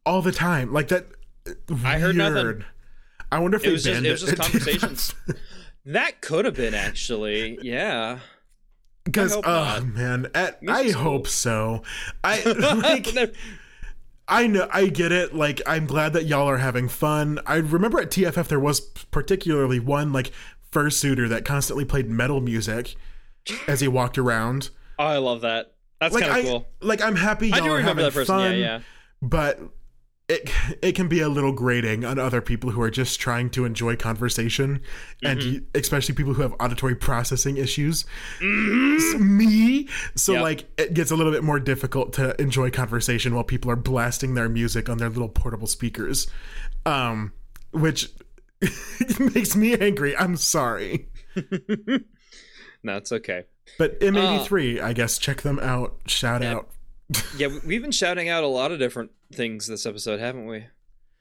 all 0.07 0.22
the 0.22 0.32
time, 0.32 0.72
like 0.72 0.88
that. 0.88 1.07
I 1.84 1.99
heard 1.99 2.16
nothing. 2.16 2.64
I 3.30 3.38
wonder 3.40 3.57
if 3.57 3.64
It 3.64 3.72
was 3.72 3.84
just- 3.84 4.05
it 4.05 4.11
was 4.11 4.20
just 4.22 4.32
at 4.34 4.38
conversations. 4.38 5.14
That 5.84 6.20
could 6.20 6.44
have 6.44 6.55
been 6.55 6.74
actually. 6.74 7.59
Yeah. 7.62 8.20
Because 9.05 9.34
oh 9.34 9.40
not. 9.40 9.86
man, 9.86 10.26
at, 10.34 10.59
I 10.68 10.84
cool. 10.92 11.01
hope 11.03 11.28
so. 11.28 11.82
I 12.22 12.42
like 13.14 13.34
I 14.26 14.46
know 14.46 14.68
I 14.70 14.88
get 14.88 15.12
it. 15.12 15.34
Like 15.34 15.62
I'm 15.66 15.86
glad 15.86 16.12
that 16.12 16.26
y'all 16.26 16.46
are 16.49 16.59
having 16.59 16.88
fun. 16.90 17.38
I 17.46 17.57
remember 17.57 17.99
at 18.01 18.11
TFF 18.11 18.49
there 18.49 18.61
was 18.61 18.80
particularly 18.80 19.80
one 19.80 20.12
like 20.12 20.30
fursuiter 20.73 21.29
that 21.29 21.45
constantly 21.45 21.85
played 21.85 22.09
metal 22.11 22.41
music 22.41 22.95
as 23.66 23.81
he 23.81 23.89
walked 23.89 24.19
around. 24.19 24.71
oh, 24.99 25.05
I 25.05 25.19
love 25.19 25.41
that. 25.43 25.75
That's 26.01 26.14
Like 26.14 26.25
kind 26.25 26.35
I 26.35 26.39
of 26.41 26.45
cool. 26.45 26.66
like 26.81 27.03
I'm 27.03 27.16
happy 27.16 27.49
y'all 27.49 27.61
do 27.64 27.73
are 27.73 27.81
having 27.81 28.05
that 28.05 28.12
person. 28.12 28.27
fun, 28.37 28.53
Yeah, 28.53 28.59
yeah. 28.59 28.81
but 29.23 29.59
it 30.29 30.51
it 30.83 30.93
can 30.95 31.09
be 31.09 31.21
a 31.21 31.29
little 31.29 31.53
grating 31.53 32.05
on 32.05 32.19
other 32.19 32.41
people 32.43 32.71
who 32.71 32.83
are 32.83 32.91
just 32.91 33.19
trying 33.19 33.49
to 33.51 33.64
enjoy 33.64 33.97
conversation, 33.97 34.81
and 35.25 35.41
Mm-hmm. 35.41 35.51
you- 35.55 35.64
especially 35.75 36.14
people 36.14 36.35
who 36.35 36.43
have 36.43 36.55
auditory 36.61 36.95
processing 36.95 37.57
issues. 37.57 38.05
It's 38.41 39.19
me, 39.21 39.89
so 40.14 40.35
Yep. 40.35 40.43
like 40.43 40.64
it 40.79 40.95
gets 40.95 41.11
a 41.11 41.16
little 41.16 41.33
bit 41.33 41.43
more 41.43 41.59
difficult 41.59 42.12
to 42.14 42.41
enjoy 42.41 42.71
conversation 42.71 43.35
while 43.35 43.45
people 43.45 43.71
are 43.71 43.77
blasting 43.77 44.35
their 44.35 44.49
music 44.51 44.89
on 44.89 44.99
their 44.99 45.09
little 45.09 45.29
portable 45.31 45.66
speakers, 45.66 46.27
um, 46.87 47.33
which 47.73 48.11
makes 49.34 49.54
me 49.56 49.74
angry. 49.76 50.16
I'm 50.16 50.36
sorry. 50.36 51.09
No, 52.82 52.96
it's 52.96 53.11
okay. 53.11 53.44
But 53.76 53.98
M83, 54.00 54.80
I 54.80 54.92
guess, 54.92 55.18
check 55.18 55.42
them 55.42 55.59
out. 55.59 55.96
Shout 56.06 56.42
Yeah. 56.42 56.54
out. 56.54 56.70
Yeah, 57.36 57.48
we- 57.48 57.59
we've 57.66 57.82
been 57.82 57.90
shouting 57.90 58.28
out 58.28 58.44
a 58.44 58.46
lot 58.48 58.70
of 58.70 58.78
different 58.78 59.11
things 59.32 59.66
this 59.66 59.84
episode, 59.84 60.20
haven't 60.20 60.46
we? 60.46 60.66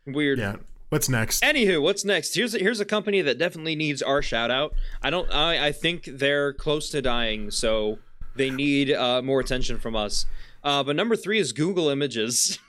Weird. 0.06 0.38
Yeah. 0.38 0.58
What's 0.90 1.10
next? 1.10 1.44
Anywho, 1.44 1.82
what's 1.82 2.06
next? 2.06 2.36
Here's 2.36 2.54
a, 2.54 2.60
here's 2.60 2.80
a 2.80 2.86
company 2.86 3.22
that 3.22 3.40
definitely 3.40 3.76
needs 3.76 4.04
our 4.04 4.22
shout 4.22 4.52
out. 4.52 4.74
I 5.02 5.10
don't. 5.10 5.30
I 5.34 5.68
I 5.68 5.72
think 5.72 6.06
they're 6.06 6.54
close 6.54 6.90
to 6.92 7.02
dying, 7.02 7.50
so 7.52 7.98
they 8.36 8.50
need 8.52 8.92
uh, 8.94 9.22
more 9.24 9.40
attention 9.42 9.80
from 9.80 9.96
us. 9.96 10.26
Uh, 10.64 10.84
but 10.84 10.96
number 10.96 11.16
three 11.16 11.40
is 11.40 11.52
Google 11.54 11.90
Images. 11.90 12.60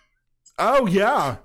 Oh 0.59 0.87
yeah. 0.89 1.37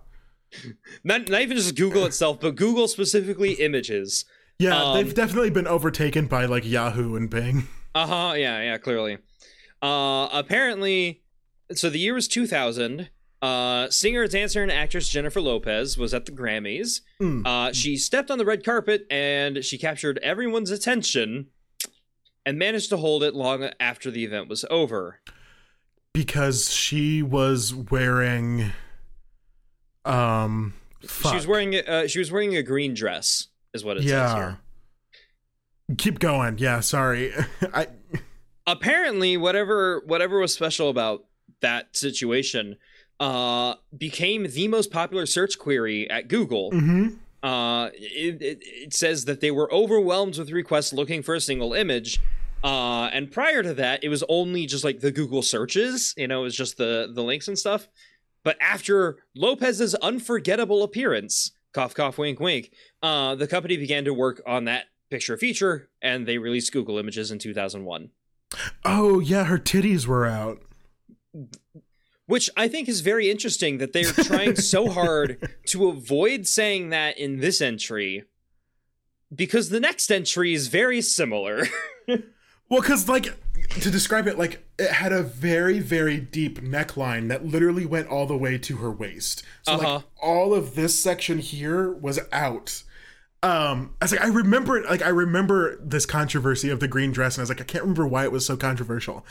Not, 1.04 1.30
not 1.30 1.41
even 1.41 1.58
just 1.58 1.76
Google 1.76 2.06
itself, 2.06 2.39
but 2.39 2.56
Google 2.56 2.88
specifically 2.88 3.54
Images. 3.54 4.26
Yeah, 4.60 4.82
Um, 4.82 4.95
they've 4.97 5.14
definitely 5.14 5.49
been 5.49 5.68
overtaken 5.68 6.28
by 6.28 6.45
like 6.45 6.66
Yahoo 6.66 7.16
and 7.16 7.30
Bing. 7.30 7.68
Uh 7.95 8.08
huh. 8.08 8.34
Yeah. 8.36 8.62
Yeah. 8.62 8.78
Clearly. 8.78 9.18
Uh, 9.82 10.30
apparently, 10.32 11.22
so 11.74 11.89
the 11.89 11.99
year 11.99 12.14
was 12.14 12.28
2000. 12.28 13.10
Uh, 13.41 13.89
singer, 13.89 14.26
dancer, 14.26 14.64
and 14.64 14.72
actress 14.72 15.10
Jennifer 15.10 15.41
Lopez 15.41 15.97
was 15.97 16.14
at 16.14 16.26
the 16.26 16.32
Grammys. 16.32 17.01
Mm. 17.22 17.45
Uh, 17.45 17.74
she 17.74 17.97
stepped 17.97 18.32
on 18.32 18.38
the 18.38 18.45
red 18.45 18.64
carpet 18.64 19.06
and 19.12 19.66
she 19.66 19.78
captured 19.78 20.18
everyone's 20.24 20.72
attention 20.72 21.47
and 22.45 22.58
managed 22.58 22.88
to 22.89 22.97
hold 22.97 23.22
it 23.22 23.36
long 23.36 23.70
after 23.82 24.10
the 24.10 24.24
event 24.24 24.47
was 24.47 24.64
over. 24.70 25.20
because 26.14 26.72
she 26.74 27.22
was 27.22 27.74
wearing 27.74 28.72
um 30.06 30.74
She 31.01 31.36
was 31.36 31.47
wearing 31.47 31.76
uh, 31.76 32.08
she 32.08 32.20
was 32.20 32.32
wearing 32.32 32.56
a 32.56 32.64
green 32.64 32.93
dress, 32.93 33.47
is 33.74 33.84
what 33.84 33.97
it 33.97 34.01
says 34.01 34.10
yeah 34.12 34.36
here. 34.36 34.58
keep 35.97 36.20
going 36.20 36.58
yeah 36.58 36.80
sorry 36.80 37.32
i 37.74 37.88
Apparently, 38.66 39.36
whatever 39.36 40.01
whatever 40.06 40.39
was 40.39 40.54
special 40.54 40.89
about 40.89 41.26
that 41.60 41.95
situation 41.97 42.78
uh, 43.20 43.76
became 43.97 44.43
the 44.49 44.70
most 44.70 44.89
popular 44.89 45.26
search 45.26 45.60
query 45.60 46.10
at 46.10 46.28
Google. 46.30 46.72
mhm. 46.72 47.18
Uh, 47.43 47.89
it, 47.93 48.41
it, 48.41 48.60
it 48.62 48.93
says 48.93 49.26
that 49.26 49.41
they 49.41 49.51
were 49.51 49.70
overwhelmed 49.74 50.38
with 50.38 50.49
requests 50.49 50.93
looking 50.93 51.22
for 51.22 51.36
a 51.36 51.41
single 51.41 51.74
image. 51.74 52.22
Uh, 52.64 53.08
and 53.12 53.30
prior 53.34 53.62
to 53.62 53.74
that, 53.74 54.01
it 54.01 54.08
was 54.08 54.24
only 54.30 54.66
just 54.66 54.86
like 54.86 55.01
the 55.01 55.12
Google 55.12 55.41
searches, 55.41 56.14
you 56.16 56.26
know, 56.30 56.39
it 56.39 56.43
was 56.43 56.56
just 56.56 56.78
the, 56.78 57.12
the 57.14 57.22
links 57.22 57.49
and 57.49 57.60
stuff. 57.60 57.89
But 58.44 58.58
after 58.62 59.18
Lopez's 59.36 59.96
unforgettable 59.96 60.84
appearance, 60.84 61.52
cough, 61.74 61.94
cough, 61.96 62.18
wink, 62.18 62.39
wink, 62.39 62.72
uh, 63.02 63.36
the 63.36 63.48
company 63.48 63.78
began 63.78 64.04
to 64.06 64.14
work 64.14 64.41
on 64.46 64.66
that 64.66 64.86
picture 65.10 65.38
feature 65.38 65.89
and 66.02 66.28
they 66.28 66.38
released 66.38 66.74
Google 66.74 66.98
Images 66.98 67.32
in 67.32 67.39
2001. 67.39 68.10
oh 68.86 69.20
yeah 69.20 69.46
her 69.46 69.58
titties 69.58 70.06
were 70.08 70.26
out 70.26 70.62
Which 72.26 72.50
I 72.56 72.68
think 72.68 72.88
is 72.88 73.02
very 73.02 73.30
interesting 73.30 73.78
that 73.80 73.94
they're 73.94 74.12
trying 74.12 74.56
so 74.56 74.89
hard 75.00 75.50
to 75.68 75.88
avoid 75.89 76.48
saying 76.48 76.89
that 76.89 77.18
in 77.18 77.39
this 77.39 77.62
entry 77.62 78.24
because 79.34 79.70
the 79.70 79.80
next 79.80 80.12
entry 80.12 80.54
is 80.54 80.68
very 80.68 81.02
similar. 81.02 81.66
well 82.08 82.82
because 82.82 83.08
like 83.10 83.34
to 83.70 83.89
describe 83.91 84.28
it 84.28 84.38
like 84.38 84.66
it 84.80 84.89
had 84.91 85.11
a 85.11 85.24
very 85.24 85.80
very 85.80 86.20
deep 86.20 86.61
neckline 86.61 87.28
that 87.30 87.45
literally 87.45 87.86
went 87.86 88.07
all 88.07 88.26
the 88.26 88.38
way 88.38 88.57
to 88.57 88.78
her 88.78 88.91
waist. 88.91 89.43
So 89.64 89.74
Uh-huh. 89.74 89.93
like 89.95 90.03
all 90.22 90.53
of 90.53 90.76
this 90.76 90.97
section 90.97 91.39
here 91.39 91.91
was 91.91 92.20
out. 92.32 92.84
Um 93.41 93.95
i 94.01 94.05
was 94.05 94.11
like 94.14 94.22
i 94.22 94.28
remember 94.28 94.78
it 94.78 94.89
like 94.89 95.01
i 95.01 95.09
remember 95.09 95.78
this 95.84 96.05
controversy 96.05 96.70
of 96.70 96.80
the 96.80 96.88
green 96.88 97.11
dress 97.11 97.36
and 97.36 97.41
i 97.41 97.43
was 97.43 97.49
like 97.49 97.59
i 97.59 97.66
can't 97.66 97.84
remember 97.84 98.07
why 98.07 98.24
it 98.24 98.32
was 98.32 98.45
so 98.45 98.55
controversial 98.55 99.26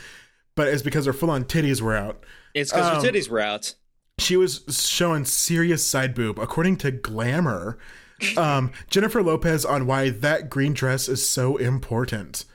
but 0.55 0.67
it's 0.67 0.83
because 0.83 1.07
her 1.07 1.13
full-on 1.13 1.45
titties 1.45 1.81
were 1.81 1.95
out. 1.95 2.23
It's 2.53 2.71
because 2.71 2.89
Um, 2.97 3.03
her 3.03 3.11
titties 3.11 3.27
were 3.27 3.39
out. 3.39 3.73
she 4.19 4.37
was 4.37 4.61
showing 4.69 5.25
serious 5.25 5.83
side 5.83 6.13
boob 6.13 6.37
according 6.37 6.77
to 6.77 6.91
glamour. 6.91 7.77
Um 8.37 8.71
jennifer 8.89 9.23
lopez 9.23 9.65
on 9.65 9.87
why 9.87 10.09
that 10.11 10.49
green 10.49 10.73
dress 10.73 11.09
is 11.09 11.27
so 11.27 11.57
important 11.57 12.45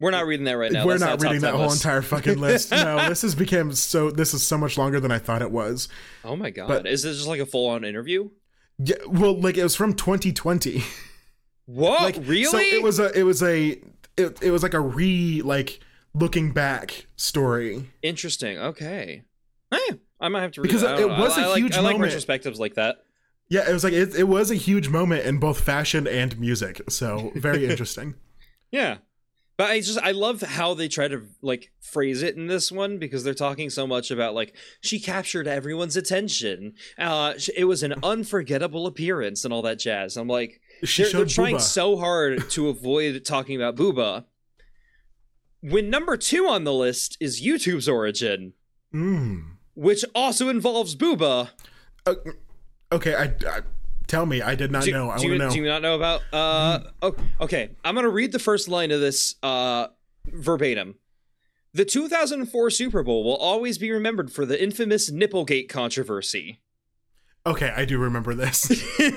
We're 0.00 0.10
not 0.12 0.26
reading 0.26 0.44
that 0.46 0.52
right 0.56 0.70
now. 0.70 0.86
we're 0.86 0.98
not 0.98 1.18
top 1.18 1.22
reading 1.22 1.40
that 1.40 1.50
10 1.50 1.56
whole 1.58 1.68
list. 1.68 1.84
entire 1.84 2.02
fucking 2.02 2.38
list 2.38 2.70
no 2.70 3.08
this 3.08 3.22
has 3.22 3.34
become 3.34 3.72
so 3.72 4.10
this 4.10 4.32
is 4.34 4.46
so 4.46 4.56
much 4.56 4.78
longer 4.78 5.00
than 5.00 5.10
i 5.10 5.18
thought 5.18 5.42
it 5.42 5.50
was 5.50 5.88
Oh 6.24 6.36
my 6.36 6.50
god! 6.50 6.68
but- 6.68 6.86
is 6.86 7.02
this 7.02 7.16
just 7.16 7.28
like 7.28 7.40
a 7.40 7.46
full-on 7.46 7.84
interview? 7.84 8.30
yeah 8.78 8.94
well 9.08 9.38
like 9.40 9.56
it 9.56 9.62
was 9.64 9.74
from 9.74 9.94
2020 9.94 10.82
What? 11.66 12.02
like 12.02 12.16
really? 12.28 12.44
so 12.44 12.58
it 12.58 12.82
was 12.82 12.98
a 12.98 13.18
it 13.18 13.22
was 13.24 13.42
a 13.42 13.80
it, 14.16 14.42
it 14.42 14.50
was 14.50 14.62
like 14.62 14.74
a 14.74 14.80
re 14.80 15.42
like 15.42 15.80
looking 16.14 16.52
back 16.52 17.06
story 17.16 17.90
interesting. 18.02 18.58
Okay. 18.58 19.22
Hey, 19.70 20.00
I 20.20 20.28
might 20.28 20.40
have 20.42 20.52
to 20.52 20.62
read 20.62 20.68
Because 20.68 20.82
it. 20.82 20.98
It 20.98 21.08
was 21.08 21.36
I- 21.36 21.42
a 21.42 21.44
I 21.44 21.48
like, 21.48 21.58
huge 21.62 21.76
I 21.76 21.80
like 21.80 21.96
retrospectives 21.98 22.58
like 22.58 22.74
that. 22.74 22.98
yeah 23.48 23.68
it 23.68 23.72
was 23.72 23.84
like 23.84 23.92
it, 23.92 24.14
it 24.14 24.24
was 24.28 24.50
a 24.50 24.54
huge 24.54 24.88
moment 24.88 25.26
in 25.26 25.38
both 25.38 25.60
fashion 25.60 26.06
and 26.06 26.38
music 26.38 26.80
so 26.88 27.32
very 27.34 27.66
interesting 27.70 28.14
Yeah. 28.70 28.98
But 29.58 29.70
I 29.70 29.80
just 29.80 29.98
I 29.98 30.12
love 30.12 30.40
how 30.40 30.72
they 30.74 30.86
try 30.88 31.08
to 31.08 31.26
like 31.42 31.72
phrase 31.80 32.22
it 32.22 32.36
in 32.36 32.46
this 32.46 32.70
one 32.72 32.96
because 32.98 33.24
they're 33.24 33.34
talking 33.34 33.68
so 33.70 33.86
much 33.88 34.10
about 34.12 34.32
like 34.34 34.54
she 34.80 35.00
captured 35.00 35.46
everyone's 35.48 35.96
attention. 35.96 36.74
Uh 36.96 37.34
it 37.56 37.64
was 37.64 37.82
an 37.82 37.94
unforgettable 38.04 38.86
appearance 38.86 39.44
and 39.44 39.52
all 39.52 39.62
that 39.62 39.80
jazz. 39.80 40.16
I'm 40.16 40.28
like 40.28 40.60
she 40.84 41.02
they're, 41.02 41.12
they're 41.12 41.24
trying 41.26 41.56
Booba. 41.56 41.60
so 41.60 41.96
hard 41.96 42.48
to 42.50 42.68
avoid 42.68 43.24
talking 43.24 43.56
about 43.60 43.74
Booba. 43.74 44.24
When 45.60 45.90
number 45.90 46.16
2 46.16 46.46
on 46.46 46.62
the 46.62 46.72
list 46.72 47.16
is 47.20 47.42
YouTube's 47.42 47.88
origin, 47.88 48.52
Mm. 48.94 49.56
which 49.74 50.02
also 50.14 50.48
involves 50.48 50.94
Booba. 50.96 51.50
Uh, 52.06 52.14
okay 52.92 53.14
I, 53.14 53.24
I 53.24 53.60
Tell 54.08 54.24
me, 54.26 54.40
I 54.40 54.54
did 54.54 54.72
not 54.72 54.84
do, 54.84 54.90
know. 54.92 55.04
I 55.04 55.18
want 55.18 55.22
to 55.22 55.38
know. 55.38 55.50
do 55.50 55.56
you 55.56 55.66
not 55.66 55.82
know 55.82 55.94
about? 55.94 56.22
Uh, 56.32 56.80
oh, 57.02 57.14
okay. 57.42 57.70
I'm 57.84 57.94
gonna 57.94 58.08
read 58.08 58.32
the 58.32 58.38
first 58.38 58.66
line 58.66 58.90
of 58.90 59.00
this 59.00 59.36
uh, 59.42 59.88
verbatim. 60.26 60.96
The 61.74 61.84
2004 61.84 62.70
Super 62.70 63.02
Bowl 63.02 63.22
will 63.22 63.36
always 63.36 63.76
be 63.76 63.90
remembered 63.92 64.32
for 64.32 64.46
the 64.46 64.60
infamous 64.60 65.10
Nipplegate 65.10 65.68
controversy. 65.68 66.60
okay, 67.46 67.68
I 67.76 67.84
do 67.84 67.98
remember 67.98 68.34
this. 68.34 68.70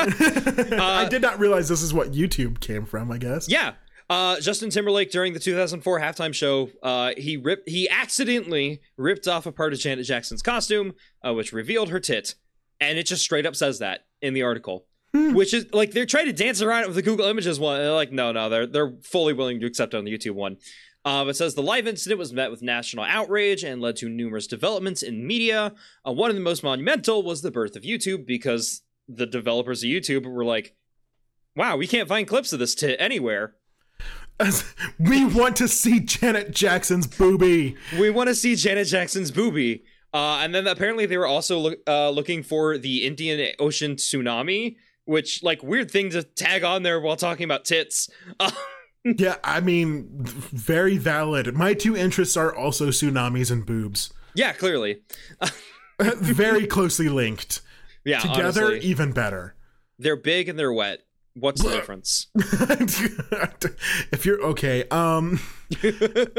Uh, 0.00 0.76
I 0.80 1.08
did 1.08 1.20
not 1.20 1.38
realize 1.38 1.68
this 1.68 1.82
is 1.82 1.92
what 1.92 2.12
YouTube 2.12 2.60
came 2.60 2.86
from. 2.86 3.10
I 3.10 3.18
guess. 3.18 3.48
Yeah. 3.48 3.74
Uh, 4.08 4.40
Justin 4.40 4.70
Timberlake 4.70 5.10
during 5.10 5.34
the 5.34 5.40
2004 5.40 6.00
halftime 6.00 6.34
show, 6.34 6.70
uh, 6.82 7.12
he 7.16 7.36
ripped, 7.36 7.68
he 7.68 7.88
accidentally 7.88 8.80
ripped 8.96 9.28
off 9.28 9.46
a 9.46 9.52
part 9.52 9.72
of 9.72 9.78
Janet 9.78 10.04
Jackson's 10.06 10.42
costume, 10.42 10.94
uh, 11.24 11.32
which 11.34 11.52
revealed 11.52 11.90
her 11.90 12.00
tit, 12.00 12.34
and 12.80 12.98
it 12.98 13.06
just 13.06 13.22
straight 13.22 13.46
up 13.46 13.54
says 13.54 13.78
that 13.80 14.06
in 14.22 14.34
the 14.34 14.42
article. 14.42 14.86
Which 15.12 15.52
is 15.52 15.66
like 15.72 15.90
they're 15.90 16.06
trying 16.06 16.26
to 16.26 16.32
dance 16.32 16.62
around 16.62 16.84
it 16.84 16.86
with 16.86 16.94
the 16.94 17.02
Google 17.02 17.26
Images 17.26 17.58
one. 17.58 17.76
And 17.76 17.84
they're 17.84 17.92
like, 17.92 18.12
no, 18.12 18.30
no, 18.30 18.48
they're 18.48 18.66
they're 18.66 18.94
fully 19.02 19.32
willing 19.32 19.58
to 19.60 19.66
accept 19.66 19.92
it 19.92 19.96
on 19.96 20.04
the 20.04 20.16
YouTube 20.16 20.34
one. 20.34 20.58
Um, 21.04 21.28
it 21.28 21.34
says 21.34 21.54
the 21.54 21.62
live 21.62 21.86
incident 21.86 22.18
was 22.18 22.32
met 22.32 22.50
with 22.50 22.62
national 22.62 23.04
outrage 23.04 23.64
and 23.64 23.80
led 23.80 23.96
to 23.96 24.08
numerous 24.08 24.46
developments 24.46 25.02
in 25.02 25.26
media. 25.26 25.74
Uh, 26.06 26.12
one 26.12 26.30
of 26.30 26.36
the 26.36 26.42
most 26.42 26.62
monumental 26.62 27.22
was 27.22 27.42
the 27.42 27.50
birth 27.50 27.74
of 27.74 27.82
YouTube 27.82 28.26
because 28.26 28.82
the 29.08 29.26
developers 29.26 29.82
of 29.82 29.88
YouTube 29.88 30.26
were 30.26 30.44
like, 30.44 30.74
"Wow, 31.56 31.76
we 31.76 31.86
can't 31.86 32.08
find 32.08 32.28
clips 32.28 32.52
of 32.52 32.58
this 32.58 32.74
tit 32.74 32.96
anywhere. 33.00 33.56
we 34.98 35.24
want 35.24 35.56
to 35.56 35.68
see 35.68 36.00
Janet 36.00 36.52
Jackson's 36.52 37.06
booby. 37.06 37.76
We 37.98 38.10
want 38.10 38.28
to 38.28 38.34
see 38.34 38.54
Janet 38.54 38.86
Jackson's 38.86 39.30
booby." 39.30 39.84
Uh, 40.12 40.40
and 40.42 40.54
then 40.54 40.66
apparently 40.66 41.06
they 41.06 41.16
were 41.16 41.26
also 41.26 41.58
look, 41.58 41.78
uh, 41.86 42.10
looking 42.10 42.42
for 42.42 42.76
the 42.78 43.06
Indian 43.06 43.52
Ocean 43.58 43.96
tsunami, 43.96 44.76
which 45.04 45.42
like 45.42 45.62
weird 45.62 45.90
thing 45.90 46.10
to 46.10 46.22
tag 46.22 46.64
on 46.64 46.82
there 46.82 47.00
while 47.00 47.16
talking 47.16 47.44
about 47.44 47.64
tits. 47.64 48.08
Yeah, 49.02 49.36
I 49.42 49.60
mean, 49.60 50.08
very 50.20 50.98
valid. 50.98 51.54
My 51.54 51.72
two 51.72 51.96
interests 51.96 52.36
are 52.36 52.54
also 52.54 52.88
tsunamis 52.88 53.50
and 53.50 53.64
boobs. 53.64 54.12
yeah, 54.34 54.52
clearly. 54.52 55.00
very 55.98 56.66
closely 56.66 57.08
linked. 57.08 57.62
Yeah, 58.04 58.18
Together, 58.18 58.66
honestly. 58.66 58.80
even 58.90 59.12
better. 59.12 59.54
they're 59.98 60.16
big 60.16 60.50
and 60.50 60.58
they're 60.58 60.70
wet. 60.72 60.98
What's 61.32 61.62
the 61.62 61.70
difference? 61.76 62.26
if 64.12 64.26
you're 64.26 64.42
okay, 64.48 64.84
um, 64.90 65.40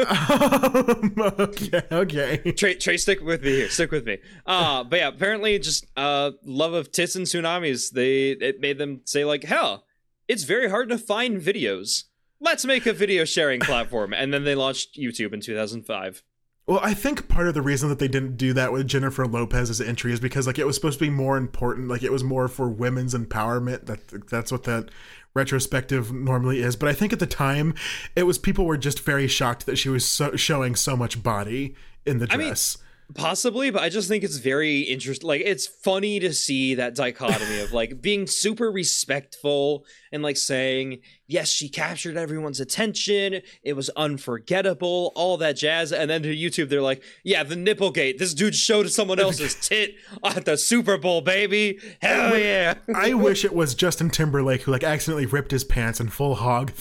um 0.07 1.13
okay, 1.17 1.81
okay. 1.91 2.51
Trey, 2.51 2.75
Trey, 2.75 2.97
stick 2.97 3.21
with 3.21 3.41
me 3.43 3.51
here. 3.51 3.69
Stick 3.69 3.91
with 3.91 4.05
me. 4.05 4.17
Uh, 4.45 4.83
but 4.83 4.99
yeah, 4.99 5.07
apparently, 5.07 5.57
just 5.57 5.85
uh, 5.95 6.31
love 6.43 6.73
of 6.73 6.91
tits 6.91 7.15
and 7.15 7.25
tsunamis. 7.25 7.91
They 7.91 8.31
it 8.31 8.59
made 8.59 8.77
them 8.77 9.01
say 9.05 9.23
like, 9.23 9.43
"Hell, 9.43 9.85
it's 10.27 10.43
very 10.43 10.69
hard 10.69 10.89
to 10.89 10.97
find 10.97 11.41
videos. 11.41 12.03
Let's 12.41 12.65
make 12.65 12.85
a 12.85 12.93
video 12.93 13.23
sharing 13.23 13.61
platform." 13.61 14.13
And 14.13 14.33
then 14.33 14.43
they 14.43 14.55
launched 14.55 14.99
YouTube 14.99 15.33
in 15.33 15.39
2005. 15.39 16.23
Well, 16.67 16.79
I 16.83 16.93
think 16.93 17.27
part 17.27 17.47
of 17.47 17.53
the 17.53 17.61
reason 17.61 17.89
that 17.89 17.99
they 17.99 18.07
didn't 18.07 18.37
do 18.37 18.53
that 18.53 18.71
with 18.71 18.87
Jennifer 18.87 19.25
Lopez's 19.25 19.81
entry 19.81 20.13
is 20.13 20.19
because 20.19 20.45
like 20.45 20.59
it 20.59 20.65
was 20.65 20.75
supposed 20.75 20.99
to 20.99 21.05
be 21.05 21.09
more 21.09 21.35
important, 21.35 21.87
like 21.87 22.03
it 22.03 22.11
was 22.11 22.23
more 22.23 22.47
for 22.47 22.69
women's 22.69 23.15
empowerment. 23.15 23.87
That 23.87 24.29
that's 24.29 24.51
what 24.51 24.63
that 24.63 24.89
retrospective 25.33 26.11
normally 26.11 26.59
is. 26.59 26.75
But 26.75 26.89
I 26.89 26.93
think 26.93 27.13
at 27.13 27.19
the 27.19 27.27
time, 27.27 27.73
it 28.15 28.23
was 28.23 28.37
people 28.37 28.65
were 28.65 28.77
just 28.77 28.99
very 28.99 29.27
shocked 29.27 29.65
that 29.65 29.77
she 29.77 29.89
was 29.89 30.05
so, 30.05 30.35
showing 30.35 30.75
so 30.75 30.95
much 30.95 31.21
body 31.23 31.75
in 32.05 32.19
the 32.19 32.27
I 32.29 32.37
mean, 32.37 32.47
dress. 32.47 32.77
Possibly, 33.15 33.71
but 33.71 33.81
I 33.81 33.89
just 33.89 34.07
think 34.07 34.23
it's 34.23 34.37
very 34.37 34.81
interesting. 34.81 35.27
Like, 35.27 35.41
it's 35.43 35.67
funny 35.67 36.19
to 36.19 36.33
see 36.33 36.75
that 36.75 36.95
dichotomy 36.95 37.59
of 37.59 37.73
like 37.73 38.01
being 38.01 38.27
super 38.27 38.71
respectful 38.71 39.85
and 40.11 40.23
like 40.23 40.37
saying, 40.37 40.99
yes, 41.27 41.49
she 41.49 41.69
captured 41.69 42.17
everyone's 42.17 42.59
attention. 42.59 43.41
It 43.63 43.73
was 43.73 43.89
unforgettable, 43.91 45.11
all 45.15 45.37
that 45.37 45.53
jazz. 45.53 45.91
And 45.91 46.09
then 46.09 46.23
to 46.23 46.35
YouTube, 46.35 46.69
they're 46.69 46.81
like, 46.81 47.03
yeah, 47.23 47.43
the 47.43 47.55
nipplegate. 47.55 48.17
This 48.17 48.33
dude 48.33 48.55
showed 48.55 48.89
someone 48.89 49.19
else's 49.21 49.55
tit 49.55 49.95
at 50.23 50.45
the 50.45 50.57
Super 50.57 50.97
Bowl, 50.97 51.21
baby. 51.21 51.79
Hell 52.01 52.37
yeah. 52.37 52.75
I 52.93 53.13
wish 53.13 53.45
it 53.45 53.53
was 53.53 53.73
Justin 53.73 54.09
Timberlake 54.09 54.63
who 54.63 54.71
like 54.71 54.83
accidentally 54.83 55.25
ripped 55.25 55.51
his 55.51 55.63
pants 55.63 55.99
and 55.99 56.11
full 56.11 56.35
hog 56.35 56.71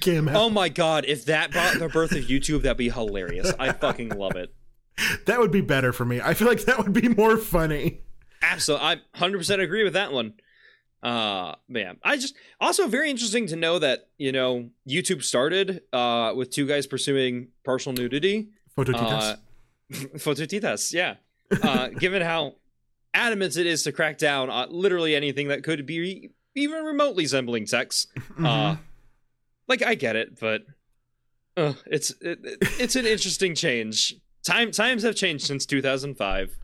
came 0.00 0.28
out. 0.28 0.36
Oh 0.36 0.50
my 0.50 0.68
god, 0.68 1.04
if 1.06 1.26
that 1.26 1.50
brought 1.52 1.78
the 1.78 1.88
birth 1.88 2.12
of 2.12 2.24
YouTube, 2.24 2.62
that'd 2.62 2.76
be 2.76 2.90
hilarious. 2.90 3.52
I 3.58 3.72
fucking 3.72 4.10
love 4.10 4.36
it. 4.36 4.52
That 5.26 5.38
would 5.38 5.50
be 5.50 5.60
better 5.60 5.92
for 5.92 6.04
me. 6.04 6.20
I 6.20 6.34
feel 6.34 6.48
like 6.48 6.64
that 6.64 6.78
would 6.78 6.92
be 6.92 7.08
more 7.08 7.36
funny. 7.36 8.00
Absolutely, 8.42 8.86
I 8.86 8.96
100% 9.16 9.60
agree 9.62 9.84
with 9.84 9.94
that 9.94 10.12
one. 10.12 10.34
Uh, 11.02 11.54
man, 11.68 11.98
I 12.02 12.16
just 12.16 12.34
also 12.60 12.86
very 12.86 13.10
interesting 13.10 13.46
to 13.46 13.56
know 13.56 13.78
that 13.78 14.08
you 14.18 14.32
know 14.32 14.68
YouTube 14.86 15.22
started 15.22 15.82
uh 15.94 16.34
with 16.36 16.50
two 16.50 16.66
guys 16.66 16.86
pursuing 16.86 17.48
partial 17.64 17.92
nudity. 17.92 18.48
Phototitas. 18.76 19.32
Uh, 19.32 19.36
Fototitas, 20.18 20.92
yeah. 20.92 21.14
Uh, 21.62 21.88
given 21.88 22.22
how 22.22 22.56
adamant 23.14 23.56
it 23.56 23.66
is 23.66 23.82
to 23.84 23.92
crack 23.92 24.18
down 24.18 24.50
on 24.50 24.68
literally 24.70 25.16
anything 25.16 25.48
that 25.48 25.64
could 25.64 25.86
be 25.86 26.30
even 26.54 26.84
remotely 26.84 27.24
resembling 27.24 27.66
sex. 27.66 28.06
Uh, 28.38 28.76
like 29.68 29.82
I 29.82 29.94
get 29.94 30.16
it, 30.16 30.38
but 30.38 30.62
uh, 31.56 31.74
it's 31.86 32.10
it, 32.20 32.40
it's 32.78 32.96
an 32.96 33.06
interesting 33.06 33.54
change. 33.54 34.16
Time 34.44 34.70
times 34.70 35.02
have 35.02 35.14
changed 35.16 35.46
since 35.46 35.66
2005. 35.66 36.56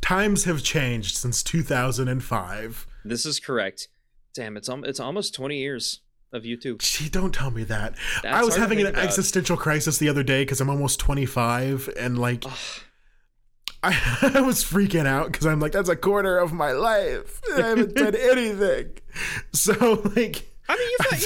Times 0.00 0.44
have 0.44 0.62
changed 0.62 1.16
since 1.16 1.42
2005. 1.42 2.86
This 3.04 3.26
is 3.26 3.40
correct. 3.40 3.88
Damn, 4.34 4.56
it's 4.56 4.68
al- 4.68 4.84
it's 4.84 5.00
almost 5.00 5.34
20 5.34 5.58
years 5.58 6.00
of 6.32 6.42
YouTube. 6.44 6.78
Gee, 6.80 7.08
don't 7.08 7.34
tell 7.34 7.50
me 7.50 7.64
that. 7.64 7.94
That's 8.22 8.36
I 8.36 8.44
was 8.44 8.56
having 8.56 8.80
an 8.80 8.86
about. 8.88 9.04
existential 9.04 9.56
crisis 9.56 9.98
the 9.98 10.08
other 10.08 10.22
day 10.22 10.42
because 10.42 10.60
I'm 10.60 10.70
almost 10.70 11.00
25 11.00 11.90
and 11.98 12.18
like 12.18 12.44
I, 13.82 14.30
I 14.34 14.40
was 14.40 14.64
freaking 14.64 15.06
out 15.06 15.32
because 15.32 15.46
I'm 15.46 15.60
like, 15.60 15.72
that's 15.72 15.88
a 15.88 15.96
quarter 15.96 16.38
of 16.38 16.52
my 16.52 16.72
life. 16.72 17.40
I 17.56 17.60
haven't 17.62 17.94
done 17.94 18.14
anything. 18.20 18.90
So 19.52 19.72
like 20.16 20.50
I 20.68 20.76
mean, 20.76 20.88
you've 20.98 21.10
got, 21.10 21.22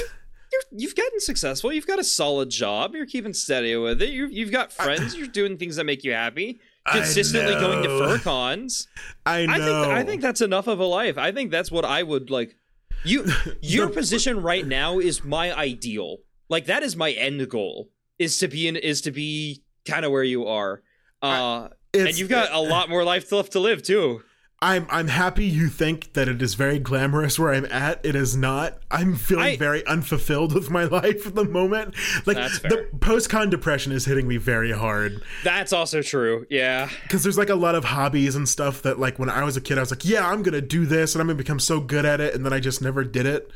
you, 0.53 0.61
you're, 0.71 0.81
you've 0.81 0.97
gotten 0.97 1.21
successful. 1.21 1.73
You've 1.73 1.87
got 1.87 1.99
a 1.99 2.05
solid 2.05 2.51
job. 2.51 2.95
You're 2.95 3.07
keeping 3.07 3.33
steady 3.33 3.75
with 3.77 4.03
it. 4.03 4.11
You, 4.11 4.27
you've 4.27 4.53
got 4.53 4.73
friends. 4.73 5.17
You're 5.17 5.27
doing 5.27 5.57
things 5.57 5.77
that 5.77 5.85
make 5.85 6.05
you 6.05 6.13
happy. 6.13 6.61
Consistently 6.91 7.55
going 7.55 7.83
to 7.85 7.89
fur 7.89 8.19
cons. 8.19 8.89
I 9.25 9.47
know 9.47 9.53
I 9.53 9.59
think 9.59 9.93
I 9.93 10.05
think 10.05 10.23
that's 10.23 10.41
enough 10.41 10.67
of 10.67 10.81
a 10.81 10.85
life. 10.85 11.17
I 11.17 11.31
think 11.31 11.51
that's 11.51 11.71
what 11.71 11.85
I 11.85 12.03
would 12.03 12.29
like. 12.31 12.57
You 13.05 13.27
your 13.63 13.89
position 13.89 14.43
right 14.43 14.67
now 14.67 14.99
is 14.99 15.23
my 15.25 15.57
ideal. 15.57 16.19
Like 16.49 16.67
that 16.67 16.83
is 16.83 16.97
my 16.97 17.13
end 17.13 17.49
goal. 17.49 17.91
Is 18.19 18.39
to 18.39 18.49
be 18.49 18.67
in 18.67 18.77
is 18.77 19.01
to 19.03 19.13
be 19.13 19.63
kind 19.87 20.05
of 20.05 20.11
where 20.11 20.25
you 20.25 20.47
are. 20.47 20.83
Uh, 21.23 21.69
and 21.95 22.19
you've 22.19 22.29
got 22.29 22.53
a 22.53 22.59
lot 22.59 22.89
more 22.89 23.05
life 23.05 23.31
left 23.31 23.53
to 23.53 23.61
live 23.61 23.83
too. 23.83 24.23
I'm 24.63 24.87
I'm 24.89 25.09
happy 25.09 25.45
you 25.45 25.69
think 25.69 26.13
that 26.13 26.29
it 26.29 26.41
is 26.41 26.55
very 26.55 26.79
glamorous 26.79 27.37
where 27.39 27.53
I'm 27.53 27.65
at. 27.67 28.01
It 28.07 28.15
is 28.15 28.37
not. 28.37 28.79
I'm 28.93 29.17
feeling 29.17 29.45
I- 29.45 29.57
very 29.57 29.85
unfulfilled 29.87 30.55
with 30.55 30.71
my 30.71 30.85
life 31.01 31.27
at 31.27 31.35
the 31.35 31.45
moment. 31.45 31.95
Like 32.25 32.37
the 32.37 32.89
post-con 33.01 33.51
depression 33.51 33.91
is 33.93 34.05
hitting 34.05 34.29
me 34.29 34.37
very 34.37 34.71
hard 34.71 35.21
That's 35.43 35.73
also 35.73 36.01
true. 36.01 36.47
Yeah. 36.49 36.89
because 37.03 37.25
there's 37.25 37.37
like 37.37 37.51
a 37.51 37.57
lot 37.57 37.75
of 37.75 37.85
hobbies 37.85 38.37
and 38.37 38.49
stuff 38.49 38.83
that 38.83 39.01
like 39.01 39.19
when 39.19 39.29
I 39.29 39.43
was 39.43 39.57
a 39.57 39.61
kid 39.61 39.79
I 39.79 39.81
was 39.81 39.91
like, 39.91 40.05
yeah, 40.05 40.27
I'm 40.27 40.43
gonna 40.45 40.61
do 40.61 40.87
this 40.87 41.15
and 41.15 41.21
I'm 41.21 41.27
gonna 41.27 41.37
become 41.39 41.59
so 41.61 41.81
good 41.81 42.05
at 42.07 42.21
it, 42.21 42.35
and 42.35 42.47
then 42.47 42.53
I 42.53 42.61
just 42.61 42.81
never 42.81 43.03
did 43.03 43.27
it. 43.27 43.51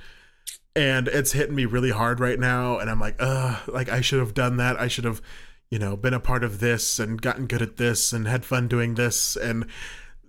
And 0.75 1.09
it's 1.09 1.33
hitting 1.33 1.55
me 1.55 1.65
really 1.65 1.91
hard 1.91 2.21
right 2.21 2.39
now, 2.39 2.79
and 2.79 2.91
I'm 2.91 3.01
like, 3.01 3.15
uh, 3.21 3.61
like 3.69 3.89
I 3.89 4.01
should 4.03 4.19
have 4.19 4.35
done 4.35 4.57
that. 4.59 4.79
I 4.79 4.89
should 4.89 5.05
have, 5.05 5.23
you 5.71 5.79
know, 5.79 5.97
been 5.97 6.13
a 6.15 6.21
part 6.21 6.45
of 6.45 6.59
this 6.61 6.99
and 6.99 7.23
gotten 7.23 7.47
good 7.47 7.63
at 7.63 7.77
this 7.79 8.13
and 8.13 8.27
had 8.29 8.45
fun 8.45 8.69
doing 8.69 8.95
this 8.97 9.37
and 9.37 9.67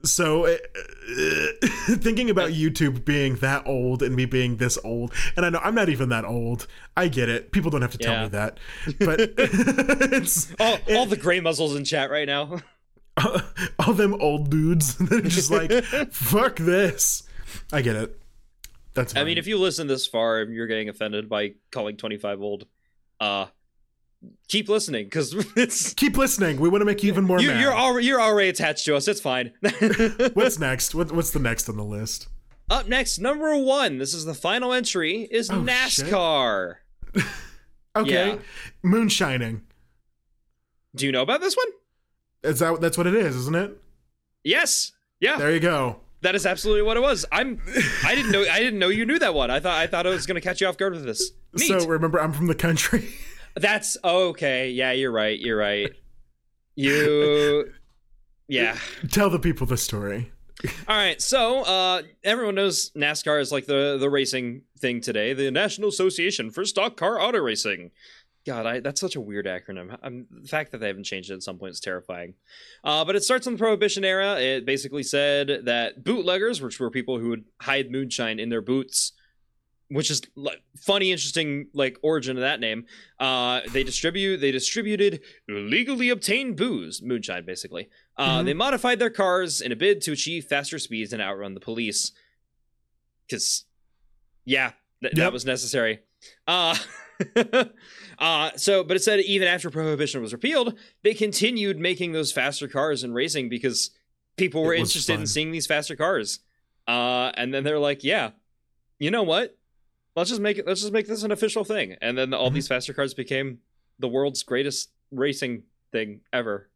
so 0.04 0.46
uh, 0.46 0.56
thinking 1.98 2.30
about 2.30 2.52
YouTube 2.52 3.04
being 3.06 3.36
that 3.38 3.66
old 3.68 4.02
and 4.04 4.16
me 4.16 4.26
being 4.26 4.58
this 4.58 4.78
old, 4.84 5.14
and 5.36 5.46
I 5.46 5.50
know 5.50 5.60
I'm 5.64 5.76
not 5.76 5.90
even 5.90 6.10
that 6.10 6.26
old. 6.26 6.68
I 6.96 7.08
get 7.08 7.30
it. 7.30 7.52
People 7.52 7.72
don't 7.72 7.82
have 7.82 7.92
to 7.92 7.98
tell 7.98 8.14
Yeah. 8.14 8.24
me 8.24 8.30
that, 8.30 8.58
but 9.00 9.20
it's 10.14 10.54
All, 10.60 10.78
all 10.90 11.06
the 11.06 11.18
gray 11.18 11.40
muzzles 11.40 11.76
in 11.76 11.84
chat 11.84 12.10
right 12.12 12.28
now. 12.28 12.60
all 13.80 13.94
them 13.94 14.14
old 14.22 14.50
dudes 14.50 14.96
that 14.98 15.12
are 15.12 15.22
just 15.30 15.50
like, 15.52 15.72
fuck 16.14 16.58
this. 16.58 17.24
I 17.74 17.82
get 17.82 17.96
it. 17.96 18.20
That's. 18.94 19.16
I 19.16 19.24
mean, 19.24 19.38
if 19.38 19.48
you 19.48 19.58
listen 19.58 19.88
this 19.88 20.06
far 20.08 20.42
and 20.42 20.54
you're 20.54 20.68
getting 20.68 20.90
offended 20.90 21.28
by 21.30 21.54
calling 21.72 21.98
25 21.98 22.42
old, 22.42 22.68
uh, 23.20 23.48
keep 24.48 24.70
listening 24.70 25.06
because 25.06 25.34
it's 25.56 25.94
keep 25.94 26.18
listening. 26.18 26.60
We 26.60 26.70
want 26.70 26.82
to 26.82 26.86
make 26.86 27.04
you 27.04 27.10
even 27.12 27.26
more 27.26 27.40
you, 27.40 27.50
mad. 27.50 27.62
you're 27.62 27.74
already 27.74 28.08
you're 28.08 28.22
already 28.22 28.50
attached 28.50 28.86
to 28.86 28.96
us. 28.96 29.08
It's 29.08 29.22
fine. 29.22 29.52
What's 30.34 30.60
next? 30.60 30.96
What, 30.96 31.12
what's 31.12 31.32
the 31.32 31.40
next 31.40 31.70
on 31.70 31.78
the 31.78 31.84
list? 31.84 32.28
Up 32.70 32.88
next, 32.88 33.20
number 33.20 33.56
one. 33.58 33.98
This 33.98 34.14
is 34.14 34.26
the 34.26 34.34
final 34.34 34.74
entry. 34.74 35.22
Is 35.32 35.50
Oh, 35.50 35.62
NASCAR. 35.62 36.76
Okay, 37.96 38.34
Yeah. 38.34 38.38
moonshining. 38.84 39.62
Do 40.96 41.06
you 41.08 41.12
know 41.12 41.24
about 41.24 41.42
this 41.42 41.56
one? 41.58 41.66
Is 42.44 42.60
that 42.60 42.80
that's 42.80 42.96
what 42.98 43.08
it 43.08 43.16
is, 43.16 43.36
isn't 43.36 43.56
it? 43.56 43.82
Yes. 44.44 44.92
Yeah. 45.20 45.38
There 45.38 45.52
you 45.52 45.60
go. 45.60 46.02
That 46.22 46.36
is 46.36 46.46
absolutely 46.46 46.84
what 46.84 46.98
it 46.98 47.00
was. 47.02 47.26
I'm. 47.32 47.60
I 48.06 48.14
didn't 48.14 48.32
know. 48.32 48.44
I 48.52 48.60
didn't 48.60 48.78
know 48.80 48.90
you 48.90 49.06
knew 49.06 49.18
that 49.20 49.34
one. 49.34 49.50
I 49.50 49.60
thought. 49.60 49.78
I 49.80 49.88
thought 49.88 50.06
I 50.06 50.10
was 50.12 50.26
going 50.28 50.36
to 50.36 50.42
catch 50.42 50.62
you 50.62 50.68
off 50.68 50.78
guard 50.78 50.94
with 50.94 51.06
this. 51.06 51.32
Neat. 51.54 51.68
So 51.68 51.88
remember, 51.88 52.20
I'm 52.20 52.34
from 52.34 52.48
the 52.48 52.56
country. 52.56 53.10
That's 53.60 53.98
okay. 54.04 54.72
Yeah, 54.72 54.92
you're 54.92 55.12
right. 55.12 55.40
You're 55.40 55.58
right. 55.58 55.92
You. 56.76 57.72
Yeah. 58.50 58.78
Tell 59.12 59.30
the 59.30 59.40
people 59.40 59.68
the 59.68 59.76
story. 59.76 60.32
All 60.88 60.96
right. 60.96 61.22
So 61.22 61.64
uh, 61.64 62.02
everyone 62.24 62.56
knows 62.56 62.92
NASCAR 62.92 63.42
is 63.42 63.52
like 63.52 63.66
the 63.66 63.98
the 64.00 64.10
racing 64.10 64.64
thing 64.80 65.02
today. 65.02 65.34
The 65.34 65.52
National 65.52 65.90
Association 65.90 66.50
for 66.50 66.66
Stock 66.66 66.96
Car 66.98 67.22
Auto 67.22 67.40
Racing. 67.40 67.92
God, 68.46 68.66
I, 68.66 68.80
that's 68.80 69.02
such 69.02 69.18
a 69.18 69.22
weird 69.22 69.46
acronym. 69.46 69.98
I'm, 70.02 70.26
the 70.32 70.48
fact 70.48 70.72
that 70.72 70.78
they 70.78 70.88
haven't 70.88 71.04
changed 71.04 71.30
it 71.30 71.34
at 71.34 71.44
some 71.44 71.58
point 71.58 71.72
is 71.72 71.82
terrifying. 71.82 72.36
Uh, 72.82 73.04
but 73.04 73.18
it 73.18 73.24
starts 73.24 73.46
in 73.46 73.54
the 73.54 73.60
Prohibition 73.60 74.06
era. 74.06 74.40
It 74.40 74.66
basically 74.66 75.04
said 75.04 75.66
that 75.66 76.06
bootleggers, 76.06 76.62
which 76.62 76.80
were 76.80 76.90
people 76.90 77.20
who 77.20 77.28
would 77.28 77.44
hide 77.60 77.92
moonshine 77.92 78.40
in 78.40 78.48
their 78.48 78.62
boots, 78.62 79.12
which 79.90 80.12
is 80.12 80.22
like, 80.36 80.62
funny, 80.78 81.12
interesting, 81.12 81.68
like 81.74 81.98
origin 82.02 82.36
of 82.38 82.42
that 82.42 82.60
name. 82.60 82.86
Uh, 83.20 83.62
they 83.72 83.84
distribute, 83.84 84.38
they 84.38 84.52
distributed 84.52 85.22
illegally 85.48 86.10
obtained 86.10 86.58
booze, 86.58 87.02
moonshine, 87.02 87.46
basically. 87.46 87.90
Uh, 88.18 88.42
Mhm. 88.42 88.46
They 88.46 88.54
modified 88.54 89.00
their 89.00 89.10
cars 89.10 89.62
in 89.62 89.72
a 89.72 89.76
bid 89.76 90.02
to 90.02 90.12
achieve 90.12 90.46
faster 90.46 90.78
speeds 90.80 91.14
and 91.14 91.22
outrun 91.22 91.54
the 91.54 91.60
police. 91.62 92.12
Because, 93.26 93.66
yeah, 94.46 94.74
th- 95.02 95.14
that 95.16 95.34
was 95.34 95.46
necessary. 95.46 96.00
Uh, 96.48 96.76
uh, 98.20 98.52
so, 98.56 98.84
but 98.84 98.96
it 98.98 99.04
said 99.04 99.20
even 99.22 99.48
after 99.48 99.70
prohibition 99.70 100.22
was 100.22 100.34
repealed, 100.34 100.78
they 101.04 101.14
continued 101.14 101.80
making 101.80 102.12
those 102.12 102.32
faster 102.32 102.68
cars 102.68 103.04
and 103.04 103.14
racing 103.14 103.50
because 103.50 103.92
people 104.38 104.64
were 104.64 104.74
interested 104.74 105.14
in 105.20 105.28
seeing 105.28 105.52
these 105.52 105.68
faster 105.68 105.96
cars. 105.96 106.40
Uh, 106.88 107.32
and 107.36 107.54
then 107.54 107.64
they're 107.64 107.80
like, 107.80 108.04
yeah, 108.04 108.32
you 109.00 109.12
know 109.12 109.24
what? 109.24 109.57
Let's 110.18 110.30
just 110.32 110.42
make 110.42 110.58
it. 110.58 110.66
Let's 110.68 110.82
just 110.82 110.92
make 110.92 111.08
this 111.08 111.24
an 111.24 111.32
official 111.32 111.64
thing. 111.64 111.96
And 112.02 112.18
then 112.18 112.34
all 112.34 112.50
Mhm. 112.50 112.56
these 112.56 112.68
faster 112.68 112.92
cars 112.92 113.14
became 113.14 113.60
the 114.00 114.08
world's 114.08 114.42
greatest 114.44 114.90
racing 115.12 115.64
thing 115.92 116.22
ever. 116.34 116.70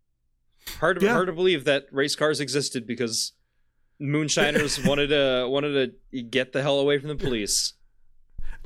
Hard 0.80 0.99
to, 0.99 1.05
Yeah. 1.05 1.13
hard 1.13 1.26
to 1.27 1.34
believe 1.34 1.65
that 1.65 1.88
race 1.91 2.15
cars 2.15 2.39
existed 2.39 2.85
because 2.85 3.34
moonshiners 3.99 4.80
wanted 4.85 5.07
to 5.07 5.47
wanted 5.49 5.91
to 6.13 6.22
get 6.22 6.53
the 6.53 6.61
hell 6.61 6.80
away 6.80 6.99
from 6.99 7.09
the 7.09 7.15
police. 7.15 7.73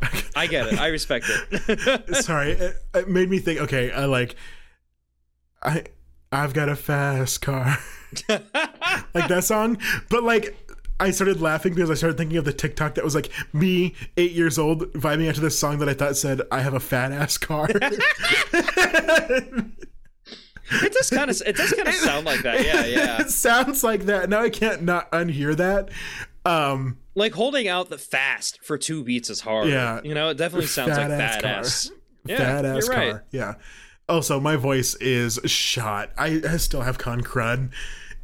I 0.36 0.46
get 0.48 0.68
it. 0.74 0.78
I 0.80 0.88
respect 0.88 1.26
it. 1.30 2.16
Sorry, 2.26 2.52
it, 2.52 2.76
it 2.94 3.08
made 3.10 3.30
me 3.30 3.40
think. 3.40 3.62
Okay, 3.62 3.92
I 3.92 4.06
like, 4.06 4.36
I, 5.64 5.86
I've 6.34 6.54
got 6.54 6.68
a 6.68 6.76
fast 6.76 7.42
car, 7.42 7.78
like 8.28 9.30
that 9.30 9.46
song. 9.46 9.78
But 10.10 10.24
like, 10.24 10.65
I 11.00 11.12
started 11.12 11.42
laughing 11.42 11.74
because 11.74 11.90
I 11.92 11.94
started 11.96 12.18
thinking 12.18 12.38
of 12.38 12.46
the 12.46 12.54
TikTok 12.54 12.96
that 12.96 13.04
was 13.04 13.16
like 13.16 13.30
me, 13.54 13.94
eight 14.18 14.32
years 14.32 14.58
old, 14.58 14.94
vibing 14.94 15.28
out 15.28 15.36
to 15.36 15.42
this 15.42 15.60
song 15.60 15.80
that 15.80 15.90
I 15.90 15.94
thought 15.94 16.16
said, 16.16 16.42
"I 16.52 16.62
have 16.62 16.74
a 16.74 16.80
fat 16.80 17.12
ass 17.12 17.38
car." 17.38 17.68
it 20.72 20.94
does 20.94 21.10
kind 21.10 21.30
of 21.30 21.42
it 21.46 21.56
does 21.56 21.74
kind 21.74 21.88
of 21.88 21.94
sound 21.96 22.26
like 22.26 22.42
that. 22.44 22.66
Yeah, 22.66 22.86
yeah. 22.86 23.22
it 23.22 23.30
sounds 23.30 23.84
like 23.84 24.04
that. 24.06 24.30
Now 24.30 24.42
I 24.42 24.50
can't 24.50 24.84
not 24.84 25.12
unhear 25.12 25.56
that. 25.58 25.90
Um, 26.46 26.98
Like 27.16 27.34
holding 27.34 27.68
out 27.68 27.90
the 27.90 27.98
fast 27.98 28.60
for 28.64 28.78
two 28.78 29.04
beats 29.04 29.30
is 29.30 29.42
hard. 29.42 29.68
Yeah. 29.68 30.00
You 30.04 30.14
know, 30.14 30.30
it 30.30 30.38
definitely 30.38 30.68
sounds 30.68 30.90
like 30.92 31.08
Fat-ass 31.08 31.34
fat 31.36 31.42
car. 31.42 31.52
ass. 31.52 31.92
Yeah, 32.26 32.38
fat 32.38 32.66
ass 32.66 32.86
you're 32.86 32.94
car. 32.96 33.12
right. 33.14 33.22
Yeah. 33.32 33.54
Also, 34.08 34.40
my 34.40 34.56
voice 34.56 34.94
is 34.96 35.40
shot. 35.46 36.12
I, 36.18 36.42
I 36.48 36.58
still 36.58 36.82
have 36.82 37.00
con 37.00 37.22
crud, 37.22 37.72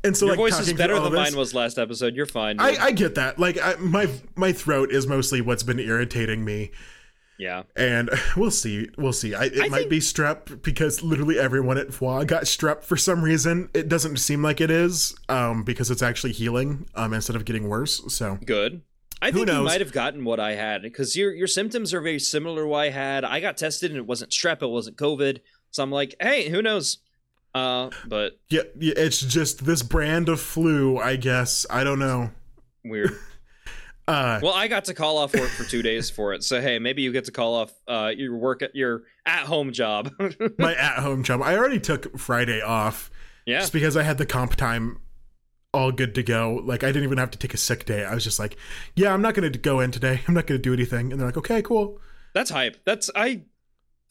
and 0.04 0.16
so 0.18 0.26
Your 0.26 0.36
like 0.36 0.52
voice 0.54 0.60
is 0.68 0.74
better 0.74 1.00
than 1.00 1.12
this- 1.12 1.32
mine 1.32 1.36
was 1.38 1.54
last 1.54 1.78
episode. 1.78 2.16
You're 2.16 2.26
fine. 2.26 2.60
I. 2.60 2.76
I 2.78 2.92
get 2.92 3.16
that. 3.16 3.40
Like 3.40 3.58
I, 3.62 3.76
my 3.76 4.08
my 4.36 4.52
throat 4.52 4.92
is 4.92 5.08
mostly 5.08 5.42
what's 5.42 5.64
been 5.64 5.80
irritating 5.80 6.44
me, 6.44 6.72
yeah. 7.38 7.64
and 7.76 8.10
we'll 8.38 8.52
see. 8.52 8.90
We'll 8.98 9.14
see. 9.14 9.34
I, 9.36 9.46
it 9.46 9.62
I 9.64 9.68
might 9.70 9.78
think- 9.80 9.90
be 9.90 10.00
strep 10.00 10.62
because 10.64 11.02
literally 11.04 11.38
everyone 11.40 11.78
at 11.78 11.88
FWA 11.90 12.26
got 12.26 12.44
strep 12.44 12.84
for 12.84 12.98
some 12.98 13.24
reason. 13.24 13.70
It 13.74 13.90
doesn't 13.90 14.18
seem 14.18 14.42
like 14.44 14.62
it 14.62 14.72
is, 14.72 15.16
um, 15.30 15.64
because 15.64 15.92
it's 15.92 16.02
actually 16.02 16.32
healing, 16.34 16.88
um, 16.96 17.14
instead 17.14 17.36
of 17.36 17.46
getting 17.46 17.68
worse. 17.70 18.02
So 18.14 18.38
Good. 18.46 18.82
I 19.24 19.30
Who 19.30 19.46
think 19.46 19.52
you 19.52 19.64
might 19.64 19.82
have 19.82 19.92
gotten 19.92 20.24
what 20.26 20.40
I 20.40 20.56
had 20.56 20.82
because 20.82 21.16
your 21.16 21.32
your 21.32 21.46
symptoms 21.46 21.94
are 21.94 22.02
very 22.02 22.18
similar 22.18 22.64
to 22.64 22.68
what 22.68 22.80
I 22.80 22.90
had. 22.90 23.24
I 23.24 23.40
got 23.40 23.56
tested 23.56 23.92
and 23.92 23.98
it 24.00 24.08
wasn't 24.08 24.32
strep, 24.32 24.64
it 24.64 24.68
wasn't 24.68 24.98
COVID. 24.98 25.42
So 25.70 25.84
I'm 25.84 25.92
like, 25.92 26.16
hey, 26.20 26.50
who 26.50 26.64
knows? 26.64 26.98
Uh, 27.54 27.90
but 28.08 28.40
yeah, 28.50 28.62
it's 28.80 29.20
just 29.20 29.66
this 29.66 29.84
brand 29.84 30.30
of 30.30 30.40
flu. 30.40 30.98
I 30.98 31.16
guess 31.16 31.66
I 31.70 31.84
don't 31.84 32.00
know. 32.00 32.32
weird. 32.84 33.18
Uh, 34.08 34.40
well, 34.42 34.52
I 34.52 34.68
got 34.68 34.86
to 34.86 34.94
call 34.94 35.20
off 35.20 35.34
work 35.34 35.50
for 35.52 35.64
two 35.64 35.82
days 35.82 36.10
for 36.10 36.34
it. 36.34 36.44
So 36.44 36.60
hey, 36.60 36.80
maybe 36.80 37.02
you 37.02 37.14
get 37.14 37.26
to 37.26 37.32
call 37.32 37.54
off 37.54 37.72
uh 37.88 38.12
your 38.14 38.36
work 38.36 38.62
at 38.62 38.76
your 38.76 39.04
at 39.26 39.46
home 39.46 39.72
job. 39.72 40.12
my 40.58 40.76
at 40.76 40.98
home 40.98 41.24
job. 41.24 41.42
I 41.42 41.56
already 41.56 41.80
took 41.80 42.18
Friday 42.18 42.62
off. 42.62 43.10
yeah. 43.46 43.60
just 43.60 43.72
because 43.72 43.96
I 43.96 44.04
had 44.04 44.18
the 44.18 44.26
comp 44.26 44.56
time 44.56 45.00
all 45.74 45.92
good 45.92 46.16
to 46.16 46.24
go. 46.24 46.62
Like 46.64 46.84
I 46.84 46.88
didn't 46.88 47.04
even 47.04 47.20
have 47.20 47.32
to 47.32 47.38
take 47.38 47.54
a 47.54 47.58
sick 47.58 47.86
day. 47.86 48.04
I 48.04 48.14
was 48.14 48.24
just 48.24 48.40
like, 48.40 48.58
yeah, 48.96 49.14
I'm 49.14 49.22
not 49.22 49.34
going 49.34 49.50
to 49.50 49.58
go 49.58 49.80
in 49.80 49.92
today. 49.92 50.22
I'm 50.28 50.34
not 50.34 50.48
going 50.48 50.60
to 50.60 50.62
do 50.62 50.74
anything. 50.74 51.12
And 51.12 51.20
they're 51.20 51.28
like, 51.28 51.38
okay, 51.38 51.62
cool. 51.62 52.00
That's 52.34 52.50
hype. 52.50 52.78
That's 52.86 53.10
I. 53.16 53.44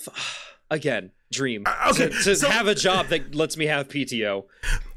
Again, 0.70 1.10
dream. 1.32 1.62
Uh, 1.66 1.90
okay, 1.90 2.08
to, 2.08 2.22
to 2.24 2.36
so- 2.36 2.48
have 2.48 2.66
a 2.66 2.74
job 2.74 3.06
that 3.08 3.34
lets 3.34 3.56
me 3.56 3.66
have 3.66 3.88
PTO. 3.88 4.44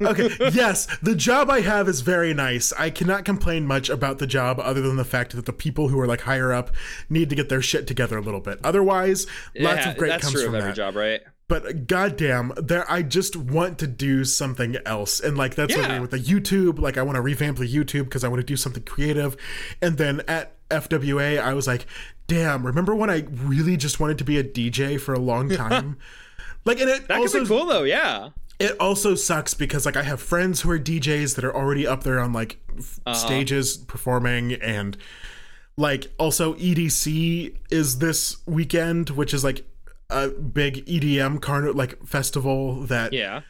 Okay, 0.00 0.30
yes, 0.52 0.86
the 1.00 1.14
job 1.14 1.48
I 1.48 1.60
have 1.60 1.88
is 1.88 2.00
very 2.00 2.34
nice. 2.34 2.72
I 2.72 2.90
cannot 2.90 3.24
complain 3.24 3.66
much 3.66 3.88
about 3.88 4.18
the 4.18 4.26
job 4.26 4.58
other 4.60 4.80
than 4.80 4.96
the 4.96 5.04
fact 5.04 5.34
that 5.36 5.46
the 5.46 5.52
people 5.52 5.88
who 5.88 5.98
are 6.00 6.06
like 6.06 6.22
higher 6.22 6.52
up 6.52 6.74
need 7.08 7.30
to 7.30 7.36
get 7.36 7.48
their 7.48 7.62
shit 7.62 7.86
together 7.86 8.18
a 8.18 8.20
little 8.20 8.40
bit. 8.40 8.58
Otherwise, 8.64 9.26
lots 9.58 9.84
Yeah, 9.84 9.90
of 9.90 9.96
great 9.96 10.08
that's 10.10 10.24
comes 10.24 10.34
true 10.34 10.44
from 10.46 10.54
of 10.56 10.60
every 10.60 10.70
that. 10.72 10.76
job, 10.76 10.96
right? 10.96 11.20
But 11.46 11.86
goddamn, 11.86 12.52
there 12.56 12.90
I 12.90 13.02
just 13.02 13.36
want 13.36 13.78
to 13.78 13.86
do 13.86 14.24
something 14.24 14.76
else, 14.86 15.20
and 15.20 15.36
like 15.38 15.54
that's 15.54 15.74
what 15.76 15.84
I 15.84 15.88
Yeah. 15.88 15.92
mean 15.94 16.02
with 16.02 16.10
the 16.10 16.18
YouTube. 16.18 16.78
Like 16.80 16.96
I 16.98 17.02
want 17.02 17.16
to 17.16 17.22
revamp 17.22 17.58
the 17.58 17.72
YouTube 17.72 18.04
because 18.04 18.24
I 18.24 18.28
want 18.28 18.40
to 18.40 18.46
do 18.46 18.56
something 18.56 18.82
creative. 18.82 19.36
And 19.80 19.98
then 19.98 20.22
at 20.26 20.52
FWA, 20.70 21.38
I 21.40 21.52
was 21.54 21.66
like, 21.66 21.86
damn, 22.26 22.66
remember 22.66 22.94
when 22.94 23.10
I 23.10 23.26
really 23.30 23.76
just 23.76 24.00
wanted 24.00 24.18
to 24.18 24.24
be 24.24 24.38
a 24.38 24.42
DJ 24.42 24.98
for 24.98 25.12
a 25.14 25.18
long 25.20 25.48
time? 25.50 25.98
Like, 26.64 26.80
and 26.80 26.88
it 26.90 27.08
That 27.08 27.18
also 27.18 27.38
could 27.38 27.44
be 27.44 27.48
cool 27.48 27.66
though. 27.66 27.82
Yeah. 27.84 28.30
it 28.60 28.76
also 28.78 29.14
sucks 29.14 29.52
because 29.54 29.84
like 29.86 29.96
I 29.96 30.02
have 30.02 30.20
friends 30.20 30.60
who 30.60 30.70
are 30.70 30.78
DJs 30.78 31.34
that 31.36 31.44
are 31.44 31.54
already 31.54 31.86
up 31.86 32.04
there 32.04 32.20
on 32.20 32.32
like 32.32 32.58
f- 32.78 33.00
Uh-huh. 33.06 33.14
stages 33.14 33.76
performing 33.76 34.52
and 34.54 34.96
like 35.76 36.06
also 36.18 36.54
EDC 36.54 37.56
is 37.70 37.98
this 37.98 38.36
weekend 38.46 39.10
which 39.10 39.34
is 39.34 39.42
like 39.42 39.66
a 40.10 40.28
big 40.28 40.84
EDM 40.86 41.40
carnival 41.40 41.74
like 41.74 42.00
festival 42.06 42.82
that 42.84 43.12
Yeah. 43.12 43.40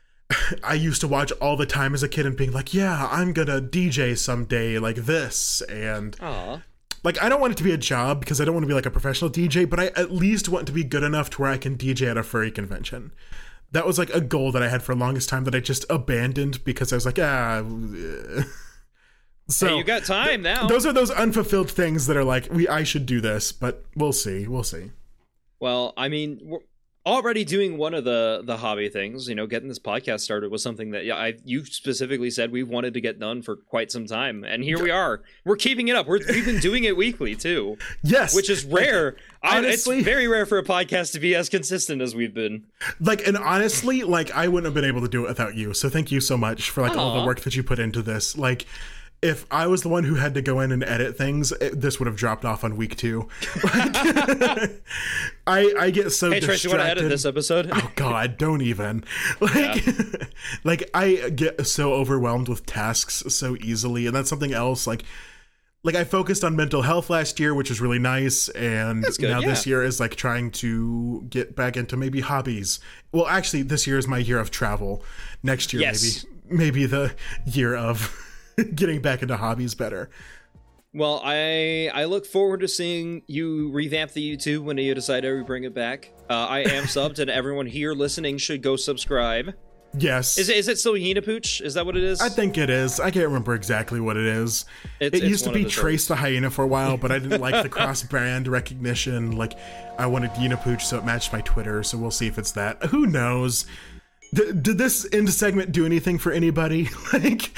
I 0.64 0.74
used 0.74 1.00
to 1.02 1.08
watch 1.08 1.30
all 1.32 1.56
the 1.56 1.66
time 1.66 1.92
as 1.94 2.02
a 2.02 2.08
kid 2.08 2.24
and 2.26 2.36
being 2.36 2.52
like 2.52 2.72
yeah 2.72 3.08
I'm 3.12 3.32
gonna 3.32 3.60
DJ 3.60 4.16
someday 4.16 4.78
like 4.78 4.96
this 4.96 5.60
and 5.62 6.16
Aw. 6.20 6.62
Like 7.06 7.22
I 7.22 7.28
don't 7.28 7.40
want 7.40 7.52
it 7.52 7.56
to 7.58 7.64
be 7.64 7.70
a 7.70 7.78
job 7.78 8.18
because 8.18 8.40
I 8.40 8.44
don't 8.44 8.52
want 8.52 8.64
to 8.64 8.68
be 8.68 8.74
like 8.74 8.84
a 8.84 8.90
professional 8.90 9.30
DJ, 9.30 9.68
but 9.70 9.78
I 9.78 9.86
at 9.96 10.10
least 10.10 10.48
want 10.48 10.66
to 10.66 10.72
be 10.72 10.82
good 10.82 11.04
enough 11.04 11.30
to 11.30 11.42
where 11.42 11.50
I 11.52 11.56
can 11.56 11.76
DJ 11.76 12.10
at 12.10 12.16
a 12.16 12.24
furry 12.24 12.50
convention. 12.50 13.12
That 13.70 13.86
was 13.86 13.96
like 13.96 14.10
a 14.10 14.20
goal 14.20 14.50
that 14.50 14.62
I 14.62 14.68
had 14.68 14.82
for 14.82 14.92
the 14.92 14.98
longest 14.98 15.28
time 15.28 15.44
that 15.44 15.54
I 15.54 15.60
just 15.60 15.84
abandoned 15.88 16.64
because 16.64 16.92
I 16.92 16.96
was 16.96 17.06
like, 17.06 17.18
ah. 17.18 17.62
eh." 17.62 18.42
So 19.48 19.68
hey, 19.68 19.76
you 19.76 19.84
got 19.84 20.04
time 20.04 20.42
now. 20.42 20.66
those 20.66 20.84
are 20.86 20.92
those 20.92 21.12
unfulfilled 21.12 21.70
things 21.70 22.08
that 22.08 22.16
are 22.16 22.24
like, 22.24 22.48
we 22.50 22.66
I 22.66 22.82
should 22.82 23.06
do 23.06 23.20
this, 23.20 23.52
but 23.52 23.84
we'll 23.94 24.12
see, 24.12 24.48
we'll 24.48 24.64
see. 24.64 24.90
Well, 25.60 25.94
I 25.96 26.08
mean, 26.08 26.40
we're 26.42 26.58
already 27.06 27.44
doing 27.44 27.78
one 27.78 27.94
of 27.94 28.04
the 28.04 28.42
the 28.44 28.56
hobby 28.58 28.88
things. 28.88 29.28
You 29.28 29.34
know, 29.36 29.46
getting 29.46 29.68
this 29.68 29.78
podcast 29.78 30.20
started 30.20 30.50
was 30.50 30.62
something 30.62 30.90
that 30.90 31.04
yeah, 31.04 31.14
I 31.16 31.34
you 31.44 31.64
specifically 31.64 32.30
said 32.30 32.50
we 32.52 32.62
wanted 32.64 32.92
to 32.94 33.00
get 33.00 33.18
done 33.18 33.40
for 33.42 33.56
quite 33.56 33.90
some 33.92 34.06
time, 34.06 34.44
and 34.44 34.62
here 34.64 34.82
we 34.82 34.90
are. 34.90 35.22
We're 35.44 35.56
keeping 35.56 35.88
it 35.88 35.96
up. 35.96 36.06
We're, 36.06 36.18
we've 36.28 36.44
been 36.44 36.58
doing 36.60 36.84
it 36.84 36.96
weekly 36.96 37.34
too, 37.36 37.78
Yes, 38.02 38.34
which 38.34 38.50
is 38.50 38.64
rare. 38.64 39.16
I, 39.42 39.58
honestly- 39.58 39.98
it's 39.98 40.04
very 40.04 40.26
rare 40.26 40.44
for 40.44 40.58
a 40.58 40.64
podcast 40.64 41.12
to 41.12 41.20
be 41.20 41.34
as 41.36 41.48
consistent 41.48 42.02
as 42.02 42.14
we've 42.16 42.34
been. 42.34 42.64
like 42.98 43.24
and 43.26 43.36
honestly 43.36 44.02
like 44.02 44.30
i 44.32 44.48
wouldn't 44.48 44.64
have 44.64 44.74
been 44.74 44.84
able 44.84 45.00
to 45.02 45.08
do 45.08 45.24
it 45.24 45.28
without 45.28 45.54
you 45.54 45.72
so 45.72 45.88
thank 45.88 46.10
you 46.10 46.20
so 46.20 46.36
much 46.36 46.68
for 46.70 46.82
like 46.82 46.96
all 46.96 47.20
the 47.20 47.24
work 47.24 47.40
that 47.42 47.54
you 47.54 47.62
put 47.62 47.78
into 47.78 48.02
this 48.02 48.36
like 48.36 48.66
if 49.22 49.46
i 49.50 49.66
was 49.66 49.82
the 49.82 49.88
one 49.88 50.04
who 50.04 50.14
had 50.16 50.34
to 50.34 50.42
go 50.42 50.60
in 50.60 50.70
and 50.72 50.84
edit 50.84 51.16
things 51.16 51.50
it, 51.52 51.80
this 51.80 51.98
would 51.98 52.06
have 52.06 52.16
dropped 52.16 52.44
off 52.44 52.62
on 52.64 52.76
week 52.76 52.96
two 52.96 53.28
like, 53.64 53.96
i 55.46 55.72
i 55.78 55.90
get 55.90 56.10
so 56.10 56.30
Hey, 56.30 56.40
Trace, 56.40 56.62
distracted 56.62 56.64
you 56.64 56.70
want 56.70 56.82
to 56.82 56.90
edit 56.90 57.08
this 57.08 57.24
episode? 57.24 57.70
oh 57.72 57.90
god 57.96 58.36
don't 58.36 58.62
even 58.62 59.04
like 59.40 59.84
like 60.64 60.90
i 60.94 61.30
get 61.30 61.66
so 61.66 61.92
overwhelmed 61.94 62.48
with 62.48 62.66
tasks 62.66 63.22
so 63.28 63.56
easily 63.62 64.06
and 64.06 64.14
that's 64.14 64.28
something 64.28 64.52
else 64.52 64.86
like 64.86 65.04
like 65.82 65.94
I 65.94 66.02
focused 66.02 66.42
on 66.42 66.56
mental 66.56 66.82
health 66.82 67.10
last 67.10 67.38
year, 67.38 67.54
which 67.54 67.68
was 67.68 67.80
really 67.80 68.00
nice, 68.00 68.48
and 68.48 69.04
good, 69.04 69.30
now 69.30 69.40
this 69.40 69.68
year 69.68 69.84
is 69.84 70.00
like 70.00 70.16
trying 70.16 70.50
to 70.52 71.24
get 71.30 71.54
back 71.54 71.76
into 71.76 71.96
maybe 71.96 72.20
hobbies. 72.22 72.80
Well, 73.12 73.28
actually, 73.28 73.62
this 73.62 73.86
year 73.86 73.96
is 73.96 74.08
my 74.08 74.18
year 74.18 74.40
of 74.40 74.50
travel. 74.50 75.04
Next 75.44 75.72
year, 75.72 75.82
Yes. 75.82 76.26
maybe 76.48 76.56
maybe 76.56 76.86
the 76.86 77.14
year 77.44 77.76
of 77.76 78.12
getting 78.74 79.00
back 79.00 79.22
into 79.22 79.36
hobbies 79.36 79.74
better. 79.74 80.10
Well, 80.94 81.20
I 81.22 81.90
I 81.92 82.04
look 82.04 82.24
forward 82.24 82.60
to 82.60 82.68
seeing 82.68 83.22
you 83.26 83.70
revamp 83.72 84.12
the 84.12 84.36
YouTube 84.36 84.60
when 84.60 84.78
you 84.78 84.94
decide 84.94 85.20
to 85.22 85.44
bring 85.44 85.64
it 85.64 85.74
back. 85.74 86.10
Uh, 86.30 86.46
I 86.48 86.60
am 86.60 86.84
subbed, 86.84 87.18
and 87.18 87.30
everyone 87.30 87.66
here 87.66 87.92
listening 87.92 88.38
should 88.38 88.62
go 88.62 88.76
subscribe. 88.76 89.54
Yes. 89.98 90.36
Is 90.36 90.48
it, 90.48 90.56
is 90.56 90.68
it 90.68 90.78
still 90.78 90.94
Pooch? 90.94 91.60
Is 91.62 91.74
that 91.74 91.86
what 91.86 91.96
it 91.96 92.02
is? 92.02 92.20
I 92.20 92.28
think 92.28 92.58
it 92.58 92.68
is. 92.68 93.00
I 93.00 93.10
can't 93.10 93.26
remember 93.26 93.54
exactly 93.54 94.00
what 94.00 94.16
it 94.16 94.26
is. 94.26 94.66
It's- 95.00 95.20
it 95.20 95.22
it's 95.22 95.24
used 95.30 95.44
to 95.44 95.52
be 95.52 95.64
the 95.64 95.70
Trace 95.70 96.06
the 96.06 96.16
Hyena 96.16 96.50
for 96.50 96.64
a 96.64 96.66
while, 96.66 96.96
but 96.96 97.10
I 97.10 97.18
didn't 97.18 97.40
like 97.40 97.62
the 97.62 97.68
cross 97.70 98.02
brand 98.02 98.48
recognition. 98.48 99.32
Like, 99.32 99.54
I 99.98 100.06
wanted 100.06 100.32
Unipooch, 100.32 100.82
so 100.82 100.98
it 100.98 101.04
matched 101.04 101.32
my 101.32 101.40
Twitter. 101.42 101.82
So 101.82 101.96
we'll 101.96 102.10
see 102.10 102.26
if 102.26 102.38
it's 102.38 102.52
that. 102.52 102.82
Who 102.86 103.06
knows? 103.06 103.64
D- 104.34 104.52
did 104.52 104.78
this 104.78 105.06
end 105.12 105.30
segment 105.30 105.72
do 105.72 105.86
anything 105.86 106.18
for 106.18 106.32
anybody? 106.32 106.88
like, 107.12 107.50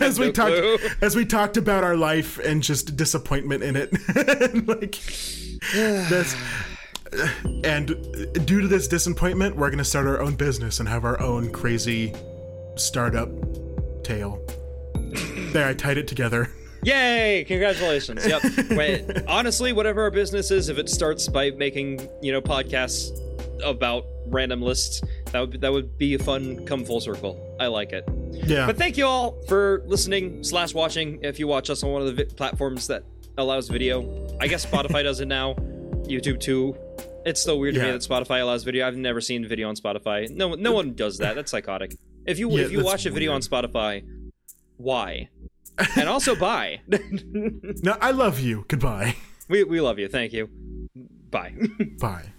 as 0.00 0.18
we 0.18 0.26
no 0.26 0.32
talked, 0.32 0.54
clue. 0.54 0.78
as 1.00 1.14
we 1.14 1.24
talked 1.24 1.56
about 1.56 1.84
our 1.84 1.96
life 1.96 2.38
and 2.38 2.62
just 2.62 2.96
disappointment 2.96 3.62
in 3.62 3.76
it, 3.76 3.92
like 4.66 4.98
that's. 5.72 6.34
And 7.62 7.88
due 8.44 8.60
to 8.60 8.66
this 8.66 8.88
disappointment, 8.88 9.56
we're 9.56 9.70
gonna 9.70 9.84
start 9.84 10.06
our 10.06 10.20
own 10.20 10.34
business 10.34 10.80
and 10.80 10.88
have 10.88 11.04
our 11.04 11.20
own 11.20 11.52
crazy 11.52 12.12
startup 12.76 13.28
tale. 14.02 14.44
There, 15.52 15.68
I 15.68 15.74
tied 15.74 15.98
it 15.98 16.08
together. 16.08 16.50
Yay! 16.82 17.44
Congratulations. 17.46 18.26
Yep. 18.26 18.42
Wait, 18.70 19.04
honestly, 19.26 19.72
whatever 19.72 20.02
our 20.02 20.10
business 20.10 20.50
is, 20.50 20.68
if 20.68 20.76
it 20.76 20.88
starts 20.88 21.28
by 21.28 21.50
making 21.52 22.08
you 22.20 22.32
know 22.32 22.40
podcasts 22.42 23.10
about 23.62 24.06
random 24.26 24.62
lists, 24.62 25.02
that 25.32 25.40
would 25.40 25.50
be, 25.50 25.58
that 25.58 25.72
would 25.72 25.98
be 25.98 26.14
a 26.14 26.18
fun 26.18 26.64
come 26.66 26.84
full 26.84 27.00
circle. 27.00 27.38
I 27.60 27.66
like 27.68 27.92
it. 27.92 28.04
Yeah. 28.32 28.66
But 28.66 28.76
thank 28.76 28.96
you 28.96 29.06
all 29.06 29.40
for 29.48 29.82
listening 29.86 30.42
slash 30.44 30.74
watching. 30.74 31.22
If 31.22 31.38
you 31.38 31.46
watch 31.46 31.70
us 31.70 31.82
on 31.82 31.90
one 31.92 32.02
of 32.02 32.08
the 32.16 32.24
vi- 32.24 32.34
platforms 32.34 32.86
that 32.88 33.04
allows 33.38 33.68
video, 33.68 34.36
I 34.40 34.46
guess 34.48 34.64
Spotify 34.66 35.02
does 35.04 35.20
it 35.20 35.28
now. 35.28 35.54
YouTube 36.04 36.40
too. 36.40 36.76
It's 37.24 37.40
still 37.40 37.58
weird 37.58 37.74
to 37.76 37.82
me 37.82 37.90
that 37.90 38.02
Spotify 38.02 38.42
allows 38.42 38.64
video. 38.64 38.86
I've 38.86 38.96
never 38.98 39.20
seen 39.20 39.46
video 39.48 39.68
on 39.68 39.76
Spotify. 39.76 40.28
No, 40.30 40.54
no 40.54 40.72
one 40.72 40.92
does 40.94 41.18
that. 41.18 41.34
That's 41.34 41.50
psychotic. 41.50 41.96
If 42.26 42.38
you 42.38 42.50
Yeah, 42.50 42.64
if 42.64 42.72
you 42.72 42.84
watch 42.84 43.06
a 43.06 43.10
video 43.10 43.32
on. 43.32 43.40
Spotify, 43.40 44.04
why? 44.76 45.30
and 45.96 46.08
also 46.08 46.36
bye. 46.36 46.80
no, 46.86 47.96
I 48.00 48.10
love 48.10 48.40
you. 48.40 48.64
Goodbye. 48.68 49.16
we 49.48 49.64
we 49.64 49.80
love 49.80 49.98
you. 49.98 50.08
Thank 50.08 50.32
you. 50.32 50.48
Bye. 51.30 51.54
Bye. 51.98 52.22